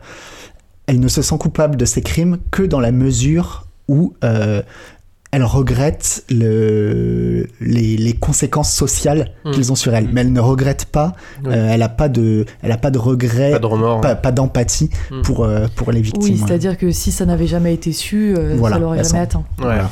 elle 0.86 1.00
ne 1.00 1.08
se 1.08 1.22
sent 1.22 1.38
coupable 1.38 1.76
de 1.76 1.84
ses 1.84 2.02
crimes 2.02 2.38
que 2.50 2.62
dans 2.62 2.80
la 2.80 2.92
mesure 2.92 3.66
où 3.88 4.14
euh, 4.24 4.62
elle 5.32 5.44
regrette 5.44 6.24
le, 6.30 7.46
les, 7.60 7.96
les 7.96 8.12
conséquences 8.14 8.72
sociales 8.72 9.30
Mm. 9.44 9.50
qu'ils 9.52 9.70
ont 9.72 9.76
sur 9.76 9.94
elle. 9.94 10.08
Mais 10.12 10.22
elle 10.22 10.32
ne 10.32 10.40
regrette 10.40 10.86
pas, 10.86 11.12
Oui. 11.44 11.52
euh, 11.54 11.68
elle 11.70 11.80
n'a 11.80 11.88
pas 11.88 12.08
de, 12.08 12.44
elle 12.62 12.72
a 12.72 12.76
pas 12.78 12.90
de 12.90 12.98
regret, 12.98 13.52
Pas 13.52 13.58
de 13.58 13.66
remords. 13.66 14.00
pas, 14.00 14.14
pas 14.16 14.32
d'empathie 14.32 14.90
Mm. 15.10 15.22
pour, 15.22 15.44
euh, 15.44 15.66
pour 15.76 15.92
les 15.92 16.00
victimes. 16.02 16.22
Oui, 16.22 16.40
ouais. 16.40 16.46
c'est-à-dire 16.46 16.76
que 16.76 16.90
si 16.90 17.12
ça 17.12 17.26
n'avait 17.26 17.46
jamais 17.46 17.72
été 17.74 17.92
su, 17.92 18.34
euh, 18.36 18.56
Voilà, 18.58 18.76
ça 18.76 18.80
l'aurait 18.80 18.96
la 18.98 19.02
jamais 19.04 19.18
sang- 19.18 19.22
atteint. 19.22 19.38
Ouais. 19.58 19.64
Voilà. 19.64 19.90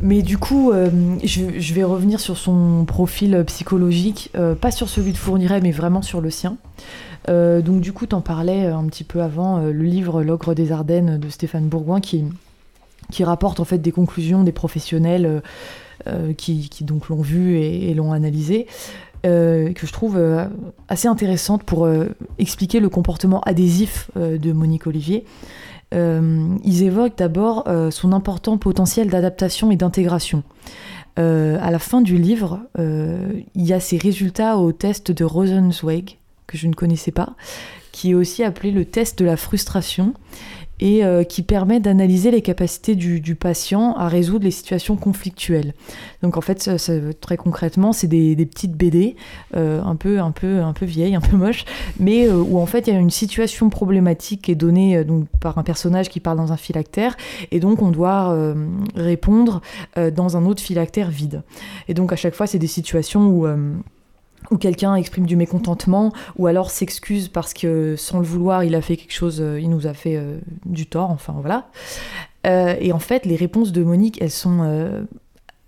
Mais 0.00 0.22
du 0.22 0.38
coup, 0.38 0.70
euh, 0.70 0.88
je, 1.24 1.40
je 1.58 1.74
vais 1.74 1.82
revenir 1.82 2.20
sur 2.20 2.36
son 2.38 2.84
profil 2.86 3.42
psychologique, 3.46 4.30
euh, 4.36 4.54
pas 4.54 4.70
sur 4.70 4.88
celui 4.88 5.10
de 5.12 5.16
Fourniret, 5.16 5.60
mais 5.60 5.72
vraiment 5.72 6.02
sur 6.02 6.20
le 6.20 6.30
sien. 6.30 6.56
Euh, 7.28 7.60
donc 7.60 7.80
du 7.80 7.92
coup, 7.92 8.06
t'en 8.06 8.20
parlais 8.20 8.66
un 8.66 8.84
petit 8.84 9.04
peu 9.04 9.20
avant, 9.22 9.58
euh, 9.58 9.72
le 9.72 9.82
livre 9.84 10.22
L'ogre 10.22 10.54
des 10.54 10.70
Ardennes 10.72 11.18
de 11.18 11.28
Stéphane 11.28 11.66
Bourgoin, 11.66 12.00
qui, 12.00 12.24
qui 13.10 13.24
rapporte 13.24 13.60
en 13.60 13.64
fait 13.64 13.78
des 13.78 13.92
conclusions 13.92 14.42
des 14.42 14.52
professionnels 14.52 15.26
euh, 15.26 15.40
euh, 16.06 16.32
qui, 16.32 16.68
qui 16.68 16.84
donc 16.84 17.08
l'ont 17.08 17.22
vu 17.22 17.56
et, 17.58 17.92
l'ont 17.94 18.12
analysé. 18.12 18.66
euh, 19.26 19.72
que 19.72 19.86
je 19.86 19.92
trouve 19.92 20.20
assez 20.88 21.08
intéressante 21.08 21.64
pour 21.64 21.88
expliquer 22.38 22.80
le 22.80 22.88
comportement 22.88 23.40
adhésif 23.40 24.10
de 24.16 24.52
Monique 24.52 24.86
Olivier. 24.86 25.24
Ils 25.92 26.82
évoquent 26.82 27.18
d'abord 27.18 27.68
son 27.90 28.12
important 28.12 28.58
potentiel 28.58 29.08
d'adaptation 29.08 29.70
et 29.72 29.76
d'intégration. 29.76 30.44
À 31.16 31.70
la 31.70 31.78
fin 31.80 32.00
du 32.00 32.16
livre, 32.16 32.60
il 32.78 33.64
y 33.66 33.72
a 33.72 33.80
ses 33.80 33.98
résultats 33.98 34.56
au 34.58 34.70
test 34.70 35.10
de 35.10 35.24
Rosenzweig, 35.24 36.18
que 36.46 36.56
je 36.56 36.68
ne 36.68 36.74
connaissais 36.74 37.10
pas, 37.10 37.34
qui 37.90 38.12
est 38.12 38.14
aussi 38.14 38.44
appelé 38.44 38.70
le 38.70 38.84
test 38.84 39.18
de 39.18 39.24
la 39.24 39.36
frustration 39.36 40.14
et 40.80 41.04
euh, 41.04 41.24
qui 41.24 41.42
permet 41.42 41.80
d'analyser 41.80 42.30
les 42.30 42.42
capacités 42.42 42.94
du, 42.94 43.34
patient 43.34 43.94
à 43.96 44.08
résoudre 44.08 44.44
les 44.44 44.50
situations 44.50 44.96
conflictuelles. 44.96 45.74
Donc 46.22 46.36
en 46.36 46.40
fait, 46.40 46.70
très 47.20 47.36
concrètement, 47.36 47.92
c'est 47.92 48.06
des, 48.06 48.34
petites 48.46 48.72
BD, 48.72 49.16
euh, 49.56 49.82
un 49.82 49.96
peu, 49.96 50.20
un 50.20 50.30
peu, 50.30 50.60
un 50.60 50.72
peu 50.72 50.86
vieilles, 50.86 51.14
un 51.14 51.20
peu 51.20 51.36
moches, 51.36 51.64
mais 51.98 52.28
euh, 52.28 52.36
où 52.36 52.58
en 52.58 52.66
fait 52.66 52.86
il 52.86 52.94
y 52.94 52.96
a 52.96 53.00
une 53.00 53.10
situation 53.10 53.70
problématique 53.70 54.42
qui 54.42 54.52
est 54.52 54.56
donnée 54.56 55.04
donc 55.04 55.26
par 55.40 55.58
un 55.58 55.62
personnage 55.62 56.08
qui 56.08 56.20
parle 56.20 56.38
dans 56.38 56.52
un 56.52 56.56
phylactère, 56.56 57.16
et 57.50 57.60
donc 57.60 57.82
on 57.82 57.90
doit 57.90 58.36
répondre 58.94 59.60
dans 59.96 60.36
un 60.36 60.44
autre 60.46 60.62
phylactère 60.62 61.10
vide. 61.10 61.42
Et 61.88 61.94
donc 61.94 62.12
à 62.12 62.16
chaque 62.16 62.34
fois, 62.34 62.46
c'est 62.46 62.58
des 62.58 62.66
situations 62.66 63.26
où 63.26 63.46
où 64.50 64.56
quelqu'un 64.56 64.94
exprime 64.94 65.26
du 65.26 65.36
mécontentement 65.36 66.12
ou 66.36 66.46
alors 66.46 66.70
s'excuse 66.70 67.28
parce 67.28 67.52
que 67.52 67.96
sans 67.96 68.18
le 68.18 68.24
vouloir 68.24 68.64
il 68.64 68.74
a 68.74 68.82
fait 68.82 68.96
quelque 68.96 69.12
chose, 69.12 69.40
euh, 69.40 69.60
il 69.60 69.70
nous 69.70 69.86
a 69.86 69.94
fait 69.94 70.16
euh, 70.16 70.38
du 70.64 70.86
tort, 70.86 71.10
enfin 71.10 71.34
voilà. 71.40 71.68
Euh, 72.46 72.74
et 72.80 72.92
en 72.92 72.98
fait 72.98 73.26
les 73.26 73.36
réponses 73.36 73.72
de 73.72 73.82
Monique 73.82 74.20
elles 74.22 74.30
sont 74.30 74.90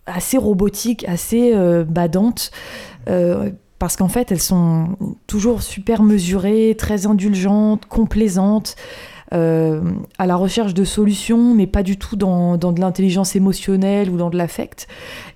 assez 0.07 0.39
robotiques, 0.39 1.05
assez 1.09 1.55
badantes. 1.87 2.51
parce 3.79 3.97
qu'en 3.97 4.09
fait, 4.09 4.33
elles 4.33 4.41
sont 4.41 4.97
toujours 5.27 5.63
super 5.63 6.03
mesurées, 6.03 6.75
très 6.77 7.07
indulgentes, 7.07 7.87
complaisantes. 7.87 8.77
à 9.31 10.27
la 10.27 10.37
recherche 10.37 10.75
de 10.75 10.85
solutions, 10.85 11.55
mais 11.55 11.69
pas 11.69 11.85
du 11.85 11.97
tout 11.97 12.17
dans, 12.17 12.57
dans 12.57 12.73
de 12.73 12.81
l'intelligence 12.81 13.37
émotionnelle 13.37 14.11
ou 14.11 14.17
dans 14.17 14.31
de 14.31 14.37
l'affect. 14.37 14.89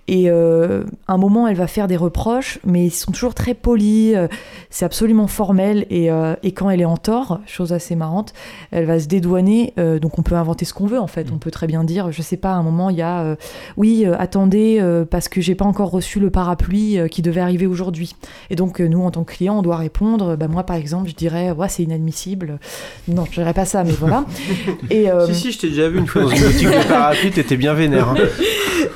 Et 0.06 0.24
euh, 0.28 0.84
à 1.08 1.14
un 1.14 1.18
moment, 1.18 1.48
elle 1.48 1.56
va 1.56 1.66
faire 1.66 1.88
des 1.88 1.96
reproches, 1.96 2.58
mais 2.64 2.86
ils 2.86 2.90
sont 2.90 3.12
toujours 3.12 3.34
très 3.34 3.54
polis. 3.54 4.14
Euh, 4.14 4.28
c'est 4.68 4.84
absolument 4.84 5.26
formel. 5.26 5.86
Et, 5.88 6.10
euh, 6.10 6.34
et, 6.42 6.52
quand 6.52 6.68
elle 6.68 6.82
est 6.82 6.86
en 6.86 6.98
tort, 6.98 7.40
chose 7.46 7.72
assez 7.72 7.96
marrante, 7.96 8.34
elle 8.70 8.84
va 8.84 9.00
se 9.00 9.06
dédouaner. 9.06 9.72
donc 10.00 10.18
on 10.18 10.22
peut 10.22 10.34
inventer 10.34 10.64
ce 10.64 10.74
qu'on 10.74 10.86
veut 10.86 11.00
en 11.00 11.06
fait. 11.06 11.28
On 11.32 11.38
peut 11.38 11.50
très 11.50 11.66
bien 11.66 11.84
dire, 11.84 12.12
je 12.12 12.22
sais 12.22 12.36
pas, 12.36 12.52
à 12.52 12.54
un 12.54 12.62
moment 12.62 12.90
il 12.90 12.96
y 12.96 13.02
a, 13.02 13.36
oui, 13.76 14.06
attendez, 14.18 14.82
parce 15.10 15.28
que 15.28 15.40
j'ai 15.40 15.54
pas 15.54 15.64
encore 15.64 15.90
reçu 15.90 16.20
le 16.20 16.30
parapluie 16.30 16.98
qui 17.10 17.22
devait 17.22 17.40
arriver 17.40 17.66
aujourd'hui. 17.66 18.14
Et 18.50 18.56
donc 18.56 18.80
nous, 18.80 19.02
en 19.02 19.10
tant 19.10 19.24
que 19.24 19.32
client, 19.32 19.58
on 19.58 19.62
doit 19.62 19.76
répondre. 19.76 20.36
Bah, 20.36 20.48
moi, 20.48 20.64
par 20.64 20.76
exemple, 20.76 21.08
je 21.08 21.14
dirais, 21.14 21.50
ouais, 21.50 21.68
c'est 21.68 21.82
inadmissible. 21.82 22.58
Non, 23.08 23.24
je 23.26 23.40
dirais 23.40 23.54
pas 23.54 23.64
ça, 23.64 23.84
mais 23.84 23.92
voilà. 23.92 24.24
et 24.90 25.08
si 25.26 25.34
si, 25.34 25.52
je 25.52 25.58
t'ai 25.58 25.68
déjà 25.68 25.88
vu 25.88 25.98
une 25.98 26.06
fois 26.06 26.22
dans 26.22 26.28
une 26.28 26.42
boutique 26.42 26.68
de 26.68 26.88
parapluie, 26.88 27.30
t'étais 27.30 27.56
bien 27.56 27.74
vénère. 27.74 28.10
Hein. 28.10 28.16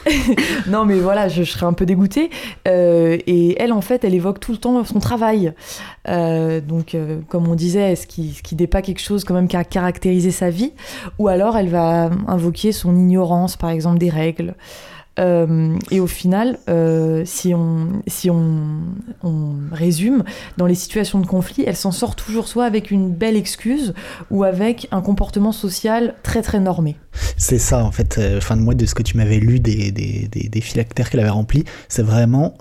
non, 0.66 0.84
mais 0.84 0.97
voilà, 1.00 1.28
je, 1.28 1.42
serais 1.42 1.66
un 1.66 1.72
peu 1.72 1.86
dégoûtée. 1.86 2.30
Euh, 2.66 3.18
et 3.26 3.60
elle, 3.60 3.72
en 3.72 3.80
fait, 3.80 4.04
elle 4.04 4.14
évoque 4.14 4.40
tout 4.40 4.52
le 4.52 4.58
temps 4.58 4.84
son 4.84 4.98
travail. 4.98 5.52
Euh, 6.08 6.60
donc, 6.60 6.94
euh, 6.94 7.20
comme 7.28 7.48
on 7.48 7.54
disait, 7.54 7.96
ce 7.96 8.06
qui, 8.06 8.34
ce 8.34 8.42
qui 8.42 8.56
n'est 8.56 8.66
pas 8.66 8.82
quelque 8.82 9.00
chose 9.00 9.24
quand 9.24 9.34
même 9.34 9.48
qui 9.48 9.56
a 9.56 9.64
caractérisé 9.64 10.30
sa 10.30 10.50
vie? 10.50 10.72
Ou 11.18 11.28
alors, 11.28 11.56
elle 11.56 11.68
va 11.68 12.10
invoquer 12.26 12.72
son 12.72 12.94
ignorance, 12.96 13.56
par 13.56 13.70
exemple, 13.70 13.98
des 13.98 14.10
règles. 14.10 14.54
Euh, 15.18 15.76
et 15.90 16.00
au 16.00 16.06
final, 16.06 16.58
euh, 16.68 17.22
si, 17.24 17.54
on, 17.54 18.02
si 18.06 18.30
on, 18.30 18.80
on, 19.22 19.54
résume, 19.72 20.24
dans 20.56 20.66
les 20.66 20.74
situations 20.74 21.20
de 21.20 21.26
conflit, 21.26 21.64
elle 21.66 21.76
s'en 21.76 21.92
sort 21.92 22.16
toujours 22.16 22.48
soit 22.48 22.64
avec 22.64 22.90
une 22.90 23.12
belle 23.12 23.36
excuse 23.36 23.94
ou 24.30 24.44
avec 24.44 24.88
un 24.90 25.00
comportement 25.00 25.52
social 25.52 26.14
très 26.22 26.42
très 26.42 26.60
normé. 26.60 26.96
C'est 27.36 27.58
ça 27.58 27.84
en 27.84 27.90
fait, 27.92 28.18
euh, 28.18 28.40
fin 28.40 28.56
de 28.56 28.62
mois 28.62 28.74
de 28.74 28.86
ce 28.86 28.94
que 28.94 29.02
tu 29.02 29.16
m'avais 29.16 29.38
lu 29.38 29.60
des, 29.60 29.90
des, 29.90 30.28
des, 30.28 30.48
des 30.48 30.60
phylactères 30.60 31.10
qu'elle 31.10 31.20
avait 31.20 31.28
remplis, 31.28 31.64
c'est 31.88 32.02
vraiment, 32.02 32.56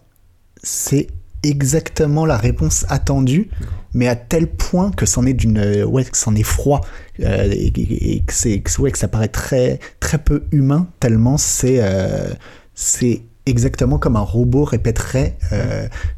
c'est 0.63 1.07
exactement 1.43 2.25
la 2.25 2.37
réponse 2.37 2.85
attendue, 2.89 3.49
mais 3.93 4.07
à 4.07 4.15
tel 4.15 4.47
point 4.47 4.91
que 4.91 5.05
c'en 5.05 5.25
est 5.25 5.33
d'une, 5.33 5.57
euh, 5.57 5.85
ouais, 5.85 6.03
que 6.03 6.17
c'en 6.17 6.35
est 6.35 6.43
froid 6.43 6.81
euh, 7.21 7.49
et, 7.51 8.23
que 8.25 8.33
c'est, 8.33 8.61
ouais, 8.79 8.91
que 8.91 8.97
ça 8.97 9.07
paraît 9.07 9.27
très, 9.27 9.79
très 9.99 10.17
peu 10.17 10.43
humain 10.51 10.87
tellement 10.99 11.37
c'est, 11.37 11.77
euh, 11.79 12.29
c'est 12.73 13.23
exactement 13.45 13.97
comme 13.97 14.17
un 14.17 14.21
robot 14.21 14.65
répéterait 14.65 15.37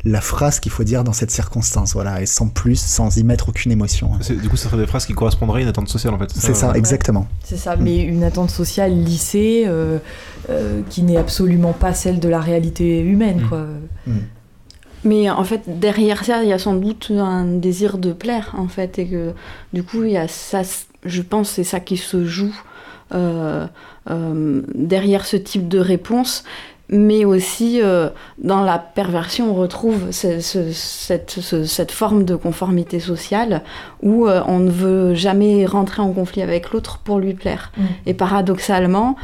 la 0.04 0.20
phrase 0.20 0.60
qu'il 0.60 0.72
faut 0.72 0.84
dire 0.84 1.04
dans 1.04 1.14
cette 1.14 1.30
circonstance, 1.30 1.94
voilà, 1.94 2.24
et 2.24 2.26
sans 2.26 2.48
plus, 2.48 2.80
sans 2.80 3.18
y 3.18 3.24
mettre 3.24 3.50
aucune 3.50 3.72
émotion. 3.72 4.14
du 4.28 4.50
coup, 4.50 4.58
ça 4.58 4.68
serait 4.68 4.78
des 4.78 4.88
phrases 4.88 5.06
qui 5.06 5.14
correspondraient 5.14 5.60
à 5.60 5.64
une 5.64 5.70
attente 5.70 5.90
sociale, 5.90 6.16
en 6.16 6.18
fait. 6.18 6.32
C'est 6.34 6.56
ça, 6.56 6.74
exactement. 6.74 7.28
C'est 7.44 7.58
ça, 7.58 7.76
mais 7.76 7.98
une 7.98 8.24
attente 8.24 8.50
sociale 8.50 8.94
lissée 9.04 9.70
qui 10.90 11.04
n'est 11.04 11.18
absolument 11.18 11.74
pas 11.74 11.94
celle 11.94 12.20
de 12.20 12.30
la 12.30 12.40
réalité 12.40 13.00
humaine, 13.02 13.42
mm. 13.42 13.50
quoi. 13.50 13.66
Mm. 14.08 14.18
Mais 15.04 15.30
en 15.30 15.44
fait, 15.44 15.80
derrière 15.80 16.26
ça, 16.26 16.44
il 16.44 16.50
y 16.50 16.54
a 16.54 16.60
sans 16.60 16.76
doute 16.76 17.12
un 17.16 17.46
désir 17.46 17.98
de 17.98 18.12
plaire, 18.12 18.54
en 18.58 18.68
fait, 18.68 19.00
et 19.00 19.08
que 19.08 19.34
du 19.74 19.84
coup, 19.84 20.04
il 20.04 20.12
y 20.12 20.18
a 20.18 20.28
ça, 20.28 20.62
je 21.06 21.22
pense, 21.22 21.50
c'est 21.50 21.64
ça 21.64 21.80
qui 21.80 21.98
se 21.98 22.26
joue 22.26 22.56
euh, 23.14 23.66
euh, 24.10 24.62
derrière 24.76 25.26
ce 25.26 25.38
type 25.38 25.68
de 25.68 25.80
réponse. 25.80 26.44
Mais 26.92 27.24
aussi, 27.24 27.82
euh, 27.84 28.10
dans 28.40 28.62
la 28.62 28.80
perversion, 28.80 29.52
on 29.52 29.54
retrouve 29.54 30.10
cette, 30.10 30.42
cette, 30.42 31.92
forme 31.92 32.26
de 32.26 32.36
conformité 32.36 33.00
sociale 33.00 33.62
où 34.02 34.28
on 34.28 34.60
ne 34.60 34.72
veut 34.72 35.14
jamais 35.14 35.68
rentrer 35.68 36.02
en 36.02 36.12
conflit 36.12 36.42
avec 36.42 36.72
l'autre 36.72 36.98
pour 37.04 37.20
lui 37.20 37.36
plaire. 37.36 37.72
Mmh. 37.78 37.84
Et 38.08 38.14
paradoxalement, 38.16 39.18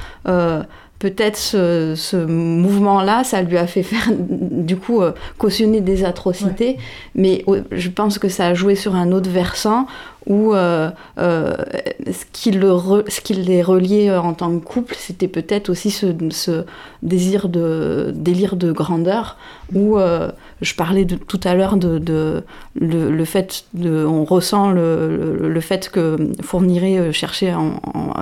peut-être 0.99 1.37
ce, 1.37 2.25
mouvement-là, 2.25 3.23
ça 3.23 3.41
lui 3.41 3.57
a 3.57 3.67
fait 3.67 3.83
faire, 3.83 4.11
du 4.29 4.77
coup, 4.77 5.01
euh, 5.01 5.11
cautionner 5.37 5.81
des 5.81 6.03
atrocités, 6.03 6.77
mais 7.15 7.43
euh, 7.47 7.61
je 7.71 7.89
pense 7.89 8.17
que 8.17 8.29
ça 8.29 8.47
a 8.47 8.53
joué 8.53 8.75
sur 8.75 8.95
un 8.95 9.11
autre 9.11 9.29
versant 9.29 9.87
où 10.27 10.53
euh, 10.53 10.91
ce, 11.17 12.25
qui 12.31 12.51
le 12.51 12.75
ce 13.07 13.21
qui 13.21 13.33
les 13.33 13.61
reliait 13.61 14.15
en 14.15 14.33
tant 14.33 14.57
que 14.57 14.63
couple, 14.63 14.95
c'était 14.97 15.27
peut-être 15.27 15.69
aussi 15.69 15.91
ce, 15.91 16.07
ce, 16.29 16.65
désir 17.03 17.49
de 17.49 18.11
délire 18.15 18.55
de 18.55 18.71
grandeur, 18.71 19.37
où 19.73 19.97
je 20.61 20.73
parlais 20.73 21.05
de, 21.05 21.15
tout 21.15 21.39
à 21.43 21.53
l'heure 21.53 21.77
de, 21.77 21.97
de 21.99 22.43
le, 22.79 23.25
fait 23.25 23.65
de, 23.73 24.05
on 24.05 24.23
ressent 24.23 24.71
le, 24.71 25.49
le, 25.49 25.61
fait 25.61 25.89
que 25.89 26.17
Fourniret 26.41 27.11
cherchait 27.11 27.49
à, 27.49 27.59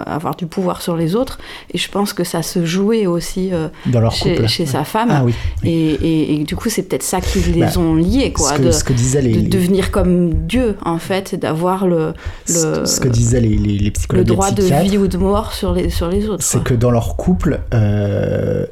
avoir 0.05 0.35
du 0.35 0.45
pouvoir 0.45 0.81
sur 0.81 0.95
les 0.95 1.15
autres, 1.15 1.39
et 1.73 1.77
je 1.77 1.89
pense 1.89 2.13
que 2.13 2.23
ça 2.23 2.41
se 2.41 2.65
jouait 2.65 3.05
aussi 3.05 3.53
euh, 3.53 3.67
chez, 4.11 4.47
chez, 4.47 4.65
sa 4.65 4.83
femme, 4.83 5.09
ah 5.11 5.23
Et, 5.63 6.39
et, 6.39 6.43
du 6.43 6.55
coup 6.55 6.69
c'est 6.69 6.83
peut-être 6.83 7.03
ça 7.03 7.21
qui 7.21 7.39
les 7.39 7.61
bah, 7.61 7.77
ont 7.77 7.95
liés, 7.95 8.33
quoi, 8.33 8.57
de, 8.57 8.65
de, 8.65 9.47
devenir 9.47 9.91
comme 9.91 10.33
Dieu 10.33 10.75
en 10.83 10.97
fait, 10.97 11.35
d'avoir 11.35 11.87
le, 11.87 11.92
le 11.93 12.13
ce, 12.45 12.99
que 12.99 13.07
disaient 13.07 13.41
les, 13.41 13.57
les, 13.57 13.91
psychologues, 13.91 14.27
le 14.27 14.33
droit 14.33 14.51
de 14.51 14.63
vie 14.63 14.97
ou 14.97 15.07
de 15.07 15.17
mort 15.17 15.53
sur 15.53 15.73
les 15.73 15.89
sur 15.89 16.09
les 16.09 16.27
autres. 16.27 16.43
C'est 16.43 16.63
que 16.63 16.73
dans 16.73 16.91
leur 16.91 17.15
couple. 17.15 17.61
Euh, 17.73 18.65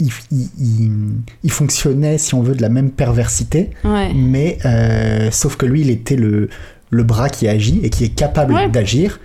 il, 0.00 1.50
fonctionnait, 1.50 2.18
si 2.18 2.34
on 2.34 2.42
veut, 2.42 2.54
de 2.54 2.62
la 2.62 2.68
même 2.68 2.90
perversité, 2.90 3.70
mais 4.14 4.58
euh, 4.64 5.30
sauf 5.30 5.56
que 5.56 5.66
lui, 5.66 5.82
il 5.82 5.90
était 5.90 6.16
le, 6.16 6.48
le 6.90 7.02
bras 7.04 7.28
qui 7.28 7.48
agit 7.48 7.80
et 7.82 7.90
qui 7.90 8.04
est 8.04 8.14
capable 8.14 8.70
d'agir, 8.72 9.20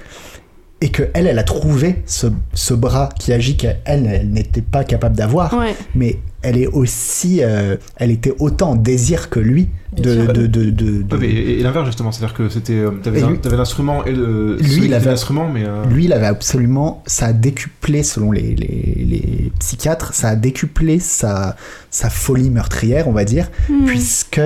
et 0.81 0.89
que 0.89 1.03
elle, 1.13 1.27
elle 1.27 1.39
a 1.39 1.43
trouvé 1.43 2.03
ce, 2.05 2.27
ce 2.53 2.73
bras 2.73 3.09
qui 3.19 3.33
agit 3.33 3.57
qu'elle, 3.57 3.79
elle, 3.85 4.29
n'était 4.29 4.61
pas 4.61 4.83
capable 4.83 5.15
d'avoir, 5.15 5.55
mais 5.95 6.19
elle 6.41 6.57
est 6.57 6.67
aussi, 6.67 7.39
euh, 7.41 7.75
elle 7.97 8.11
était 8.11 8.33
autant 8.39 8.71
en 8.71 8.75
désir 8.75 9.29
que 9.29 9.39
lui 9.39 9.69
de, 9.91 10.27
de, 10.27 10.45
de, 10.45 11.23
et, 11.23 11.63
l'inverse 11.63 11.87
justement, 11.87 12.11
c'est-à-dire 12.11 12.35
que 12.35 12.47
c'était, 12.47 12.73
euh, 12.73 12.91
t'avais, 13.01 13.57
l'instrument 13.57 14.05
et 14.05 14.11
le, 14.11 14.55
lui, 14.57 14.85
il 14.85 14.93
avait 14.93 15.09
l'instrument, 15.09 15.49
mais 15.51 15.63
euh, 15.65 15.83
lui, 15.85 16.05
il 16.05 16.13
avait 16.13 16.27
absolument, 16.27 17.01
ça 17.07 17.27
a 17.27 17.33
décuplé 17.33 18.03
selon 18.03 18.31
les, 18.31 18.53
les, 18.53 19.03
les, 19.03 19.51
psychiatres, 19.59 20.13
ça 20.13 20.29
a 20.29 20.35
décuplé 20.35 20.99
sa, 20.99 21.55
sa 21.89 22.11
folie 22.11 22.51
meurtrière, 22.51 23.07
on 23.07 23.13
va 23.13 23.25
dire, 23.25 23.49
hmm. 23.67 23.85
puisque 23.85 24.41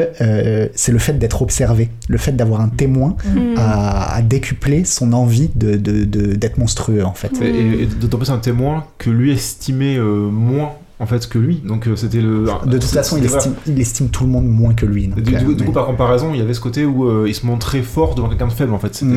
c'est 0.76 0.92
le 0.92 0.98
fait 0.98 1.20
d'être 1.20 1.42
observé, 1.42 1.90
le 2.08 2.18
fait 2.18 2.32
d'avoir 2.32 2.62
un 2.62 2.70
témoin 2.70 3.18
hmm. 3.26 3.56
a, 3.58 4.22
décuplé 4.22 4.86
son 4.86 5.12
envie 5.12 5.50
de, 5.54 5.76
d'être 5.76 6.58
monstrueux 6.58 7.04
en 7.04 7.14
fait. 7.14 7.34
Et, 7.42 7.86
d'autant 7.86 8.18
plus 8.18 8.32
un 8.32 8.38
témoin 8.38 8.86
que 8.98 9.10
lui 9.10 9.34
estimait 9.34 10.00
moins 10.00 10.72
en 11.00 11.06
fait 11.06 11.28
que 11.28 11.40
lui. 11.40 11.58
Donc 11.58 11.88
euh, 11.88 11.96
c'était 11.96 12.22
le. 12.22 12.46
De 12.66 12.78
toute 12.78 12.90
façon, 12.90 13.18
il 13.18 13.26
estime, 13.26 13.54
il 13.68 13.80
estime, 13.80 14.10
tout 14.10 14.24
le 14.24 14.30
monde 14.30 14.48
moins 14.48 14.74
que 14.74 14.86
lui. 14.86 15.08
du, 15.08 15.36
euh, 15.36 15.56
coup, 15.66 15.72
par 15.72 15.86
comparaison, 15.86 16.34
il 16.34 16.40
y 16.40 16.42
avait 16.42 16.54
ce 16.54 16.62
côté 16.62 16.86
où 16.86 17.08
euh, 17.08 17.26
il 17.28 17.36
se 17.36 17.46
montrait 17.46 17.82
fort 17.82 18.16
devant 18.16 18.30
quelqu'un 18.30 18.48
de 18.48 18.54
faible. 18.54 18.74
En 18.74 18.80
fait, 18.80 18.96
c'était. 18.96 19.16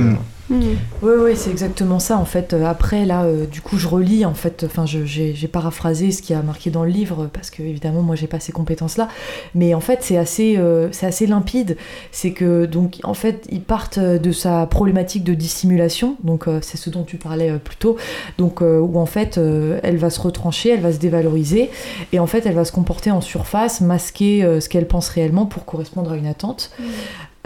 Hmm. 0.48 0.74
Oui, 1.02 1.12
oui, 1.18 1.32
c'est 1.36 1.50
exactement 1.50 1.98
ça. 1.98 2.18
En 2.18 2.24
fait, 2.24 2.52
euh, 2.52 2.64
après, 2.64 3.04
là, 3.04 3.24
euh, 3.24 3.46
du 3.46 3.60
coup, 3.60 3.78
je 3.78 3.88
relis. 3.88 4.24
En 4.24 4.34
fait, 4.34 4.64
enfin, 4.64 4.84
j'ai 4.86 5.48
paraphrasé 5.48 6.12
ce 6.12 6.22
qui 6.22 6.34
a 6.34 6.42
marqué 6.42 6.70
dans 6.70 6.84
le 6.84 6.90
livre 6.90 7.28
parce 7.32 7.50
que, 7.50 7.62
évidemment, 7.62 8.02
moi, 8.02 8.14
j'ai 8.14 8.28
pas 8.28 8.38
ces 8.38 8.52
compétences-là. 8.52 9.08
Mais 9.54 9.74
en 9.74 9.80
fait, 9.80 10.00
c'est 10.02 10.16
assez, 10.16 10.56
euh, 10.56 10.88
c'est 10.92 11.06
assez 11.06 11.26
limpide. 11.26 11.76
C'est 12.12 12.30
que, 12.30 12.66
donc, 12.66 13.00
en 13.02 13.14
fait, 13.14 13.46
ils 13.50 13.60
partent 13.62 13.98
de 13.98 14.32
sa 14.32 14.66
problématique 14.66 15.24
de 15.24 15.34
dissimulation. 15.34 16.16
Donc, 16.22 16.44
c'est 16.62 16.76
ce 16.76 16.90
dont 16.90 17.02
tu 17.02 17.16
parlais 17.16 17.58
plus 17.58 17.76
tôt. 17.76 17.96
Donc, 18.38 18.60
où 18.60 18.98
en 18.98 19.06
fait, 19.06 19.38
elle 19.82 19.96
va 19.96 20.10
se 20.10 20.20
retrancher, 20.20 20.70
elle 20.70 20.80
va 20.80 20.92
se 20.92 20.98
dévaloriser, 20.98 21.70
et 22.12 22.18
en 22.20 22.26
fait, 22.26 22.46
elle 22.46 22.54
va 22.54 22.64
se 22.64 22.72
comporter 22.72 23.10
en 23.10 23.20
surface, 23.20 23.80
masquer 23.80 24.60
ce 24.60 24.68
qu'elle 24.68 24.86
pense 24.86 25.08
réellement 25.08 25.46
pour 25.46 25.64
correspondre 25.64 26.12
à 26.12 26.16
une 26.16 26.26
attente. 26.26 26.70
Mmh. 26.78 26.84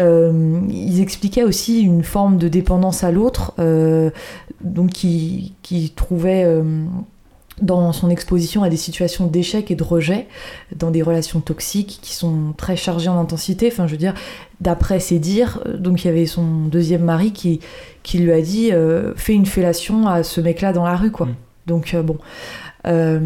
Euh, 0.00 0.60
ils 0.68 1.00
expliquaient 1.00 1.42
aussi 1.42 1.82
une 1.82 2.02
forme 2.02 2.38
de 2.38 2.48
dépendance 2.48 3.04
à 3.04 3.10
l'autre, 3.10 3.52
euh, 3.58 4.10
donc 4.62 4.90
qui, 4.90 5.54
qui 5.62 5.90
trouvait 5.90 6.44
euh, 6.44 6.84
dans 7.60 7.92
son 7.92 8.08
exposition 8.08 8.62
à 8.62 8.70
des 8.70 8.76
situations 8.76 9.26
d'échec 9.26 9.70
et 9.70 9.74
de 9.74 9.82
rejet, 9.82 10.26
dans 10.74 10.90
des 10.90 11.02
relations 11.02 11.40
toxiques 11.40 11.98
qui 12.00 12.14
sont 12.14 12.54
très 12.56 12.76
chargées 12.76 13.08
en 13.08 13.20
intensité. 13.20 13.68
Enfin, 13.70 13.86
je 13.86 13.92
veux 13.92 13.98
dire, 13.98 14.14
d'après 14.60 15.00
ses 15.00 15.18
dires, 15.18 15.62
donc 15.78 16.04
il 16.04 16.06
y 16.06 16.10
avait 16.10 16.26
son 16.26 16.66
deuxième 16.66 17.04
mari 17.04 17.32
qui, 17.32 17.60
qui 18.02 18.18
lui 18.18 18.32
a 18.32 18.40
dit 18.40 18.70
fais 19.16 19.34
une 19.34 19.46
fellation 19.46 20.08
à 20.08 20.22
ce 20.22 20.40
mec-là 20.40 20.72
dans 20.72 20.84
la 20.84 20.96
rue, 20.96 21.10
quoi. 21.10 21.26
Mm. 21.26 21.34
Donc 21.66 21.94
bon. 21.96 22.16
Euh, 22.86 23.20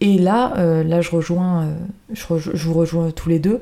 et 0.00 0.18
là, 0.18 0.54
euh, 0.58 0.84
là 0.84 1.00
je 1.00 1.10
rejoins, 1.10 1.64
euh, 1.64 1.74
je, 2.12 2.66
vous 2.66 2.74
rejoins 2.74 3.10
tous 3.10 3.28
les 3.28 3.38
deux. 3.38 3.60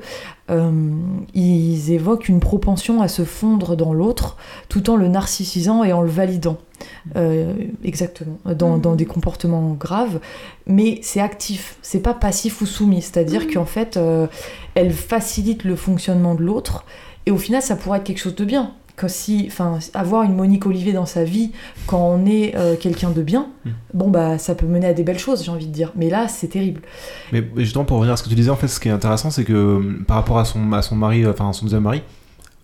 ils 1.33 1.91
évoquent 1.91 2.29
une 2.29 2.39
propension 2.39 3.01
à 3.01 3.07
se 3.07 3.23
fondre 3.23 3.75
dans 3.75 3.93
l'autre, 3.93 4.37
tout 4.69 4.89
en 4.89 4.95
le 4.95 5.07
narcissisant 5.07 5.83
et 5.83 5.93
en 5.93 6.01
le 6.01 6.09
validant. 6.09 6.57
exactement, 7.83 8.37
dans, 8.45 8.77
dans, 8.77 8.95
des 8.95 9.05
comportements 9.05 9.73
graves, 9.73 10.19
mais 10.65 10.99
c'est 11.01 11.21
actif, 11.21 11.77
c'est 11.81 12.01
pas 12.01 12.13
passif 12.13 12.61
ou 12.61 12.65
soumis, 12.65 13.01
c'est-à-dire 13.01 13.43
mmh. 13.43 13.53
qu'en 13.53 13.65
fait, 13.65 13.99
elle 14.75 14.91
facilite 14.91 15.63
le 15.63 15.75
fonctionnement 15.75 16.35
de 16.35 16.43
l'autre, 16.43 16.85
et 17.25 17.31
au 17.31 17.37
final, 17.37 17.61
ça 17.61 17.75
pourrait 17.75 17.99
être 17.99 18.05
quelque 18.05 18.19
chose 18.19 18.35
de 18.35 18.45
bien, 18.45 18.73
que 18.97 19.07
si, 19.07 19.45
enfin, 19.47 19.79
avoir 19.93 20.23
une 20.23 20.35
Monique 20.35 20.65
Olivier 20.65 20.91
dans 20.91 21.05
sa 21.05 21.23
vie 21.23 21.51
quand 21.85 21.99
on 22.01 22.25
est 22.25 22.55
euh, 22.57 22.75
quelqu'un 22.75 23.11
de 23.11 23.21
bien, 23.21 23.47
Mm. 23.63 23.69
bon 23.93 24.09
bah 24.09 24.37
ça 24.37 24.55
peut 24.55 24.65
mener 24.65 24.87
à 24.87 24.93
des 24.93 25.03
belles 25.03 25.19
choses, 25.19 25.43
j'ai 25.45 25.51
envie 25.51 25.67
de 25.67 25.71
dire. 25.71 25.91
Mais 25.95 26.09
là, 26.09 26.27
c'est 26.27 26.47
terrible. 26.47 26.81
Mais 27.31 27.47
justement, 27.57 27.85
pour 27.85 27.97
revenir 27.97 28.13
à 28.13 28.17
ce 28.17 28.23
que 28.23 28.29
tu 28.29 28.35
disais, 28.35 28.49
en 28.49 28.55
fait, 28.57 28.67
ce 28.67 28.79
qui 28.81 28.89
est 28.89 28.91
intéressant, 28.91 29.29
c'est 29.29 29.45
que 29.45 29.53
euh, 29.53 30.03
par 30.05 30.17
rapport 30.17 30.39
à 30.39 30.45
son, 30.45 30.73
à 30.73 30.81
son 30.81 30.95
mari, 30.97 31.23
euh, 31.23 31.31
enfin, 31.31 31.47
à 31.49 31.53
son 31.53 31.65
deuxième 31.65 31.83
mari, 31.83 32.01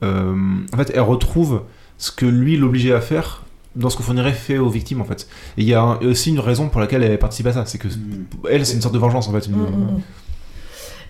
euh, 0.04 0.34
en 0.74 0.78
fait, 0.78 0.92
elle 0.94 1.02
retrouve 1.02 1.62
ce 1.98 2.12
que 2.12 2.26
lui 2.26 2.58
l'obligeait 2.58 2.94
à 2.94 3.00
faire 3.02 3.44
dans 3.76 3.90
ce 3.90 3.98
que 3.98 4.04
Fourniret 4.04 4.34
fait 4.34 4.58
aux 4.58 4.70
victimes, 4.70 5.02
en 5.02 5.06
fait. 5.06 5.28
Et 5.58 5.62
il 5.62 5.68
y 5.68 5.74
a 5.74 5.82
un- 5.82 5.98
aussi 6.00 6.30
une 6.30 6.40
raison 6.40 6.70
pour 6.70 6.80
laquelle 6.82 7.02
elle 7.04 7.18
participe 7.18 7.48
à 7.48 7.54
ça, 7.54 7.66
c'est 7.66 7.78
que 7.80 7.88
elle, 8.50 8.66
c'est 8.66 8.76
une 8.76 8.82
sorte 8.82 8.94
de 8.94 9.00
vengeance, 9.00 9.28
en 9.28 9.32
fait. 9.32 9.46
une- 9.48 9.54
Mm, 9.56 9.58
mm, 9.58 9.96
mm. 9.98 10.02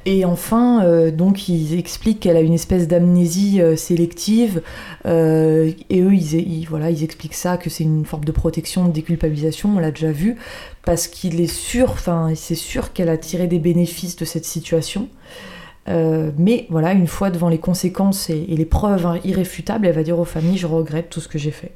Et 0.06 0.26
enfin, 0.26 0.84
euh, 0.84 1.12
donc 1.12 1.48
ils 1.48 1.78
expliquent 1.80 2.20
qu'elle 2.22 2.36
a 2.36 2.42
une 2.42 2.54
espèce 2.54 2.88
d'amnésie 2.90 3.62
euh, 3.62 3.78
sélective, 3.78 4.62
euh, 5.06 5.72
et 5.90 6.02
eux, 6.02 6.14
ils, 6.14 6.66
voilà, 6.70 6.92
ils 6.92 7.04
expliquent 7.04 7.34
ça, 7.34 7.56
que 7.56 7.70
c'est 7.70 7.86
une 7.86 8.04
forme 8.04 8.26
de 8.26 8.34
protection, 8.34 8.86
de 8.86 8.92
déculpabilisation, 8.92 9.78
on 9.78 9.80
l'a 9.80 9.92
déjà 9.92 10.12
vu, 10.12 10.36
parce 10.84 11.08
qu'il 11.08 11.40
est 11.40 11.48
sûr, 11.48 11.92
enfin, 11.92 12.34
c'est 12.36 12.56
sûr 12.56 12.92
qu'elle 12.92 13.10
a 13.10 13.18
tiré 13.18 13.48
des 13.48 13.60
bénéfices 13.60 14.18
de 14.18 14.26
cette 14.26 14.46
situation. 14.46 15.08
Mais 15.88 16.66
voilà, 16.70 16.94
une 16.94 17.08
fois 17.08 17.30
devant 17.30 17.50
les 17.50 17.58
conséquences 17.58 18.30
et, 18.30 18.46
et 18.48 18.56
les 18.56 18.66
preuves 18.66 19.06
hein, 19.06 19.20
irréfutables, 19.26 19.86
elle 19.86 19.96
va 19.96 20.04
dire 20.04 20.18
aux 20.18 20.26
familles, 20.26 20.58
je 20.58 20.68
regrette 20.68 21.10
tout 21.10 21.20
ce 21.20 21.28
que 21.28 21.38
j'ai 21.38 21.52
fait. 21.52 21.72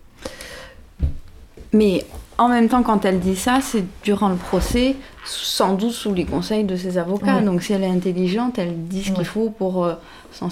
Mais 1.73 2.05
en 2.37 2.49
même 2.49 2.69
temps, 2.69 2.83
quand 2.83 3.03
elle 3.05 3.19
dit 3.19 3.35
ça, 3.35 3.59
c'est 3.61 3.83
durant 4.03 4.29
le 4.29 4.35
procès, 4.35 4.95
sans 5.25 5.73
doute 5.73 5.91
sous 5.91 6.13
les 6.13 6.25
conseils 6.25 6.63
de 6.63 6.75
ses 6.75 6.97
avocats. 6.97 7.37
Ouais. 7.37 7.41
Donc 7.43 7.63
si 7.63 7.73
elle 7.73 7.83
est 7.83 7.89
intelligente, 7.89 8.57
elle 8.59 8.87
dit 8.87 9.03
ce 9.03 9.09
Ouais. 9.09 9.15
qu'il 9.17 9.25
faut 9.25 9.49
pour 9.49 9.85
euh, 9.85 9.93
s'en 10.31 10.49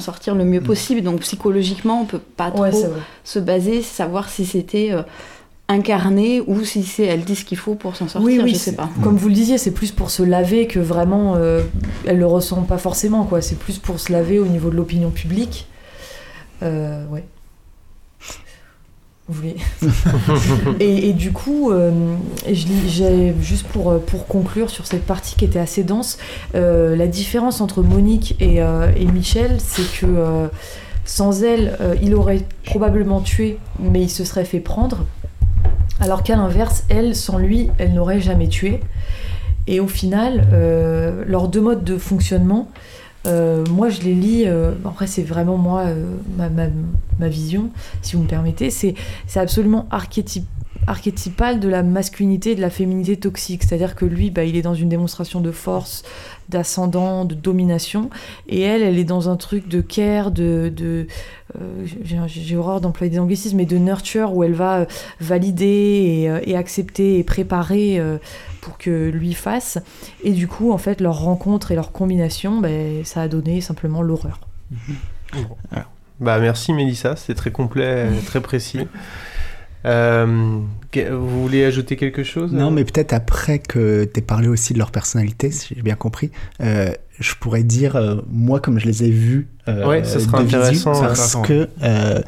sortir, 0.00 0.34
le 0.34 0.44
mieux 0.44 0.60
possible. 0.60 1.02
Donc 1.02 1.20
psychologiquement, 1.20 2.00
on 2.02 2.04
peut 2.04 2.18
pas 2.18 2.50
trop 2.50 2.66
se 3.24 3.38
baser, 3.38 3.82
savoir 3.82 4.28
si 4.28 4.44
c'était 4.44 4.88
euh, 4.92 5.02
incarné 5.68 6.42
ou 6.46 6.64
si 6.64 6.82
c'est 6.82 7.04
elle 7.04 7.22
dit 7.22 7.36
ce 7.36 7.44
qu'il 7.44 7.58
faut 7.58 7.76
pour 7.76 7.94
s'en 7.94 8.08
sortir. 8.08 8.26
Oui, 8.26 8.40
oui, 8.42 8.50
je 8.50 8.58
sais 8.58 8.74
pas. 8.74 8.88
Comme 9.04 9.16
vous 9.16 9.28
le 9.28 9.34
disiez, 9.34 9.56
c'est 9.56 9.70
plus 9.70 9.92
pour 9.92 10.10
se 10.10 10.22
laver 10.24 10.66
que 10.66 10.80
vraiment 10.80 11.34
euh, 11.36 11.62
elle 12.06 12.18
le 12.18 12.26
ressent 12.26 12.62
pas 12.62 12.78
forcément 12.78 13.24
quoi. 13.24 13.40
C'est 13.40 13.58
plus 13.58 13.78
pour 13.78 14.00
se 14.00 14.12
laver 14.12 14.40
au 14.40 14.46
niveau 14.46 14.68
de 14.70 14.76
l'opinion 14.76 15.10
publique. 15.10 15.66
Euh, 16.62 17.06
ouais. 17.06 17.24
Et, 20.80 21.12
du 21.12 21.32
coup, 21.32 21.70
euh, 21.70 22.16
juste 22.46 23.66
pour, 23.68 23.90
euh, 23.90 23.98
pour 23.98 24.26
conclure 24.26 24.70
sur 24.70 24.86
cette 24.86 25.04
partie 25.04 25.36
qui 25.36 25.44
était 25.44 25.58
assez 25.58 25.84
dense, 25.84 26.18
euh, 26.54 26.96
la 26.96 27.06
différence 27.06 27.60
entre 27.60 27.82
Monique 27.82 28.36
et, 28.40 28.56
et 28.58 29.04
Michel, 29.06 29.56
c'est 29.58 30.00
que 30.00 30.48
sans 31.04 31.42
elle, 31.42 31.76
il 32.02 32.14
aurait 32.14 32.42
probablement 32.64 33.20
tué, 33.20 33.58
mais 33.78 34.02
il 34.02 34.10
se 34.10 34.24
serait 34.24 34.44
fait 34.44 34.60
prendre. 34.60 35.06
Alors 36.00 36.22
qu'à 36.22 36.36
l'inverse, 36.36 36.84
elle, 36.88 37.14
sans 37.14 37.38
lui, 37.38 37.70
elle 37.78 37.92
n'aurait 37.94 38.20
jamais 38.20 38.48
tué. 38.48 38.80
Et 39.66 39.80
au 39.80 39.88
final, 39.88 40.46
leurs 41.26 41.48
deux 41.48 41.60
modes 41.60 41.84
de 41.84 41.98
fonctionnement, 41.98 42.70
euh, 43.26 43.64
moi 43.70 43.88
je 43.90 44.00
les 44.00 44.14
lis, 44.14 44.44
euh, 44.46 44.72
après 44.84 45.06
c'est 45.06 45.22
vraiment 45.22 45.56
moi, 45.56 45.80
euh, 45.82 46.14
ma, 46.36 46.48
ma- 46.48 47.28
vision, 47.28 47.70
si 48.02 48.16
vous 48.16 48.22
me 48.22 48.28
permettez, 48.28 48.70
c'est 48.70 48.94
absolument 49.36 49.86
archétypal 50.86 51.60
de 51.60 51.68
la 51.68 51.82
masculinité 51.82 52.52
et 52.52 52.54
de 52.54 52.62
la 52.62 52.70
féminité 52.70 53.16
toxique. 53.16 53.62
C'est-à-dire 53.62 53.94
que 53.94 54.06
lui, 54.06 54.30
bah, 54.30 54.44
il 54.44 54.56
est 54.56 54.62
dans 54.62 54.74
une 54.74 54.88
démonstration 54.88 55.40
de 55.42 55.50
force, 55.50 56.02
d'ascendant, 56.48 57.26
de 57.26 57.34
domination, 57.34 58.08
et 58.48 58.62
elle, 58.62 58.82
elle 58.82 58.98
est 58.98 59.04
dans 59.04 59.28
un 59.28 59.36
truc 59.36 59.68
de 59.68 59.82
care, 59.82 60.30
de... 60.30 61.06
j'ai- 62.26 62.56
horreur 62.56 62.80
d'employer 62.80 63.10
des 63.10 63.18
anglicismes, 63.18 63.58
mais 63.58 63.66
de 63.66 63.76
nurture, 63.76 64.34
où 64.34 64.42
elle 64.42 64.54
va 64.54 64.86
valider 65.20 66.30
et, 66.46 66.56
accepter 66.56 67.18
et 67.18 67.24
préparer 67.24 68.00
pour 68.60 68.78
que 68.78 69.10
lui 69.10 69.34
fasse. 69.34 69.78
Et 70.24 70.32
du 70.32 70.48
coup, 70.48 70.72
en 70.72 70.78
fait, 70.78 71.00
leur 71.00 71.18
rencontre 71.18 71.72
et 71.72 71.74
leur 71.74 71.92
combination, 71.92 72.60
ben, 72.60 73.04
ça 73.04 73.22
a 73.22 73.28
donné 73.28 73.60
simplement 73.60 74.02
l'horreur. 74.02 74.40
Bah 76.20 76.38
merci 76.38 76.74
Mélissa, 76.74 77.16
c'était 77.16 77.34
très 77.34 77.50
complet, 77.50 77.86
euh, 77.86 78.10
très 78.26 78.42
précis. 78.42 78.86
Euh, 79.86 80.58
vous 80.94 81.42
voulez 81.42 81.64
ajouter 81.64 81.96
quelque 81.96 82.22
chose 82.22 82.52
Non, 82.52 82.70
mais 82.70 82.84
peut-être 82.84 83.14
après 83.14 83.58
que 83.58 84.04
tu 84.04 84.20
parlé 84.20 84.48
aussi 84.48 84.74
de 84.74 84.78
leur 84.78 84.90
personnalité, 84.90 85.50
si 85.50 85.74
j'ai 85.74 85.80
bien 85.82 85.94
compris, 85.94 86.30
euh, 86.60 86.92
je 87.18 87.34
pourrais 87.34 87.62
dire, 87.62 87.96
euh, 87.96 88.16
moi, 88.28 88.60
comme 88.60 88.78
je 88.78 88.86
les 88.86 89.04
ai 89.04 89.10
vus 89.10 89.48
euh, 89.68 89.86
Ouais, 89.88 90.04
ça 90.04 90.20
sera 90.20 90.40
de 90.40 90.44
visu, 90.44 90.56
intéressant, 90.56 90.92
parce 90.92 91.34
intéressant. 91.34 91.42
que 91.42 91.68
euh, 91.82 92.20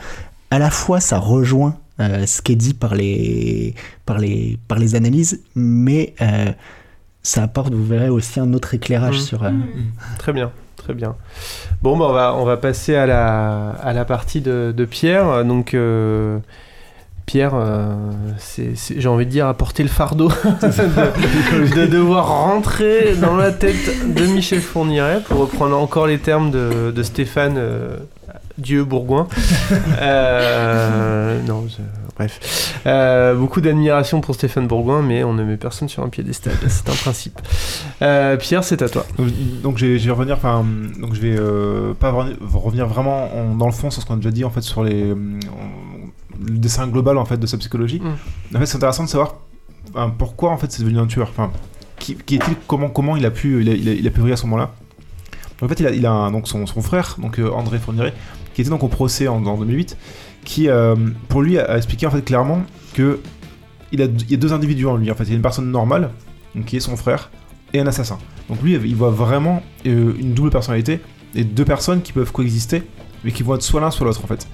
à 0.51 0.59
la 0.59 0.71
fois 0.71 1.01
ça 1.01 1.19
rejoint 1.19 1.77
euh, 2.01 2.27
ce 2.27 2.43
qui 2.43 2.53
est 2.53 2.57
dit 2.57 2.75
par 2.75 2.95
les, 2.95 3.75
par 4.07 4.19
les, 4.19 4.59
par 4.69 4.79
les 4.79 4.95
analyses, 4.95 5.41
mais 5.55 6.15
euh, 6.21 6.47
ça 7.23 7.43
apporte, 7.45 7.73
vous 7.75 7.85
verrez, 7.87 8.09
aussi 8.09 8.41
un 8.41 8.53
autre 8.53 8.75
éclairage 8.75 9.17
Mm. 9.19 9.21
sur... 9.21 9.43
euh, 9.45 9.51
Très 10.19 10.33
bien, 10.33 10.51
très 10.77 10.95
bien. 10.95 11.15
Bon, 11.83 11.97
bah, 11.99 12.07
on, 12.09 12.13
va, 12.13 12.35
on 12.35 12.45
va 12.45 12.57
passer 12.57 12.95
à 12.97 13.07
la, 13.07 13.71
à 13.71 13.93
la 13.93 14.05
partie 14.05 14.41
de, 14.41 14.73
de 14.77 14.85
Pierre. 14.85 15.45
Donc, 15.45 15.75
euh, 15.75 16.39
Pierre, 17.27 17.53
euh, 17.55 17.95
j'ai 18.91 19.09
envie 19.09 19.27
de 19.27 19.31
dire, 19.31 19.47
apporter 19.47 19.85
le 19.85 19.89
fardeau 19.89 20.29
de, 20.63 21.75
de 21.83 21.87
devoir 21.87 22.27
rentrer 22.29 23.15
dans 23.15 23.37
la 23.37 23.53
tête 23.53 24.13
de 24.15 24.27
Michel 24.27 24.61
Fourniret, 24.61 25.21
pour 25.29 25.39
reprendre 25.39 25.77
encore 25.79 26.09
les 26.09 26.19
termes 26.19 26.51
de, 26.51 26.91
de 26.91 27.03
Stéphane 27.05 27.55
euh, 27.59 27.97
Dieu 28.59 28.85
Bourgoin. 28.85 29.27
Euh, 30.01 31.41
non, 31.47 31.67
je- 31.69 31.83
bref. 32.17 32.81
Euh, 32.87 33.35
beaucoup 33.35 33.61
d'admiration 33.61 34.21
pour 34.21 34.35
Stéphane 34.35 34.67
Bourgoin, 34.67 35.03
mais 35.03 35.25
on 35.25 35.33
ne 35.33 35.45
met 35.45 35.57
personne 35.57 35.89
sur 35.89 36.03
un 36.03 36.09
piédestal, 36.09 36.53
c'est 36.69 36.89
un 36.89 36.95
principe. 36.95 37.41
Euh, 38.03 38.37
Pierre, 38.37 38.65
c'est 38.65 38.83
à 38.83 38.89
toi. 38.89 39.07
Donc, 39.17 39.29
donc 39.63 39.79
je 39.79 39.87
vais, 39.87 39.99
je 39.99 40.07
vais 40.07 40.13
revenir, 40.13 40.37
enfin, 40.37 40.65
donc 41.01 41.15
je 41.15 41.21
vais 41.21 41.37
euh, 41.39 41.95
pas 41.95 42.11
revenir, 42.11 42.87
vraiment 42.87 43.31
en- 43.35 43.55
dans 43.55 43.67
le 43.67 43.73
fond 43.73 43.91
sur 43.91 44.03
ce 44.03 44.07
qu'on 44.07 44.15
a 44.15 44.17
déjà 44.17 44.31
dit 44.31 44.45
en 44.45 44.51
fait 44.51 44.61
sur 44.63 44.83
les, 44.85 45.09
le 45.15 46.59
dessin 46.59 46.87
global 46.89 47.19
en 47.19 47.25
fait 47.25 47.37
de 47.39 47.47
sa 47.47 47.57
psychologie. 47.59 48.01
Mm. 48.01 48.57
En 48.57 48.59
fait, 48.61 48.67
c'est 48.67 48.77
intéressant 48.77 49.05
de 49.05 49.09
savoir 49.09 49.37
enfin, 49.95 50.13
pourquoi 50.17 50.51
en 50.51 50.59
fait 50.59 50.71
c'est 50.73 50.83
devenu 50.83 50.99
un 50.99 51.07
tueur. 51.07 51.29
Enfin, 51.31 51.51
qui, 51.99 52.17
qui 52.17 52.35
est-il 52.37 52.55
Comment 52.67 52.89
comment 52.89 53.17
il 53.17 53.25
a 53.27 53.31
pu 53.31 53.61
il 53.63 53.69
a, 53.69 53.73
il 53.75 53.89
a- 53.89 53.93
il 53.93 54.07
a 54.07 54.11
pu 54.11 54.21
briller 54.21 54.35
à 54.35 54.37
ce 54.37 54.45
moment-là? 54.47 54.71
En 55.63 55.69
fait, 55.69 55.79
il 55.79 55.87
a, 55.87 55.91
il 55.93 56.05
a 56.07 56.11
un- 56.11 56.33
donc 56.33 56.49
son, 56.49 56.67
son 56.67 56.83
frère, 56.83 57.17
donc 57.19 57.39
André 57.39 57.79
Fourniret, 57.79 58.13
qui 58.55 58.61
était 58.61 58.71
donc 58.71 58.83
au 58.83 58.89
procès 58.89 59.29
en, 59.29 59.45
en 59.45 59.57
2008, 59.57 59.97
qui 60.45 60.69
euh, 60.69 60.95
pour 61.29 61.43
lui 61.43 61.59
a, 61.59 61.77
expliqué 61.77 62.07
en 62.07 62.11
fait 62.11 62.23
clairement 62.23 62.63
que 62.95 63.21
il, 63.93 64.01
y 64.01 64.35
a 64.35 64.37
deux 64.37 64.53
individus 64.53 64.87
en 64.87 64.97
lui. 64.97 65.11
En 65.11 65.15
fait, 65.15 65.25
il 65.25 65.31
y 65.31 65.33
a 65.33 65.37
une 65.37 65.43
personne 65.43 65.71
normale, 65.71 66.11
qui 66.67 66.77
est 66.77 66.81
son 66.81 66.97
frère, 66.97 67.31
et 67.75 67.81
un 67.81 67.87
assassin. 67.87 68.19
Donc 68.49 68.63
lui, 68.63 68.73
il 68.73 68.97
voit 68.97 69.11
vraiment 69.11 69.63
euh, 69.87 70.15
une 70.19 70.33
double 70.33 70.51
personnalité 70.51 71.01
et 71.35 71.45
deux 71.45 71.65
personnes 71.65 72.03
qui 72.03 72.13
peuvent 72.13 72.33
coexister, 72.33 72.83
mais 73.25 73.33
qui 73.33 73.43
vont 73.43 73.55
être 73.55 73.63
soit 73.63 73.81
l'un 73.81 73.91
soit 73.91 74.07
l'autre 74.07 74.25
en 74.25 74.27
fait. 74.27 74.49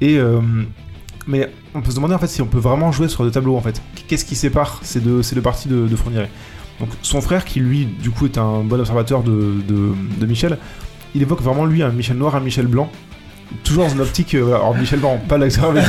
Et 0.00 0.18
euh, 0.18 0.40
mais 1.26 1.50
on 1.74 1.82
peut 1.82 1.90
se 1.90 1.96
demander 1.96 2.14
en 2.14 2.18
fait 2.18 2.26
si 2.26 2.42
on 2.42 2.46
peut 2.46 2.58
vraiment 2.58 2.90
jouer 2.92 3.08
sur 3.08 3.24
deux 3.24 3.30
tableaux 3.30 3.56
en 3.56 3.60
fait. 3.60 3.80
Qu'est-ce 4.08 4.24
qui 4.24 4.34
sépare 4.34 4.80
ces 4.82 5.00
deux, 5.00 5.22
ces 5.22 5.34
deux 5.34 5.42
parties 5.42 5.68
de, 5.68 5.86
de 5.86 5.96
Donc 6.78 6.88
son 7.02 7.20
frère, 7.20 7.44
qui 7.44 7.60
lui 7.60 7.86
du 7.86 8.10
coup 8.10 8.26
est 8.26 8.38
un 8.38 8.62
bon 8.62 8.80
observateur 8.80 9.22
de, 9.22 9.54
de, 9.68 9.92
de 10.18 10.26
Michel, 10.26 10.58
il 11.14 11.22
évoque 11.22 11.42
vraiment 11.42 11.64
lui 11.64 11.82
un 11.82 11.90
Michel 11.90 12.16
noir, 12.16 12.34
un 12.34 12.40
Michel 12.40 12.66
blanc. 12.66 12.90
Toujours 13.64 13.84
dans 13.84 13.90
une 13.90 14.00
optique, 14.00 14.34
euh, 14.34 14.54
alors 14.54 14.76
Michel 14.76 15.00
Blanc, 15.00 15.20
pas 15.28 15.36
l'acteur 15.36 15.70
avec 15.70 15.84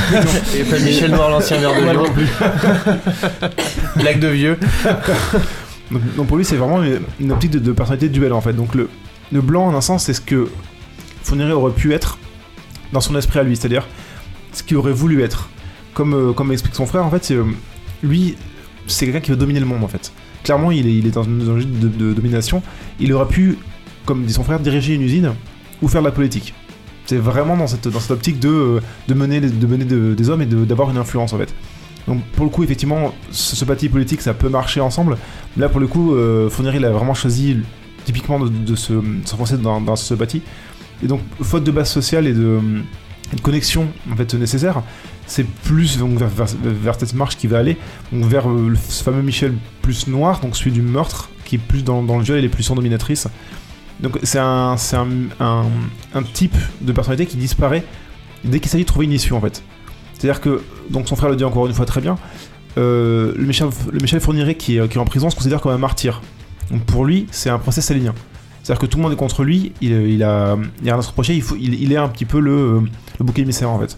Et 0.55 0.63
pas 0.63 0.79
Michel 0.79 1.11
Noir, 1.11 1.29
l'ancien 1.29 1.57
verre 1.57 1.75
de 1.75 1.81
Lyon. 1.81 2.03
non 2.03 2.11
plus. 2.11 2.27
Blague 4.01 4.19
de 4.19 4.27
vieux. 4.27 4.57
Donc, 5.91 6.15
donc 6.15 6.27
pour 6.27 6.37
lui, 6.37 6.45
c'est 6.45 6.55
vraiment 6.55 6.81
une, 6.83 7.01
une 7.19 7.31
optique 7.31 7.51
de, 7.51 7.59
de 7.59 7.71
personnalité 7.71 8.09
duel 8.09 8.33
en 8.33 8.41
fait. 8.41 8.53
Donc 8.53 8.73
le, 8.75 8.89
le 9.31 9.41
blanc, 9.41 9.67
en 9.67 9.75
un 9.75 9.81
sens, 9.81 10.05
c'est 10.05 10.13
ce 10.13 10.21
que 10.21 10.49
Fourniret 11.23 11.51
aurait 11.51 11.73
pu 11.73 11.93
être 11.93 12.17
dans 12.93 13.01
son 13.01 13.15
esprit 13.15 13.39
à 13.39 13.43
lui, 13.43 13.55
c'est-à-dire 13.55 13.87
ce 14.53 14.63
qu'il 14.63 14.77
aurait 14.77 14.91
voulu 14.93 15.21
être. 15.21 15.49
Comme, 15.93 16.13
euh, 16.13 16.33
comme 16.33 16.51
explique 16.51 16.75
son 16.75 16.85
frère, 16.85 17.05
en 17.05 17.11
fait, 17.11 17.31
euh, 17.31 17.43
lui, 18.01 18.37
c'est 18.87 19.05
quelqu'un 19.05 19.19
qui 19.19 19.31
veut 19.31 19.37
dominer 19.37 19.59
le 19.59 19.65
monde 19.65 19.83
en 19.83 19.87
fait. 19.87 20.11
Clairement, 20.43 20.71
il 20.71 20.87
est, 20.87 20.93
il 20.95 21.05
est 21.05 21.11
dans 21.11 21.23
une 21.23 21.45
logique 21.45 21.79
de, 21.79 21.87
de 21.87 22.13
domination. 22.13 22.63
Il 22.99 23.13
aurait 23.13 23.27
pu, 23.27 23.57
comme 24.05 24.23
dit 24.25 24.33
son 24.33 24.43
frère, 24.43 24.59
diriger 24.59 24.95
une 24.95 25.01
usine 25.03 25.33
ou 25.81 25.87
faire 25.87 26.01
de 26.01 26.07
la 26.07 26.11
politique. 26.11 26.53
C'est 27.11 27.17
vraiment 27.17 27.57
dans 27.57 27.67
cette, 27.67 27.89
dans 27.89 27.99
cette 27.99 28.11
optique 28.11 28.39
de, 28.39 28.47
euh, 28.47 28.79
de 29.09 29.13
mener, 29.13 29.41
de 29.41 29.67
mener 29.67 29.83
de- 29.83 30.13
des 30.13 30.29
hommes 30.29 30.41
et 30.43 30.45
d'avoir 30.45 30.89
une 30.91 30.95
influence 30.97 31.33
en 31.33 31.37
fait. 31.37 31.53
Donc 32.07 32.23
pour 32.37 32.45
le 32.45 32.49
coup, 32.49 32.63
effectivement, 32.63 33.13
ce, 33.31 33.57
ce 33.57 33.65
parti 33.65 33.89
politique, 33.89 34.21
ça 34.21 34.33
peut 34.33 34.47
marcher 34.47 34.79
ensemble. 34.79 35.17
Là, 35.57 35.67
pour 35.67 35.81
le 35.81 35.87
coup, 35.87 36.15
euh, 36.15 36.49
Fournier, 36.49 36.71
il 36.77 36.85
a 36.85 36.89
vraiment 36.89 37.13
choisi 37.13 37.57
typiquement 38.05 38.39
de, 38.39 38.47
de 38.47 38.75
se 38.77 38.93
s'enfoncer 39.25 39.57
dans, 39.57 39.95
ce 39.97 40.13
bâti. 40.13 40.41
Et 41.03 41.07
donc, 41.07 41.19
faute 41.41 41.65
de 41.65 41.71
base 41.71 41.89
sociale 41.89 42.27
et 42.27 42.33
de, 42.33 42.59
et 43.33 43.35
de 43.35 43.41
connexion 43.41 43.89
en 44.09 44.15
fait 44.15 44.33
nécessaire, 44.35 44.81
c'est 45.27 45.45
plus 45.45 45.97
donc, 45.97 46.17
vers, 46.17 46.95
cette 46.97 47.13
marche 47.13 47.35
qui 47.35 47.47
va 47.47 47.57
aller, 47.57 47.75
donc 48.13 48.23
vers 48.23 48.49
euh, 48.49 48.69
le, 48.69 48.77
ce 48.77 49.03
fameux 49.03 49.21
Michel 49.21 49.53
plus 49.81 50.07
noir, 50.07 50.39
donc 50.39 50.55
celui 50.55 50.71
du 50.71 50.81
meurtre, 50.81 51.29
qui 51.43 51.55
est 51.55 51.59
plus 51.71 51.83
dans, 51.83 52.03
dans 52.03 52.17
le 52.17 52.23
viol 52.23 52.37
et 52.37 52.41
les 52.41 52.47
pulsions 52.47 52.75
dominatrices. 52.75 53.27
Donc 53.99 54.17
c'est 54.23 54.39
un, 54.39 54.75
un, 55.39 55.65
un, 56.13 56.23
type 56.23 56.55
de 56.81 56.91
personnalité 56.91 57.29
qui 57.29 57.37
disparaît 57.37 57.83
dès 58.43 58.59
qu'il 58.59 58.69
s'agit 58.69 58.83
de 58.83 58.87
trouver 58.87 59.05
une 59.05 59.11
issue 59.11 59.33
en 59.33 59.41
fait. 59.41 59.63
C'est-à-dire 60.13 60.41
que, 60.41 60.61
donc 60.89 61.07
son 61.07 61.15
frère 61.15 61.29
le 61.29 61.35
dit 61.35 61.43
encore 61.43 61.67
une 61.67 61.73
fois 61.73 61.85
très 61.85 62.01
bien, 62.01 62.17
euh, 62.77 63.33
le, 63.35 63.45
Michel, 63.45 63.67
le 63.91 63.99
Michel 63.99 64.19
Fourniret 64.19 64.55
qui 64.55 64.77
est, 64.77 64.87
qui 64.87 64.97
est 64.97 65.01
en 65.01 65.05
prison 65.05 65.29
se 65.29 65.35
considère 65.35 65.61
comme 65.61 65.71
un 65.71 65.77
martyr. 65.77 66.21
Donc 66.71 66.83
pour 66.85 67.05
lui, 67.05 67.27
c'est 67.31 67.49
un 67.49 67.59
procès 67.59 67.81
salinien. 67.81 68.15
C'est-à-dire 68.63 68.79
que 68.79 68.85
tout 68.85 68.97
le 68.97 69.03
monde 69.03 69.13
est 69.13 69.17
contre 69.17 69.43
lui, 69.43 69.73
il, 69.81 69.91
il 69.91 70.23
a, 70.23 70.55
il 70.81 70.89
a 70.89 70.93
rien 70.93 70.99
à 70.99 71.01
se 71.01 71.09
reprocher, 71.09 71.35
il, 71.35 71.73
il, 71.73 71.91
est 71.91 71.97
un 71.97 72.07
petit 72.09 72.25
peu 72.25 72.39
le, 72.39 72.81
le 73.19 73.25
bouc 73.25 73.37
émissaire 73.39 73.69
en 73.69 73.79
fait. 73.79 73.97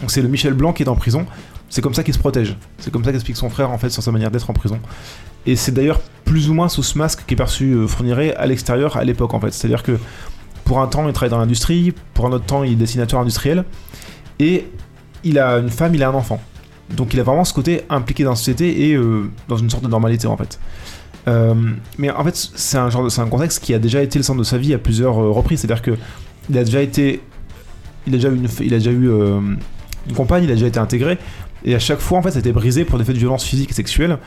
Donc 0.00 0.10
c'est 0.10 0.22
le 0.22 0.28
Michel 0.28 0.54
Blanc 0.54 0.72
qui 0.72 0.82
est 0.82 0.88
en 0.88 0.94
prison, 0.94 1.26
c'est 1.68 1.82
comme 1.82 1.94
ça 1.94 2.02
qu'il 2.02 2.14
se 2.14 2.18
protège. 2.18 2.56
C'est 2.78 2.90
comme 2.90 3.04
ça 3.04 3.12
qu'explique 3.12 3.36
son 3.36 3.50
frère 3.50 3.70
en 3.70 3.78
fait 3.78 3.90
sur 3.90 4.02
sa 4.02 4.12
manière 4.12 4.30
d'être 4.30 4.48
en 4.48 4.52
prison. 4.52 4.78
Et 5.46 5.56
c'est 5.56 5.72
d'ailleurs 5.72 6.00
plus 6.28 6.50
ou 6.50 6.54
moins 6.54 6.68
sous 6.68 6.82
ce 6.82 6.98
masque 6.98 7.20
qu'est 7.26 7.36
perçu 7.36 7.72
euh, 7.72 7.86
Fourniret 7.86 8.34
à 8.36 8.46
l'extérieur 8.46 8.98
à 8.98 9.04
l'époque 9.04 9.32
en 9.32 9.40
fait. 9.40 9.52
C'est-à-dire 9.52 9.82
que 9.82 9.96
pour 10.64 10.80
un 10.80 10.86
temps 10.86 11.06
il 11.08 11.12
travaille 11.14 11.30
dans 11.30 11.38
l'industrie, 11.38 11.94
pour 12.12 12.26
un 12.26 12.32
autre 12.32 12.44
temps 12.44 12.62
il 12.64 12.72
est 12.72 12.76
dessinateur 12.76 13.18
industriel, 13.18 13.64
et 14.38 14.66
il 15.24 15.38
a 15.38 15.56
une 15.58 15.70
femme, 15.70 15.94
il 15.94 16.02
a 16.02 16.08
un 16.10 16.14
enfant. 16.14 16.38
Donc 16.90 17.14
il 17.14 17.20
a 17.20 17.22
vraiment 17.22 17.44
ce 17.44 17.54
côté 17.54 17.82
impliqué 17.88 18.24
dans 18.24 18.30
la 18.30 18.36
société 18.36 18.88
et 18.88 18.94
euh, 18.94 19.30
dans 19.48 19.56
une 19.56 19.70
sorte 19.70 19.84
de 19.84 19.88
normalité 19.88 20.26
en 20.26 20.36
fait. 20.36 20.58
Euh, 21.28 21.54
mais 21.96 22.10
en 22.10 22.24
fait 22.24 22.36
c'est 22.36 22.76
un, 22.78 22.88
de- 22.88 23.20
un 23.20 23.26
contexte 23.28 23.64
qui 23.64 23.72
a 23.72 23.78
déjà 23.78 24.02
été 24.02 24.18
le 24.18 24.22
centre 24.22 24.38
de 24.38 24.44
sa 24.44 24.58
vie 24.58 24.74
à 24.74 24.78
plusieurs 24.78 25.14
reprises. 25.14 25.60
C'est-à-dire 25.60 25.82
que 25.82 25.96
il 26.50 26.58
a 26.58 26.64
déjà 26.64 26.82
été, 26.82 27.22
il 28.06 28.12
a 28.14 28.16
déjà 28.18 28.28
eu 28.28 28.36
une, 28.36 28.48
il 28.60 28.74
a 28.74 28.78
déjà 28.78 28.90
eu 28.90 29.08
une 30.08 30.14
compagne, 30.14 30.44
il 30.44 30.50
a 30.50 30.54
déjà 30.54 30.66
été 30.66 30.78
intégré, 30.78 31.18
et 31.64 31.74
à 31.74 31.78
chaque 31.78 32.00
fois 32.00 32.18
en 32.18 32.22
fait 32.22 32.30
ça 32.30 32.36
a 32.36 32.40
été 32.40 32.52
brisé 32.52 32.84
pour 32.84 32.98
des 32.98 33.04
faits 33.04 33.14
de 33.14 33.20
violence 33.20 33.44
physique 33.44 33.70
et 33.70 33.74
sexuelle 33.74 34.18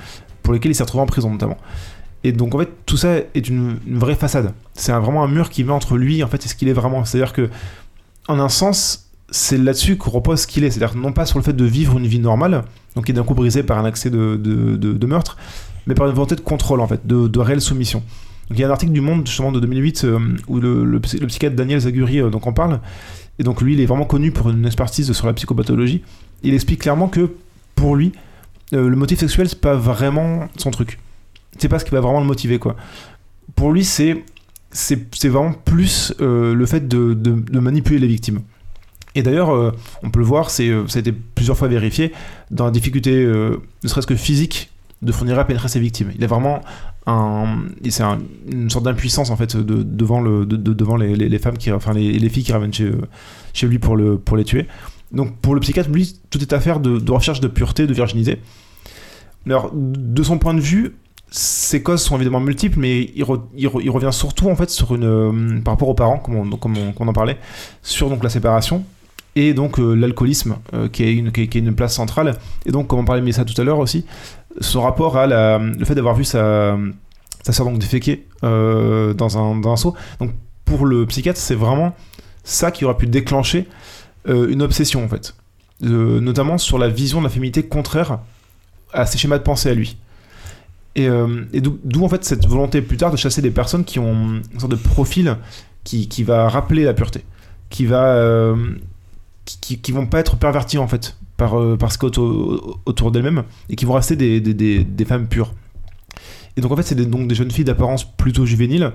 pour 0.44 0.54
lesquels 0.54 0.72
il 0.72 0.76
s'est 0.76 0.84
retrouvé 0.84 1.04
en 1.04 1.08
prison 1.08 1.30
notamment. 1.30 1.58
Et 2.24 2.32
donc 2.32 2.54
en 2.54 2.60
fait 2.60 2.70
tout 2.86 2.98
ça 2.98 3.18
est 3.34 3.48
une, 3.48 3.80
vraie 3.88 4.16
façade. 4.16 4.54
C'est 4.74 4.92
vraiment 4.92 5.24
un 5.24 5.28
mur 5.28 5.50
qui 5.50 5.64
met 5.64 5.72
entre 5.72 5.98
lui 5.98 6.24
en 6.24 6.28
fait 6.28 6.46
et 6.46 6.48
ce 6.48 6.56
qu'il 6.56 6.68
est 6.68 6.74
vraiment. 6.74 7.04
C'est-à-dire 7.06 7.34
que 7.34 7.50
en 8.28 8.40
un 8.40 8.50
sens 8.50 9.08
c'est 9.32 9.58
là-dessus 9.58 9.98
qu'on 9.98 10.12
repose 10.12 10.42
ce 10.42 10.48
qu'il 10.48 10.64
est. 10.64 10.72
C'est-à-dire 10.72 10.98
non 10.98 11.14
pas 11.14 11.26
sur 11.26 11.40
le 11.40 11.44
fait 11.44 11.54
de 11.54 11.66
vivre 11.66 11.98
une 11.98 12.06
vie 12.06 12.20
normale, 12.20 12.64
donc 12.96 13.06
qui 13.06 13.12
est 13.12 13.16
d'un 13.16 13.24
coup 13.24 13.34
brisé 13.34 13.64
par 13.64 13.80
un 13.80 13.86
accès 13.86 14.10
de, 14.10 14.36
de, 14.36 15.08
meurtre, 15.08 15.38
mais 15.88 15.96
par 15.96 16.06
une 16.08 16.14
volonté 16.14 16.36
de 16.36 16.42
contrôle 16.42 16.82
en 16.82 16.88
fait, 16.88 17.08
de, 17.08 17.40
réelle 17.40 17.62
soumission. 17.62 18.04
Donc 18.50 18.60
il 18.60 18.62
y 18.62 18.64
a 18.66 18.68
un 18.68 18.72
article 18.72 18.92
du 18.92 19.00
Monde 19.00 19.26
justement 19.26 19.54
de 19.54 19.62
2008 19.62 20.04
euh, 20.04 20.20
où 20.50 20.60
le 20.60 21.00
psychiatre 21.00 21.56
Daniel 21.56 21.80
Zaguri 21.80 22.20
euh, 22.20 22.30
donc 22.30 22.46
en 22.46 22.52
parle. 22.52 22.82
Et 23.40 23.44
donc 23.44 23.62
lui 23.62 23.74
il 23.74 23.82
est 23.82 23.86
vraiment 23.86 24.06
connu 24.06 24.32
pour 24.32 24.50
une 24.50 24.66
expertise 24.66 25.12
sur 25.12 25.28
la 25.28 25.34
psychopathologie. 25.34 26.02
Il 26.44 26.54
explique 26.54 26.82
clairement 26.82 27.08
que 27.08 27.32
pour 27.76 27.96
lui 27.96 28.12
euh, 28.74 28.88
le 28.88 28.96
motif 28.96 29.20
sexuel 29.20 29.50
c'est 29.50 29.60
pas 29.62 29.76
vraiment 29.76 30.48
son 30.58 30.72
truc. 30.72 31.00
C'est 31.58 31.70
pas 31.70 31.80
ce 31.80 31.86
qui 31.86 31.92
va 31.92 32.02
vraiment 32.02 32.20
le 32.20 32.26
motiver 32.26 32.60
quoi. 32.60 32.76
Pour 33.56 33.72
lui 33.72 33.84
c'est 33.84 34.24
c'est 34.72 35.28
vraiment 35.28 35.54
plus 35.54 36.14
euh, 36.22 36.54
le 36.54 36.66
fait 36.66 36.88
de, 36.88 37.14
de- 37.14 37.60
manipuler 37.60 38.00
les 38.00 38.08
victimes. 38.08 38.40
Et 39.16 39.22
d'ailleurs, 39.24 39.54
euh, 39.54 39.72
on 40.04 40.10
peut 40.10 40.20
le 40.20 40.26
voir, 40.26 40.50
ça 40.50 40.64
a 40.64 41.00
été 41.00 41.12
plusieurs 41.12 41.58
fois 41.58 41.68
vérifié, 41.68 42.14
dans 42.50 42.64
la 42.64 42.72
difficulté, 42.72 43.12
ne 43.26 43.58
serait-ce 43.88 44.08
que 44.08 44.16
physique, 44.16 44.70
de 45.02 45.12
fournir 45.12 45.38
à 45.38 45.44
pénétrer 45.44 45.68
ses 45.68 45.82
victimes. 45.82 46.14
Il 46.16 46.24
a 46.24 46.28
vraiment 46.28 46.62
c'est 47.90 48.04
un- 48.04 48.20
une 48.52 48.70
sorte 48.70 48.86
d'impuissance 48.86 49.30
en 49.32 49.36
fait 49.36 49.58
de- 49.58 49.84
devant, 49.84 50.22
le, 50.22 50.46
de- 50.46 50.56
de- 50.56 50.74
devant 50.74 50.96
les, 50.96 51.16
femmes, 51.40 51.58
qui, 51.58 51.72
enfin 51.72 51.94
les, 51.94 52.14
les 52.20 52.30
filles 52.30 52.44
qui 52.44 52.54
ramènent 52.54 52.74
chez, 52.74 52.92
lui 53.68 53.80
pour, 53.80 53.96
le, 53.96 54.18
pour 54.18 54.38
les 54.38 54.44
tuer. 54.44 54.68
Donc 55.12 55.36
pour 55.38 55.56
le 55.56 55.60
psychiatre, 55.60 55.90
lui, 55.90 56.16
tout 56.30 56.40
est 56.42 56.54
affaire 56.54 56.80
de, 56.80 56.98
recherche 57.12 57.40
de 57.40 57.48
pureté, 57.48 57.88
de 57.88 57.94
virginité. 57.94 58.38
Alors, 59.46 59.72
de 59.74 60.24
son 60.24 60.38
point 60.38 60.54
de 60.54 60.60
vue, 60.62 60.96
ces 61.32 61.82
causes 61.82 62.02
sont 62.02 62.16
évidemment 62.16 62.40
multiples, 62.40 62.78
mais 62.80 63.10
il, 63.16 63.24
re- 63.24 63.42
il 63.56 63.68
re- 63.68 63.82
il 63.84 63.90
revient 63.90 64.10
surtout 64.12 64.50
en 64.50 64.56
fait 64.56 64.70
sur 64.70 64.94
une, 64.94 65.04
euh, 65.06 65.60
par 65.62 65.74
rapport 65.74 65.90
aux 65.90 65.94
parents, 65.96 66.20
comme 66.20 66.36
on, 66.36 67.08
en 67.08 67.14
parlait, 67.14 67.38
sur 67.82 68.10
donc 68.10 68.24
la 68.24 68.30
séparation 68.30 68.84
et 69.36 69.54
donc 69.54 69.80
euh, 69.80 69.94
l'alcoolisme 69.96 70.58
euh, 70.74 70.90
qui, 70.90 71.04
est 71.04 71.14
une, 71.14 71.32
qui, 71.32 71.42
est, 71.44 71.48
qui 71.48 71.58
est 71.58 71.62
une 71.62 71.74
place 71.74 71.96
centrale 71.96 72.38
et 72.66 72.72
donc 72.72 72.88
comme 72.88 73.00
on 73.00 73.06
parlait 73.06 73.22
de 73.22 73.32
ça 73.32 73.46
tout 73.46 73.60
à 73.62 73.64
l'heure 73.64 73.80
aussi 73.80 74.06
son 74.60 74.82
rapport 74.82 75.18
à 75.18 75.28
la, 75.28 75.58
le 75.58 75.86
fait 75.86 75.96
d'avoir 75.96 76.16
vu 76.16 76.24
sa, 76.24 76.78
sa 77.44 77.54
sœur 77.54 77.66
donc 77.66 77.80
déféquer 77.80 78.28
euh, 78.44 79.14
dans, 79.14 79.38
un, 79.38 79.60
dans 79.60 79.72
un 79.72 79.78
seau. 79.78 79.96
Donc 80.20 80.32
pour 80.66 80.86
le 80.86 81.06
psychiatre 81.06 81.40
c'est 81.40 81.56
vraiment 81.56 81.96
ça 82.44 82.72
qui 82.72 82.86
aurait 82.86 82.98
pu 82.98 83.08
déclencher 83.08 83.68
euh, 84.28 84.50
une 84.50 84.62
obsession 84.62 85.04
en 85.04 85.08
fait. 85.08 85.36
Euh, 85.84 86.20
notamment 86.20 86.58
sur 86.58 86.78
la 86.78 86.90
vision 86.90 87.20
de 87.20 87.24
la 87.24 87.30
féminité 87.30 87.64
contraire 87.64 88.20
à 88.94 89.06
ses 89.06 89.18
schémas 89.18 89.40
de 89.40 89.44
pensée 89.44 89.70
à 89.70 89.74
lui. 89.74 89.98
Et, 90.96 91.08
euh, 91.08 91.46
et 91.54 91.62
d'où 91.62 92.04
en 92.04 92.10
fait 92.10 92.24
cette 92.26 92.46
volonté 92.46 92.82
plus 92.82 92.98
tard 92.98 93.12
de 93.12 93.18
chasser 93.18 93.42
des 93.42 93.52
personnes 93.52 93.86
qui 93.86 93.98
ont 93.98 94.42
une 94.54 94.60
sorte 94.60 94.72
de 94.72 94.78
profil 94.78 95.38
qui, 95.86 96.10
qui 96.10 96.24
va 96.24 96.50
rappeler 96.50 96.84
la 96.84 96.94
pureté 96.94 97.24
qui 97.70 97.86
va 97.86 98.54
qui, 99.46 99.80
qui 99.80 99.92
vont 99.94 100.06
pas 100.06 100.20
être 100.20 100.36
pervertis 100.36 100.78
en 100.78 100.90
fait 100.90 101.16
par, 101.42 101.60
euh, 101.60 101.76
par 101.76 101.92
a 101.92 102.06
autour, 102.86 103.12
d'elles-mêmes 103.12 103.44
et 103.68 103.76
qui 103.76 103.86
vont 103.86 103.94
rester 103.94 104.16
des, 104.16 104.40
des, 104.40 104.84
des, 104.84 105.06
femmes 105.06 105.26
pures. 105.26 105.56
Et 106.56 106.62
donc 106.62 106.72
en 106.72 106.76
fait 106.76 106.84
c'est 106.84 106.94
donc 106.94 107.28
des 107.28 107.34
jeunes 107.34 107.50
filles 107.50 107.66
d'apparence 107.66 108.06
plutôt 108.16 108.46
juvénile 108.46 108.92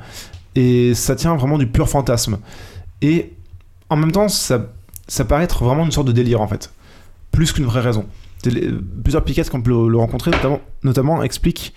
et 0.55 0.95
ça 0.95 1.17
tient 1.17 1.35
vraiment 1.35 1.59
du 1.59 1.67
pur 1.67 1.89
fantasme. 1.89 2.39
Et 3.03 3.33
en 3.91 3.97
même 3.97 4.13
temps 4.13 4.29
ça, 4.29 4.71
ça 5.09 5.25
paraît 5.25 5.43
être 5.43 5.65
vraiment 5.65 5.85
une 5.85 5.91
sorte 5.91 6.07
de 6.07 6.13
délire 6.13 6.41
en 6.41 6.47
fait, 6.47 6.73
plus 7.33 7.51
qu'une 7.53 7.65
vraie 7.65 7.81
raison. 7.81 8.07
Les- 8.45 8.71
Plusieurs 9.03 9.25
psychiatres 9.25 9.51
qu'on 9.51 9.61
peut 9.61 9.89
le, 9.89 9.99
rencontrer 9.99 10.31
notamment, 10.31 10.61
notamment 10.85 11.25
expliquent 11.25 11.75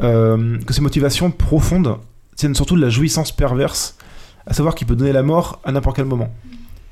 euh, 0.00 0.58
que 0.66 0.72
ces 0.72 0.80
motivations 0.80 1.30
profondes 1.30 1.96
tiennent 2.34 2.56
surtout 2.56 2.74
de 2.74 2.80
la 2.80 2.90
jouissance 2.90 3.30
perverse, 3.30 3.96
à 4.48 4.52
savoir 4.52 4.74
qu'il 4.74 4.88
peut 4.88 4.96
donner 4.96 5.12
la 5.12 5.22
mort 5.22 5.60
à 5.62 5.70
n'importe 5.70 5.94
quel 5.94 6.06
moment. 6.06 6.34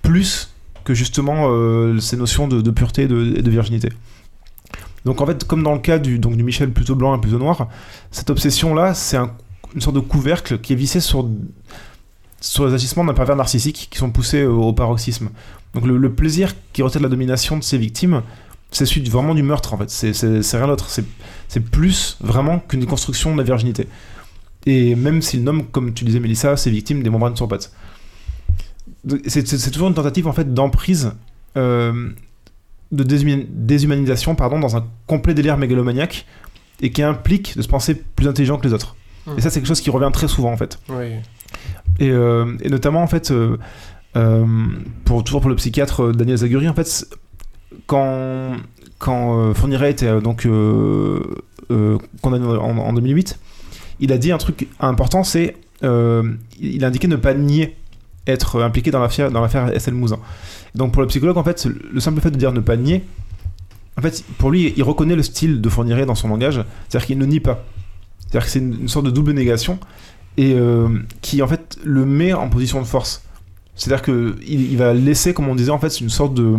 Plus 0.03 0.51
que 0.86 0.94
justement 0.94 1.48
euh, 1.50 1.98
ces 1.98 2.16
notions 2.16 2.46
de, 2.46 2.70
pureté 2.70 3.02
et 3.02 3.08
de, 3.08 3.50
virginité. 3.50 3.88
Donc 5.04 5.20
en 5.20 5.26
fait, 5.26 5.44
comme 5.44 5.64
dans 5.64 5.74
le 5.74 5.80
cas 5.80 5.98
du, 5.98 6.20
donc, 6.20 6.36
du 6.36 6.44
Michel 6.44 6.70
plutôt 6.70 6.94
blanc 6.94 7.14
et 7.16 7.20
plutôt 7.20 7.38
noir, 7.38 7.68
cette 8.12 8.30
obsession-là, 8.30 8.94
c'est 8.94 9.16
un- 9.16 9.32
une 9.74 9.80
sorte 9.80 9.96
de 9.96 10.00
couvercle 10.00 10.58
qui 10.60 10.72
est 10.72 10.76
vissé 10.76 11.00
sur, 11.00 11.28
sur 12.40 12.66
les 12.68 12.72
agissements 12.72 13.04
d'un 13.04 13.14
pervers 13.14 13.34
narcissique 13.34 13.88
qui 13.90 13.98
sont 13.98 14.10
poussés 14.10 14.42
euh, 14.42 14.50
au 14.52 14.72
paroxysme. 14.72 15.30
Donc 15.74 15.84
le, 15.86 16.12
plaisir 16.12 16.54
qui 16.72 16.82
retient 16.82 17.00
la 17.00 17.08
domination 17.08 17.58
de 17.58 17.64
ses 17.64 17.78
victimes, 17.78 18.22
c'est 18.70 18.86
celui 18.86 19.08
vraiment 19.10 19.34
du 19.34 19.42
meurtre 19.42 19.74
en 19.74 19.78
fait, 19.78 19.90
c'est- 19.90 20.56
rien 20.56 20.68
d'autre, 20.68 20.88
c'est 20.88 21.04
c'est 21.48 21.60
plus 21.60 22.16
vraiment 22.20 22.60
qu'une 22.60 22.86
construction 22.86 23.32
de 23.32 23.38
la 23.38 23.44
virginité. 23.44 23.88
Et 24.66 24.94
même 24.94 25.20
s'il 25.20 25.42
nomme, 25.42 25.64
comme 25.66 25.94
tu 25.94 26.04
disais 26.04 26.20
Mélissa, 26.20 26.56
ses 26.56 26.70
victimes 26.70 27.02
des 27.02 27.10
membranes 27.10 27.36
sur 27.36 27.48
pattes. 27.48 27.72
C'est 29.26 29.70
toujours 29.70 29.88
une 29.88 29.94
tentative 29.94 30.26
en 30.26 30.32
fait 30.32 30.52
d'emprise, 30.52 31.12
euh, 31.56 32.10
de 32.92 33.04
déshuma- 33.04 33.46
déshumanisation 33.48 34.34
pardon, 34.34 34.58
dans 34.58 34.76
un 34.76 34.84
complet 35.06 35.34
délire 35.34 35.56
mégalomaniaque 35.56 36.26
et 36.80 36.90
qui 36.90 37.02
implique 37.02 37.56
de 37.56 37.62
se 37.62 37.68
penser 37.68 37.94
plus 37.94 38.26
intelligent 38.28 38.58
que 38.58 38.66
les 38.66 38.72
autres. 38.74 38.96
Mm. 39.26 39.38
Et 39.38 39.40
ça 39.40 39.50
c'est 39.50 39.60
quelque 39.60 39.68
chose 39.68 39.80
qui 39.80 39.90
revient 39.90 40.10
très 40.12 40.28
souvent 40.28 40.52
en 40.52 40.56
fait. 40.56 40.78
Oui. 40.88 41.12
Et, 41.98 42.10
euh, 42.10 42.56
et 42.60 42.68
notamment, 42.68 43.02
en 43.02 43.06
fait, 43.06 43.30
euh, 43.30 43.56
pour, 45.04 45.24
toujours 45.24 45.40
pour 45.40 45.48
le 45.50 45.56
psychiatre 45.56 46.12
Daniel 46.12 46.36
Zaguri, 46.38 46.68
en 46.68 46.74
fait, 46.74 47.06
quand, 47.86 48.56
quand 48.98 49.54
Fourniret 49.54 49.92
était 49.92 50.20
donc 50.20 50.42
condamné 52.22 52.46
en, 52.46 52.78
en 52.78 52.92
2008, 52.92 53.38
il 54.00 54.12
a 54.12 54.18
dit 54.18 54.32
un 54.32 54.38
truc 54.38 54.68
important, 54.80 55.22
c'est 55.24 55.56
il 55.82 56.84
a 56.84 56.86
indiqué 56.88 57.08
ne 57.08 57.16
pas 57.16 57.34
nier 57.34 57.76
être 58.27 58.62
impliqué 58.62 58.90
dans 58.90 59.01
l'affaire 59.01 59.31
dans 59.31 59.40
l'affaire 59.40 59.70
SL 59.78 59.94
Mouzin. 59.94 60.19
Donc 60.74 60.93
pour 60.93 61.03
le 61.03 61.09
psychologue, 61.09 61.39
en 61.39 61.44
fait, 61.44 61.66
le 61.66 62.01
simple 62.01 62.20
fait 62.20 62.31
de 62.31 62.36
dire 62.36 62.53
ne 62.53 62.61
pas 62.61 62.77
nier, 62.77 63.05
en 63.98 64.03
fait, 64.03 64.24
pour 64.39 64.51
lui, 64.51 64.74
il 64.77 64.82
reconnaît 64.82 65.16
le 65.16 65.23
style 65.23 65.61
de 65.61 65.69
Fourniret 65.69 66.05
dans 66.05 66.15
son 66.15 66.28
langage, 66.28 66.62
c'est-à-dire 66.89 67.07
qu'il 67.07 67.19
ne 67.19 67.24
nie 67.24 67.40
pas. 67.40 67.65
C'est-à-dire 68.20 68.44
que 68.44 68.51
c'est 68.51 68.59
une, 68.59 68.89
sorte 68.89 69.07
de 69.07 69.11
double 69.11 69.32
négation 69.32 69.78
et 70.36 70.53
euh, 70.55 70.89
qui 71.23 71.40
en 71.40 71.47
fait 71.47 71.78
le 71.82 72.05
met 72.05 72.32
en 72.35 72.48
position 72.51 72.81
de 72.81 72.86
force. 72.86 73.23
C'est-à-dire 73.74 74.03
que 74.03 74.36
il, 74.47 74.77
va 74.77 74.93
laisser, 74.93 75.32
comme 75.32 75.48
on 75.48 75.55
disait, 75.55 75.70
en 75.70 75.78
fait, 75.78 76.01
une 76.01 76.11
sorte 76.11 76.35
de 76.35 76.57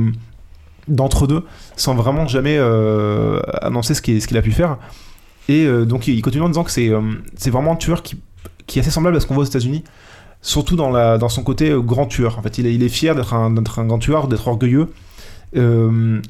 d'entre-deux, 0.87 1.43
sans 1.75 1.95
vraiment 1.95 2.27
jamais 2.27 2.55
euh, 2.57 3.41
annoncer 3.61 3.93
ce 3.93 4.01
qu'il 4.01 4.37
a 4.37 4.41
pu 4.41 4.51
faire. 4.51 4.77
Et 5.49 5.65
euh, 5.65 5.85
donc 5.85 6.07
il 6.07 6.21
continue 6.21 6.43
en 6.43 6.49
disant 6.49 6.63
que 6.63 6.71
c'est 6.71 6.91
c'est 7.35 7.49
vraiment 7.49 7.73
un 7.73 7.75
tueur 7.75 8.03
qui, 8.03 8.17
qui 8.67 8.79
est 8.79 8.81
assez 8.81 8.91
semblable 8.91 9.17
à 9.17 9.19
ce 9.19 9.27
qu'on 9.27 9.33
voit 9.33 9.43
aux 9.43 9.47
États-Unis, 9.47 9.83
surtout 10.47 10.77
dans, 10.77 11.29
son 11.29 11.43
côté 11.43 11.69
euh, 11.69 11.81
grand 11.81 12.05
tueur. 12.05 12.39
En 12.39 12.41
fait, 12.41 12.57
il 12.57 12.83
est, 12.83 12.89
fier 12.89 13.15
d'être 13.15 13.33
un, 13.33 13.51
grand 13.51 13.99
tueur, 13.99 14.27
d'être 14.27 14.47
orgueilleux. 14.47 14.87
Euh, 15.57 16.21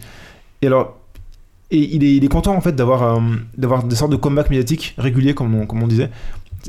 et 0.62 0.68
alors, 0.68 0.98
il 1.70 2.04
est, 2.04 2.28
content 2.28 2.56
en 2.56 2.62
fait 2.62 2.76
d'avoir 2.76 3.20
des 3.84 3.96
sortes 3.96 4.12
de 4.12 4.16
comebacks 4.16 4.50
médiatiques 4.50 4.96
réguliers, 4.98 5.36
comme 5.36 5.68
on, 5.70 5.88
disait. 5.88 6.10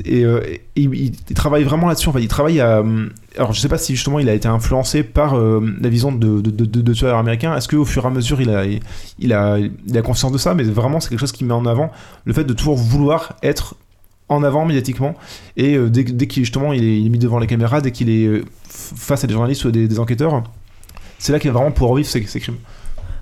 Et, 0.05 0.23
euh, 0.25 0.41
il, 0.75 0.93
il- 0.93 1.15
il 1.27 1.35
travaille 1.35 1.63
vraiment 1.63 1.87
là-dessus. 1.87 2.09
En 2.09 2.13
fait, 2.13 2.21
il 2.21 2.27
travaille 2.27 2.59
Alors, 2.61 3.51
je 3.51 3.59
sais 3.59 3.67
pas 3.67 3.79
si 3.79 3.95
justement 3.95 4.19
il 4.19 4.29
a 4.29 4.33
été 4.35 4.47
influencé 4.47 5.01
par 5.01 5.35
la 5.35 5.89
vision 5.89 6.11
de, 6.11 6.93
tueurs 6.93 7.17
américains. 7.17 7.55
Est-ce 7.55 7.67
qu'au 7.67 7.85
fur 7.85 8.03
et 8.03 8.07
à 8.07 8.11
mesure 8.11 8.41
il 8.41 8.51
a, 8.51 8.65
il, 8.65 8.81
il 9.17 9.33
a 9.33 10.01
conscience 10.03 10.31
de 10.31 10.37
ça? 10.37 10.53
Mais 10.53 10.63
vraiment, 10.63 10.99
c'est 10.99 11.09
quelque 11.09 11.19
chose 11.19 11.31
qui 11.31 11.45
met 11.45 11.53
en 11.53 11.65
avant 11.65 11.89
le 12.25 12.33
fait 12.33 12.43
de 12.43 12.53
toujours 12.53 12.75
vouloir 12.75 13.37
être 13.41 13.75
en 14.29 14.43
avant 14.43 14.65
médiatiquement. 14.65 15.15
Et 15.57 15.75
euh, 15.75 15.89
dès, 15.89 16.03
dès 16.03 16.27
qu'il 16.27 16.43
justement 16.43 16.71
il 16.71 16.83
est, 16.83 16.99
il 16.99 17.05
est 17.07 17.09
mis 17.09 17.19
devant 17.19 17.39
les 17.39 17.47
caméras, 17.47 17.81
dès 17.81 17.91
qu'il 17.91 18.09
est 18.09 18.25
euh, 18.25 18.45
face 18.69 19.23
à 19.23 19.27
des 19.27 19.33
journalistes 19.33 19.65
ou 19.65 19.71
des, 19.71 19.87
des 19.87 19.99
enquêteurs, 19.99 20.43
c'est 21.17 21.31
là 21.31 21.39
qu'il 21.39 21.51
va 21.51 21.59
vraiment 21.59 21.71
pouvoir 21.71 21.95
vivre 21.95 22.07
ses, 22.07 22.21
crimes. 22.23 22.55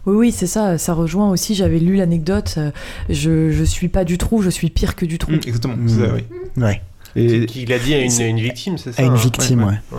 Oui, 0.05 0.15
oui, 0.15 0.31
c'est 0.31 0.47
ça. 0.47 0.77
Ça 0.77 0.93
rejoint 0.93 1.29
aussi. 1.31 1.55
J'avais 1.55 1.79
lu 1.79 1.95
l'anecdote. 1.95 2.55
euh, 2.57 2.71
je, 3.09 3.51
je 3.51 3.63
suis 3.63 3.87
pas 3.87 4.03
du 4.05 4.17
trou, 4.17 4.41
je 4.41 4.49
suis 4.49 4.69
pire 4.69 4.95
que 4.95 5.05
du 5.05 5.17
trou. 5.17 5.31
Mm, 5.31 5.35
exactement. 5.35 5.75
c'est 5.87 6.05
ça, 6.05 6.13
oui. 6.13 6.23
Ouais, 6.57 6.81
Et 7.15 7.45
Qu'il 7.45 7.71
a 7.73 7.79
dit 7.79 7.93
à 7.93 7.99
une, 8.01 8.21
une 8.21 8.39
victime, 8.39 8.77
c'est 8.77 8.93
ça 8.93 9.01
à 9.01 9.05
une 9.05 9.13
hein 9.13 9.15
victime, 9.15 9.63
ouais. 9.63 9.97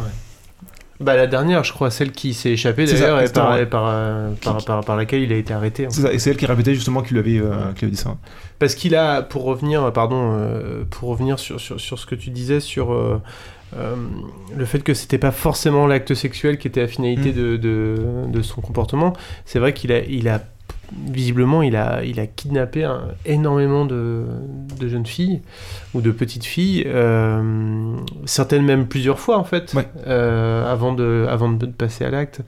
Bah 1.00 1.14
la 1.16 1.26
dernière, 1.28 1.62
je 1.62 1.72
crois, 1.72 1.90
celle 1.90 2.10
qui 2.10 2.34
s'est 2.34 2.50
échappée 2.50 2.84
d'ailleurs, 2.86 3.18
et 3.18 3.22
exactement, 3.22 3.46
par, 3.46 3.54
ouais. 3.56 3.62
et 3.62 3.66
par, 3.66 3.84
euh, 3.86 4.30
par, 4.42 4.56
Qui- 4.56 4.66
par- 4.66 4.84
par 4.84 4.96
laquelle 4.96 5.22
il 5.22 5.32
a 5.32 5.36
été 5.36 5.54
arrêté. 5.54 5.86
c'est 5.90 6.00
ça, 6.02 6.12
et 6.12 6.18
c'est 6.18 6.30
elle 6.30 6.36
qui 6.36 6.46
répétait 6.46 6.74
justement 6.74 7.02
qu'il 7.02 7.16
avait, 7.18 7.38
euh, 7.38 7.52
avait 7.70 7.86
dit 7.90 7.96
ça. 7.96 8.16
Parce 8.58 8.74
qu'il 8.74 8.96
a, 8.96 9.22
pour 9.22 9.44
revenir, 9.44 9.92
pardon, 9.92 10.32
euh, 10.36 10.82
pour 10.90 11.10
revenir 11.10 11.38
sur, 11.38 11.60
sur, 11.60 11.78
sur 11.80 11.98
ce 12.00 12.06
que 12.06 12.16
tu 12.16 12.30
disais 12.30 12.58
sur 12.58 12.92
euh, 12.92 13.20
euh, 13.76 13.94
le 14.56 14.64
fait 14.64 14.80
que 14.80 14.92
c'était 14.94 15.18
pas 15.18 15.30
forcément 15.30 15.86
l'acte 15.86 16.14
sexuel 16.14 16.58
qui 16.58 16.66
était 16.66 16.80
la 16.80 16.88
finalité 16.88 17.30
Mm. 17.30 17.34
de, 17.36 17.56
de, 17.56 17.96
de 18.32 18.42
son 18.42 18.60
comportement, 18.60 19.12
c'est 19.44 19.60
vrai 19.60 19.72
qu'il 19.74 19.92
a, 19.92 20.00
il 20.00 20.28
a 20.28 20.42
visiblement, 21.10 21.62
il 21.62 21.76
a, 21.76 22.02
il 22.04 22.18
a 22.20 22.26
kidnappé 22.26 22.84
un- 22.84 23.08
énormément 23.26 23.84
de, 23.84 24.22
de 24.80 24.88
jeunes 24.88 25.06
filles 25.06 25.40
ou 25.94 26.00
de 26.00 26.10
petites 26.10 26.44
filles, 26.44 26.84
euh, 26.86 27.96
certaines 28.24 28.64
même 28.64 28.86
plusieurs 28.86 29.18
fois 29.18 29.38
en 29.38 29.44
fait, 29.44 29.72
Ouais. 29.74 29.86
euh, 30.06 30.70
avant, 30.70 30.92
de, 30.94 31.26
avant 31.28 31.50
de 31.50 31.66
passer 31.66 32.04
à 32.04 32.10
l'acte. 32.10 32.40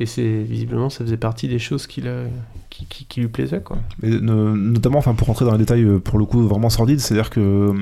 Et 0.00 0.06
c'est 0.06 0.42
visiblement, 0.42 0.90
ça 0.90 1.04
faisait 1.04 1.16
partie 1.16 1.46
des 1.46 1.60
choses 1.60 1.86
qui, 1.86 2.00
la- 2.00 2.24
qui, 2.68 2.86
qui, 2.86 3.04
qui 3.06 3.20
lui 3.20 3.28
plaisaient 3.28 3.60
quoi. 3.62 3.78
No- 4.02 4.56
notamment, 4.56 4.98
enfin, 4.98 5.14
pour 5.14 5.28
rentrer 5.28 5.44
dans 5.44 5.52
les 5.52 5.58
détails 5.58 5.84
euh, 5.84 5.98
pour 6.00 6.18
le 6.18 6.24
coup 6.24 6.42
vraiment 6.48 6.70
sordides, 6.70 6.98
c'est-à-dire 6.98 7.30
que 7.30 7.72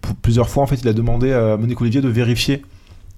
pour 0.00 0.14
plusieurs 0.16 0.48
fois, 0.48 0.62
en 0.62 0.66
fait, 0.66 0.76
il 0.80 0.88
a 0.88 0.92
demandé 0.92 1.32
à 1.32 1.56
Monique 1.56 1.80
Olivier 1.80 2.00
de 2.00 2.08
vérifier 2.08 2.62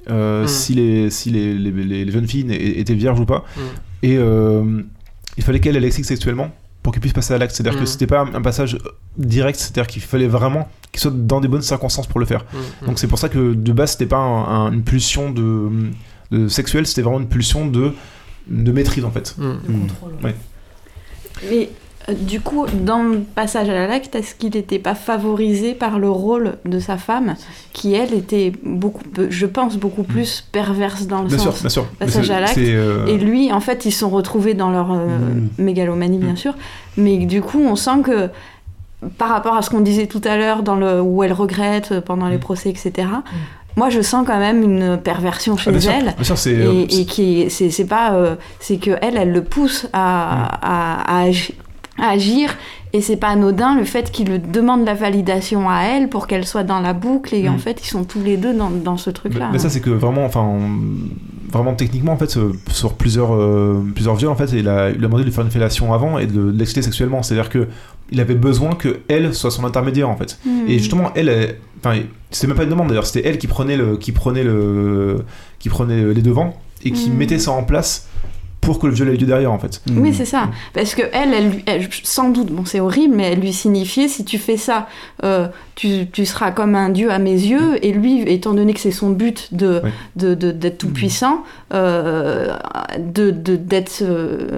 euh, 0.09 0.45
Mm. 0.45 0.49
si, 0.49 0.75
les, 0.75 1.11
si 1.11 1.29
les, 1.31 1.53
les, 1.53 2.11
jeunes 2.11 2.27
filles 2.27 2.51
étaient 2.51 2.95
vierges 2.95 3.21
ou 3.21 3.27
pas. 3.27 3.45
Mm. 3.57 3.61
Et 4.05 4.17
il 5.37 5.43
fallait 5.45 5.61
qu'elle 5.61 5.77
elle 5.77 5.85
excite 5.85 6.05
sexuellement 6.07 6.51
pour 6.83 6.93
qu'il 6.93 7.01
puisse 7.01 7.13
passer 7.13 7.35
à 7.35 7.39
l'acte. 7.39 7.55
C'est-à-dire 7.55 7.79
Mm. 7.79 7.83
que 7.85 7.87
c'était 7.87 8.07
pas 8.07 8.21
un 8.33 8.43
passage 8.43 8.79
direct, 9.19 9.59
c'est-à-dire 9.59 9.87
qu'il 9.87 10.03
fallait 10.03 10.29
vraiment 10.29 10.69
qu'il 10.93 11.01
soit 11.01 11.13
dans 11.15 11.41
des 11.41 11.49
bonnes 11.49 11.63
circonstances 11.63 12.07
pour 12.07 12.21
le 12.21 12.27
faire. 12.27 12.45
Mm, 12.53 12.57
mm. 12.83 12.87
Donc 12.87 12.99
c'est 12.99 13.07
pour 13.07 13.19
ça 13.19 13.29
que 13.29 13.53
de 13.55 13.73
base, 13.73 13.93
c'était 13.93 14.07
pas 14.07 14.17
un- 14.19 14.67
un- 14.67 14.73
une 14.73 14.83
pulsion 14.83 15.31
de, 15.31 15.69
de 16.31 16.49
sexuelle, 16.49 16.87
c'était 16.87 17.03
vraiment 17.03 17.21
une 17.21 17.29
pulsion 17.29 17.67
de, 17.67 17.93
de 18.49 18.73
maîtrise 18.73 19.05
en 19.05 19.11
fait. 19.11 19.35
Mm. 19.39 19.43
Le 19.43 19.53
Mm. 19.75 19.81
contrôle. 19.81 20.13
Ouais. 20.23 20.35
Mais 21.51 21.71
du 22.09 22.41
coup, 22.41 22.67
dans 22.73 23.03
le 23.03 23.19
passage 23.21 23.69
à 23.69 23.75
la 23.75 23.87
l'acte, 23.87 24.15
est-ce 24.15 24.35
qu'il 24.35 24.55
n'était 24.55 24.79
pas 24.79 24.95
favorisé 24.95 25.75
par 25.75 25.99
le 25.99 26.11
rôle 26.11 26.55
de 26.65 26.79
sa 26.81 26.97
femme, 26.97 27.35
qui 27.73 27.95
elle 27.95 28.15
était 28.15 28.53
beaucoup, 28.65 29.03
je 29.29 29.47
pense, 29.47 29.77
beaucoup 29.77 30.03
plus 30.03 30.45
perverse 30.51 31.07
dans 31.07 31.23
le 31.23 31.29
Bien 31.29 31.39
sûr, 31.39 31.53
sens. 31.53 31.61
bien 31.61 31.69
sûr. 31.71 31.87
Passage 31.99 32.31
à 32.31 32.41
l'acte. 32.41 32.59
euh, 32.59 33.07
Et 33.07 33.17
lui, 33.19 33.53
en 33.53 33.61
fait, 33.61 33.85
ils 33.85 33.93
se 33.93 34.01
sont 34.01 34.09
retrouvés 34.11 34.55
dans 34.55 34.71
leur 34.71 34.93
euh, 34.93 35.07
Mm. 35.07 35.49
mégalomanie, 35.59 36.19
bien 36.19 36.33
Mm. 36.33 36.37
sûr. 36.39 36.55
Mais 36.97 37.19
du 37.19 37.43
coup, 37.43 37.61
on 37.61 37.77
sent 37.77 38.03
que 38.05 38.29
par 39.19 39.29
rapport 39.29 39.55
à 39.57 39.63
ce 39.63 39.71
qu'on 39.71 39.81
disait 39.81 40.07
tout 40.07 40.21
à 40.25 40.37
l'heure, 40.37 40.63
dans 40.63 40.77
le 40.77 41.01
où 41.01 41.23
elle 41.23 41.33
regrette 41.33 42.01
pendant 42.01 42.29
les 42.29 42.37
Mm. 42.37 42.41
procès, 42.41 42.71
etc. 42.71 43.09
Moi, 43.77 43.89
je 43.89 44.01
sens 44.03 44.27
quand 44.27 44.39
même 44.39 44.63
une 44.63 44.99
perversion 44.99 45.57
chez 45.57 45.69
ah, 45.71 45.73
bien 45.73 45.81
sûr, 45.81 45.93
elle. 45.93 46.15
bien 46.17 46.25
sûr, 46.25 46.37
c'est 46.39 46.55
euh, 46.57 46.73
et, 46.91 47.01
et 47.01 47.05
qui 47.07 47.43
est- 47.43 47.49
c'est 47.51 47.71
c'est 47.71 47.85
pas 47.87 48.15
euh, 48.15 48.35
c'est 48.59 48.79
que 48.79 48.91
elle 49.01 49.17
elle 49.17 49.31
le 49.33 49.45
pousse 49.45 49.87
à, 49.93 50.57
à, 50.61 51.21
à 51.21 51.29
agi- 51.29 51.55
à 52.01 52.11
agir 52.11 52.57
et 52.93 53.01
c'est 53.01 53.17
pas 53.17 53.29
anodin 53.29 53.77
le 53.77 53.85
fait 53.85 54.11
qu'il 54.11 54.41
demande 54.51 54.85
la 54.85 54.95
validation 54.95 55.69
à 55.71 55.83
elle 55.85 56.09
pour 56.09 56.27
qu'elle 56.27 56.47
soit 56.47 56.65
dans 56.65 56.81
la 56.81 56.93
boucle 56.93 57.35
et 57.35 57.49
Mm. 57.49 57.55
en 57.55 57.59
fait 57.59 57.81
ils 57.83 57.87
sont 57.87 58.05
tous 58.05 58.23
les 58.23 58.37
deux 58.37 58.53
dans, 58.55 58.71
dans 58.71 58.97
ce 58.97 59.11
truc 59.11 59.35
là 59.35 59.47
Mais, 59.47 59.53
mais 59.55 59.59
ça, 59.59 59.71
c'est 59.71 59.81
que 59.81 59.91
vraiment, 59.91 60.25
enfin, 60.25 60.45
vraiment 61.51 61.75
techniquement, 61.75 62.13
en 62.13 62.17
fait, 62.17 62.37
sur 62.71 62.93
plusieurs, 62.95 63.35
euh, 63.35 63.85
plusieurs 63.95 64.15
viols, 64.17 64.31
en 64.31 64.37
fait, 64.37 64.51
il 64.53 64.69
a, 64.69 64.91
il 64.91 64.97
a 64.97 65.01
demandé 65.03 65.23
de 65.23 65.29
lui 65.29 65.35
faire 65.35 65.45
une 65.45 65.51
fellation 65.51 65.93
avant 65.93 66.19
et 66.19 66.27
de, 66.27 66.51
de 66.53 66.59
l'exciter 66.59 66.83
sexuellement. 66.83 67.23
C'est-à-dire 67.23 67.49
que 67.49 67.67
il 68.13 68.21
avait 68.21 68.35
besoin 68.35 68.75
que 68.75 69.01
elle 69.09 69.35
soit 69.35 69.51
son 69.51 69.65
intermédiaire, 69.65 70.09
en 70.09 70.17
fait. 70.17 70.39
Mm. 70.45 70.51
Et 70.69 70.79
justement, 70.79 71.11
elle, 71.15 71.29
elle- 71.29 71.57
enfin, 71.85 71.99
c'était 72.31 72.47
même 72.49 72.57
pas 72.57 72.65
une 72.65 72.71
demande 72.71 72.89
d'ailleurs, 72.89 73.07
c'était 73.07 73.29
elle 73.29 73.39
qui 73.39 73.47
prenait 73.47 73.77
le, 73.77 73.97
qui 73.97 74.13
prenait 74.13 74.45
le, 74.45 75.25
qui 75.59 75.69
prenait 75.69 76.03
les 76.15 76.23
devants 76.23 76.57
et 76.85 76.91
qui 76.93 77.11
Mm. 77.11 77.15
mettait 77.15 77.39
ça 77.39 77.51
en 77.53 77.63
place 77.63 78.09
pour 78.61 78.79
que 78.79 78.87
le 78.87 78.93
viol 78.93 79.09
ait 79.09 79.17
lieu 79.17 79.27
derrière, 79.27 79.53
en 79.53 79.59
fait. 79.59 79.81
Oui, 79.97 80.13
c'est 80.15 80.25
ça. 80.27 80.49
Parce 80.75 80.95
que 80.95 81.03
elle, 81.13 81.33
elle, 81.33 81.51
lui- 81.51 81.63
elle- 81.67 81.89
sans 82.05 82.29
doute, 82.29 82.49
bon, 82.53 82.65
c'est 82.67 82.81
horrible, 82.81 83.15
mais 83.17 83.33
elle 83.33 83.41
lui 83.41 83.53
signifiait 83.53 84.07
si 84.07 84.25
tu 84.25 84.39
fais 84.39 84.57
ça, 84.59 84.87
euh, 85.25 85.49
tu, 85.77 86.07
tu 86.13 86.27
seras 86.27 86.51
comme 86.53 86.75
un 86.75 86.91
dieu 86.91 87.11
à 87.11 87.19
mes 87.19 87.33
yeux. 87.33 87.85
Et 87.85 87.93
lui, 87.93 88.21
étant 88.23 88.53
donné 88.53 88.75
que 88.75 88.81
c'est 88.81 88.91
son 88.91 89.11
but 89.11 89.49
de, 89.53 89.81
Ouais. 89.83 89.93
de, 90.17 90.35
de- 90.35 90.53
d'être 90.53 90.79
tout 90.79 90.91
puissant, 90.91 91.43
euh, 91.73 92.55
de, 92.99 93.31
de- 93.31 93.57
d'être 93.57 94.03
euh, 94.03 94.49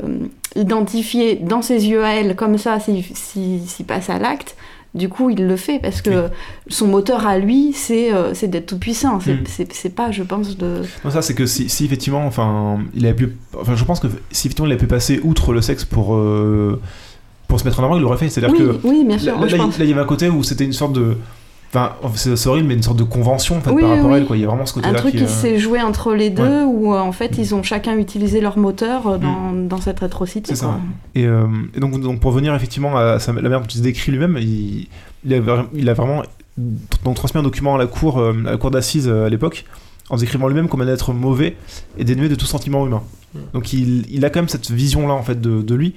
identifié 0.56 1.36
dans 1.36 1.62
ses 1.62 1.86
yeux 1.88 2.04
à 2.04 2.14
elle 2.14 2.36
comme 2.36 2.58
ça, 2.58 2.80
s'il 2.80 3.04
si, 3.14 3.60
s'il 3.66 3.86
passe 3.86 4.10
à 4.10 4.18
l'acte. 4.18 4.56
Du 4.94 5.08
coup, 5.08 5.30
il 5.30 5.46
le 5.46 5.56
fait 5.56 5.78
parce 5.78 6.02
que 6.02 6.28
son 6.68 6.86
moteur 6.86 7.26
à 7.26 7.38
lui, 7.38 7.72
c'est, 7.72 8.12
euh, 8.12 8.32
d'être 8.42 8.66
tout 8.66 8.78
puissant. 8.78 9.20
C'est, 9.20 9.88
Mm. 9.88 9.90
pas, 9.92 10.10
je 10.10 10.22
pense, 10.22 10.58
de. 10.58 10.82
Non, 11.04 11.10
ça, 11.10 11.22
c'est 11.22 11.32
que 11.34 11.46
si, 11.46 11.70
si 11.70 11.86
effectivement, 11.86 12.26
enfin, 12.26 12.78
il 12.94 13.06
a 13.06 13.14
pu, 13.14 13.34
enfin, 13.58 13.74
je 13.74 13.84
pense 13.84 14.00
que 14.00 14.08
si 14.30 14.48
effectivement 14.48 14.68
il 14.68 14.72
a 14.74 14.76
pu 14.76 14.86
passer 14.86 15.18
outre 15.24 15.54
le 15.54 15.62
sexe 15.62 15.86
pour, 15.86 16.14
euh, 16.14 16.78
pour 17.48 17.58
se 17.58 17.64
mettre 17.64 17.80
en 17.80 17.84
avant, 17.84 17.96
il 17.96 18.02
l'aurait 18.02 18.18
fait. 18.18 18.28
C'est-à-dire 18.28 18.54
Oui, 18.58 18.66
que 18.66 18.86
oui, 18.86 19.04
bien 19.06 19.16
sûr. 19.18 19.32
Là, 19.32 19.38
moi, 19.38 19.46
je 19.48 19.56
là, 19.56 19.64
pense. 19.64 19.78
là, 19.78 19.84
il 19.86 19.88
y 19.88 19.92
avait 19.94 20.02
un 20.02 20.06
côté 20.06 20.28
où 20.28 20.42
c'était 20.42 20.64
une 20.64 20.74
sorte 20.74 20.92
de. 20.92 21.16
Enfin, 21.74 21.92
c'est 22.16 22.46
horrible, 22.48 22.68
mais 22.68 22.74
une 22.74 22.82
sorte 22.82 22.98
de 22.98 23.02
convention 23.04 23.56
en 23.56 23.60
fait, 23.62 23.70
Oui, 23.70 23.80
par 23.80 23.90
oui, 23.92 23.96
rapport 23.96 24.12
à 24.12 24.18
elle. 24.18 24.26
Quoi. 24.26 24.36
Il 24.36 24.40
y 24.40 24.44
a 24.44 24.48
vraiment 24.48 24.66
ce 24.66 24.74
côté-là 24.74 24.92
Un 24.92 24.96
truc 25.00 25.12
qui. 25.12 25.18
qui 25.18 25.24
euh, 25.24 25.26
s'est 25.26 25.58
joué 25.58 25.80
entre 25.80 26.12
les 26.14 26.28
deux, 26.28 26.42
Ouais. 26.42 26.64
où 26.64 26.92
euh, 26.94 26.98
en 27.00 27.12
fait 27.12 27.38
ils 27.38 27.54
ont 27.54 27.62
chacun 27.62 27.96
utilisé 27.96 28.40
leur 28.42 28.58
moteur 28.58 29.06
euh, 29.06 29.16
dans, 29.18 29.52
dans 29.54 29.78
cette 29.80 30.00
rétrocité. 30.00 30.54
C'est 30.54 30.60
ça. 30.60 30.78
Et, 31.14 31.24
euh, 31.26 31.46
et 31.74 31.80
donc, 31.80 31.98
donc, 32.00 32.20
pour 32.20 32.30
venir 32.32 32.54
effectivement 32.54 32.96
à 32.98 33.18
sa- 33.18 33.32
la 33.32 33.40
manière 33.40 33.60
dont 33.62 33.66
il 33.66 33.78
se 33.78 33.82
décrit 33.82 34.12
lui-même, 34.12 34.36
il, 34.38 34.86
il, 35.24 35.32
a, 35.32 35.40
vra- 35.40 35.66
il 35.72 35.88
a 35.88 35.94
vraiment 35.94 36.22
donc, 36.58 37.14
transmis 37.16 37.40
un 37.40 37.42
document 37.42 37.74
à 37.76 37.78
la 37.78 37.86
cour, 37.86 38.18
euh, 38.18 38.34
à 38.46 38.50
la 38.50 38.56
cour 38.58 38.70
d'assises 38.70 39.08
à 39.08 39.30
l'époque, 39.30 39.64
en 40.10 40.16
décrivant 40.16 40.48
lui-même 40.48 40.68
comme 40.68 40.82
un 40.82 40.88
être 40.88 41.14
mauvais 41.14 41.56
et 41.96 42.04
dénué 42.04 42.28
de 42.28 42.34
tout 42.34 42.44
sentiment 42.44 42.86
humain. 42.86 43.02
Mm. 43.34 43.38
Donc 43.54 43.72
il, 43.72 44.04
il 44.14 44.24
a 44.26 44.30
quand 44.30 44.40
même 44.40 44.48
cette 44.50 44.70
vision-là 44.70 45.14
en 45.14 45.22
fait 45.22 45.40
de, 45.40 45.62
de 45.62 45.74
lui. 45.74 45.94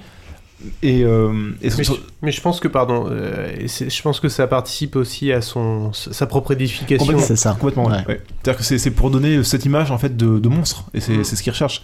Et, 0.82 1.02
euh, 1.04 1.50
et 1.60 1.68
son- 1.70 1.76
Mais 1.78 1.84
je, 1.84 1.92
mais 2.22 2.32
je 2.32 2.40
pense 2.40 2.60
que, 2.60 2.68
pardon, 2.68 3.06
euh, 3.10 3.54
je 3.66 4.02
pense 4.02 4.20
que 4.20 4.28
ça 4.30 4.46
participe 4.46 4.96
aussi 4.96 5.30
à 5.30 5.42
son, 5.42 5.92
sa 5.92 6.26
propre 6.26 6.52
édification. 6.52 7.04
Complètement. 7.04 7.26
C'est 7.26 7.36
ça. 7.36 7.52
Complètement, 7.52 7.86
ouais. 7.86 8.20
C'est-à-dire 8.42 8.56
que 8.56 8.62
c'est 8.78 8.90
pour 8.90 9.10
donner 9.10 9.44
cette 9.44 9.64
image 9.66 9.90
en 9.90 9.98
fait 9.98 10.16
de, 10.16 10.38
de 10.38 10.48
monstre, 10.48 10.84
et 10.94 11.00
c'est 11.00 11.18
Mm. 11.18 11.24
c'est 11.24 11.36
ce 11.36 11.42
qu'il 11.42 11.52
recherche. 11.52 11.82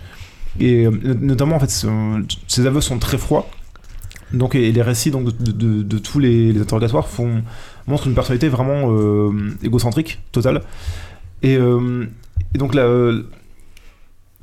Et 0.58 0.86
euh, 0.86 0.90
notamment 1.20 1.56
en 1.56 1.60
fait, 1.60 1.70
ses 2.48 2.66
aveux 2.66 2.80
sont 2.80 2.98
très 2.98 3.18
froids. 3.18 3.48
Donc 4.32 4.54
et 4.54 4.72
les 4.72 4.82
récits 4.82 5.10
donc 5.10 5.36
de, 5.36 5.52
de- 5.52 5.82
de 5.82 5.98
tous 5.98 6.18
les, 6.18 6.52
les 6.52 6.60
interrogatoires 6.62 7.06
font 7.08 7.42
montrent 7.86 8.06
une 8.06 8.14
personnalité 8.14 8.48
vraiment 8.48 8.90
euh, 8.90 9.30
égocentrique, 9.62 10.20
totale. 10.32 10.62
Et, 11.42 11.56
euh, 11.56 12.06
et 12.54 12.58
donc 12.58 12.74
là, 12.74 12.82
euh, 12.82 13.24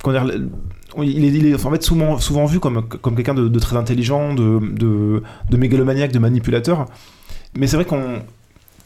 comment 0.04 0.14
dire, 0.24 0.26
le- 0.26 0.50
il 1.02 1.24
est, 1.24 1.28
il 1.30 1.46
est 1.48 1.66
en 1.66 1.72
fait 1.72 1.84
souvent, 1.84 2.18
souvent 2.20 2.46
vu 2.46 2.60
comme, 2.60 2.84
comme 2.88 3.16
quelqu'un 3.16 3.34
de, 3.34 3.48
de 3.48 3.60
très 3.60 3.76
intelligent, 3.78 4.34
de, 4.34 4.60
de, 4.72 5.24
de 5.50 5.58
mégalomaniaque, 5.58 6.12
de 6.12 6.20
manipulateur. 6.20 6.86
Mais 7.58 7.68
c'est 7.68 7.76
vrai 7.76 7.86
qu'on 7.86 8.22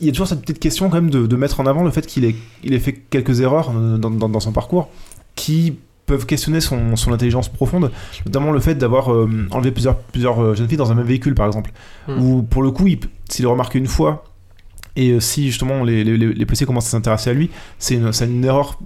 il 0.02 0.08
y 0.08 0.10
a 0.10 0.12
toujours 0.12 0.28
cette 0.28 0.42
petite 0.42 0.60
question 0.60 0.90
quand 0.90 0.96
même 1.02 1.10
de, 1.12 1.36
mettre 1.38 1.60
en 1.62 1.66
avant 1.66 1.84
le 1.84 1.92
fait 1.92 2.06
qu'il 2.06 2.26
ait, 2.26 2.36
il 2.64 2.74
ait 2.74 2.80
fait 2.80 2.94
quelques 2.94 3.40
erreurs 3.40 3.72
euh, 3.74 3.98
dans, 3.98 4.10
dans- 4.10 4.28
dans 4.28 4.40
son 4.40 4.52
parcours 4.52 4.90
qui 5.36 5.76
peuvent 6.06 6.26
questionner 6.26 6.60
son, 6.60 6.98
son 6.98 7.14
intelligence 7.14 7.48
profonde, 7.48 7.90
notamment 8.26 8.52
le 8.52 8.60
fait 8.60 8.76
d'avoir 8.76 9.14
euh, 9.14 9.30
enlevé 9.52 9.72
plusieurs, 9.72 9.98
plusieurs 9.98 10.42
euh, 10.44 10.56
jeunes 10.56 10.68
filles 10.68 10.78
dans 10.78 10.92
un 10.92 10.96
même 10.96 11.06
véhicule 11.06 11.36
par 11.36 11.46
exemple, 11.48 11.72
Mm. 12.10 12.22
où 12.22 12.42
pour 12.44 12.64
le 12.64 12.72
coup, 12.72 12.88
s'il 13.30 13.44
le 13.44 13.48
remarque 13.50 13.76
une 13.76 13.88
fois, 13.88 14.26
et 14.98 15.20
si 15.22 15.48
justement 15.48 15.84
les, 15.86 16.04
les, 16.04 16.18
les 16.18 16.46
policiers 16.46 16.66
commencent 16.68 16.88
à 16.88 16.92
s'intéresser 16.92 17.30
à 17.30 17.34
lui, 17.34 17.50
c'est 17.80 17.96
une, 17.96 18.12
c'est 18.12 18.26
une 18.26 18.44
erreur 18.44 18.80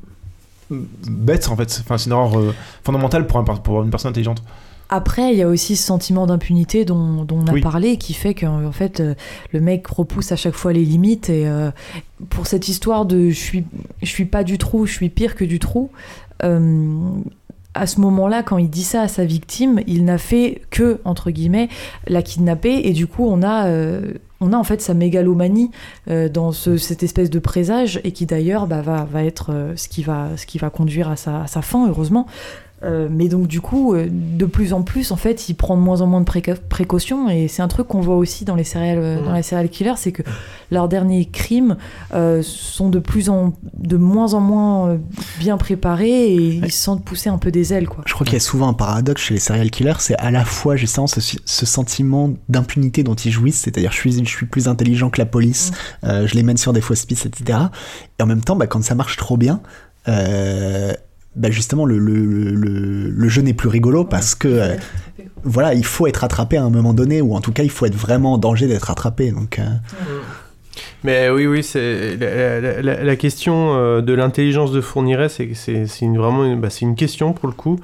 bête 0.70 1.50
en 1.50 1.56
fait, 1.56 1.82
enfin 1.82 1.98
c'est 1.98 2.08
une 2.10 2.14
erreur 2.16 2.38
euh, 2.38 2.54
fondamentale 2.84 3.26
pour, 3.28 3.38
un, 3.40 3.44
pour 3.44 3.84
une 3.84 3.90
personne 3.90 4.10
intelligente. 4.12 4.44
Après, 4.90 5.34
il 5.34 5.38
y 5.38 5.42
a 5.42 5.50
aussi 5.50 5.76
ce 5.76 5.84
sentiment 5.86 6.28
d'impunité 6.28 6.86
dont, 6.86 7.26
dont 7.26 7.40
on 7.44 7.48
a 7.48 7.52
Oui. 7.52 7.60
parlé, 7.62 7.98
qui 7.98 8.14
fait 8.14 8.34
qu'en 8.34 8.64
en 8.64 8.72
fait, 8.72 9.02
euh, 9.02 9.16
le 9.52 9.60
mec 9.60 9.86
repousse 9.88 10.32
à 10.32 10.38
chaque 10.38 10.54
fois 10.56 10.72
les 10.72 10.86
limites. 10.86 11.30
Et 11.30 11.46
euh, 11.46 11.72
pour 12.30 12.48
cette 12.48 12.70
histoire 12.70 13.06
de 13.06 13.30
je 13.30 13.36
suis, 13.38 13.66
je 14.02 14.08
suis 14.08 14.24
pas 14.24 14.46
du 14.46 14.58
trou, 14.58 14.86
je 14.86 14.94
suis 14.94 15.10
pire 15.10 15.36
que 15.36 15.44
du 15.44 15.60
trou, 15.60 15.92
euh, 16.46 17.10
à 17.78 17.88
ce 17.88 18.00
moment-là, 18.02 18.44
quand 18.44 18.58
il 18.58 18.70
dit 18.70 18.84
ça 18.84 19.02
à 19.02 19.08
sa 19.08 19.26
victime, 19.26 19.82
il 19.88 20.06
n'a 20.06 20.18
fait 20.18 20.62
que, 20.70 21.00
entre 21.06 21.32
guillemets, 21.32 21.70
la 22.08 22.22
kidnapper. 22.22 22.88
Et 22.88 22.94
du 22.94 23.08
coup, 23.08 23.26
on 23.26 23.42
a, 23.42 23.68
euh, 23.68 24.14
on 24.42 24.54
a 24.54 24.58
en 24.58 24.64
fait 24.64 24.82
sa 24.82 24.94
mégalomanie 24.94 25.72
dans 26.08 26.52
cette 26.52 27.04
espèce 27.04 27.30
de 27.30 27.40
présage 27.40 28.00
et 28.04 28.12
qui 28.12 28.26
d'ailleurs 28.26 28.68
bah, 28.68 28.82
va, 28.82 29.04
va, 29.06 29.24
être 29.24 29.74
ce, 29.76 29.88
qui 29.88 30.04
va, 30.04 30.30
ce 30.38 30.46
qui 30.46 30.58
va 30.60 30.70
conduire 30.70 31.10
à 31.10 31.16
sa 31.16 31.62
fin, 31.62 31.88
heureusement. 31.88 32.28
Euh, 32.84 33.08
mais 33.10 33.28
donc 33.28 33.48
du 33.48 33.60
coup, 33.60 33.96
euh, 33.96 34.08
de 34.12 34.46
plus 34.46 34.72
en 34.72 34.84
plus, 34.84 35.12
en 35.12 35.16
fait, 35.16 35.50
il 35.50 35.56
prend 35.56 35.76
de 35.76 35.82
moins 35.82 36.02
en 36.02 36.08
moins 36.08 36.22
de 36.22 36.54
précautions 36.70 37.28
et 37.28 37.48
c'est 37.48 37.64
un 37.64 37.68
truc 37.68 37.88
qu'on 37.88 38.02
voit 38.02 38.18
aussi 38.18 38.46
dans 38.46 38.56
les 38.56 38.64
serial, 38.64 39.00
euh, 39.00 39.24
dans 39.24 39.34
les 39.34 39.42
serial 39.42 39.68
killers, 39.70 39.96
c'est 39.98 40.12
que 40.12 40.22
leurs 40.70 40.88
derniers 40.88 41.26
crimes 41.26 41.78
sont 42.42 42.90
de 42.90 43.00
plus 43.00 43.30
en 43.30 43.54
de 43.74 43.98
moins 43.98 44.34
en 44.34 44.42
moins 44.42 45.00
bien 45.40 45.58
préparés 45.58 46.28
et 46.28 46.36
ils 46.36 46.72
se 46.72 46.84
sentent 46.84 47.04
pousser 47.04 47.30
un 47.30 47.38
peu 47.38 47.52
des 47.52 47.74
ailes, 47.74 47.88
quoi. 47.88 48.04
Je 48.06 48.14
crois 48.14 48.26
qu'il 48.26 48.34
y 48.34 48.38
a 48.38 48.42
souvent 48.42 48.68
un 48.68 48.74
paradoxe 48.74 49.24
chez 49.24 49.34
les 49.34 49.40
serial 49.40 49.72
killers, 49.72 50.00
c'est 50.00 50.18
à 50.18 50.30
la 50.30 50.46
fois 50.46 50.76
justement 50.76 51.08
ce, 51.08 51.20
ce 51.22 51.66
sentiment 51.66 52.32
d'impunité 52.50 53.04
dont 53.04 53.16
ils 53.16 53.32
jouissent, 53.32 53.62
c'est-à-dire 53.62 53.92
je 53.92 53.98
suis 53.98 54.18
je 54.18 54.30
suis 54.30 54.46
plus 54.46 54.68
intelligent 54.68 55.10
que 55.10 55.20
la 55.20 55.26
police, 55.26 55.72
je 56.04 56.34
les 56.34 56.44
mène 56.44 56.58
sur 56.58 56.74
des 56.74 56.82
fausses 56.82 57.06
pistes, 57.06 57.26
etc. 57.26 57.60
Et 58.20 58.24
en 58.24 58.26
même 58.26 58.42
temps, 58.42 58.56
bah, 58.56 58.68
quand 58.68 58.84
ça 58.84 58.96
marche 58.96 59.18
trop 59.18 59.38
bien. 59.38 59.62
Euh, 60.08 60.94
bah 61.38 61.52
justement 61.52 61.86
le, 61.86 62.00
le, 62.00 62.26
le, 62.26 63.10
le, 63.10 63.30
jeu 63.30 63.44
n'est 63.44 63.54
plus 63.54 63.70
rigolo 63.70 64.04
parce 64.04 64.34
que 64.34 64.48
euh, 64.48 64.76
voilà 65.44 65.76
il 65.76 65.86
faut 65.86 66.08
être 66.08 66.24
attrapé 66.24 66.58
à 66.58 66.64
un 66.64 66.72
moment 66.72 66.94
donné 66.94 67.22
ou 67.22 67.36
en 67.36 67.42
tout 67.42 67.52
cas 67.52 67.64
il 67.64 67.70
faut 67.70 67.86
être 67.86 67.96
vraiment 67.96 68.34
en 68.34 68.38
danger 68.40 68.68
d'être 68.68 68.90
attrapé 68.90 69.32
donc 69.32 69.60
euh. 69.60 69.66
mais 71.04 71.30
oui 71.30 71.46
oui 71.46 71.62
c'est 71.62 72.18
la, 72.18 72.82
la, 72.82 73.04
la, 73.04 73.16
question 73.16 73.76
euh, 73.76 74.02
de 74.02 74.14
l'intelligence 74.14 74.72
de 74.72 74.82
Fourniret 74.82 75.30
c'est 75.30 75.54
c'est 75.54 75.86
une, 76.02 76.18
vraiment 76.18 76.44
une, 76.44 76.60
bah, 76.60 76.72
c'est 76.72 76.86
une 76.86 76.96
question 76.96 77.34
pour 77.34 77.48
le 77.48 77.54
coup. 77.54 77.80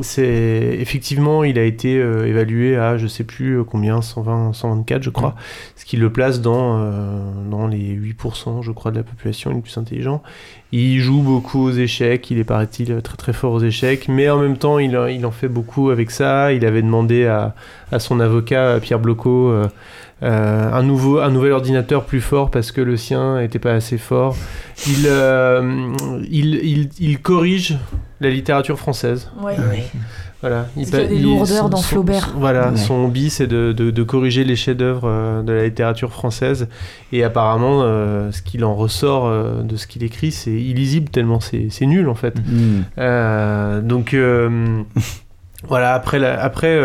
C'est 0.00 0.78
effectivement 0.80 1.44
il 1.44 1.58
a 1.58 1.64
été 1.64 1.96
évalué 1.96 2.76
à 2.76 2.96
je 2.96 3.06
sais 3.06 3.24
plus 3.24 3.62
combien 3.64 4.00
120 4.00 4.54
124 4.54 5.02
je 5.02 5.10
crois 5.10 5.34
ce 5.76 5.84
qui 5.84 5.98
le 5.98 6.10
place 6.10 6.40
dans 6.40 6.78
dans 7.50 7.66
les 7.66 7.94
8% 7.94 8.62
je 8.62 8.70
crois 8.70 8.92
de 8.92 8.96
la 8.96 9.02
population 9.02 9.52
les 9.52 9.60
plus 9.60 9.76
intelligents 9.76 10.22
il 10.72 11.00
joue 11.00 11.22
beaucoup 11.22 11.64
aux 11.64 11.72
échecs, 11.72 12.30
il 12.30 12.38
est 12.38 12.44
paraît-il 12.44 13.00
très 13.00 13.16
très 13.16 13.32
fort 13.32 13.52
aux 13.52 13.62
échecs, 13.62 14.06
mais 14.08 14.28
en 14.28 14.38
même 14.38 14.58
temps 14.58 14.78
il, 14.78 14.98
il, 15.10 15.24
en 15.24 15.30
fait 15.30 15.48
beaucoup 15.48 15.90
avec 15.90 16.10
ça. 16.10 16.52
Il 16.52 16.64
avait 16.66 16.82
demandé 16.82 17.24
à, 17.26 17.54
à 17.90 17.98
son 17.98 18.20
avocat 18.20 18.78
Pierre 18.80 18.98
Bloco 18.98 19.48
euh, 19.50 19.66
euh, 20.22 20.72
un, 20.72 20.82
nouveau, 20.82 21.20
un 21.20 21.30
nouvel 21.30 21.52
ordinateur 21.52 22.04
plus 22.04 22.20
fort 22.20 22.50
parce 22.50 22.72
que 22.72 22.80
le 22.80 22.96
sien 22.96 23.40
n'était 23.40 23.60
pas 23.60 23.72
assez 23.72 23.98
fort. 23.98 24.36
Il, 24.86 25.06
euh, 25.06 25.94
il, 26.28 26.56
il, 26.56 26.88
il, 26.98 27.20
corrige 27.20 27.78
la 28.20 28.28
littérature 28.28 28.78
française. 28.78 29.30
Ouais. 29.40 29.56
Voilà, 30.40 30.68
il, 30.76 30.88
y 30.88 30.94
a 30.94 31.04
des 31.04 31.18
lourdeurs 31.18 31.68
dans 31.68 31.82
Flaubert. 31.82 32.32
voilà, 32.36 32.76
son 32.76 33.06
hobby 33.06 33.28
c'est 33.28 33.48
de, 33.48 33.72
de, 33.72 34.02
corriger 34.04 34.44
les 34.44 34.54
chefs-d'œuvre 34.54 35.02
euh, 35.04 35.42
de 35.42 35.52
la 35.52 35.64
littérature 35.64 36.12
française. 36.12 36.68
Et 37.10 37.24
apparemment, 37.24 37.80
euh, 37.82 38.30
ce 38.30 38.42
qu'il 38.42 38.64
en 38.64 38.76
ressort 38.76 39.26
euh, 39.26 39.62
de 39.62 39.76
ce 39.76 39.88
qu'il 39.88 40.04
écrit, 40.04 40.30
c'est 40.30 40.52
illisible 40.52 41.10
tellement 41.10 41.40
c'est 41.40 41.86
nul 41.86 42.08
en 42.08 42.14
fait. 42.14 42.34
Mm. 42.38 43.80
donc. 43.82 44.16
Voilà, 45.66 45.92
après, 45.94 46.24
après 46.24 46.80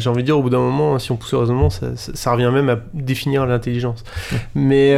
j'ai 0.00 0.10
envie 0.10 0.22
de 0.22 0.26
dire, 0.26 0.36
au 0.36 0.42
bout 0.42 0.50
d'un 0.50 0.58
moment, 0.58 0.98
si 0.98 1.12
on 1.12 1.16
pousse 1.16 1.32
heureusement, 1.32 1.70
ça, 1.70 1.90
ça, 1.94 2.32
revient 2.32 2.50
même 2.52 2.68
à 2.68 2.76
définir 2.92 3.46
l'intelligence. 3.46 4.02
Mais 4.56 4.96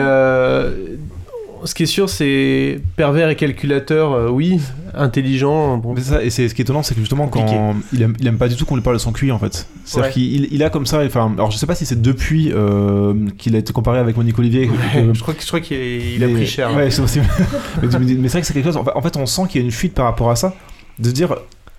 ce 1.65 1.75
qui 1.75 1.83
est 1.85 1.87
sûr, 1.87 2.09
c'est 2.09 2.81
pervers 2.97 3.29
et 3.29 3.37
calculateur, 3.37 4.13
euh, 4.13 4.29
oui, 4.29 4.61
intelligent. 4.95 5.79
Bon. 5.79 5.95
Mais 5.95 6.01
ça, 6.01 6.23
et 6.23 6.31
c'est 6.31 6.49
ce 6.49 6.55
qui 6.55 6.63
est 6.63 6.65
étonnant, 6.65 6.83
c'est 6.83 6.95
que 6.95 7.01
justement, 7.01 7.29
quand 7.29 7.75
il 7.93 8.03
aime, 8.03 8.15
il 8.21 8.27
aime, 8.27 8.39
pas 8.39 8.49
du 8.49 8.57
tout 8.57 8.65
qu'on 8.65 8.77
lui 8.77 8.83
parle 8.83 8.97
de 8.97 9.01
son 9.01 9.13
QI 9.13 9.33
en 9.33 9.39
fait. 9.39 9.67
C'est-à-dire 9.85 10.13
qu'il 10.13 10.53
il 10.53 10.63
a 10.63 10.71
comme 10.71 10.87
ça, 10.87 11.03
enfin, 11.05 11.33
alors 11.35 11.51
je 11.51 11.59
sais 11.59 11.67
pas 11.67 11.75
si 11.75 11.87
c'est 11.87 12.01
depuis 12.01 12.53
euh, 12.53 13.15
qu'il 13.39 13.55
a 13.57 13.59
été 13.59 13.73
comparé 13.73 13.99
avec 13.99 14.17
Monique 14.17 14.39
Olivier. 14.39 14.71
je 14.95 15.21
crois, 15.21 15.35
je 15.39 15.47
crois 15.47 15.61
qu'il 15.61 16.23
a 16.23 16.29
pris 16.29 16.47
cher. 16.47 16.75
Ouais, 16.75 16.91
c'est 16.91 17.03
possible. 17.03 17.27
mais, 17.83 17.89
mais 17.91 17.99
c'est 17.99 18.29
vrai 18.29 18.41
que 18.41 18.47
c'est 18.47 18.55
quelque 18.55 18.67
chose, 18.67 18.77
en 18.77 19.03
fait, 19.03 19.17
on 19.17 19.27
sent 19.27 19.43
qu'il 19.49 19.61
y 19.61 19.65
a 19.65 19.65
une 19.65 19.73
fuite 19.73 19.95
par 19.95 20.05
rapport 20.05 20.31
à 20.31 20.37
ça, 20.37 20.55
de 20.99 21.09
se 21.09 21.15
dire, 21.15 21.35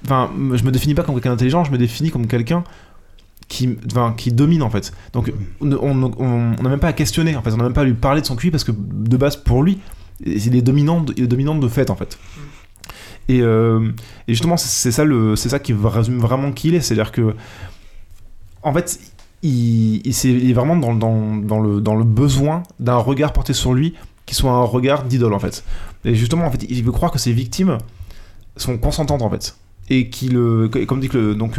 enfin, 0.06 0.30
je 0.54 0.64
me 0.64 0.72
définis 0.72 0.96
pas 0.96 1.04
comme 1.04 1.16
quelqu'un 1.16 1.32
d'intelligent, 1.32 1.64
je 1.64 1.72
me 1.72 1.78
définis 1.78 2.12
comme 2.12 2.28
quelqu'un 2.28 2.64
qui, 3.50 3.78
enfin, 3.88 4.14
qui 4.16 4.32
domine 4.32 4.64
en 4.64 4.70
fait. 4.70 4.94
Donc 5.12 5.34
on 5.60 5.76
n'a 5.76 6.70
même 6.70 6.80
pas 6.80 6.88
à 6.88 6.94
questionner, 6.94 7.36
en 7.36 7.42
fait, 7.42 7.52
on 7.52 7.58
n'a 7.58 7.64
même 7.64 7.74
pas 7.74 7.82
à 7.82 7.86
lui 7.86 7.96
parler 7.96 8.22
de 8.22 8.26
son 8.26 8.38
QI 8.38 8.52
parce 8.52 8.64
que 8.64 8.72
de 8.72 9.18
base 9.18 9.36
pour 9.36 9.64
lui, 9.64 9.80
il 10.26 10.56
est 10.56 10.62
dominant, 10.62 11.06
il 11.18 11.24
est 11.24 11.28
dominant 11.28 11.56
de 11.56 11.68
fait 11.68 11.90
en 11.90 11.96
fait. 11.96 12.18
Et, 13.28 13.42
euh, 13.42 13.92
et 14.28 14.34
justement, 14.34 14.56
c'est 14.56 14.92
ça, 14.92 15.04
le, 15.04 15.36
ça 15.36 15.60
qui 15.60 15.74
résume 15.74 16.20
vraiment 16.20 16.52
qui 16.52 16.70
il 16.70 16.76
est, 16.76 16.82
c'est-à-dire 16.82 17.12
que 17.12 17.36
en 18.64 18.74
fait, 18.74 19.00
il, 19.42 20.06
il, 20.06 20.50
est, 20.50 20.54
vraiment 20.54 20.76
dans, 20.76 20.94
dans, 20.94 21.38
dans, 21.38 21.60
le, 21.60 21.82
dans 21.82 21.96
le 21.96 22.04
besoin 22.04 22.64
d'un 22.80 22.98
regard 22.98 23.34
porté 23.34 23.54
sur 23.54 23.74
lui 23.74 23.96
qui 24.26 24.36
soit 24.36 24.52
un 24.52 24.64
regard 24.64 25.04
d'idole 25.06 25.34
en 25.34 25.40
fait. 25.40 25.64
Et 26.06 26.14
justement, 26.14 26.46
en 26.46 26.52
fait, 26.52 26.66
il 26.70 26.84
veut 26.84 26.92
croire 26.92 27.12
que 27.12 27.20
ses 27.20 27.32
victimes 27.32 27.78
sont 28.58 28.78
consentantes 28.78 29.22
en 29.22 29.30
fait 29.30 29.56
et 29.90 30.10
qui 30.10 30.30
le, 30.30 30.68
comme 30.68 31.00
dit 31.00 31.10
que 31.10 31.18
le, 31.18 31.36
donc 31.36 31.58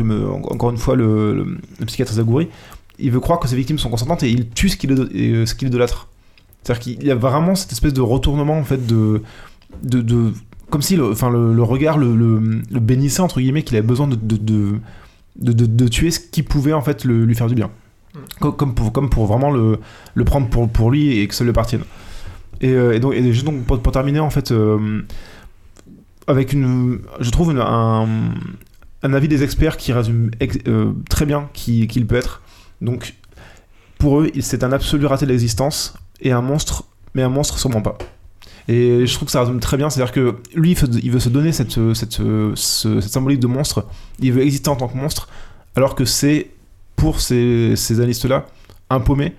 encore 0.50 0.70
une 0.70 0.78
fois 0.78 0.96
le, 0.96 1.34
le, 1.78 1.86
psychiatre 1.86 2.12
Zagouri, 2.12 2.48
il 2.98 3.10
veut 3.10 3.20
croire 3.20 3.40
que 3.40 3.48
ses 3.48 3.56
victimes 3.56 3.78
sont 3.78 3.90
consentantes 3.90 4.22
et 4.22 4.30
il 4.30 4.48
tue 4.48 4.68
ce 4.68 4.76
qu'il 4.76 4.92
euh, 4.92 5.46
ce 5.46 5.54
qu'il 5.54 5.68
idolâtre. 5.68 6.08
C'est-à-dire 6.62 6.82
qu'il 6.82 7.04
y 7.04 7.10
a 7.10 7.14
vraiment 7.14 7.54
cette 7.54 7.72
espèce 7.72 7.94
de 7.94 8.00
retournement 8.00 8.58
en 8.58 8.64
fait 8.64 8.86
de, 8.86 9.22
de, 9.82 10.02
de 10.02 10.32
comme 10.68 10.82
si 10.82 10.96
le, 10.96 11.10
enfin 11.10 11.30
le, 11.30 11.62
regard 11.62 11.98
le, 11.98 12.14
le, 12.14 12.80
bénissait 12.80 13.22
entre 13.22 13.40
guillemets 13.40 13.62
qu'il 13.62 13.76
avait 13.76 13.86
besoin 13.86 14.06
de, 14.06 14.16
de, 14.16 14.80
de, 15.36 15.88
tuer 15.88 16.10
ce 16.10 16.20
qui 16.20 16.42
pouvait 16.42 16.72
en 16.72 16.82
fait 16.82 17.04
lui 17.04 17.34
faire 17.34 17.48
du 17.48 17.54
bien. 17.54 17.70
Mm. 18.14 18.50
Comme, 18.52 18.74
pour, 18.74 18.92
comme 18.92 19.10
pour 19.10 19.26
vraiment 19.26 19.50
le, 19.50 19.78
le 20.14 20.24
prendre 20.24 20.48
pour, 20.48 20.68
pour 20.68 20.90
lui 20.90 21.18
et 21.18 21.26
que 21.26 21.34
ça 21.34 21.44
lui 21.44 21.50
appartienne. 21.50 21.82
Et, 22.60 22.72
euh, 22.72 22.92
et 22.92 23.00
donc, 23.00 23.14
et 23.14 23.32
juste 23.32 23.46
donc 23.46 23.64
pour, 23.64 23.92
terminer 23.92 24.20
en 24.20 24.30
fait, 24.30 24.52
euh, 24.52 25.02
avec 26.26 26.52
une, 26.52 27.00
je 27.20 27.30
trouve 27.30 27.50
un, 27.58 28.08
un, 29.02 29.12
avis 29.12 29.28
des 29.28 29.42
experts 29.42 29.76
qui 29.76 29.92
résume 29.92 30.30
euh, 30.68 30.92
très 31.08 31.26
bien 31.26 31.48
qui, 31.52 31.86
qui, 31.86 31.98
il 31.98 32.06
peut 32.06 32.16
être. 32.16 32.42
Donc, 32.80 33.14
pour 33.98 34.20
eux, 34.20 34.30
c'est 34.40 34.64
un 34.64 34.72
absolu 34.72 35.06
raté 35.06 35.26
de 35.26 35.30
l'existence 35.30 35.94
et 36.20 36.32
un 36.32 36.42
monstre, 36.42 36.84
mais 37.14 37.22
un 37.22 37.28
monstre 37.28 37.58
sûrement 37.58 37.82
pas. 37.82 37.98
Et 38.68 39.06
je 39.06 39.14
trouve 39.14 39.26
que 39.26 39.32
ça 39.32 39.40
résume 39.40 39.60
très 39.60 39.76
bien, 39.76 39.90
c'est-à-dire 39.90 40.12
que 40.12 40.36
lui, 40.54 40.72
il 41.02 41.10
veut 41.10 41.18
se 41.18 41.28
donner 41.28 41.52
cette, 41.52 41.78
cette, 41.94 42.20
cette, 42.54 43.02
symbolique 43.02 43.40
de 43.40 43.46
monstre, 43.46 43.86
il 44.20 44.32
veut 44.32 44.42
exister 44.42 44.68
en 44.68 44.76
tant 44.76 44.88
que 44.88 44.96
monstre, 44.96 45.28
alors 45.74 45.94
que 45.94 46.04
c'est, 46.04 46.50
pour 46.94 47.20
ces, 47.20 47.74
ces 47.76 47.98
analystes-là, 47.98 48.46
un 48.90 49.00
paumé 49.00 49.34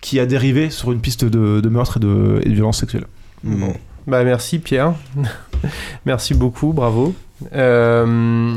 qui 0.00 0.20
a 0.20 0.26
dérivé 0.26 0.68
sur 0.68 0.92
une 0.92 1.00
piste 1.00 1.24
de, 1.24 1.60
de 1.60 1.68
meurtre 1.68 1.96
et 1.96 2.00
de, 2.00 2.40
et 2.42 2.48
de 2.48 2.54
violence 2.54 2.80
sexuelle. 2.80 3.06
Bon. 3.42 3.74
Bah 4.06 4.22
merci 4.22 4.58
Pierre. 4.58 4.92
merci 6.04 6.34
beaucoup, 6.34 6.72
bravo. 6.72 7.14
Euh, 7.54 8.54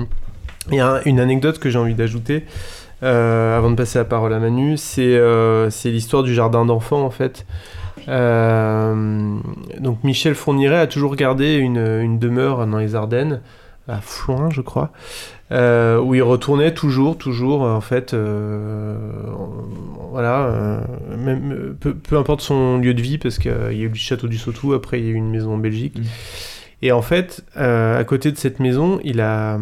il 0.69 0.75
y 0.75 0.81
a 0.81 1.01
une 1.05 1.19
anecdote 1.19 1.59
que 1.59 1.69
j'ai 1.69 1.79
envie 1.79 1.95
d'ajouter 1.95 2.45
euh, 3.03 3.57
avant 3.57 3.69
de 3.71 3.75
passer 3.75 3.97
la 3.99 4.05
parole 4.05 4.33
à 4.33 4.39
Manu, 4.39 4.75
c'est 4.75 5.15
euh, 5.15 5.69
l'histoire 5.85 6.23
du 6.23 6.33
jardin 6.33 6.65
d'enfants 6.65 7.03
en 7.03 7.11
fait. 7.11 7.45
donc 8.07 10.03
Michel 10.03 10.35
Fourniret 10.35 10.79
a 10.79 10.87
toujours 10.87 11.15
gardé 11.15 11.55
une 11.55 12.19
demeure 12.19 12.65
dans 12.67 12.79
les 12.79 12.95
Ardennes, 12.95 13.41
à 13.87 14.01
Floin 14.01 14.49
je 14.49 14.61
crois, 14.61 14.91
euh, 15.51 15.99
où 15.99 16.13
il 16.13 16.23
retournait 16.23 16.73
toujours, 16.73 17.17
toujours, 17.17 17.61
en 17.61 17.79
fait, 17.79 18.13
euh, 18.13 18.97
voilà, 20.11 20.45
euh, 20.47 20.81
même, 21.17 21.75
peu, 21.79 21.95
peu, 21.95 22.17
importe 22.17 22.41
son 22.41 22.79
lieu 22.79 22.93
de 22.93 23.01
vie, 23.01 23.17
parce 23.17 23.39
qu'il 23.39 23.51
y 23.51 23.53
a 23.53 23.71
eu 23.71 23.89
le 23.89 23.95
château 23.95 24.27
du 24.27 24.37
Sautou, 24.37 24.73
après 24.73 24.99
il 24.99 25.05
y 25.05 25.07
a 25.07 25.11
eu 25.11 25.15
une 25.15 25.29
maison 25.29 25.53
en 25.53 25.57
Belgique. 25.57 25.97
Mmh. 25.97 26.03
Et 26.83 26.91
en 26.91 27.01
fait, 27.01 27.43
à 27.55 28.03
côté 28.03 28.31
de 28.31 28.37
cette 28.37 28.59
maison, 28.59 28.99
il 29.03 29.19
a, 29.19 29.57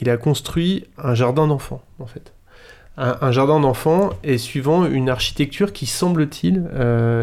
il 0.00 0.10
a 0.10 0.18
construit 0.18 0.84
un 0.98 1.14
jardin 1.14 1.46
d'enfants, 1.46 1.82
en 2.00 2.06
fait. 2.06 2.34
Un, 2.98 3.32
jardin 3.32 3.60
d'enfants 3.60 4.10
et 4.24 4.36
suivant 4.36 4.84
une 4.84 5.08
architecture 5.08 5.72
qui 5.72 5.86
semble-t-il, 5.86 6.62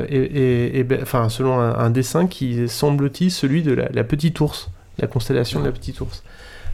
et, 0.09 0.85
enfin 1.03 1.29
selon 1.29 1.59
un, 1.59 1.89
dessin 1.91 2.25
qui 2.25 2.67
semble-t-il 2.67 3.29
celui 3.29 3.61
de 3.61 3.73
la, 3.73 3.89
la 3.89 4.03
petite 4.03 4.39
ours, 4.39 4.71
la 4.97 5.05
constellation 5.05 5.59
de 5.59 5.65
la 5.65 5.71
petite 5.71 6.01
ours 6.01 6.23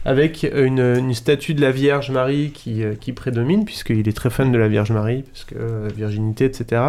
avec 0.04 0.46
une, 0.54 1.14
statue 1.14 1.54
de 1.54 1.60
la 1.60 1.70
Vierge 1.70 2.10
Marie 2.10 2.50
qui, 2.52 2.82
euh, 2.82 2.94
qui 2.94 3.12
prédomine, 3.12 3.64
puisqu'il 3.64 4.06
est 4.08 4.16
très 4.16 4.30
fan 4.30 4.52
de 4.52 4.58
la 4.58 4.68
Vierge 4.68 4.92
Marie, 4.92 5.22
puisque 5.22 5.54
euh, 5.54 5.88
virginité, 5.94 6.44
etc. 6.44 6.82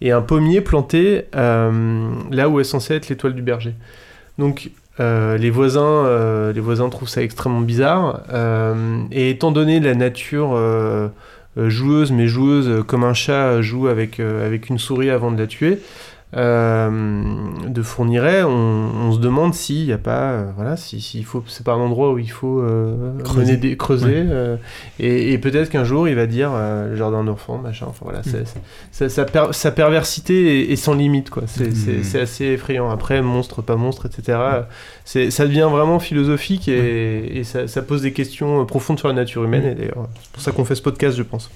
Et 0.00 0.12
un 0.12 0.20
pommier 0.20 0.60
planté 0.60 1.24
euh, 1.34 2.10
là 2.30 2.48
où 2.48 2.60
est 2.60 2.64
censé 2.64 2.94
être 2.94 3.08
l'étoile 3.08 3.34
du 3.34 3.42
berger. 3.42 3.74
Donc 4.38 4.70
les, 4.98 5.50
voisins, 5.50 6.52
les 6.54 6.60
voisins 6.60 6.88
trouvent 6.90 7.08
ça 7.08 7.22
extrêmement 7.22 7.60
bizarre. 7.60 8.22
et 9.10 9.30
étant 9.30 9.52
donné 9.52 9.80
la 9.80 9.94
nature 9.94 10.58
joueuse, 11.56 12.12
mais 12.12 12.26
joueuse 12.26 12.82
comme 12.86 13.04
un 13.04 13.14
chat 13.14 13.62
joue 13.62 13.88
avec, 13.88 14.20
avec 14.20 14.68
une 14.68 14.78
souris 14.78 15.08
avant 15.08 15.30
de 15.30 15.38
la 15.38 15.46
tuer, 15.46 15.80
de 16.32 17.82
Fourniret, 17.82 18.42
on, 18.42 18.50
on, 18.50 19.12
se 19.12 19.18
demande 19.18 19.54
s'il 19.54 19.86
n'y 19.86 19.92
a 19.92 19.98
pas, 19.98 20.30
euh, 20.32 20.50
voilà, 20.56 20.76
si, 20.76 21.00
si 21.00 21.22
faut, 21.22 21.44
c'est 21.46 21.64
pas 21.64 21.72
un 21.72 21.78
endroit 21.78 22.12
où 22.12 22.18
il 22.18 22.30
faut 22.30 22.60
euh, 22.60 23.18
creuser, 23.22 23.56
des, 23.56 23.76
creuser 23.76 24.24
euh, 24.26 24.56
et, 24.98 25.32
et 25.32 25.38
peut-être 25.38 25.70
qu'un 25.70 25.84
jour 25.84 26.08
il 26.08 26.14
va 26.14 26.26
dire 26.26 26.50
euh, 26.52 26.90
le 26.90 26.96
jardin 26.96 27.22
d'enfants, 27.24 27.58
machin. 27.58 27.86
Enfin 27.88 28.04
voilà, 28.04 28.22
c'est, 28.90 29.08
sa, 29.08 29.24
per, 29.24 29.46
sa, 29.52 29.70
perversité 29.70 30.68
est, 30.68 30.72
est, 30.72 30.76
sans 30.76 30.94
limite, 30.94 31.30
quoi. 31.30 31.44
C'est, 31.46 31.74
c'est, 31.74 32.20
assez 32.20 32.46
effrayant. 32.46 32.90
Après, 32.90 33.22
monstre, 33.22 33.62
pas 33.62 33.76
monstre, 33.76 34.06
etc. 34.06 34.38
C'est, 35.04 35.30
ça 35.30 35.46
devient 35.46 35.68
vraiment 35.70 36.00
philosophique 36.00 36.68
et, 36.68 37.38
et 37.38 37.44
ça, 37.44 37.68
ça, 37.68 37.82
pose 37.82 38.02
des 38.02 38.12
questions 38.12 38.66
profondes 38.66 38.98
sur 38.98 39.08
la 39.08 39.14
nature 39.14 39.44
humaine. 39.44 39.64
Et 39.64 39.74
d'ailleurs, 39.74 40.08
c'est 40.22 40.32
pour 40.32 40.42
ça 40.42 40.52
qu'on 40.52 40.64
fait 40.64 40.74
ce 40.74 40.82
podcast, 40.82 41.16
je 41.16 41.22
pense. 41.22 41.50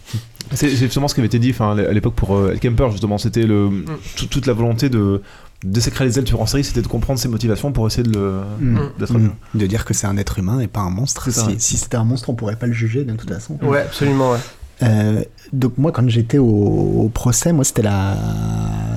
C'est, 0.53 0.71
justement 0.71 1.09
ce 1.09 1.15
qui 1.15 1.21
avait 1.21 1.27
été 1.27 1.39
dit, 1.39 1.55
à 1.61 1.75
l'époque 1.93 2.15
pour 2.15 2.51
El 2.51 2.61
Kemper, 2.61 2.91
justement, 2.93 3.19
c'était 3.19 3.47
le 3.47 3.69
mmh. 3.69 3.85
toute 4.31 4.47
la 4.47 4.55
volonté 4.61 4.89
de 4.89 5.23
désacraliser 5.65 6.21
le 6.21 6.27
tueur 6.27 6.41
en 6.41 6.47
série, 6.47 6.65
c'était 6.65 6.83
de 6.83 6.87
comprendre 6.87 7.19
ses 7.19 7.29
motivations 7.29 7.73
pour 7.73 7.87
essayer 7.87 8.03
de 8.03 8.17
le 8.17 8.41
mmh. 8.61 8.81
d'être 8.99 9.19
mmh. 9.19 9.31
De 9.55 9.67
dire 9.67 9.85
que 9.85 9.93
c'est 9.93 10.07
un 10.07 10.17
être 10.17 10.39
humain 10.39 10.61
et 10.61 10.69
pas 10.69 10.81
un 10.81 10.91
monstre. 10.91 11.31
Si, 11.31 11.59
si 11.59 11.77
c'était 11.77 11.97
un 11.97 12.05
monstre, 12.05 12.31
on 12.31 12.35
pourrait 12.35 12.57
pas 12.57 12.67
le 12.67 12.73
juger 12.73 13.05
de 13.05 13.13
toute 13.13 13.31
façon. 13.31 13.59
Ouais, 13.63 13.83
absolument, 13.83 14.33
ouais. 14.33 14.39
Euh, 14.83 15.23
donc 15.53 15.77
moi, 15.79 15.93
quand 15.93 16.09
j'étais 16.09 16.39
au, 16.39 16.47
au, 16.47 17.09
procès, 17.09 17.53
moi 17.53 17.65
c'était 17.65 17.83
la, 17.83 18.17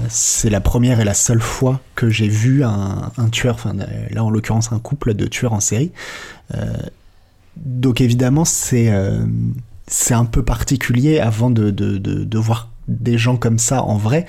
c'est 0.10 0.50
la 0.50 0.62
première 0.62 1.00
et 1.00 1.04
la 1.04 1.14
seule 1.14 1.42
fois 1.42 1.82
que 1.96 2.10
j'ai 2.10 2.28
vu 2.28 2.64
un, 2.64 3.12
un 3.18 3.30
tueur, 3.30 3.56
enfin 3.56 3.74
là 4.12 4.24
en 4.24 4.30
l'occurrence 4.30 4.72
un 4.72 4.80
couple 4.80 5.14
de 5.14 5.26
tueurs 5.26 5.54
en 5.54 5.60
série. 5.60 5.92
Euh, 6.56 6.74
donc 7.58 8.02
évidemment 8.02 8.46
c'est 8.46 8.92
euh, 8.92 9.26
c'est 9.88 10.14
un 10.14 10.26
peu 10.26 10.44
particulier 10.44 11.20
avant 11.20 11.50
de, 11.50 11.70
de, 11.70 11.98
de, 11.98 12.24
de 12.24 12.38
voir 12.38 12.70
des 12.88 13.18
gens 13.18 13.38
comme 13.38 13.60
ça 13.60 13.84
en 13.84 13.98
vrai 13.98 14.26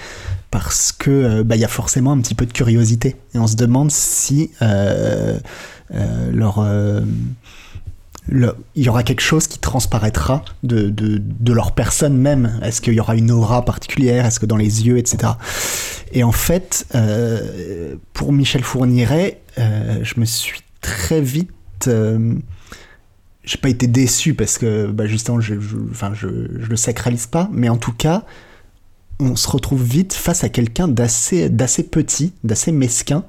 parce 0.50 0.92
que 0.92 1.10
euh, 1.10 1.44
bah, 1.44 1.56
y 1.56 1.64
a 1.64 1.68
forcément 1.68 2.12
un 2.12 2.20
petit 2.20 2.36
peu 2.36 2.46
de 2.46 2.52
curiosité. 2.52 3.16
Et 3.34 3.38
on 3.38 3.48
se 3.48 3.56
demande 3.56 3.90
si 3.90 4.52
euh, 4.62 5.36
euh, 5.92 6.30
leur, 6.32 6.64
le, 8.28 8.56
il 8.76 8.84
y 8.84 8.88
aura 8.88 9.02
quelque 9.02 9.20
chose 9.20 9.48
qui 9.48 9.58
transparaîtra 9.58 10.44
de, 10.62 10.90
de, 10.90 11.20
de 11.20 11.52
leur 11.52 11.72
personne 11.72 12.16
même. 12.16 12.60
Est-ce 12.62 12.80
qu'il 12.80 12.94
y 12.94 13.00
aura 13.00 13.16
une 13.16 13.32
aura 13.32 13.64
particulière? 13.64 14.26
Est-ce 14.26 14.38
que 14.38 14.46
dans 14.46 14.56
les 14.56 14.86
yeux 14.86 14.98
etc 14.98 15.32
et 16.12 16.22
en 16.22 16.32
fait 16.32 16.86
pour 18.12 18.32
Michel 18.32 18.62
Fourniret 18.62 19.40
je 19.56 20.20
me 20.20 20.24
suis 20.24 20.60
très 20.80 21.20
vite 21.20 21.90
j'ai 23.44 23.58
pas 23.58 23.68
été 23.68 23.86
déçu 23.86 24.34
parce 24.34 24.58
que 24.58 24.86
bah, 24.86 25.06
justement 25.06 25.40
je, 25.40 25.60
je, 25.60 25.76
enfin, 25.90 26.12
je, 26.14 26.28
je 26.58 26.68
le 26.68 26.76
sacralise 26.76 27.26
pas 27.26 27.48
mais 27.52 27.68
en 27.68 27.76
tout 27.76 27.92
cas 27.92 28.24
on 29.20 29.36
se 29.36 29.48
retrouve 29.48 29.82
vite 29.82 30.12
face 30.12 30.44
à 30.44 30.48
quelqu'un 30.48 30.88
d'assez 30.88 31.48
d'assez 31.48 31.84
petit 31.84 32.32
d'assez 32.42 32.72
mesquin. 32.72 33.24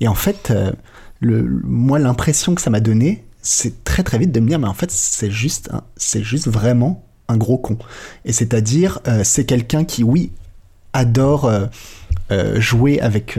Et 0.00 0.08
en 0.08 0.14
fait 0.14 0.50
euh, 0.50 0.72
le, 1.20 1.42
moi 1.64 1.98
l'impression 1.98 2.54
que 2.54 2.60
ça 2.60 2.70
m'a 2.70 2.80
donné 2.80 3.24
c'est 3.42 3.84
très 3.84 4.02
très 4.02 4.18
vite 4.18 4.32
de 4.32 4.40
me 4.40 4.48
dire 4.48 4.58
mais 4.58 4.68
en 4.68 4.74
fait 4.74 4.90
c'est 4.90 5.30
juste 5.30 5.70
c'est 5.96 6.22
juste 6.22 6.48
vraiment 6.48 7.04
un 7.28 7.36
gros 7.36 7.58
con. 7.58 7.78
Et 8.24 8.32
c'est 8.32 8.54
à 8.54 8.60
dire 8.60 9.00
euh, 9.08 9.22
c'est 9.24 9.44
quelqu'un 9.44 9.84
qui 9.84 10.02
oui 10.04 10.32
adore 10.92 11.44
euh, 12.30 12.60
jouer 12.60 13.00
avec, 13.00 13.38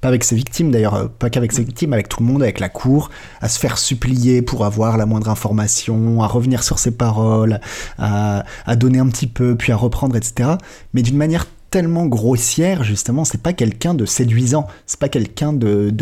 pas 0.00 0.08
avec 0.08 0.24
ses 0.24 0.36
victimes 0.36 0.70
d'ailleurs, 0.70 0.94
euh, 0.94 1.06
pas 1.06 1.30
qu'avec 1.30 1.52
ses 1.52 1.64
victimes, 1.64 1.92
avec 1.92 2.08
tout 2.08 2.20
le 2.20 2.26
monde, 2.26 2.42
avec 2.42 2.60
la 2.60 2.68
cour, 2.68 3.10
à 3.40 3.48
se 3.48 3.58
faire 3.58 3.78
supplier 3.78 4.42
pour 4.42 4.64
avoir 4.64 4.96
la 4.96 5.06
moindre 5.06 5.28
information, 5.28 6.22
à 6.22 6.26
revenir 6.26 6.62
sur 6.62 6.78
ses 6.78 6.92
paroles, 6.92 7.60
à, 7.98 8.44
à 8.66 8.76
donner 8.76 8.98
un 8.98 9.08
petit 9.08 9.26
peu, 9.26 9.56
puis 9.56 9.72
à 9.72 9.76
reprendre, 9.76 10.16
etc. 10.16 10.50
Mais 10.94 11.02
d'une 11.02 11.16
manière 11.16 11.46
tellement 11.70 12.06
grossière 12.06 12.82
justement 12.82 13.26
c'est 13.26 13.42
pas 13.42 13.52
quelqu'un 13.52 13.92
de 13.92 14.06
séduisant 14.06 14.66
c'est 14.86 14.98
pas 14.98 15.10
quelqu'un 15.10 15.52
de 15.52 15.92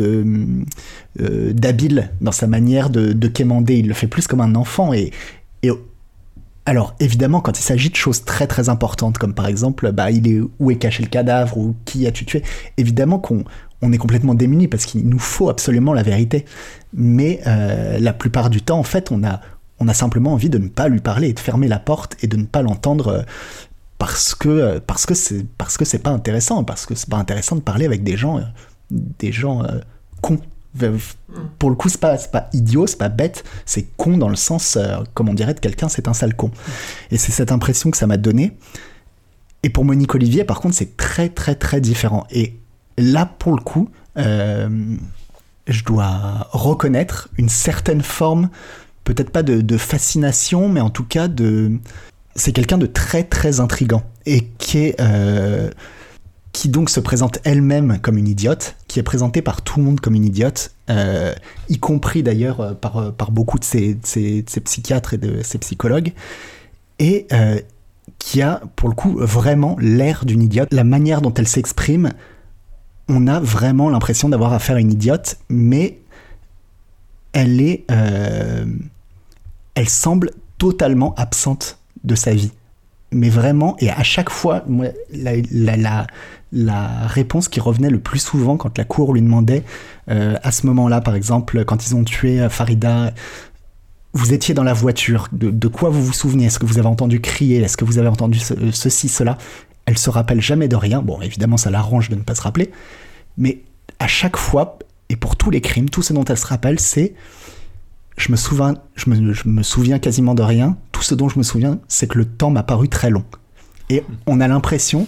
d'habile 1.19 2.13
dans 2.21 2.31
sa 2.31 2.47
manière 2.47 2.89
de, 2.89 3.13
de 3.13 3.27
quémander 3.27 3.75
il 3.75 3.89
le 3.89 3.95
fait 3.95 4.07
plus 4.07 4.29
comme 4.29 4.41
un 4.41 4.55
enfant 4.55 4.93
et, 4.93 5.11
et 5.65 5.73
alors 6.67 6.97
évidemment, 6.99 7.41
quand 7.41 7.59
il 7.59 7.63
s'agit 7.63 7.91
de 7.91 7.95
choses 7.97 8.25
très 8.25 8.49
très 8.49 8.69
importantes, 8.69 9.19
comme 9.19 9.35
par 9.35 9.47
exemple, 9.47 9.93
bah, 9.93 10.11
il 10.11 10.27
est 10.29 10.41
où 10.59 10.71
est 10.73 10.77
caché 10.77 11.05
le 11.05 11.09
cadavre 11.09 11.57
ou 11.57 11.77
qui 11.85 12.07
as-tu 12.09 12.25
tué, 12.25 12.43
évidemment 12.77 13.21
qu'on 13.21 13.45
on 13.83 13.93
est 13.93 13.99
complètement 13.99 14.35
démuni 14.35 14.69
parce 14.69 14.87
qu'il 14.87 15.09
nous 15.09 15.19
faut 15.19 15.49
absolument 15.49 15.93
la 15.93 16.03
vérité. 16.03 16.45
Mais 16.95 17.41
euh, 17.47 17.99
la 17.99 18.13
plupart 18.13 18.51
du 18.51 18.63
temps, 18.63 18.79
en 18.79 18.85
fait, 18.85 19.11
on 19.11 19.25
a 19.25 19.41
on 19.79 19.89
a 19.89 19.95
simplement 19.95 20.33
envie 20.33 20.49
de 20.49 20.57
ne 20.57 20.69
pas 20.69 20.89
lui 20.89 21.01
parler 21.01 21.29
et 21.29 21.33
de 21.35 21.41
fermer 21.41 21.69
la 21.69 21.79
porte 21.79 22.17
et 22.23 22.27
de 22.27 22.37
ne 22.39 22.45
pas 22.45 22.63
l'entendre 22.63 23.09
euh, 23.09 23.23
parce 23.99 24.35
que 24.35 24.79
parce 24.79 25.05
que 25.07 25.15
c'est 25.15 25.47
parce 25.59 25.77
que 25.77 25.85
c'est 25.85 25.99
pas 25.99 26.11
intéressant, 26.11 26.65
parce 26.65 26.87
que 26.87 26.95
c'est 26.95 27.09
pas 27.09 27.19
intéressant 27.19 27.57
de 27.57 27.61
parler 27.61 27.85
avec 27.85 28.03
des 28.03 28.17
gens 28.17 28.39
euh, 28.39 28.43
des 28.91 29.33
gens 29.33 29.65
euh, 29.65 29.81
cons 30.23 30.41
pour 31.59 31.71
le 31.71 31.77
coup, 31.77 31.89
c'est 31.89 32.01
pas, 32.01 32.17
pas 32.17 32.49
idiot, 32.53 32.87
c'est 32.87 32.99
pas 32.99 33.09
bête, 33.09 33.45
c'est 33.65 33.87
con 33.97 34.19
dans 34.19 34.29
le 34.29 34.37
sens, 34.37 34.77
euh, 34.77 34.99
comme 35.15 35.29
on 35.29 35.35
dirait 35.35 35.55
de 35.55 35.61
quelqu'un, 35.61 35.89
c'est 35.89 36.09
un 36.09 36.13
sale 36.13 36.37
con. 36.37 36.51
Et 37.11 37.17
c'est 37.17 37.33
cette 37.33 37.53
impression 37.53 37.91
que 37.91 37.97
ça 37.97 38.07
m'a 38.07 38.17
donné. 38.17 38.57
Et 39.63 39.71
pour 39.71 39.85
Monique 39.85 40.15
Olivier, 40.15 40.45
par 40.45 40.61
contre, 40.61 40.75
c'est 40.75 40.97
très, 40.97 41.29
très, 41.29 41.55
très 41.55 41.81
différent. 41.81 42.27
Et 42.31 42.57
là, 42.99 43.27
pour 43.27 43.53
le 43.53 43.61
coup, 43.61 43.89
euh, 44.17 44.97
je 45.67 45.85
dois 45.85 46.49
reconnaître 46.51 47.29
une 47.37 47.49
certaine 47.49 48.03
forme, 48.03 48.49
peut-être 49.05 49.31
pas 49.31 49.43
de, 49.43 49.77
fascination, 49.77 50.69
mais 50.69 50.81
en 50.81 50.91
tout 50.91 51.05
cas 51.05 51.29
de. 51.29 51.73
C'est 52.35 52.53
quelqu'un 52.53 52.79
de 52.79 52.87
très, 52.87 53.25
très 53.25 53.61
intrigant. 53.61 54.03
Et. 54.27 54.49
Euh, 55.01 55.71
qui 56.53 56.71
donc 56.71 56.89
se 56.89 57.01
présente 57.01 57.39
elle-même 57.45 57.99
comme 58.01 58.17
une 58.17 58.29
idiote, 58.29 58.77
qui 58.89 58.99
est 58.99 59.03
présentée 59.03 59.43
par 59.43 59.61
tout 59.61 59.79
le 59.79 59.85
monde 59.85 60.01
comme 60.01 60.15
une 60.15 60.25
idiote, 60.25 60.73
euh, 60.89 61.35
y 61.69 61.79
compris 61.79 62.23
d'ailleurs 62.23 62.79
par, 62.79 63.13
par 63.13 63.31
beaucoup 63.31 63.59
de 63.59 63.65
ces, 63.65 63.95
psychiatres 64.65 65.13
et 65.13 65.19
de 65.19 65.43
ces 65.43 65.59
psychologues, 65.59 66.15
et 66.99 67.27
qui 68.19 68.41
a 68.41 68.63
pour 68.75 68.89
le 68.89 68.95
coup 68.95 69.19
vraiment 69.19 69.77
l'air 69.79 70.25
d'une 70.25 70.43
idiote. 70.43 70.73
La 70.73 70.85
manière 70.85 71.21
dont 71.21 71.35
elle 71.35 71.47
s'exprime, 71.47 72.13
on 73.09 73.27
a 73.27 73.41
vraiment 73.41 73.89
l'impression 73.91 74.29
d'avoir 74.29 74.53
affaire 74.53 74.77
à 74.77 74.81
une 74.81 74.93
idiote, 74.93 75.39
mais 75.49 75.99
elle 77.33 77.61
est... 77.61 77.85
Euh, 77.91 78.65
semble 79.89 80.31
totalement 80.59 81.15
absente 81.17 81.79
de 82.05 82.15
sa 82.15 82.33
vie. 82.33 82.51
Mais 83.13 83.29
vraiment, 83.29 83.77
et 83.79 83.91
à 83.91 84.03
chaque 84.03 84.31
fois, 84.31 84.65
la, 85.13 86.07
réponse 87.07 87.49
qui 87.49 87.61
revenait 87.61 87.91
le 87.91 88.01
plus 88.01 88.19
souvent 88.19 88.57
quand 88.57 88.79
la 88.79 88.85
cour 88.85 89.13
lui 89.13 89.23
demandait, 89.23 89.63
euh, 90.11 90.37
à 90.43 90.51
ce 90.51 90.67
moment-là, 90.67 91.01
par 91.01 91.15
exemple, 91.15 91.65
quand 91.65 91.87
ils 91.87 91.95
ont 91.95 92.05
tué 92.05 92.49
Farida, 92.49 93.13
vous 94.17 94.33
étiez 94.33 94.55
dans 94.55 94.65
la 94.65 94.73
voiture, 94.73 95.29
de, 95.31 95.69
quoi 95.69 95.91
vous 95.91 96.03
vous 96.03 96.13
souvenez 96.13 96.47
Est-ce 96.47 96.59
que 96.59 96.67
vous 96.67 96.79
avez 96.79 96.89
entendu 96.89 97.21
crier? 97.21 97.59
Est-ce 97.59 97.77
que 97.77 97.85
vous 97.85 97.99
avez 97.99 98.09
entendu 98.09 98.39
ce, 98.39 98.55
ceci, 98.73 99.09
cela? 99.09 99.37
Elle 99.87 99.99
se 99.99 100.11
rappelle 100.11 100.41
jamais 100.41 100.69
de 100.69 100.77
rien. 100.77 101.01
Bon, 101.01 101.21
évidemment, 101.21 101.57
ça 101.57 101.71
l'arrange 101.71 102.11
de 102.11 102.17
ne 102.17 102.23
pas 102.23 102.35
se 102.35 102.43
rappeler, 102.43 102.71
mais 103.39 103.63
à 103.99 104.07
chaque 104.07 104.37
fois, 104.37 104.79
et 105.09 105.17
pour 105.17 105.37
tous 105.37 105.51
les 105.51 105.61
crimes, 105.61 105.89
tout 105.89 106.03
ce 106.03 106.13
dont 106.13 106.25
elle 106.25 106.39
se 106.39 106.47
rappelle, 106.47 106.81
c'est 106.81 107.15
je 108.17 108.33
me, 108.33 108.37
souviens, 108.37 108.75
je, 108.95 109.11
me, 109.11 109.63
souviens 109.63 109.99
quasiment 109.99 110.35
de 110.35 110.43
rien. 110.43 110.77
Tout 110.93 111.03
ce 111.03 111.15
dont 111.15 111.29
je 111.29 111.39
me 111.39 111.43
souviens, 111.43 111.79
c'est 111.87 112.09
que 112.09 112.19
le 112.19 112.25
temps 112.25 112.51
m'a 112.51 112.63
paru 112.63 112.89
très 112.89 113.11
long. 113.11 113.25
Et 113.91 114.03
on 114.27 114.41
a 114.41 114.49
l'impression 114.49 115.07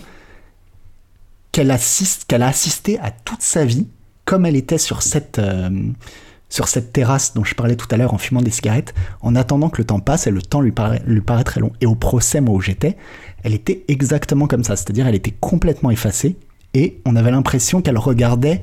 qu'elle 1.51 1.71
assiste, 1.71 2.27
qu'elle 2.27 2.43
a 2.43 2.49
assisté 2.49 2.99
à 3.01 3.11
toute 3.11 3.43
sa 3.43 3.65
vie, 3.65 3.89
comme 4.25 4.45
elle 4.45 4.57
était 4.57 4.79
sur 4.79 5.03
cette, 5.03 5.39
euh, 5.39 5.71
terrasse 6.93 7.33
dont 7.35 7.45
je 7.45 7.55
parlais 7.55 7.77
tout 7.77 7.89
à 7.91 7.97
l'heure 7.97 8.13
en 8.13 8.19
fumant 8.19 8.43
des 8.43 8.51
cigarettes, 8.51 8.95
en 9.23 9.35
attendant 9.35 9.71
que 9.71 9.79
le 9.79 9.87
temps 9.87 10.01
passe 10.01 10.27
et 10.27 10.31
le 10.31 10.43
temps 10.43 10.61
lui 10.61 10.73
paraît, 10.73 11.03
lui 11.07 11.23
paraît 11.23 11.45
très 11.45 11.61
long. 11.61 11.73
Et 11.81 11.87
au 11.87 11.95
procès, 11.95 12.43
moi 12.43 12.55
où 12.55 12.61
j'étais, 12.61 12.97
elle 13.43 13.55
était 13.55 13.85
exactement 13.89 14.47
comme 14.47 14.65
ça, 14.65 14.77
c'est-à-dire 14.77 15.07
elle 15.07 15.15
était 15.15 15.35
complètement 15.41 15.91
effacée 15.91 16.37
et 16.75 17.01
on 17.05 17.17
avait 17.17 17.31
l'impression 17.31 17.81
qu'elle 17.81 17.99
regardait 17.99 18.63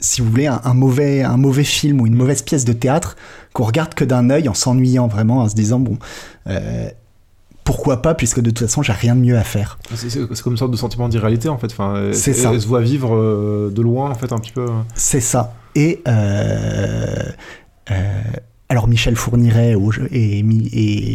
si 0.00 0.20
vous 0.20 0.30
voulez, 0.30 0.46
un, 0.46 0.60
un, 0.64 0.74
mauvais, 0.74 1.22
un 1.22 1.36
mauvais 1.36 1.64
film 1.64 2.00
ou 2.00 2.06
une 2.06 2.14
mauvaise 2.14 2.42
pièce 2.42 2.64
de 2.64 2.72
théâtre 2.72 3.16
qu'on 3.52 3.64
regarde 3.64 3.94
que 3.94 4.04
d'un 4.04 4.30
œil 4.30 4.48
en 4.48 4.54
s'ennuyant 4.54 5.06
vraiment, 5.06 5.38
en 5.38 5.48
se 5.48 5.54
disant, 5.54 5.80
bon, 5.80 5.98
euh, 6.46 6.88
pourquoi 7.64 8.02
pas, 8.02 8.14
puisque 8.14 8.40
de 8.40 8.50
toute 8.50 8.66
façon, 8.66 8.82
j'ai 8.82 8.92
rien 8.92 9.16
de 9.16 9.20
mieux 9.20 9.38
à 9.38 9.44
faire. 9.44 9.78
C'est 9.94 10.42
comme 10.42 10.52
une 10.52 10.58
sorte 10.58 10.72
de 10.72 10.76
sentiment 10.76 11.08
d'irréalité, 11.08 11.48
en 11.48 11.56
fait. 11.56 11.68
Enfin, 11.72 12.10
c'est 12.12 12.34
ça. 12.34 12.52
Elle 12.52 12.60
se 12.60 12.66
voit 12.66 12.82
vivre 12.82 13.16
euh, 13.16 13.70
de 13.74 13.80
loin, 13.80 14.10
en 14.10 14.14
fait, 14.14 14.32
un 14.32 14.38
petit 14.38 14.52
peu. 14.52 14.66
C'est 14.94 15.20
ça. 15.20 15.54
Et. 15.74 16.02
Euh, 16.06 17.06
euh, 17.90 18.22
alors 18.74 18.88
Michel 18.88 19.14
Fourniret 19.14 19.76
et, 20.10 20.42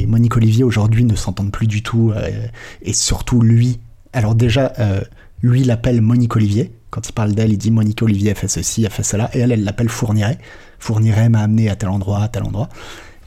Monique 0.07 0.37
Olivier 0.37 0.63
aujourd'hui 0.63 1.03
ne 1.03 1.13
s'entendent 1.13 1.51
plus 1.51 1.67
du 1.67 1.83
tout, 1.83 2.13
euh, 2.15 2.47
et 2.81 2.93
surtout 2.93 3.41
lui. 3.41 3.81
Alors 4.13 4.33
déjà, 4.33 4.71
euh, 4.79 5.01
lui 5.41 5.65
l'appelle 5.65 5.99
Monique 5.99 6.37
Olivier, 6.37 6.71
quand 6.89 7.09
il 7.09 7.11
parle 7.11 7.33
d'elle, 7.33 7.51
il 7.51 7.57
dit 7.57 7.69
Monique 7.69 8.01
Olivier 8.01 8.31
a 8.31 8.35
fait 8.35 8.47
ceci, 8.47 8.85
a 8.85 8.89
fait 8.89 9.03
cela, 9.03 9.29
et 9.33 9.39
elle, 9.39 9.51
elle 9.51 9.65
l'appelle 9.65 9.89
Fourniret. 9.89 10.37
Fourniret 10.79 11.27
m'a 11.27 11.41
amené 11.41 11.69
à 11.69 11.75
tel 11.75 11.89
endroit, 11.89 12.21
à 12.23 12.29
tel 12.29 12.43
endroit. 12.43 12.69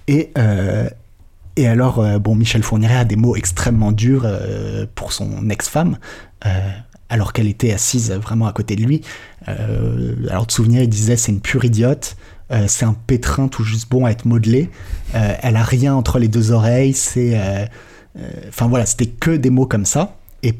Et, 0.09 0.31
euh, 0.39 0.89
et 1.57 1.69
alors, 1.69 2.03
bon, 2.19 2.35
Michel 2.35 2.63
Fourniret 2.63 2.97
a 2.97 3.05
des 3.05 3.17
mots 3.17 3.37
extrêmement 3.37 3.93
durs 3.93 4.27
pour 4.95 5.13
son 5.13 5.51
ex-femme, 5.51 5.99
alors 7.11 7.35
qu'elle 7.35 7.49
était 7.49 7.75
assise 7.75 8.13
vraiment 8.13 8.47
à 8.47 8.55
côté 8.55 8.77
de 8.77 8.83
lui. 8.83 9.03
alors 9.47 10.47
de 10.47 10.53
souvenir, 10.53 10.81
il 10.81 10.89
disait 10.89 11.17
c'est 11.17 11.33
une 11.33 11.43
pure 11.43 11.67
idiote. 11.67 12.17
C'est 12.66 12.85
un 12.85 12.94
pétrin 12.94 13.48
tout 13.48 13.64
juste 13.64 13.90
bon 13.90 14.05
à 14.05 14.10
être 14.10 14.27
modelé. 14.27 14.70
elle 15.12 15.56
a 15.56 15.62
rien 15.62 15.94
entre 15.94 16.19
les 16.19 16.28
deux 16.28 16.51
oreilles. 16.51 16.93
C'est, 16.93 17.35
enfin 18.48 18.69
voilà, 18.69 18.85
c'était 18.86 19.06
que 19.06 19.31
des 19.31 19.51
mots 19.51 19.66
comme 19.66 19.86
ça 19.86 20.19
et, 20.43 20.55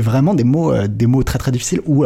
vraiment 0.00 0.34
des 0.34 0.44
mots, 0.44 0.86
des 0.88 1.06
mots 1.06 1.22
très 1.22 1.38
très 1.38 1.52
difficiles 1.52 1.80
où 1.86 2.04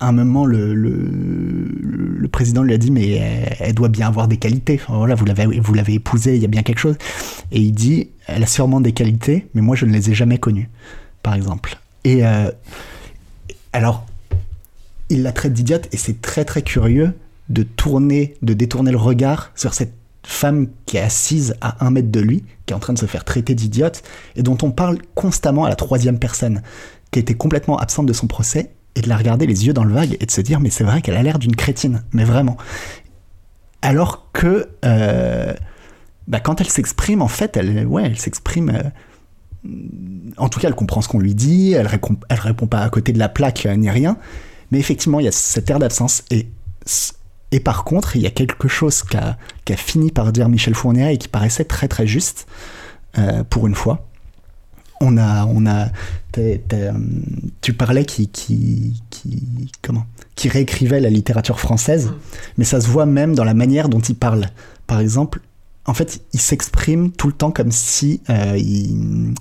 à 0.00 0.08
un 0.08 0.12
moment, 0.12 0.44
le, 0.44 0.74
le, 0.74 2.28
président 2.28 2.62
lui 2.62 2.74
a 2.74 2.78
dit 2.78 2.90
mais 2.90 3.12
elle, 3.60 3.74
doit 3.74 3.88
bien 3.88 4.08
avoir 4.08 4.26
des 4.28 4.38
qualités. 4.38 4.80
voilà, 4.88 5.14
vous 5.14 5.24
l'avez, 5.24 5.46
vous 5.60 5.72
l'avez 5.72 5.94
épousée, 5.94 6.36
il 6.36 6.42
y 6.42 6.44
a 6.44 6.48
bien 6.48 6.62
quelque 6.62 6.80
chose. 6.80 6.96
Et 7.52 7.60
il 7.60 7.72
dit 7.72 8.10
elle 8.26 8.42
a 8.42 8.46
sûrement 8.46 8.80
des 8.80 8.92
qualités, 8.92 9.46
mais 9.54 9.60
moi 9.60 9.76
je 9.76 9.86
ne 9.86 9.92
les 9.92 10.10
ai 10.10 10.14
jamais 10.14 10.38
connues, 10.38 10.68
par 11.22 11.34
exemple. 11.34 11.78
Et 12.02 12.26
euh, 12.26 12.50
alors, 13.72 14.04
il 15.10 15.22
la 15.22 15.32
traite 15.32 15.52
d'idiote 15.52 15.88
et 15.92 15.96
c'est 15.96 16.20
très 16.20 16.44
très 16.44 16.62
curieux 16.62 17.14
de 17.48 17.62
tourner, 17.62 18.36
de 18.42 18.54
détourner 18.54 18.90
le 18.90 18.98
regard 18.98 19.50
sur 19.54 19.74
cette 19.74 19.94
femme 20.22 20.68
qui 20.86 20.96
est 20.96 21.00
assise 21.00 21.54
à 21.60 21.84
un 21.84 21.90
mètre 21.90 22.10
de 22.10 22.20
lui, 22.20 22.44
qui 22.66 22.72
est 22.72 22.76
en 22.76 22.80
train 22.80 22.94
de 22.94 22.98
se 22.98 23.06
faire 23.06 23.24
traiter 23.24 23.54
d'idiote 23.54 24.02
et 24.36 24.42
dont 24.42 24.56
on 24.62 24.70
parle 24.70 24.98
constamment 25.14 25.64
à 25.64 25.68
la 25.68 25.76
troisième 25.76 26.18
personne, 26.18 26.62
qui 27.10 27.18
était 27.18 27.34
complètement 27.34 27.78
absente 27.78 28.06
de 28.06 28.12
son 28.12 28.26
procès 28.26 28.70
et 28.94 29.02
de 29.02 29.08
la 29.08 29.16
regarder 29.16 29.46
les 29.46 29.66
yeux 29.66 29.72
dans 29.72 29.84
le 29.84 29.92
vague 29.92 30.16
et 30.18 30.26
de 30.26 30.30
se 30.30 30.40
dire 30.40 30.60
mais 30.60 30.70
c'est 30.70 30.84
vrai 30.84 31.02
qu'elle 31.02 31.16
a 31.16 31.22
l'air 31.22 31.38
d'une 31.38 31.56
crétine, 31.56 32.02
mais 32.12 32.24
vraiment. 32.24 32.56
Alors 33.82 34.30
que 34.32 34.68
euh, 34.84 35.52
bah, 36.26 36.40
quand 36.40 36.60
elle 36.60 36.68
s'exprime, 36.68 37.20
en 37.20 37.28
fait, 37.28 37.56
elle, 37.56 37.86
ouais, 37.86 38.04
elle 38.04 38.18
s'exprime. 38.18 38.70
Euh, 38.70 39.70
en 40.36 40.48
tout 40.48 40.60
cas, 40.60 40.68
elle 40.68 40.74
comprend 40.74 41.02
ce 41.02 41.08
qu'on 41.08 41.18
lui 41.18 41.34
dit, 41.34 41.72
elle 41.72 41.86
répond, 41.86 42.16
répond 42.30 42.66
pas 42.66 42.80
à 42.80 42.88
côté 42.88 43.12
de 43.12 43.18
la 43.18 43.28
plaque 43.28 43.66
euh, 43.66 43.76
ni 43.76 43.90
rien, 43.90 44.16
mais 44.70 44.78
effectivement, 44.78 45.20
il 45.20 45.24
y 45.24 45.28
a 45.28 45.32
cette 45.32 45.68
air 45.70 45.78
d'absence. 45.78 46.24
Et, 46.30 46.48
et 47.54 47.60
par 47.60 47.84
contre, 47.84 48.16
il 48.16 48.22
y 48.22 48.26
a 48.26 48.30
quelque 48.30 48.68
chose 48.68 49.02
qu'a 49.02 49.36
qu 49.64 49.74
fini 49.76 50.10
par 50.10 50.32
dire 50.32 50.48
Michel 50.48 50.74
Fournier 50.74 51.12
et 51.12 51.18
qui 51.18 51.28
paraissait 51.28 51.64
très 51.64 51.88
très 51.88 52.06
juste 52.06 52.46
pour 53.48 53.68
une 53.68 53.76
fois 53.76 54.06
on 55.00 55.16
a, 55.18 55.46
on 55.46 55.66
a, 55.66 55.88
tu 57.60 57.72
parlais 57.72 58.04
qui, 58.04 58.28
qui, 58.28 59.02
qui, 59.10 59.70
comment, 59.82 60.06
qui 60.34 60.48
réécrivait 60.48 61.00
la 61.00 61.10
littérature 61.10 61.60
française, 61.60 62.08
mm. 62.08 62.14
mais 62.58 62.64
ça 62.64 62.80
se 62.80 62.88
voit 62.88 63.06
même 63.06 63.34
dans 63.34 63.44
la 63.44 63.54
manière 63.54 63.88
dont 63.88 64.00
il 64.00 64.16
parle. 64.16 64.46
Par 64.86 65.00
exemple, 65.00 65.40
en 65.86 65.94
fait, 65.94 66.22
il 66.32 66.40
s'exprime 66.40 67.10
tout 67.12 67.26
le 67.26 67.32
temps 67.32 67.50
comme 67.50 67.70
si 67.70 68.20
euh, 68.30 68.56
il, 68.56 69.34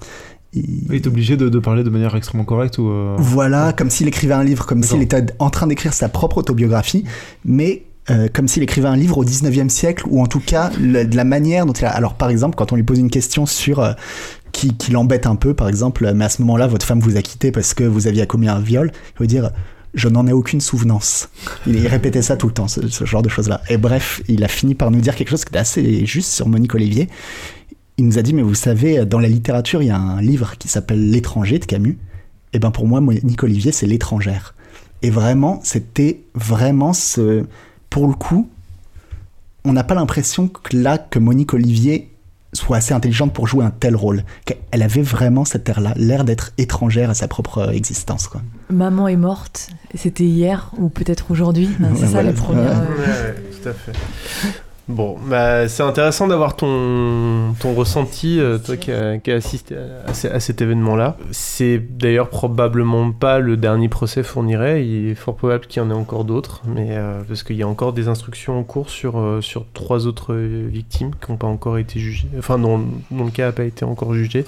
il... 0.54 0.94
est 0.94 1.08
obligé 1.08 1.38
de, 1.38 1.60
parler 1.60 1.84
de 1.84 1.90
manière 1.90 2.16
extrêmement 2.16 2.46
correcte 2.46 2.78
ou 2.78 2.90
euh, 2.90 3.16
Voilà, 3.18 3.74
comme 3.74 3.90
s'il 3.90 4.08
écrivait 4.08 4.34
un 4.34 4.44
livre, 4.44 4.66
comme 4.66 4.84
s'il 4.84 5.02
était 5.02 5.26
en 5.40 5.50
train 5.50 5.68
d'écrire 5.68 5.94
sa 5.94 6.10
propre 6.10 6.40
autobiographie, 6.40 7.06
mais 7.46 7.84
euh, 8.10 8.28
comme 8.32 8.48
s'il 8.48 8.64
écrivait 8.64 8.88
un 8.88 8.96
livre 8.96 9.18
au 9.18 9.26
19e 9.26 9.70
siècle, 9.70 10.06
ou 10.10 10.22
en 10.22 10.28
tout 10.28 10.40
cas 10.40 10.70
de 10.70 11.16
la 11.16 11.24
manière 11.24 11.66
dont 11.66 11.74
il 11.74 11.86
a... 11.86 11.90
Alors 11.90 12.16
par 12.16 12.30
exemple, 12.30 12.56
quand 12.56 12.72
on 12.72 12.76
lui 12.76 12.84
pose 12.84 13.00
une 13.00 13.10
question 13.10 13.46
sur 13.46 13.96
qui, 14.52 14.92
l'embête 14.92 15.28
un 15.28 15.36
peu, 15.36 15.54
par 15.54 15.68
exemple, 15.68 16.12
mais 16.14 16.26
à 16.26 16.30
ce 16.30 16.42
moment-là, 16.42 16.68
votre 16.68 16.86
femme 16.86 17.00
vous 17.00 17.18
a 17.18 17.22
quitté 17.22 17.52
parce 17.52 17.74
que 17.74 17.84
vous 17.84 18.08
aviez 18.08 18.26
commis 18.28 18.48
un 18.48 18.60
viol, 18.60 18.92
il 19.16 19.20
veut 19.20 19.28
dire 19.28 19.52
je 19.94 20.08
n'en 20.08 20.26
ai 20.26 20.32
aucune 20.32 20.62
souvenance. 20.62 21.30
Il, 21.68 21.86
répétait 21.88 22.22
ça 22.22 22.36
tout 22.36 22.48
le 22.48 22.54
temps, 22.54 22.68
ce, 22.68 23.06
genre 23.06 23.22
de 23.22 23.30
choses-là. 23.30 23.62
Et 23.70 23.78
bref, 23.78 24.22
il 24.28 24.44
a 24.44 24.48
fini 24.48 24.74
par 24.74 24.90
nous 24.90 25.02
dire 25.02 25.16
quelque 25.16 25.30
chose 25.30 25.46
qui 25.46 25.50
était 25.50 25.60
assez 25.60 26.06
juste 26.06 26.32
sur 26.32 26.48
Monique 26.48 26.74
Olivier. 26.74 27.10
Il 27.98 28.06
nous 28.06 28.18
a 28.18 28.24
dit, 28.24 28.34
mais 28.34 28.42
vous 28.42 28.56
savez, 28.56 29.06
dans 29.06 29.20
la 29.20 29.28
littérature, 29.28 29.84
il 29.84 29.88
y 29.88 29.92
a 29.92 29.98
un 29.98 30.20
livre 30.20 30.58
qui 30.58 30.68
s'appelle 30.68 31.12
L'étranger 31.12 31.60
de 31.60 31.66
Camus. 31.66 32.00
Et 32.54 32.60
ben 32.60 32.72
pour 32.72 32.88
moi, 32.88 33.02
Monique 33.02 33.44
Olivier, 33.44 33.72
c'est 33.72 33.86
l'étrangère. 33.86 34.56
Et 35.04 35.10
vraiment, 35.10 35.60
c'était 35.64 36.22
vraiment 36.34 36.94
ce... 36.94 37.46
Pour 37.94 38.08
le 38.08 38.16
coup, 38.16 38.50
on 39.66 39.72
n'a 39.72 39.84
pas 39.84 39.94
l'impression 39.94 40.48
que 40.48 40.76
là, 40.76 40.98
que 40.98 41.20
Monique 41.20 41.54
Olivier 41.54 42.10
soit 42.52 42.78
assez 42.78 42.92
intelligente 42.92 43.34
pour 43.34 43.46
jouer 43.46 43.64
un 43.64 43.70
tel 43.70 43.96
rôle. 43.96 44.24
Elle 44.72 44.82
avait 44.82 45.04
vraiment 45.04 45.46
cette 45.46 45.70
air-là, 45.70 45.94
l'air 45.96 46.24
d'être 46.24 46.54
étrangère 46.58 47.12
à 47.12 47.14
sa 47.14 47.28
propre 47.28 47.72
existence. 47.72 48.28
Quoi. 48.28 48.42
Maman 48.72 49.08
est 49.10 49.16
morte, 49.16 49.70
c'était 49.94 50.24
hier 50.24 50.72
ou 50.80 50.90
peut-être 50.90 51.30
aujourd'hui. 51.30 51.70
C'est 51.96 52.08
ça 52.08 52.24
les 52.24 52.34
premières. 52.34 52.82
Euh, 52.82 53.34
tout 53.62 53.70
à 53.70 53.74
fait. 53.74 53.94
Bon, 54.90 55.18
bah, 55.30 55.70
c'est 55.70 55.84
intéressant 55.84 56.28
d'avoir 56.28 56.58
ton, 56.58 57.54
ton 57.62 57.74
ressenti, 57.74 58.38
euh, 58.38 58.58
toi 58.58 58.76
qui 58.76 58.92
as, 58.92 59.18
assisté 59.34 59.78
à, 60.06 60.40
cet 60.42 60.62
événement-là. 60.62 61.16
C'est 61.32 61.80
d'ailleurs 61.80 62.30
probablement 62.30 63.12
pas 63.12 63.40
le 63.40 63.56
dernier 63.56 63.88
procès 63.88 64.24
fournirait, 64.24 64.86
il 64.86 65.12
est 65.12 65.16
fort 65.16 65.38
probable 65.38 65.68
qu'il 65.68 65.82
y 65.82 65.86
en 65.86 65.90
ait 65.90 65.94
encore 65.94 66.26
d'autres, 66.26 66.62
mais 66.66 66.90
euh, 66.92 67.22
parce 67.26 67.44
qu'il 67.44 67.56
y 67.56 67.64
a 67.64 67.68
encore 67.68 67.94
des 67.94 68.10
instructions 68.10 68.60
en 68.60 68.64
cours 68.64 68.90
sur, 68.90 69.20
euh, 69.20 69.40
sur 69.40 69.66
trois 69.74 70.06
autres 70.06 70.36
victimes 70.36 71.12
qui 71.16 71.32
n'ont 71.32 71.38
pas 71.38 71.48
encore 71.48 71.78
été 71.78 72.02
jugées, 72.02 72.28
enfin 72.38 72.60
dont, 72.60 72.84
dont 73.10 73.24
le 73.24 73.32
cas 73.32 73.46
n'a 73.46 73.52
pas 73.54 73.64
été 73.64 73.86
encore 73.86 74.14
jugé. 74.14 74.46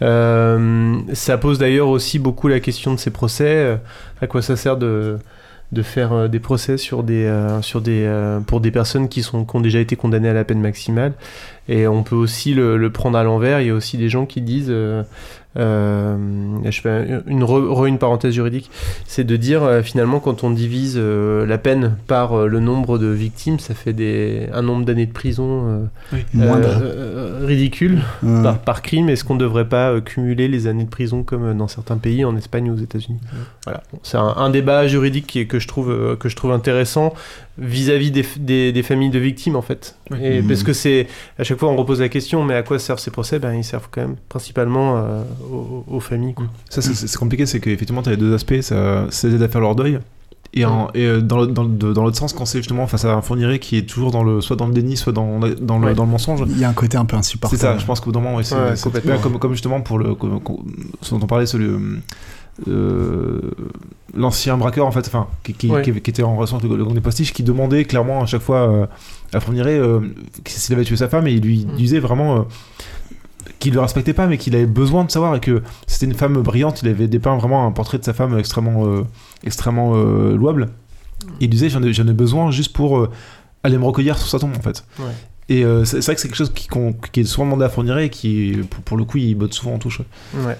ça 0.00 1.38
pose 1.38 1.58
d'ailleurs 1.58 1.88
aussi 1.88 2.20
beaucoup 2.20 2.46
la 2.46 2.60
question 2.60 2.94
de 2.94 3.00
ces 3.00 3.10
procès, 3.10 3.80
à 4.22 4.26
quoi 4.28 4.40
ça 4.40 4.54
sert 4.54 4.76
de 4.76 5.18
de 5.72 5.82
faire 5.82 6.12
euh, 6.12 6.28
des 6.28 6.40
procès 6.40 6.76
sur 6.76 7.02
des, 7.02 7.24
euh, 7.24 7.62
sur 7.62 7.80
des, 7.80 8.04
euh, 8.04 8.40
pour 8.40 8.60
des 8.60 8.70
personnes 8.70 9.08
qui, 9.08 9.22
sont, 9.22 9.44
qui 9.44 9.56
ont 9.56 9.60
déjà 9.60 9.80
été 9.80 9.96
condamnées 9.96 10.28
à 10.28 10.32
la 10.32 10.44
peine 10.44 10.60
maximale. 10.60 11.12
Et 11.68 11.86
on 11.86 12.02
peut 12.02 12.16
aussi 12.16 12.54
le, 12.54 12.90
prendre 12.90 13.18
à 13.18 13.24
l'envers. 13.24 13.60
Il 13.60 13.66
y 13.66 13.70
a 13.70 13.74
aussi 13.74 13.96
des 13.96 14.08
gens 14.08 14.26
qui 14.26 14.40
disent 14.40 14.72
je 15.56 16.80
fais 16.80 17.22
une, 17.26 17.46
une 17.86 17.98
parenthèse 17.98 18.34
juridique, 18.34 18.70
c'est 19.06 19.24
de 19.24 19.36
dire 19.36 19.62
euh, 19.62 19.82
finalement 19.82 20.20
quand 20.20 20.44
on 20.44 20.50
divise 20.50 20.94
euh, 20.96 21.46
la 21.46 21.58
peine 21.58 21.96
par 22.06 22.46
le 22.46 22.60
nombre 22.60 22.98
de 22.98 23.06
victimes, 23.06 23.58
ça 23.58 23.74
fait 23.74 23.92
des, 23.92 24.48
un 24.52 24.62
nombre 24.62 24.84
d'années 24.84 25.06
de 25.06 25.12
prison 25.12 25.88
ridicule 27.42 28.02
par, 28.42 28.58
par, 28.58 28.82
crime. 28.82 29.08
Est-ce 29.08 29.24
qu'on 29.24 29.34
ne 29.34 29.40
devrait 29.40 29.68
pas 29.68 30.00
cumuler 30.00 30.48
les 30.48 30.66
années 30.66 30.84
de 30.84 30.90
prison 30.90 31.22
comme 31.22 31.56
dans 31.56 31.68
certains 31.68 31.96
pays, 31.96 32.24
en 32.24 32.36
Espagne 32.36 32.70
ou 32.70 32.74
aux 32.74 32.82
États-Unis? 32.82 33.20
Voilà, 33.64 33.82
c'est 34.02 34.18
un, 34.18 34.50
débat 34.50 34.86
juridique 34.86 35.26
qui 35.26 35.40
est, 35.40 35.46
que 35.46 35.58
je 35.58 35.68
trouve 35.68 36.16
que 36.18 36.28
je 36.28 36.36
trouve 36.36 36.52
intéressant 36.52 37.14
vis-à-vis 37.58 38.10
des, 38.10 38.72
des, 38.72 38.82
familles 38.82 39.10
de 39.10 39.18
victimes 39.18 39.56
en 39.56 39.62
fait. 39.62 39.96
Et 40.20 40.42
mmh. 40.42 40.48
Parce 40.48 40.62
que 40.62 40.72
c'est 40.72 41.06
à 41.38 41.44
chaque 41.44 41.58
fois 41.58 41.70
on 41.70 41.76
repose 41.76 42.00
la 42.00 42.08
question, 42.08 42.44
mais 42.44 42.54
à 42.54 42.62
quoi 42.62 42.78
servent 42.78 42.98
ces 42.98 43.10
procès? 43.10 43.38
Ben 43.38 43.54
ils 43.54 43.64
servent 43.64 43.88
quand 43.90 44.02
même 44.02 44.16
principalement 44.28 44.98
euh, 44.98 45.22
aux, 45.88 46.00
familles. 46.00 46.34
Quoi. 46.34 46.46
Ça 46.68 46.82
c'est 46.82 47.16
compliqué, 47.16 47.46
c'est 47.46 47.60
qu'effectivement 47.60 48.02
tu 48.02 48.10
as 48.10 48.12
les 48.12 48.18
deux 48.18 48.34
aspects, 48.34 48.60
ça, 48.60 49.06
ça 49.10 49.28
aide 49.28 49.42
à 49.42 49.48
faire 49.48 49.62
leur 49.62 49.74
deuil. 49.74 49.98
Et, 50.56 50.64
en, 50.64 50.88
et 50.94 51.04
euh, 51.04 51.20
dans, 51.20 51.46
dans, 51.46 51.64
dans 51.64 52.04
l'autre 52.04 52.16
sens, 52.16 52.32
quand 52.32 52.44
c'est 52.44 52.58
justement 52.58 52.86
face 52.86 53.04
à 53.04 53.12
un 53.12 53.22
fourniré 53.22 53.58
qui 53.58 53.76
est 53.76 53.88
toujours 53.88 54.12
dans 54.12 54.22
le, 54.22 54.40
soit 54.40 54.54
dans 54.54 54.68
le 54.68 54.72
déni, 54.72 54.96
soit 54.96 55.12
dans, 55.12 55.40
dans, 55.40 55.78
le, 55.80 55.94
dans 55.94 56.04
le 56.04 56.10
mensonge. 56.10 56.44
Il 56.48 56.60
y 56.60 56.64
a 56.64 56.68
un 56.68 56.74
côté 56.74 56.96
un 56.96 57.04
peu 57.04 57.16
insupportable. 57.16 57.60
C'est 57.60 57.66
ça, 57.66 57.76
je 57.76 57.84
pense 57.84 57.98
qu'au 57.98 58.06
bout 58.06 58.12
d'un 58.12 58.20
moment, 58.20 58.36
ouais, 58.36 58.44
c'est, 58.44 59.20
comme, 59.20 59.38
comme 59.40 59.52
justement 59.52 59.80
pour 59.80 59.98
le. 59.98 60.16
ce 61.00 61.10
dont 61.10 61.20
on 61.22 61.26
parlait, 61.26 61.52
euh, 61.56 61.98
l'ancien 64.16 64.56
braqueur 64.56 64.86
en 64.86 64.92
fait, 64.92 65.06
enfin, 65.06 65.26
qui, 65.42 65.54
qui, 65.54 65.68
était 65.70 66.22
en 66.22 66.36
relation 66.36 66.56
avec 66.56 66.70
le, 66.70 66.84
grand 66.84 66.94
des 66.94 67.00
postiches, 67.00 67.32
qui 67.32 67.42
demandait 67.42 67.84
clairement 67.84 68.22
à 68.22 68.26
chaque 68.26 68.42
fois 68.42 68.70
euh, 68.70 68.86
à 69.32 69.40
Fourniret 69.40 69.78
euh, 69.78 70.00
s'il 70.46 70.74
avait 70.74 70.84
tué 70.84 70.96
sa 70.96 71.08
femme 71.08 71.26
et 71.26 71.32
il 71.32 71.42
lui 71.42 71.64
mm. 71.64 71.76
disait 71.76 71.98
vraiment 71.98 72.46
qu'il 73.58 73.74
le 73.74 73.80
respectait 73.80 74.12
pas 74.12 74.26
mais 74.26 74.38
qu'il 74.38 74.54
avait 74.54 74.66
besoin 74.66 75.04
de 75.04 75.10
savoir 75.10 75.34
et 75.34 75.40
que 75.40 75.62
c'était 75.86 76.06
une 76.06 76.14
femme 76.14 76.40
brillante. 76.42 76.82
Il 76.82 76.88
avait 76.88 77.08
dépeint 77.08 77.36
vraiment 77.36 77.66
un 77.66 77.72
portrait 77.72 77.98
de 77.98 78.04
sa 78.04 78.12
femme 78.12 78.38
extrêmement, 78.38 79.04
extrêmement 79.42 79.94
louable. 79.94 80.68
Il 81.40 81.50
disait 81.50 81.68
j'en 81.68 81.82
ai, 81.82 81.88
ai, 81.88 82.12
besoin 82.12 82.50
juste 82.50 82.72
pour 82.72 83.08
aller 83.62 83.78
me 83.78 83.84
recueillir 83.84 84.16
sur 84.18 84.28
sa 84.28 84.38
tombe 84.38 84.56
en 84.56 84.62
fait. 84.62 84.84
Et 85.48 85.64
c'est 85.84 86.04
vrai 86.04 86.14
que 86.14 86.20
c'est 86.20 86.28
quelque 86.28 86.36
chose 86.36 86.52
qui, 86.54 86.68
qui, 87.12 87.20
est 87.20 87.24
souvent 87.24 87.46
demandé 87.46 87.64
à 87.64 87.68
Fourniret 87.68 88.06
et 88.06 88.10
qui, 88.10 88.60
pour, 88.70 88.82
pour, 88.82 88.96
le 88.96 89.04
coup, 89.04 89.18
il 89.18 89.34
botte 89.34 89.52
souvent 89.54 89.74
en 89.74 89.78
touche. 89.78 90.00
Ouais. 90.34 90.56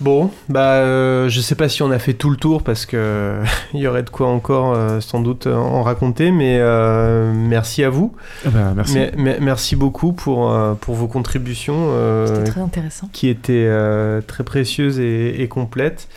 Bon, 0.00 0.30
bah, 0.50 0.74
euh, 0.74 1.30
je 1.30 1.40
sais 1.40 1.54
pas 1.54 1.70
si 1.70 1.82
on 1.82 1.90
a 1.90 1.98
fait 1.98 2.12
tout 2.12 2.28
le 2.28 2.36
tour 2.36 2.62
parce 2.62 2.84
que 2.84 3.40
il 3.74 3.80
y 3.80 3.86
aurait 3.86 4.02
de 4.02 4.10
quoi 4.10 4.28
encore 4.28 4.74
euh, 4.74 5.00
sans 5.00 5.20
doute 5.20 5.46
en 5.46 5.82
raconter, 5.82 6.30
mais 6.30 6.58
euh, 6.60 7.32
merci 7.34 7.82
à 7.82 7.88
vous. 7.88 8.14
Ah 8.44 8.50
bah, 8.50 8.72
merci. 8.76 8.98
merci 9.16 9.74
beaucoup 9.74 10.12
pour, 10.12 10.52
pour 10.80 10.94
vos 10.94 11.08
contributions. 11.08 11.92
très 12.44 12.60
intéressant. 12.60 13.08
Qui 13.12 13.28
étaient 13.28 13.70
très 14.26 14.44
précieuses 14.44 14.98
et, 15.00 15.48
complètes. 15.48 16.08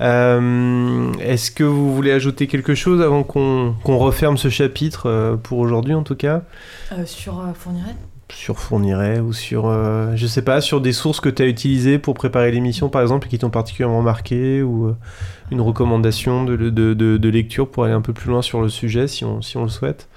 Est-ce 0.00 1.50
que 1.50 1.64
vous 1.64 1.94
voulez 1.94 2.12
ajouter 2.12 2.46
quelque 2.46 2.74
chose 2.74 3.02
avant 3.02 3.22
qu'on 3.22 3.74
referme 3.84 4.38
ce 4.38 4.48
chapitre 4.48 5.38
pour 5.42 5.58
aujourd'hui 5.58 5.94
en 5.94 6.02
tout 6.02 6.16
cas? 6.16 6.42
Sur 7.04 7.44
Fourniret? 7.54 7.96
Sur 8.32 8.58
Fourniret 8.58 9.20
ou 9.20 9.32
sur, 9.32 9.66
euh, 9.66 10.12
je 10.16 10.26
sais 10.26 10.42
pas, 10.42 10.60
sur 10.60 10.80
des 10.80 10.92
sources 10.92 11.20
que 11.20 11.28
tu 11.28 11.42
as 11.42 11.46
utilisées 11.46 11.98
pour 11.98 12.14
préparer 12.14 12.50
l'émission 12.50 12.88
par 12.88 13.02
exemple 13.02 13.26
et 13.26 13.30
qui 13.30 13.38
t'ont 13.38 13.50
particulièrement 13.50 14.02
marqué 14.02 14.62
ou 14.62 14.86
euh, 14.86 14.96
une 15.50 15.60
recommandation 15.60 16.44
de, 16.44 17.28
lecture 17.28 17.70
pour 17.70 17.84
aller 17.84 17.92
un 17.92 18.00
peu 18.00 18.12
plus 18.12 18.30
loin 18.30 18.42
sur 18.42 18.60
le 18.60 18.68
sujet 18.68 19.08
si 19.08 19.24
on, 19.24 19.42
si 19.42 19.56
on 19.56 19.62
le 19.62 19.68
souhaite? 19.68 20.08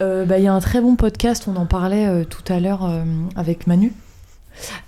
Euh, 0.00 0.24
bah, 0.24 0.38
Il 0.38 0.44
y 0.44 0.48
a 0.48 0.54
un 0.54 0.60
très 0.60 0.80
bon 0.80 0.96
podcast, 0.96 1.48
on 1.48 1.56
en 1.56 1.66
parlait 1.66 2.24
tout 2.26 2.52
à 2.52 2.60
l'heure 2.60 2.88
avec 3.36 3.66
Manu. 3.66 3.92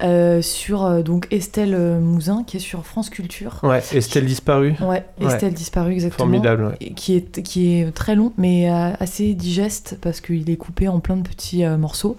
Euh, 0.03 0.43
sur 0.43 0.85
euh, 0.85 1.03
donc 1.03 1.27
Estelle 1.31 1.75
euh, 1.75 2.01
Mouzin 2.01 2.45
qui 2.47 2.57
est 2.57 2.61
sur 2.61 2.85
France 2.85 3.11
Culture. 3.11 3.61
Ouais, 3.63 3.83
Estelle 3.93 4.27
disparue. 4.27 4.75
Ouais, 4.81 5.05
Estelle 5.21 5.55
disparue 5.55 5.93
exactement. 5.93 6.27
Formidable. 6.27 6.65
Ouais. 6.67 6.77
Et 6.81 6.95
Qui 6.95 7.17
est, 7.17 7.43
qui 7.43 7.75
est 7.75 7.93
très 7.93 8.15
long 8.15 8.33
mais 8.37 8.69
assez 8.69 9.35
digeste 9.35 9.99
parce 10.01 10.21
qu'il 10.21 10.49
est 10.51 10.57
coupé 10.57 10.89
en 10.89 11.01
plein 11.01 11.17
de 11.17 11.27
petits 11.27 11.65
euh, 11.65 11.77
morceaux. 11.77 12.17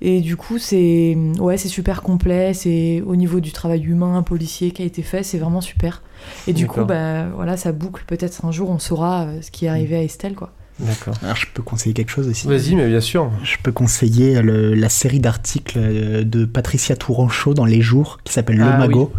Et 0.00 0.20
du 0.20 0.36
coup, 0.36 0.58
c'est 0.58 1.16
ouais, 1.38 1.56
c'est 1.56 1.68
super 1.68 2.02
complet. 2.02 2.54
C'est 2.54 3.02
au 3.06 3.16
niveau 3.16 3.40
du 3.40 3.52
travail 3.52 3.84
humain, 3.84 4.22
policier 4.22 4.70
qui 4.72 4.82
a 4.82 4.84
été 4.84 5.02
fait, 5.02 5.22
c'est 5.22 5.38
vraiment 5.38 5.60
super. 5.60 6.02
Et 6.46 6.52
du 6.52 6.66
coup, 6.66 6.84
bah, 6.84 7.28
voilà, 7.34 7.56
ça 7.56 7.72
boucle. 7.72 8.04
Peut-être 8.06 8.44
un 8.44 8.52
jour, 8.52 8.70
on 8.70 8.78
saura 8.78 9.26
ce 9.40 9.50
qui 9.50 9.66
est 9.66 9.68
arrivé 9.68 9.96
à 9.96 10.02
Estelle. 10.02 10.34
Quoi. 10.34 10.52
D'accord. 10.82 11.14
Alors, 11.22 11.36
je 11.36 11.46
peux 11.54 11.62
conseiller 11.62 11.94
quelque 11.94 12.10
chose 12.10 12.28
aussi 12.28 12.46
Vas-y, 12.48 12.74
mais 12.74 12.88
bien 12.88 13.00
sûr. 13.00 13.30
Je 13.44 13.56
peux 13.62 13.72
conseiller 13.72 14.42
le- 14.42 14.74
la 14.74 14.88
série 14.88 15.20
d'articles 15.20 15.78
euh, 15.78 16.24
de 16.24 16.44
Patricia 16.44 16.96
Tourangeau 16.96 17.54
dans 17.54 17.64
Les 17.64 17.80
Jours 17.80 18.18
qui 18.24 18.32
s'appelle 18.32 18.56
Le 18.56 18.64
Ah, 18.64 18.76
Magot 18.78 19.12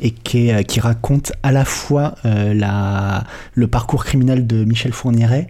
et 0.00 0.10
qui, 0.10 0.48
est, 0.48 0.54
euh, 0.54 0.62
qui 0.62 0.78
raconte 0.80 1.32
à 1.42 1.52
la 1.52 1.64
fois 1.64 2.16
euh, 2.24 2.52
la, 2.54 3.24
le 3.54 3.66
parcours 3.66 4.04
criminel 4.04 4.46
de 4.46 4.64
Michel 4.64 4.92
Fourniret 4.92 5.48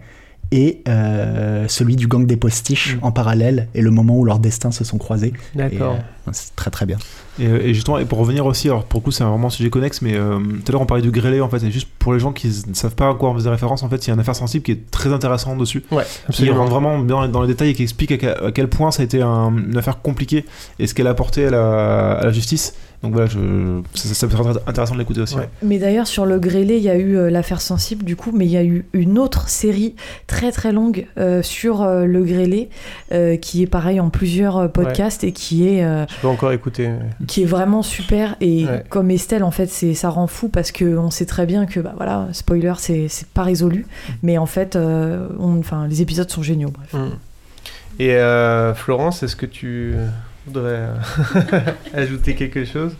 et 0.51 0.81
euh, 0.87 1.67
celui 1.67 1.97
du 1.97 2.07
gang 2.07 2.25
des 2.25 2.37
postiches 2.37 2.95
Mm. 2.95 2.99
en 3.03 3.11
parallèle 3.11 3.67
et 3.75 3.81
le 3.81 3.91
moment 3.91 4.17
où 4.17 4.23
leurs 4.23 4.39
destins 4.39 4.71
se 4.71 4.85
sont 4.85 4.97
croisés. 4.97 5.33
D'accord. 5.55 5.95
euh, 6.27 6.31
c'est 6.31 6.55
très 6.55 6.71
très 6.71 6.85
bien. 6.85 6.97
Et, 7.39 7.45
euh, 7.47 7.59
et 7.61 7.73
justement, 7.73 7.97
et 7.99 8.05
pour 8.05 8.17
revenir 8.19 8.45
aussi, 8.45 8.67
alors 8.67 8.83
pour 8.83 8.99
le 8.99 9.03
coup, 9.05 9.11
c'est 9.11 9.23
vraiment 9.23 9.47
un 9.47 9.51
sujet 9.51 9.69
connexe, 9.69 10.01
mais 10.01 10.15
euh, 10.15 10.39
tout 10.39 10.63
à 10.69 10.71
l'heure 10.71 10.81
on 10.81 10.85
parlait 10.85 11.03
du 11.03 11.11
grêlé 11.11 11.39
en 11.41 11.49
fait, 11.49 11.63
et 11.63 11.71
juste 11.71 11.87
pour 11.99 12.13
les 12.13 12.19
gens 12.19 12.31
qui 12.33 12.47
ne 12.67 12.73
savent 12.73 12.95
pas 12.95 13.09
à 13.09 13.13
quoi 13.13 13.29
on 13.29 13.33
faisait 13.35 13.49
référence, 13.49 13.83
en 13.83 13.89
fait, 13.89 14.05
il 14.05 14.07
y 14.07 14.11
a 14.11 14.13
une 14.15 14.19
affaire 14.19 14.35
sensible 14.35 14.63
qui 14.63 14.71
est 14.71 14.89
très 14.91 15.13
intéressante 15.13 15.57
dessus, 15.57 15.83
Ouais, 15.91 16.03
qui 16.31 16.49
rentre 16.57 16.71
vraiment 16.71 16.97
les, 17.21 17.27
dans 17.29 17.41
les 17.41 17.47
détails 17.47 17.69
et 17.69 17.73
qui 17.73 17.83
explique 17.83 18.11
à, 18.11 18.17
quel- 18.17 18.37
à 18.45 18.51
quel 18.51 18.67
point 18.69 18.91
ça 18.91 19.01
a 19.01 19.05
été 19.05 19.21
un- 19.21 19.55
une 19.55 19.77
affaire 19.77 20.01
compliquée 20.01 20.45
et 20.79 20.87
ce 20.87 20.93
qu'elle 20.93 21.07
a 21.07 21.11
apporté 21.11 21.45
à 21.45 21.49
la, 21.51 22.11
à 22.13 22.25
la 22.25 22.31
justice. 22.31 22.73
Donc 23.03 23.13
voilà, 23.13 23.27
je, 23.27 23.37
ça, 23.93 24.07
ça, 24.09 24.13
ça 24.15 24.27
peut 24.27 24.49
être 24.49 24.61
intéressant 24.67 24.95
de 24.95 24.99
l'écouter 24.99 25.21
aussi. 25.21 25.35
Ouais. 25.35 25.47
Mais 25.61 25.77
d'ailleurs, 25.77 26.07
sur 26.07 26.25
le 26.25 26.39
grêlé, 26.39 26.77
il 26.77 26.83
y 26.83 26.89
a 26.89 26.95
eu 26.97 27.15
euh, 27.15 27.29
l'affaire 27.29 27.61
sensible, 27.61 28.03
du 28.03 28.15
coup, 28.15 28.31
mais 28.33 28.45
il 28.45 28.51
y 28.51 28.57
a 28.57 28.63
eu 28.63 28.85
une 28.93 29.19
autre 29.19 29.49
série 29.49 29.95
très 30.25 30.51
très 30.51 30.71
longue 30.71 31.05
euh, 31.19 31.43
sur 31.43 31.83
euh, 31.83 32.05
le 32.05 32.23
grêlé, 32.23 32.69
euh, 33.11 33.37
qui 33.37 33.61
est 33.61 33.67
pareil 33.67 33.99
en 33.99 34.09
plusieurs 34.09 34.57
euh, 34.57 34.67
podcasts 34.67 35.23
et 35.23 35.31
qui 35.31 35.67
est, 35.67 35.83
euh, 35.85 36.05
Je 36.09 36.15
peux 36.21 36.27
encore 36.27 36.51
écouter. 36.53 36.89
qui 37.27 37.43
est 37.43 37.45
vraiment 37.45 37.83
super. 37.83 38.35
Et 38.41 38.65
Ouais. 38.65 38.83
comme 38.89 39.11
Estelle, 39.11 39.43
en 39.43 39.51
fait, 39.51 39.67
c'est 39.67 39.93
ça 39.93 40.09
rend 40.09 40.25
fou 40.27 40.49
parce 40.49 40.71
que 40.71 40.97
on 40.97 41.11
sait 41.11 41.25
très 41.27 41.45
bien 41.45 41.67
que, 41.67 41.79
bah 41.79 41.93
voilà, 41.97 42.27
spoiler, 42.31 42.73
c'est 42.79 43.07
c'est 43.09 43.27
pas 43.27 43.43
résolu. 43.43 43.85
Mais 44.23 44.39
en 44.39 44.47
fait, 44.47 44.75
euh, 44.75 45.27
on- 45.39 45.59
enfin, 45.59 45.87
les 45.87 46.01
épisodes 46.01 46.29
sont 46.31 46.41
géniaux. 46.41 46.71
Bref. 46.71 46.93
Mm. 46.93 47.09
Et 47.99 48.15
euh, 48.15 48.73
Florence, 48.73 49.21
est-ce 49.23 49.35
que 49.35 49.45
tu 49.45 49.93
voudrais 50.47 50.79
euh, 50.79 51.71
ajouter 51.93 52.35
quelque 52.35 52.65
chose 52.65 52.93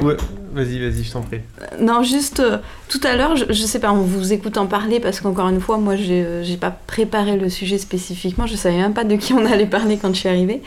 Ouais, 0.00 0.16
vas-y, 0.54 0.78
vas-y, 0.78 1.04
je 1.04 1.12
t'en 1.12 1.20
prie. 1.20 1.40
Non, 1.78 2.02
juste 2.02 2.40
euh, 2.40 2.56
tout 2.88 3.00
à 3.04 3.14
l'heure, 3.14 3.36
je, 3.36 3.52
sais 3.52 3.78
pas, 3.78 3.90
en 3.90 3.96
vous 3.96 4.32
écoutant 4.32 4.66
parler, 4.66 5.00
parce 5.00 5.20
qu'encore 5.20 5.48
une 5.48 5.60
fois, 5.60 5.76
moi, 5.76 5.92
euh, 5.92 6.42
j'ai 6.42 6.56
pas 6.56 6.70
préparé 6.70 7.36
le 7.36 7.50
sujet 7.50 7.76
spécifiquement, 7.76 8.46
je 8.46 8.56
savais 8.56 8.78
même 8.78 8.94
pas 8.94 9.04
de 9.04 9.16
qui 9.16 9.34
on 9.34 9.44
allait 9.44 9.66
parler 9.66 9.98
quand 10.00 10.08
je 10.14 10.20
suis 10.20 10.30
arrivée. 10.30 10.62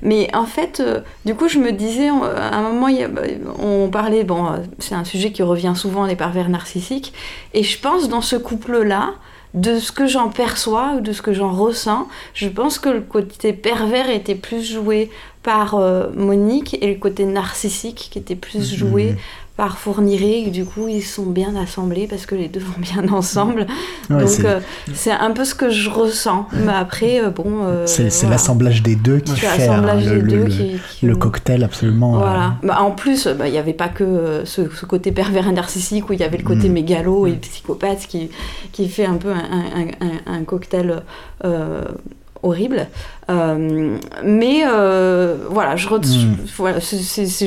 Mais 0.00 0.34
en 0.34 0.46
fait, 0.46 0.82
du 1.26 1.34
coup, 1.34 1.48
je 1.48 1.58
me 1.58 1.70
disais, 1.70 2.10
on- 2.10 2.22
à 2.22 2.56
un 2.56 2.62
moment, 2.62 2.88
bah, 3.10 3.22
on 3.58 3.90
parlait, 3.90 4.24
bon, 4.24 4.46
c'est 4.78 4.94
un 4.94 5.04
sujet 5.04 5.30
qui 5.30 5.42
revient 5.42 5.74
souvent, 5.76 6.06
les 6.06 6.16
pervers 6.16 6.48
narcissiques, 6.48 7.12
et 7.52 7.62
je 7.62 7.78
pense 7.78 8.08
dans 8.08 8.22
ce 8.22 8.36
couple-là, 8.36 9.16
de 9.54 9.78
ce 9.78 9.92
que 9.92 10.06
j'en 10.06 10.28
perçois 10.28 10.94
ou 10.96 11.00
de 11.00 11.12
ce 11.12 11.22
que 11.22 11.32
j'en 11.32 11.52
ressens, 11.52 12.08
je 12.34 12.48
pense 12.48 12.78
que 12.78 12.88
le 12.88 13.00
côté 13.00 13.52
pervers 13.52 14.08
était 14.08 14.34
plus 14.34 14.64
joué 14.64 15.10
par 15.42 15.74
euh, 15.74 16.08
Monique 16.14 16.78
et 16.80 16.86
le 16.86 16.98
côté 16.98 17.24
narcissique 17.24 18.08
qui 18.10 18.18
était 18.18 18.36
plus 18.36 18.74
joué 18.74 19.16
par 19.56 19.78
Fourniret. 19.78 20.42
Et 20.46 20.50
du 20.50 20.64
coup, 20.64 20.88
ils 20.88 21.02
sont 21.02 21.26
bien 21.26 21.54
assemblés 21.56 22.06
parce 22.06 22.26
que 22.26 22.34
les 22.34 22.48
deux 22.48 22.60
vont 22.60 22.78
bien 22.78 23.06
ensemble. 23.12 23.66
Ouais, 24.10 24.20
Donc, 24.20 24.28
c'est 24.28 24.46
euh, 24.46 24.60
c'est 24.94 25.10
un 25.10 25.30
peu 25.32 25.44
ce 25.44 25.54
que 25.54 25.70
je 25.70 25.90
ressens. 25.90 26.46
Mais 26.52 26.72
après, 26.72 27.20
euh, 27.22 27.30
bon. 27.30 27.64
euh, 27.64 27.86
c'est- 27.86 28.10
c'est 28.10 28.22
voilà. 28.26 28.36
l'assemblage 28.36 28.82
des 28.82 28.96
deux 28.96 29.18
qui 29.20 29.32
C'est 29.32 29.46
fait 29.46 29.68
hein, 29.68 29.82
le, 30.00 30.20
le- 30.20 30.44
le- 30.44 30.44
qui, 30.46 30.76
qui- 30.98 31.06
le 31.06 31.16
cocktail 31.16 31.62
absolument. 31.64 32.12
Voilà. 32.18 32.54
Bah, 32.62 32.80
en 32.82 32.90
plus, 32.92 33.26
bah, 33.28 33.46
il 33.48 33.52
n'y 33.52 33.58
avait 33.58 33.72
pas 33.74 33.88
que 33.88 34.42
ce, 34.44 34.68
ce 34.70 34.86
côté 34.86 35.12
pervers 35.12 35.46
et 35.48 35.52
narcissique 35.52 36.08
où 36.08 36.12
il 36.12 36.20
y 36.20 36.24
avait 36.24 36.38
le 36.38 36.44
côté 36.44 36.68
Mm. 36.68 36.72
mégalo 36.72 37.26
et 37.26 37.32
psychopathe 37.32 38.06
qui, 38.08 38.30
qui 38.72 38.88
fait 38.88 39.06
un 39.06 39.16
peu 39.16 39.30
un, 39.32 39.36
un- 39.36 40.06
un- 40.06 40.34
un 40.34 40.44
cocktail 40.44 41.02
horrible. 42.42 42.86
Euh, 43.30 43.96
mais 44.24 44.62
euh, 44.66 45.36
voilà, 45.50 45.76
je 45.76 45.88
re- 45.88 45.98
Mm. 46.26 46.36
voilà, 46.56 46.80
c'est- 46.80 46.98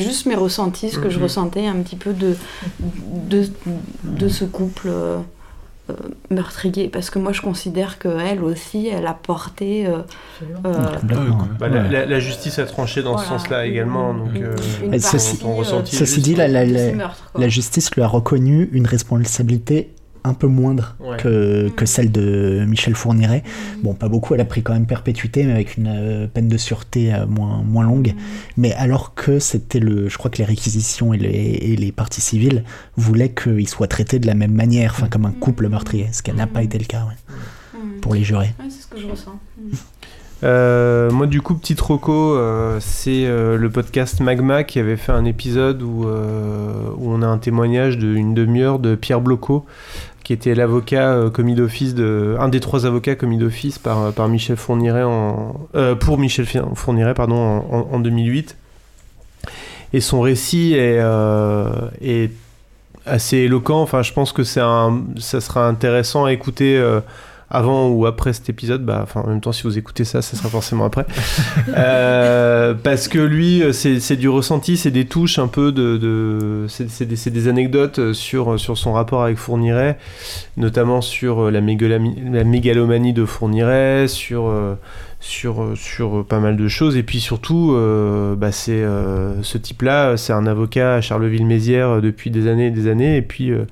juste 0.01 0.25
mes 0.25 0.35
ressentis, 0.35 0.89
ce 0.89 0.99
que 0.99 1.09
je 1.09 1.17
Mhm. 1.17 1.23
ressentais 1.23 1.67
un 1.67 1.75
petit 1.75 1.95
peu 1.97 2.13
de, 2.13 2.35
de, 3.29 3.47
de 4.03 4.27
ce 4.29 4.45
couple. 4.45 4.87
euh, 4.89 5.17
meurtrier 6.31 6.87
parce 6.89 7.11
que 7.11 7.19
moi 7.19 7.31
je 7.31 7.41
considère 7.41 7.99
qu'elle 7.99 8.43
aussi 8.43 8.87
elle 8.87 9.05
a 9.05 9.13
porté 9.13 9.85
euh, 9.85 9.99
euh, 10.65 10.71
Ouais, 11.03 11.19
Bah, 11.59 11.67
la, 11.69 11.83
la- 11.83 12.05
la 12.07 12.19
justice 12.19 12.57
a 12.57 12.65
tranché 12.65 13.03
dans 13.03 13.19
ce 13.19 13.27
sens-là 13.27 13.67
également. 13.67 14.15
Donc, 14.15 14.29
partie, 14.33 15.95
juste. 16.15 16.19
dit, 16.25 16.33
la, 16.33 16.47
la 17.35 17.47
justice 17.49 17.93
lui 17.93 18.01
a 18.01 18.07
reconnu 18.07 18.67
une 18.71 18.87
responsabilité 18.87 19.91
un 20.25 20.33
peu 20.33 20.47
moindre 20.47 20.95
Ouais. 20.99 21.17
que, 21.17 21.69
que 21.75 21.83
Mm. 21.83 21.87
celle 21.87 22.11
de 22.11 22.65
Michel 22.67 22.95
Fourniret. 22.95 23.43
Bon, 23.83 23.93
pas 23.93 24.09
beaucoup, 24.09 24.33
elle 24.33 24.41
a 24.41 24.45
pris 24.45 24.63
quand 24.63 24.73
même 24.73 24.85
perpétuité, 24.87 25.43
mais 25.45 25.53
avec 25.53 25.77
une 25.77 25.87
euh, 25.87 26.27
peine 26.27 26.47
de 26.47 26.57
sûreté 26.57 27.13
euh, 27.13 27.25
moins, 27.27 27.61
moins 27.63 27.83
longue. 27.85 28.13
Mais 28.57 28.73
alors 28.73 29.13
que 29.15 29.39
c'était 29.39 29.79
le. 29.79 30.09
Je 30.09 30.17
crois 30.17 30.29
que 30.31 30.37
les 30.37 30.45
réquisitions 30.45 31.13
et 31.13 31.17
les, 31.17 31.29
et 31.29 31.75
les 31.75 31.91
parties 31.91 32.21
civiles 32.21 32.63
voulaient 32.97 33.29
qu'ils 33.33 33.69
soient 33.69 33.87
traités 33.87 34.19
de 34.19 34.27
la 34.27 34.33
même 34.33 34.53
manière, 34.53 34.91
enfin 34.91 35.07
comme 35.07 35.25
un 35.25 35.31
couple 35.31 35.69
meurtrier, 35.69 36.09
ce 36.11 36.21
qui 36.21 36.33
n'a 36.33 36.47
pas 36.47 36.63
été 36.63 36.77
le 36.77 36.85
cas 36.85 37.05
ouais, 37.05 37.15
Mm. 37.79 37.99
pour 38.01 38.13
les 38.15 38.23
jurés. 38.23 38.53
Ouais, 38.59 38.65
c'est 38.69 38.81
ce 38.83 38.87
que 38.87 38.99
je 38.99 39.07
ressens. 39.07 39.39
Euh, 40.43 41.09
moi, 41.11 41.27
du 41.27 41.41
coup, 41.41 41.55
petit 41.55 41.75
troco, 41.75 42.35
euh, 42.35 42.77
c'est 42.81 43.25
euh, 43.25 43.57
le 43.57 43.69
podcast 43.69 44.19
Magma 44.19 44.63
qui 44.63 44.79
avait 44.79 44.97
fait 44.97 45.13
un 45.13 45.25
épisode 45.25 45.81
où, 45.81 46.05
euh, 46.07 46.89
où 46.97 47.09
on 47.11 47.21
a 47.21 47.25
un 47.27 47.37
témoignage 47.37 47.97
d'une 47.97 48.33
demi-heure 48.33 48.79
de 48.79 48.95
Pierre 48.95 49.21
Bloco, 49.21 49.65
qui 50.25 50.33
était 50.33 50.55
l'avocat 50.55 51.13
euh, 51.13 51.29
commis 51.29 51.55
d'office 51.55 51.95
de 51.95 52.35
un 52.39 52.49
des 52.49 52.59
trois 52.59 52.85
avocats 52.85 53.15
commis 53.15 53.37
d'office 53.37 53.79
par, 53.79 54.11
par 54.11 54.27
Michel 54.27 54.57
Fourniret 54.57 55.03
en 55.03 55.55
euh, 55.75 55.95
pour 55.95 56.17
Michel 56.17 56.45
Fourniret 56.73 57.13
pardon 57.13 57.35
en, 57.37 57.57
en- 57.71 57.87
en 57.93 57.99
2008. 57.99 58.57
Et 59.93 60.01
son 60.01 60.19
récit 60.21 60.73
est, 60.73 60.97
euh, 60.99 61.69
est 62.01 62.31
assez 63.05 63.37
éloquent. 63.37 63.81
Enfin, 63.81 64.01
je 64.01 64.11
pense 64.11 64.33
que 64.33 64.43
c'est 64.43 64.59
un, 64.61 65.03
ça 65.19 65.39
sera 65.39 65.67
intéressant 65.69 66.25
à 66.25 66.33
écouter. 66.33 66.83
Euh, 67.51 67.57
avant 67.57 67.89
ou 67.89 68.05
après 68.05 68.33
cet 68.33 68.49
épisode, 68.49 68.83
bah, 68.85 69.01
enfin, 69.03 69.21
en 69.21 69.27
même 69.27 69.41
temps, 69.41 69.51
si 69.51 69.63
vous 69.63 69.77
écoutez 69.77 70.03
ça, 70.03 70.21
ça 70.21 70.37
sera 70.37 70.49
forcément 70.49 70.85
après. 70.85 71.05
Euh, 71.77 72.73
parce 72.73 73.07
que 73.07 73.19
lui, 73.19 73.61
euh, 73.61 73.71
c'est 73.73 74.15
du 74.15 74.29
ressenti, 74.29 74.77
c'est 74.77 74.91
des 74.91 75.05
touches 75.05 75.39
un 75.39 75.47
peu 75.47 75.71
de. 75.71 76.65
c'est 76.69 77.05
des, 77.05 77.47
anecdotes 77.47 78.13
sur, 78.13 78.59
sur 78.59 78.77
son 78.77 78.93
rapport 78.93 79.23
avec 79.23 79.37
Fourniret, 79.37 79.97
notamment 80.57 81.01
sur 81.01 81.47
euh, 81.47 81.51
la, 81.51 81.61
mégalomanie 81.61 83.13
de 83.13 83.25
Fourniret, 83.25 84.07
sur. 84.07 84.47
euh, 84.47 84.75
euh, 85.45 86.23
pas 86.23 86.39
mal 86.39 86.55
de 86.55 86.67
choses 86.67 86.97
et 86.97 87.03
puis 87.03 87.19
surtout 87.19 87.73
euh, 87.73 88.35
bah, 88.35 88.51
c'est 88.51 88.83
euh, 88.83 89.41
ce 89.43 89.57
type 89.57 89.81
là 89.81 90.17
c'est 90.17 90.33
un 90.33 90.45
avocat 90.45 90.95
à 90.95 91.01
Charleville-Mézières 91.01 91.89
euh, 91.89 92.01
depuis 92.01 92.29
des 92.29 92.47
années 92.47 92.67
et 92.67 92.71
des 92.71 92.87
années 92.87 93.17
et 93.17 93.21
puis 93.21 93.51
euh, 93.51 93.65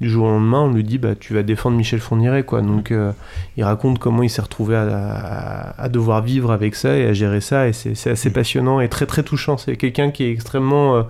du 0.00 0.08
jour 0.08 0.26
au 0.26 0.30
lendemain, 0.30 0.60
on 0.62 0.72
lui 0.72 0.82
dit 0.84 0.98
bah 0.98 1.14
tu 1.18 1.34
vas 1.34 1.42
défendre 1.42 1.76
Michel 1.76 2.00
Fourniret 2.00 2.42
quoi. 2.44 2.62
Donc 2.62 2.90
euh, 2.90 3.12
il 3.56 3.64
raconte 3.64 3.98
comment 3.98 4.22
il 4.22 4.30
s'est 4.30 4.40
retrouvé 4.42 4.74
à, 4.76 4.82
à- 4.88 5.82
à 5.82 5.88
devoir 5.88 6.22
vivre 6.22 6.52
avec 6.52 6.74
ça 6.74 6.96
et 6.96 7.06
à 7.06 7.12
gérer 7.12 7.40
ça 7.40 7.68
et 7.68 7.72
c'est 7.72 8.10
assez 8.10 8.30
passionnant 8.30 8.80
et 8.80 8.88
très 8.88 9.06
très 9.06 9.22
touchant. 9.22 9.56
C'est 9.58 9.76
quelqu'un 9.76 10.10
qui 10.10 10.24
est 10.24 10.32
extrêmement 10.32 10.96
euh, 10.96 11.02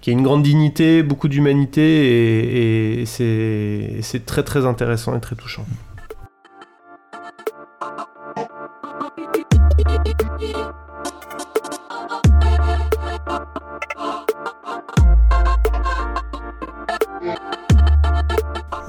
qui 0.00 0.10
a 0.10 0.12
une 0.12 0.22
grande 0.22 0.42
dignité, 0.42 1.02
beaucoup 1.02 1.28
d'humanité 1.28 1.82
et, 1.82 3.00
et 3.02 3.06
c'est 3.06 3.96
c'est 4.02 4.24
très 4.24 4.42
très 4.44 4.64
intéressant 4.64 5.16
et 5.16 5.20
très 5.20 5.36
touchant. 5.36 5.64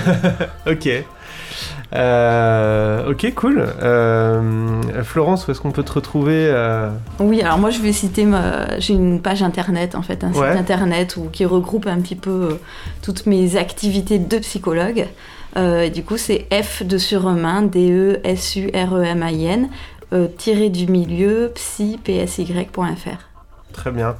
ok. 0.71 0.89
Euh, 1.95 3.11
ok, 3.11 3.33
cool. 3.35 3.67
Euh, 3.83 4.83
Florence, 5.03 5.47
où 5.47 5.51
est-ce 5.51 5.61
qu'on 5.61 5.71
peut 5.71 5.83
te 5.83 5.93
retrouver 5.93 6.49
euh, 6.51 6.91
Oui, 7.19 7.41
alors 7.43 7.59
moi 7.59 7.71
je 7.71 7.81
vais 7.81 7.93
citer 7.93 8.25
ma... 8.25 8.79
j'ai 8.79 8.95
une 8.95 9.21
page 9.23 9.43
internet 9.43 9.95
en 9.95 10.03
fait, 10.03 10.23
un 10.25 10.33
Ouais. 10.33 10.51
site 10.51 10.61
internet 10.61 11.17
où... 11.17 11.29
qui 11.33 11.45
regroupe 11.47 11.87
un 11.87 12.01
petit 12.01 12.17
peu 12.17 12.31
euh, 12.31 12.61
toutes 13.03 13.27
mes 13.27 13.57
activités 13.57 14.19
de 14.19 14.39
psychologue. 14.39 15.07
Euh, 15.57 15.85
et 15.85 15.91
du 15.91 16.05
coup 16.05 16.19
c'est 16.19 16.47
F 16.53 16.83
de 16.83 16.99
surhumain, 16.99 17.63
D-E-S-U-R-E-M-I-N, 17.63 19.69
euh, 20.13 20.27
tiré 20.37 20.69
du 20.69 20.87
milieu, 20.87 21.53
psy, 21.55 21.99
psy.fr. 22.05 23.28
Très 23.73 23.91
bien. 23.93 24.17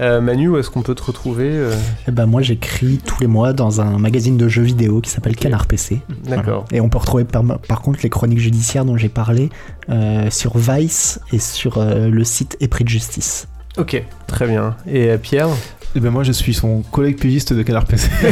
Euh, 0.00 0.20
Manu, 0.20 0.48
où 0.48 0.58
est-ce 0.58 0.70
qu'on 0.70 0.82
peut 0.82 0.94
te 0.94 1.02
retrouver 1.02 1.50
euh, 1.50 1.74
Eh 2.08 2.10
ben, 2.10 2.26
moi, 2.26 2.40
j'écris 2.42 2.98
tous 3.04 3.20
les 3.20 3.26
mois 3.26 3.52
dans 3.52 3.80
un 3.80 3.98
magazine 3.98 4.36
de 4.36 4.48
jeux 4.48 4.62
vidéo 4.62 5.00
qui 5.00 5.10
s'appelle 5.10 5.32
Ok. 5.32 5.40
Canard 5.40 5.66
PC. 5.66 6.00
D'accord. 6.24 6.64
Voilà. 6.68 6.76
Et 6.76 6.80
on 6.80 6.88
peut 6.88 6.98
retrouver 6.98 7.24
par, 7.24 7.42
par 7.44 7.82
contre 7.82 8.00
les 8.02 8.08
chroniques 8.10 8.38
judiciaires 8.38 8.84
dont 8.84 8.96
j'ai 8.96 9.08
parlé 9.10 9.50
euh, 9.90 10.30
sur 10.30 10.56
Vice 10.56 11.20
et 11.32 11.38
sur 11.38 11.78
euh, 11.78 12.08
le 12.08 12.24
site 12.24 12.56
Épris 12.60 12.84
de 12.84 12.88
Justice. 12.88 13.48
Ok, 13.78 14.02
très 14.26 14.46
bien. 14.46 14.76
Et 14.86 15.10
euh, 15.10 15.16
Pierre 15.16 15.48
Et 15.96 16.00
ben 16.00 16.10
moi 16.10 16.24
je 16.24 16.32
suis 16.32 16.52
son 16.52 16.82
collègue 16.82 17.18
pigiste 17.18 17.52
de 17.54 17.62
Canard 17.62 17.86
PC. 17.86 18.10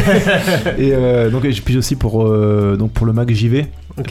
et 0.79 0.93
euh, 0.93 1.31
donc 1.31 1.49
je 1.49 1.63
pige 1.63 1.77
aussi 1.77 1.97
pour, 1.97 2.27
euh, 2.27 2.77
donc 2.77 2.93
pour 2.93 3.07
le 3.07 3.13
mag 3.13 3.31
JV, 3.33 3.67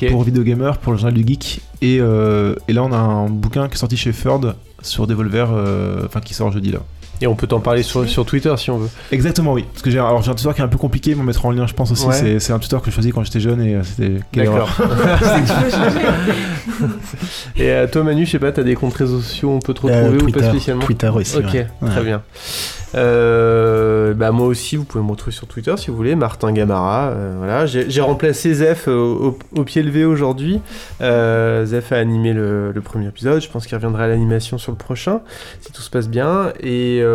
pour 0.10 0.24
Video 0.24 0.44
Gamer, 0.44 0.78
pour 0.80 0.92
le 0.94 0.98
journal 0.98 1.14
du 1.14 1.26
geek. 1.28 1.62
Et, 1.82 2.00
euh, 2.00 2.56
et 2.68 2.74
là 2.74 2.84
on 2.84 2.92
a 2.92 2.98
un 2.98 3.30
bouquin 3.30 3.68
qui 3.68 3.76
est 3.76 3.78
sorti 3.78 3.96
chez 3.96 4.12
Ferd 4.12 4.56
sur 4.82 5.08
Devolver, 5.08 5.48
euh, 5.52 6.06
enfin 6.06 6.22
qui 6.22 6.34
sort 6.34 6.52
jeudi 6.52 6.72
là. 6.72 6.80
Et 7.22 7.28
on 7.28 7.36
peut 7.36 7.48
t'en 7.48 7.60
parler 7.60 7.84
sur, 7.84 8.08
sur 8.08 8.26
Twitter 8.26 8.54
si 8.58 8.72
on 8.72 8.78
veut. 8.78 8.90
Exactement 9.12 9.54
oui. 9.54 9.66
Parce 9.74 9.82
que 9.84 9.90
j'ai 9.92 10.00
alors 10.00 10.22
j'ai 10.22 10.32
un 10.32 10.36
tuteur 10.36 10.54
qui 10.56 10.62
est 10.62 10.64
un 10.64 10.68
peu 10.70 10.78
compliqué, 10.78 11.16
mais 11.16 11.22
on 11.22 11.26
mettra 11.26 11.48
en 11.48 11.52
lien 11.52 11.68
je 11.68 11.74
pense 11.74 11.92
aussi. 11.92 12.06
Ouais. 12.08 12.14
C'est- 12.14 12.40
C'est 12.40 12.54
un 12.54 12.60
tuteur 12.60 12.80
que 12.82 12.86
j'ai 12.88 12.92
choisi 12.96 13.12
quand 13.12 13.24
j'étais 13.24 13.40
jeune 13.42 13.62
et 13.62 13.76
euh, 13.76 13.84
c'était 13.84 14.14
D'accord. 14.34 14.70
Et 17.58 17.70
euh, 17.72 17.88
toi, 17.88 18.04
Manu, 18.04 18.26
je 18.26 18.32
sais 18.32 18.40
pas, 18.40 18.52
t'as 18.52 18.64
des 18.64 18.76
comptes 18.76 18.94
réseaux 18.96 19.20
sociaux, 19.20 19.50
on 19.52 19.60
peut 19.60 19.74
te 19.74 19.82
retrouver 19.82 19.94
Euh, 20.08 20.14
ou 20.14 20.18
Twitter, 20.18 20.40
pas 20.40 20.50
spécialement 20.50 20.84
Twitter 20.86 21.10
aussi. 21.14 21.38
Ok, 21.38 21.46
ouais. 21.54 21.68
très 21.88 22.00
Ouais. 22.00 22.04
bien. 22.06 22.22
Euh, 22.96 24.16
bah 24.16 24.32
moi 24.32 24.48
aussi, 24.48 24.76
vous 24.76 24.84
pouvez 24.84 25.04
me 25.04 25.12
retrouver 25.12 25.32
sur 25.32 25.46
Twitter 25.46 25.74
si 25.78 25.92
vous 25.92 25.96
voulez, 25.98 26.16
Martin 26.16 26.52
Gamara. 26.52 27.10
euh, 27.10 27.36
voilà, 27.38 27.66
j'ai 27.68 28.02
remplacé 28.02 28.52
Zef 28.54 28.88
euh, 28.88 28.94
au, 28.98 29.38
au 29.56 29.64
pied 29.64 29.84
levé 29.84 30.06
aujourd'hui. 30.06 30.60
Euh, 31.02 31.66
Zef 31.66 31.92
a 31.92 31.98
animé 31.98 32.34
le, 32.34 32.72
le 32.72 32.82
premier 32.82 33.08
épisode. 33.08 33.42
Je 33.42 33.50
pense 33.50 33.68
qu'il 33.68 33.76
reviendra 33.76 34.06
à 34.06 34.08
l'animation 34.08 34.58
sur 34.58 34.72
le 34.72 34.78
prochain, 34.78 35.22
si 35.62 35.72
tout 35.72 35.82
se 35.84 35.90
passe 35.92 36.10
bien. 36.10 36.52
Et 36.62 37.00
euh, 37.02 37.09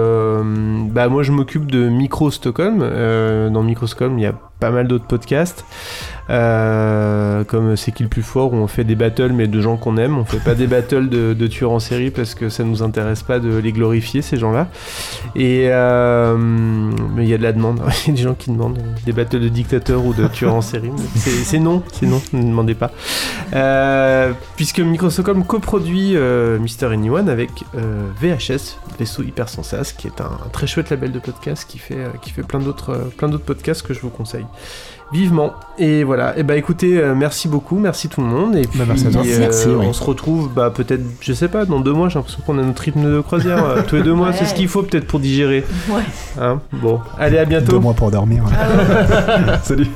bah 0.91 1.09
moi, 1.09 1.23
je 1.23 1.33
m'occupe 1.33 1.71
de 1.71 1.89
Micro 1.89 2.31
Stockholm. 2.31 2.81
Euh, 2.83 3.51
dans 3.51 3.63
Micro 3.63 3.87
Stockholm, 3.87 4.19
il 4.19 4.23
y 4.23 4.27
a 4.27 4.35
pas 4.65 4.71
mal 4.71 4.89
d'autres 4.89 5.05
podcasts. 5.05 5.67
Euh, 6.31 7.45
comme 7.45 7.77
C'est 7.77 7.93
qui 7.93 8.03
le 8.03 8.09
plus 8.09 8.23
fort 8.23 8.55
où 8.55 8.57
on 8.57 8.67
fait 8.67 8.85
des 8.85 8.95
battles 8.95 9.33
mais 9.35 9.47
de 9.47 9.61
gens 9.61 9.77
qu'on 9.77 9.99
aime. 9.99 10.17
On 10.17 10.25
fait 10.25 10.39
pas 10.39 10.55
des 10.55 10.67
battles 10.67 11.11
de, 11.11 11.35
de 11.35 11.47
tueurs 11.47 11.73
en 11.73 11.81
série 11.81 12.11
parce 12.11 12.35
que 12.35 12.49
ça 12.49 12.65
nous 12.65 12.83
intéresse 12.83 13.23
pas 13.23 13.41
de 13.41 13.59
les 13.59 13.73
glorifier 13.73 14.23
ces 14.23 14.39
gens-là. 14.39 14.69
Et 15.37 15.67
euh, 15.69 16.35
mais 16.39 17.25
il 17.25 17.29
y 17.29 17.35
a 17.35 17.37
de 17.37 17.43
la 17.43 17.53
demande. 17.53 17.83
Il 18.07 18.09
y 18.09 18.13
a 18.13 18.17
des 18.17 18.23
gens 18.23 18.35
qui 18.35 18.51
demandent 18.51 18.79
des 19.05 19.13
battles 19.13 19.39
de 19.39 19.49
dictateurs 19.49 20.05
ou 20.05 20.15
de 20.15 20.27
tueurs 20.29 20.55
en 20.55 20.63
série. 20.63 20.91
C'est 21.15 21.59
non, 21.59 21.83
c'est 21.93 22.07
non. 22.07 22.23
Ne 22.33 22.43
demandez 22.43 22.75
pas. 22.75 22.91
Euh, 23.55 24.33
puisque 24.57 24.81
Microsoft 24.81 25.29
coproduit 25.47 26.17
euh, 26.17 26.59
Mister 26.59 26.87
Anyone 26.87 27.29
avec 27.29 27.51
VHS 27.75 28.79
Vaisseau 28.99 29.23
Hyper 29.23 29.49
Sensas, 29.49 29.93
qui 29.97 30.07
est 30.07 30.21
un, 30.23 30.25
un 30.25 30.49
très 30.53 30.67
chouette 30.67 30.89
label 30.91 31.13
de 31.13 31.19
podcast 31.19 31.67
qui 31.69 31.79
fait 31.79 32.07
qui 32.23 32.31
fait 32.31 32.43
plein 32.43 32.61
d'autres 32.61 33.11
plein 33.19 33.29
d'autres 33.29 33.45
podcasts 33.45 33.83
que 33.83 33.93
je 33.93 34.01
vous 34.01 34.11
conseille 34.11 34.47
vivement. 35.13 35.55
Et 35.79 36.05
voilà. 36.05 36.37
Et 36.39 36.43
bah 36.43 36.57
écoutez, 36.57 36.99
euh, 36.99 37.15
merci 37.15 37.49
beaucoup, 37.49 37.79
merci 37.79 38.09
tout 38.09 38.21
le 38.21 38.27
monde. 38.27 38.57
Et 38.57 38.63
puis, 38.63 38.79
bah, 38.79 38.85
merci, 38.87 39.07
euh, 39.69 39.79
on 39.79 39.93
se 39.93 40.03
retrouve, 40.03 40.51
bah 40.53 40.73
peut-être, 40.75 41.03
je 41.21 41.33
sais 41.33 41.49
pas, 41.49 41.65
dans 41.65 41.81
deux 41.81 41.93
mois. 41.93 42.09
J'ai 42.09 42.17
l'impression 42.19 42.43
qu'on 42.45 42.59
a 42.59 42.63
notre 42.63 42.83
rythme 42.83 43.05
de 43.05 43.21
croisière 43.21 43.65
euh, 43.65 43.83
tous 43.87 43.97
les 43.97 44.03
deux 44.03 44.15
mois. 44.15 44.33
C'est 44.33 44.45
ce 44.45 44.55
qu'il 44.55 44.69
faut 44.69 44.83
peut-être 44.83 45.07
pour 45.07 45.21
digérer. 45.21 45.65
Hein, 46.41 46.61
bon, 46.73 47.01
allez 47.19 47.39
à 47.39 47.45
bientôt. 47.45 47.73
Deux 47.73 47.79
mois 47.79 47.95
pour 47.95 48.11
dormir. 48.11 48.45
Ah 48.53 49.59
Salut. 49.63 49.89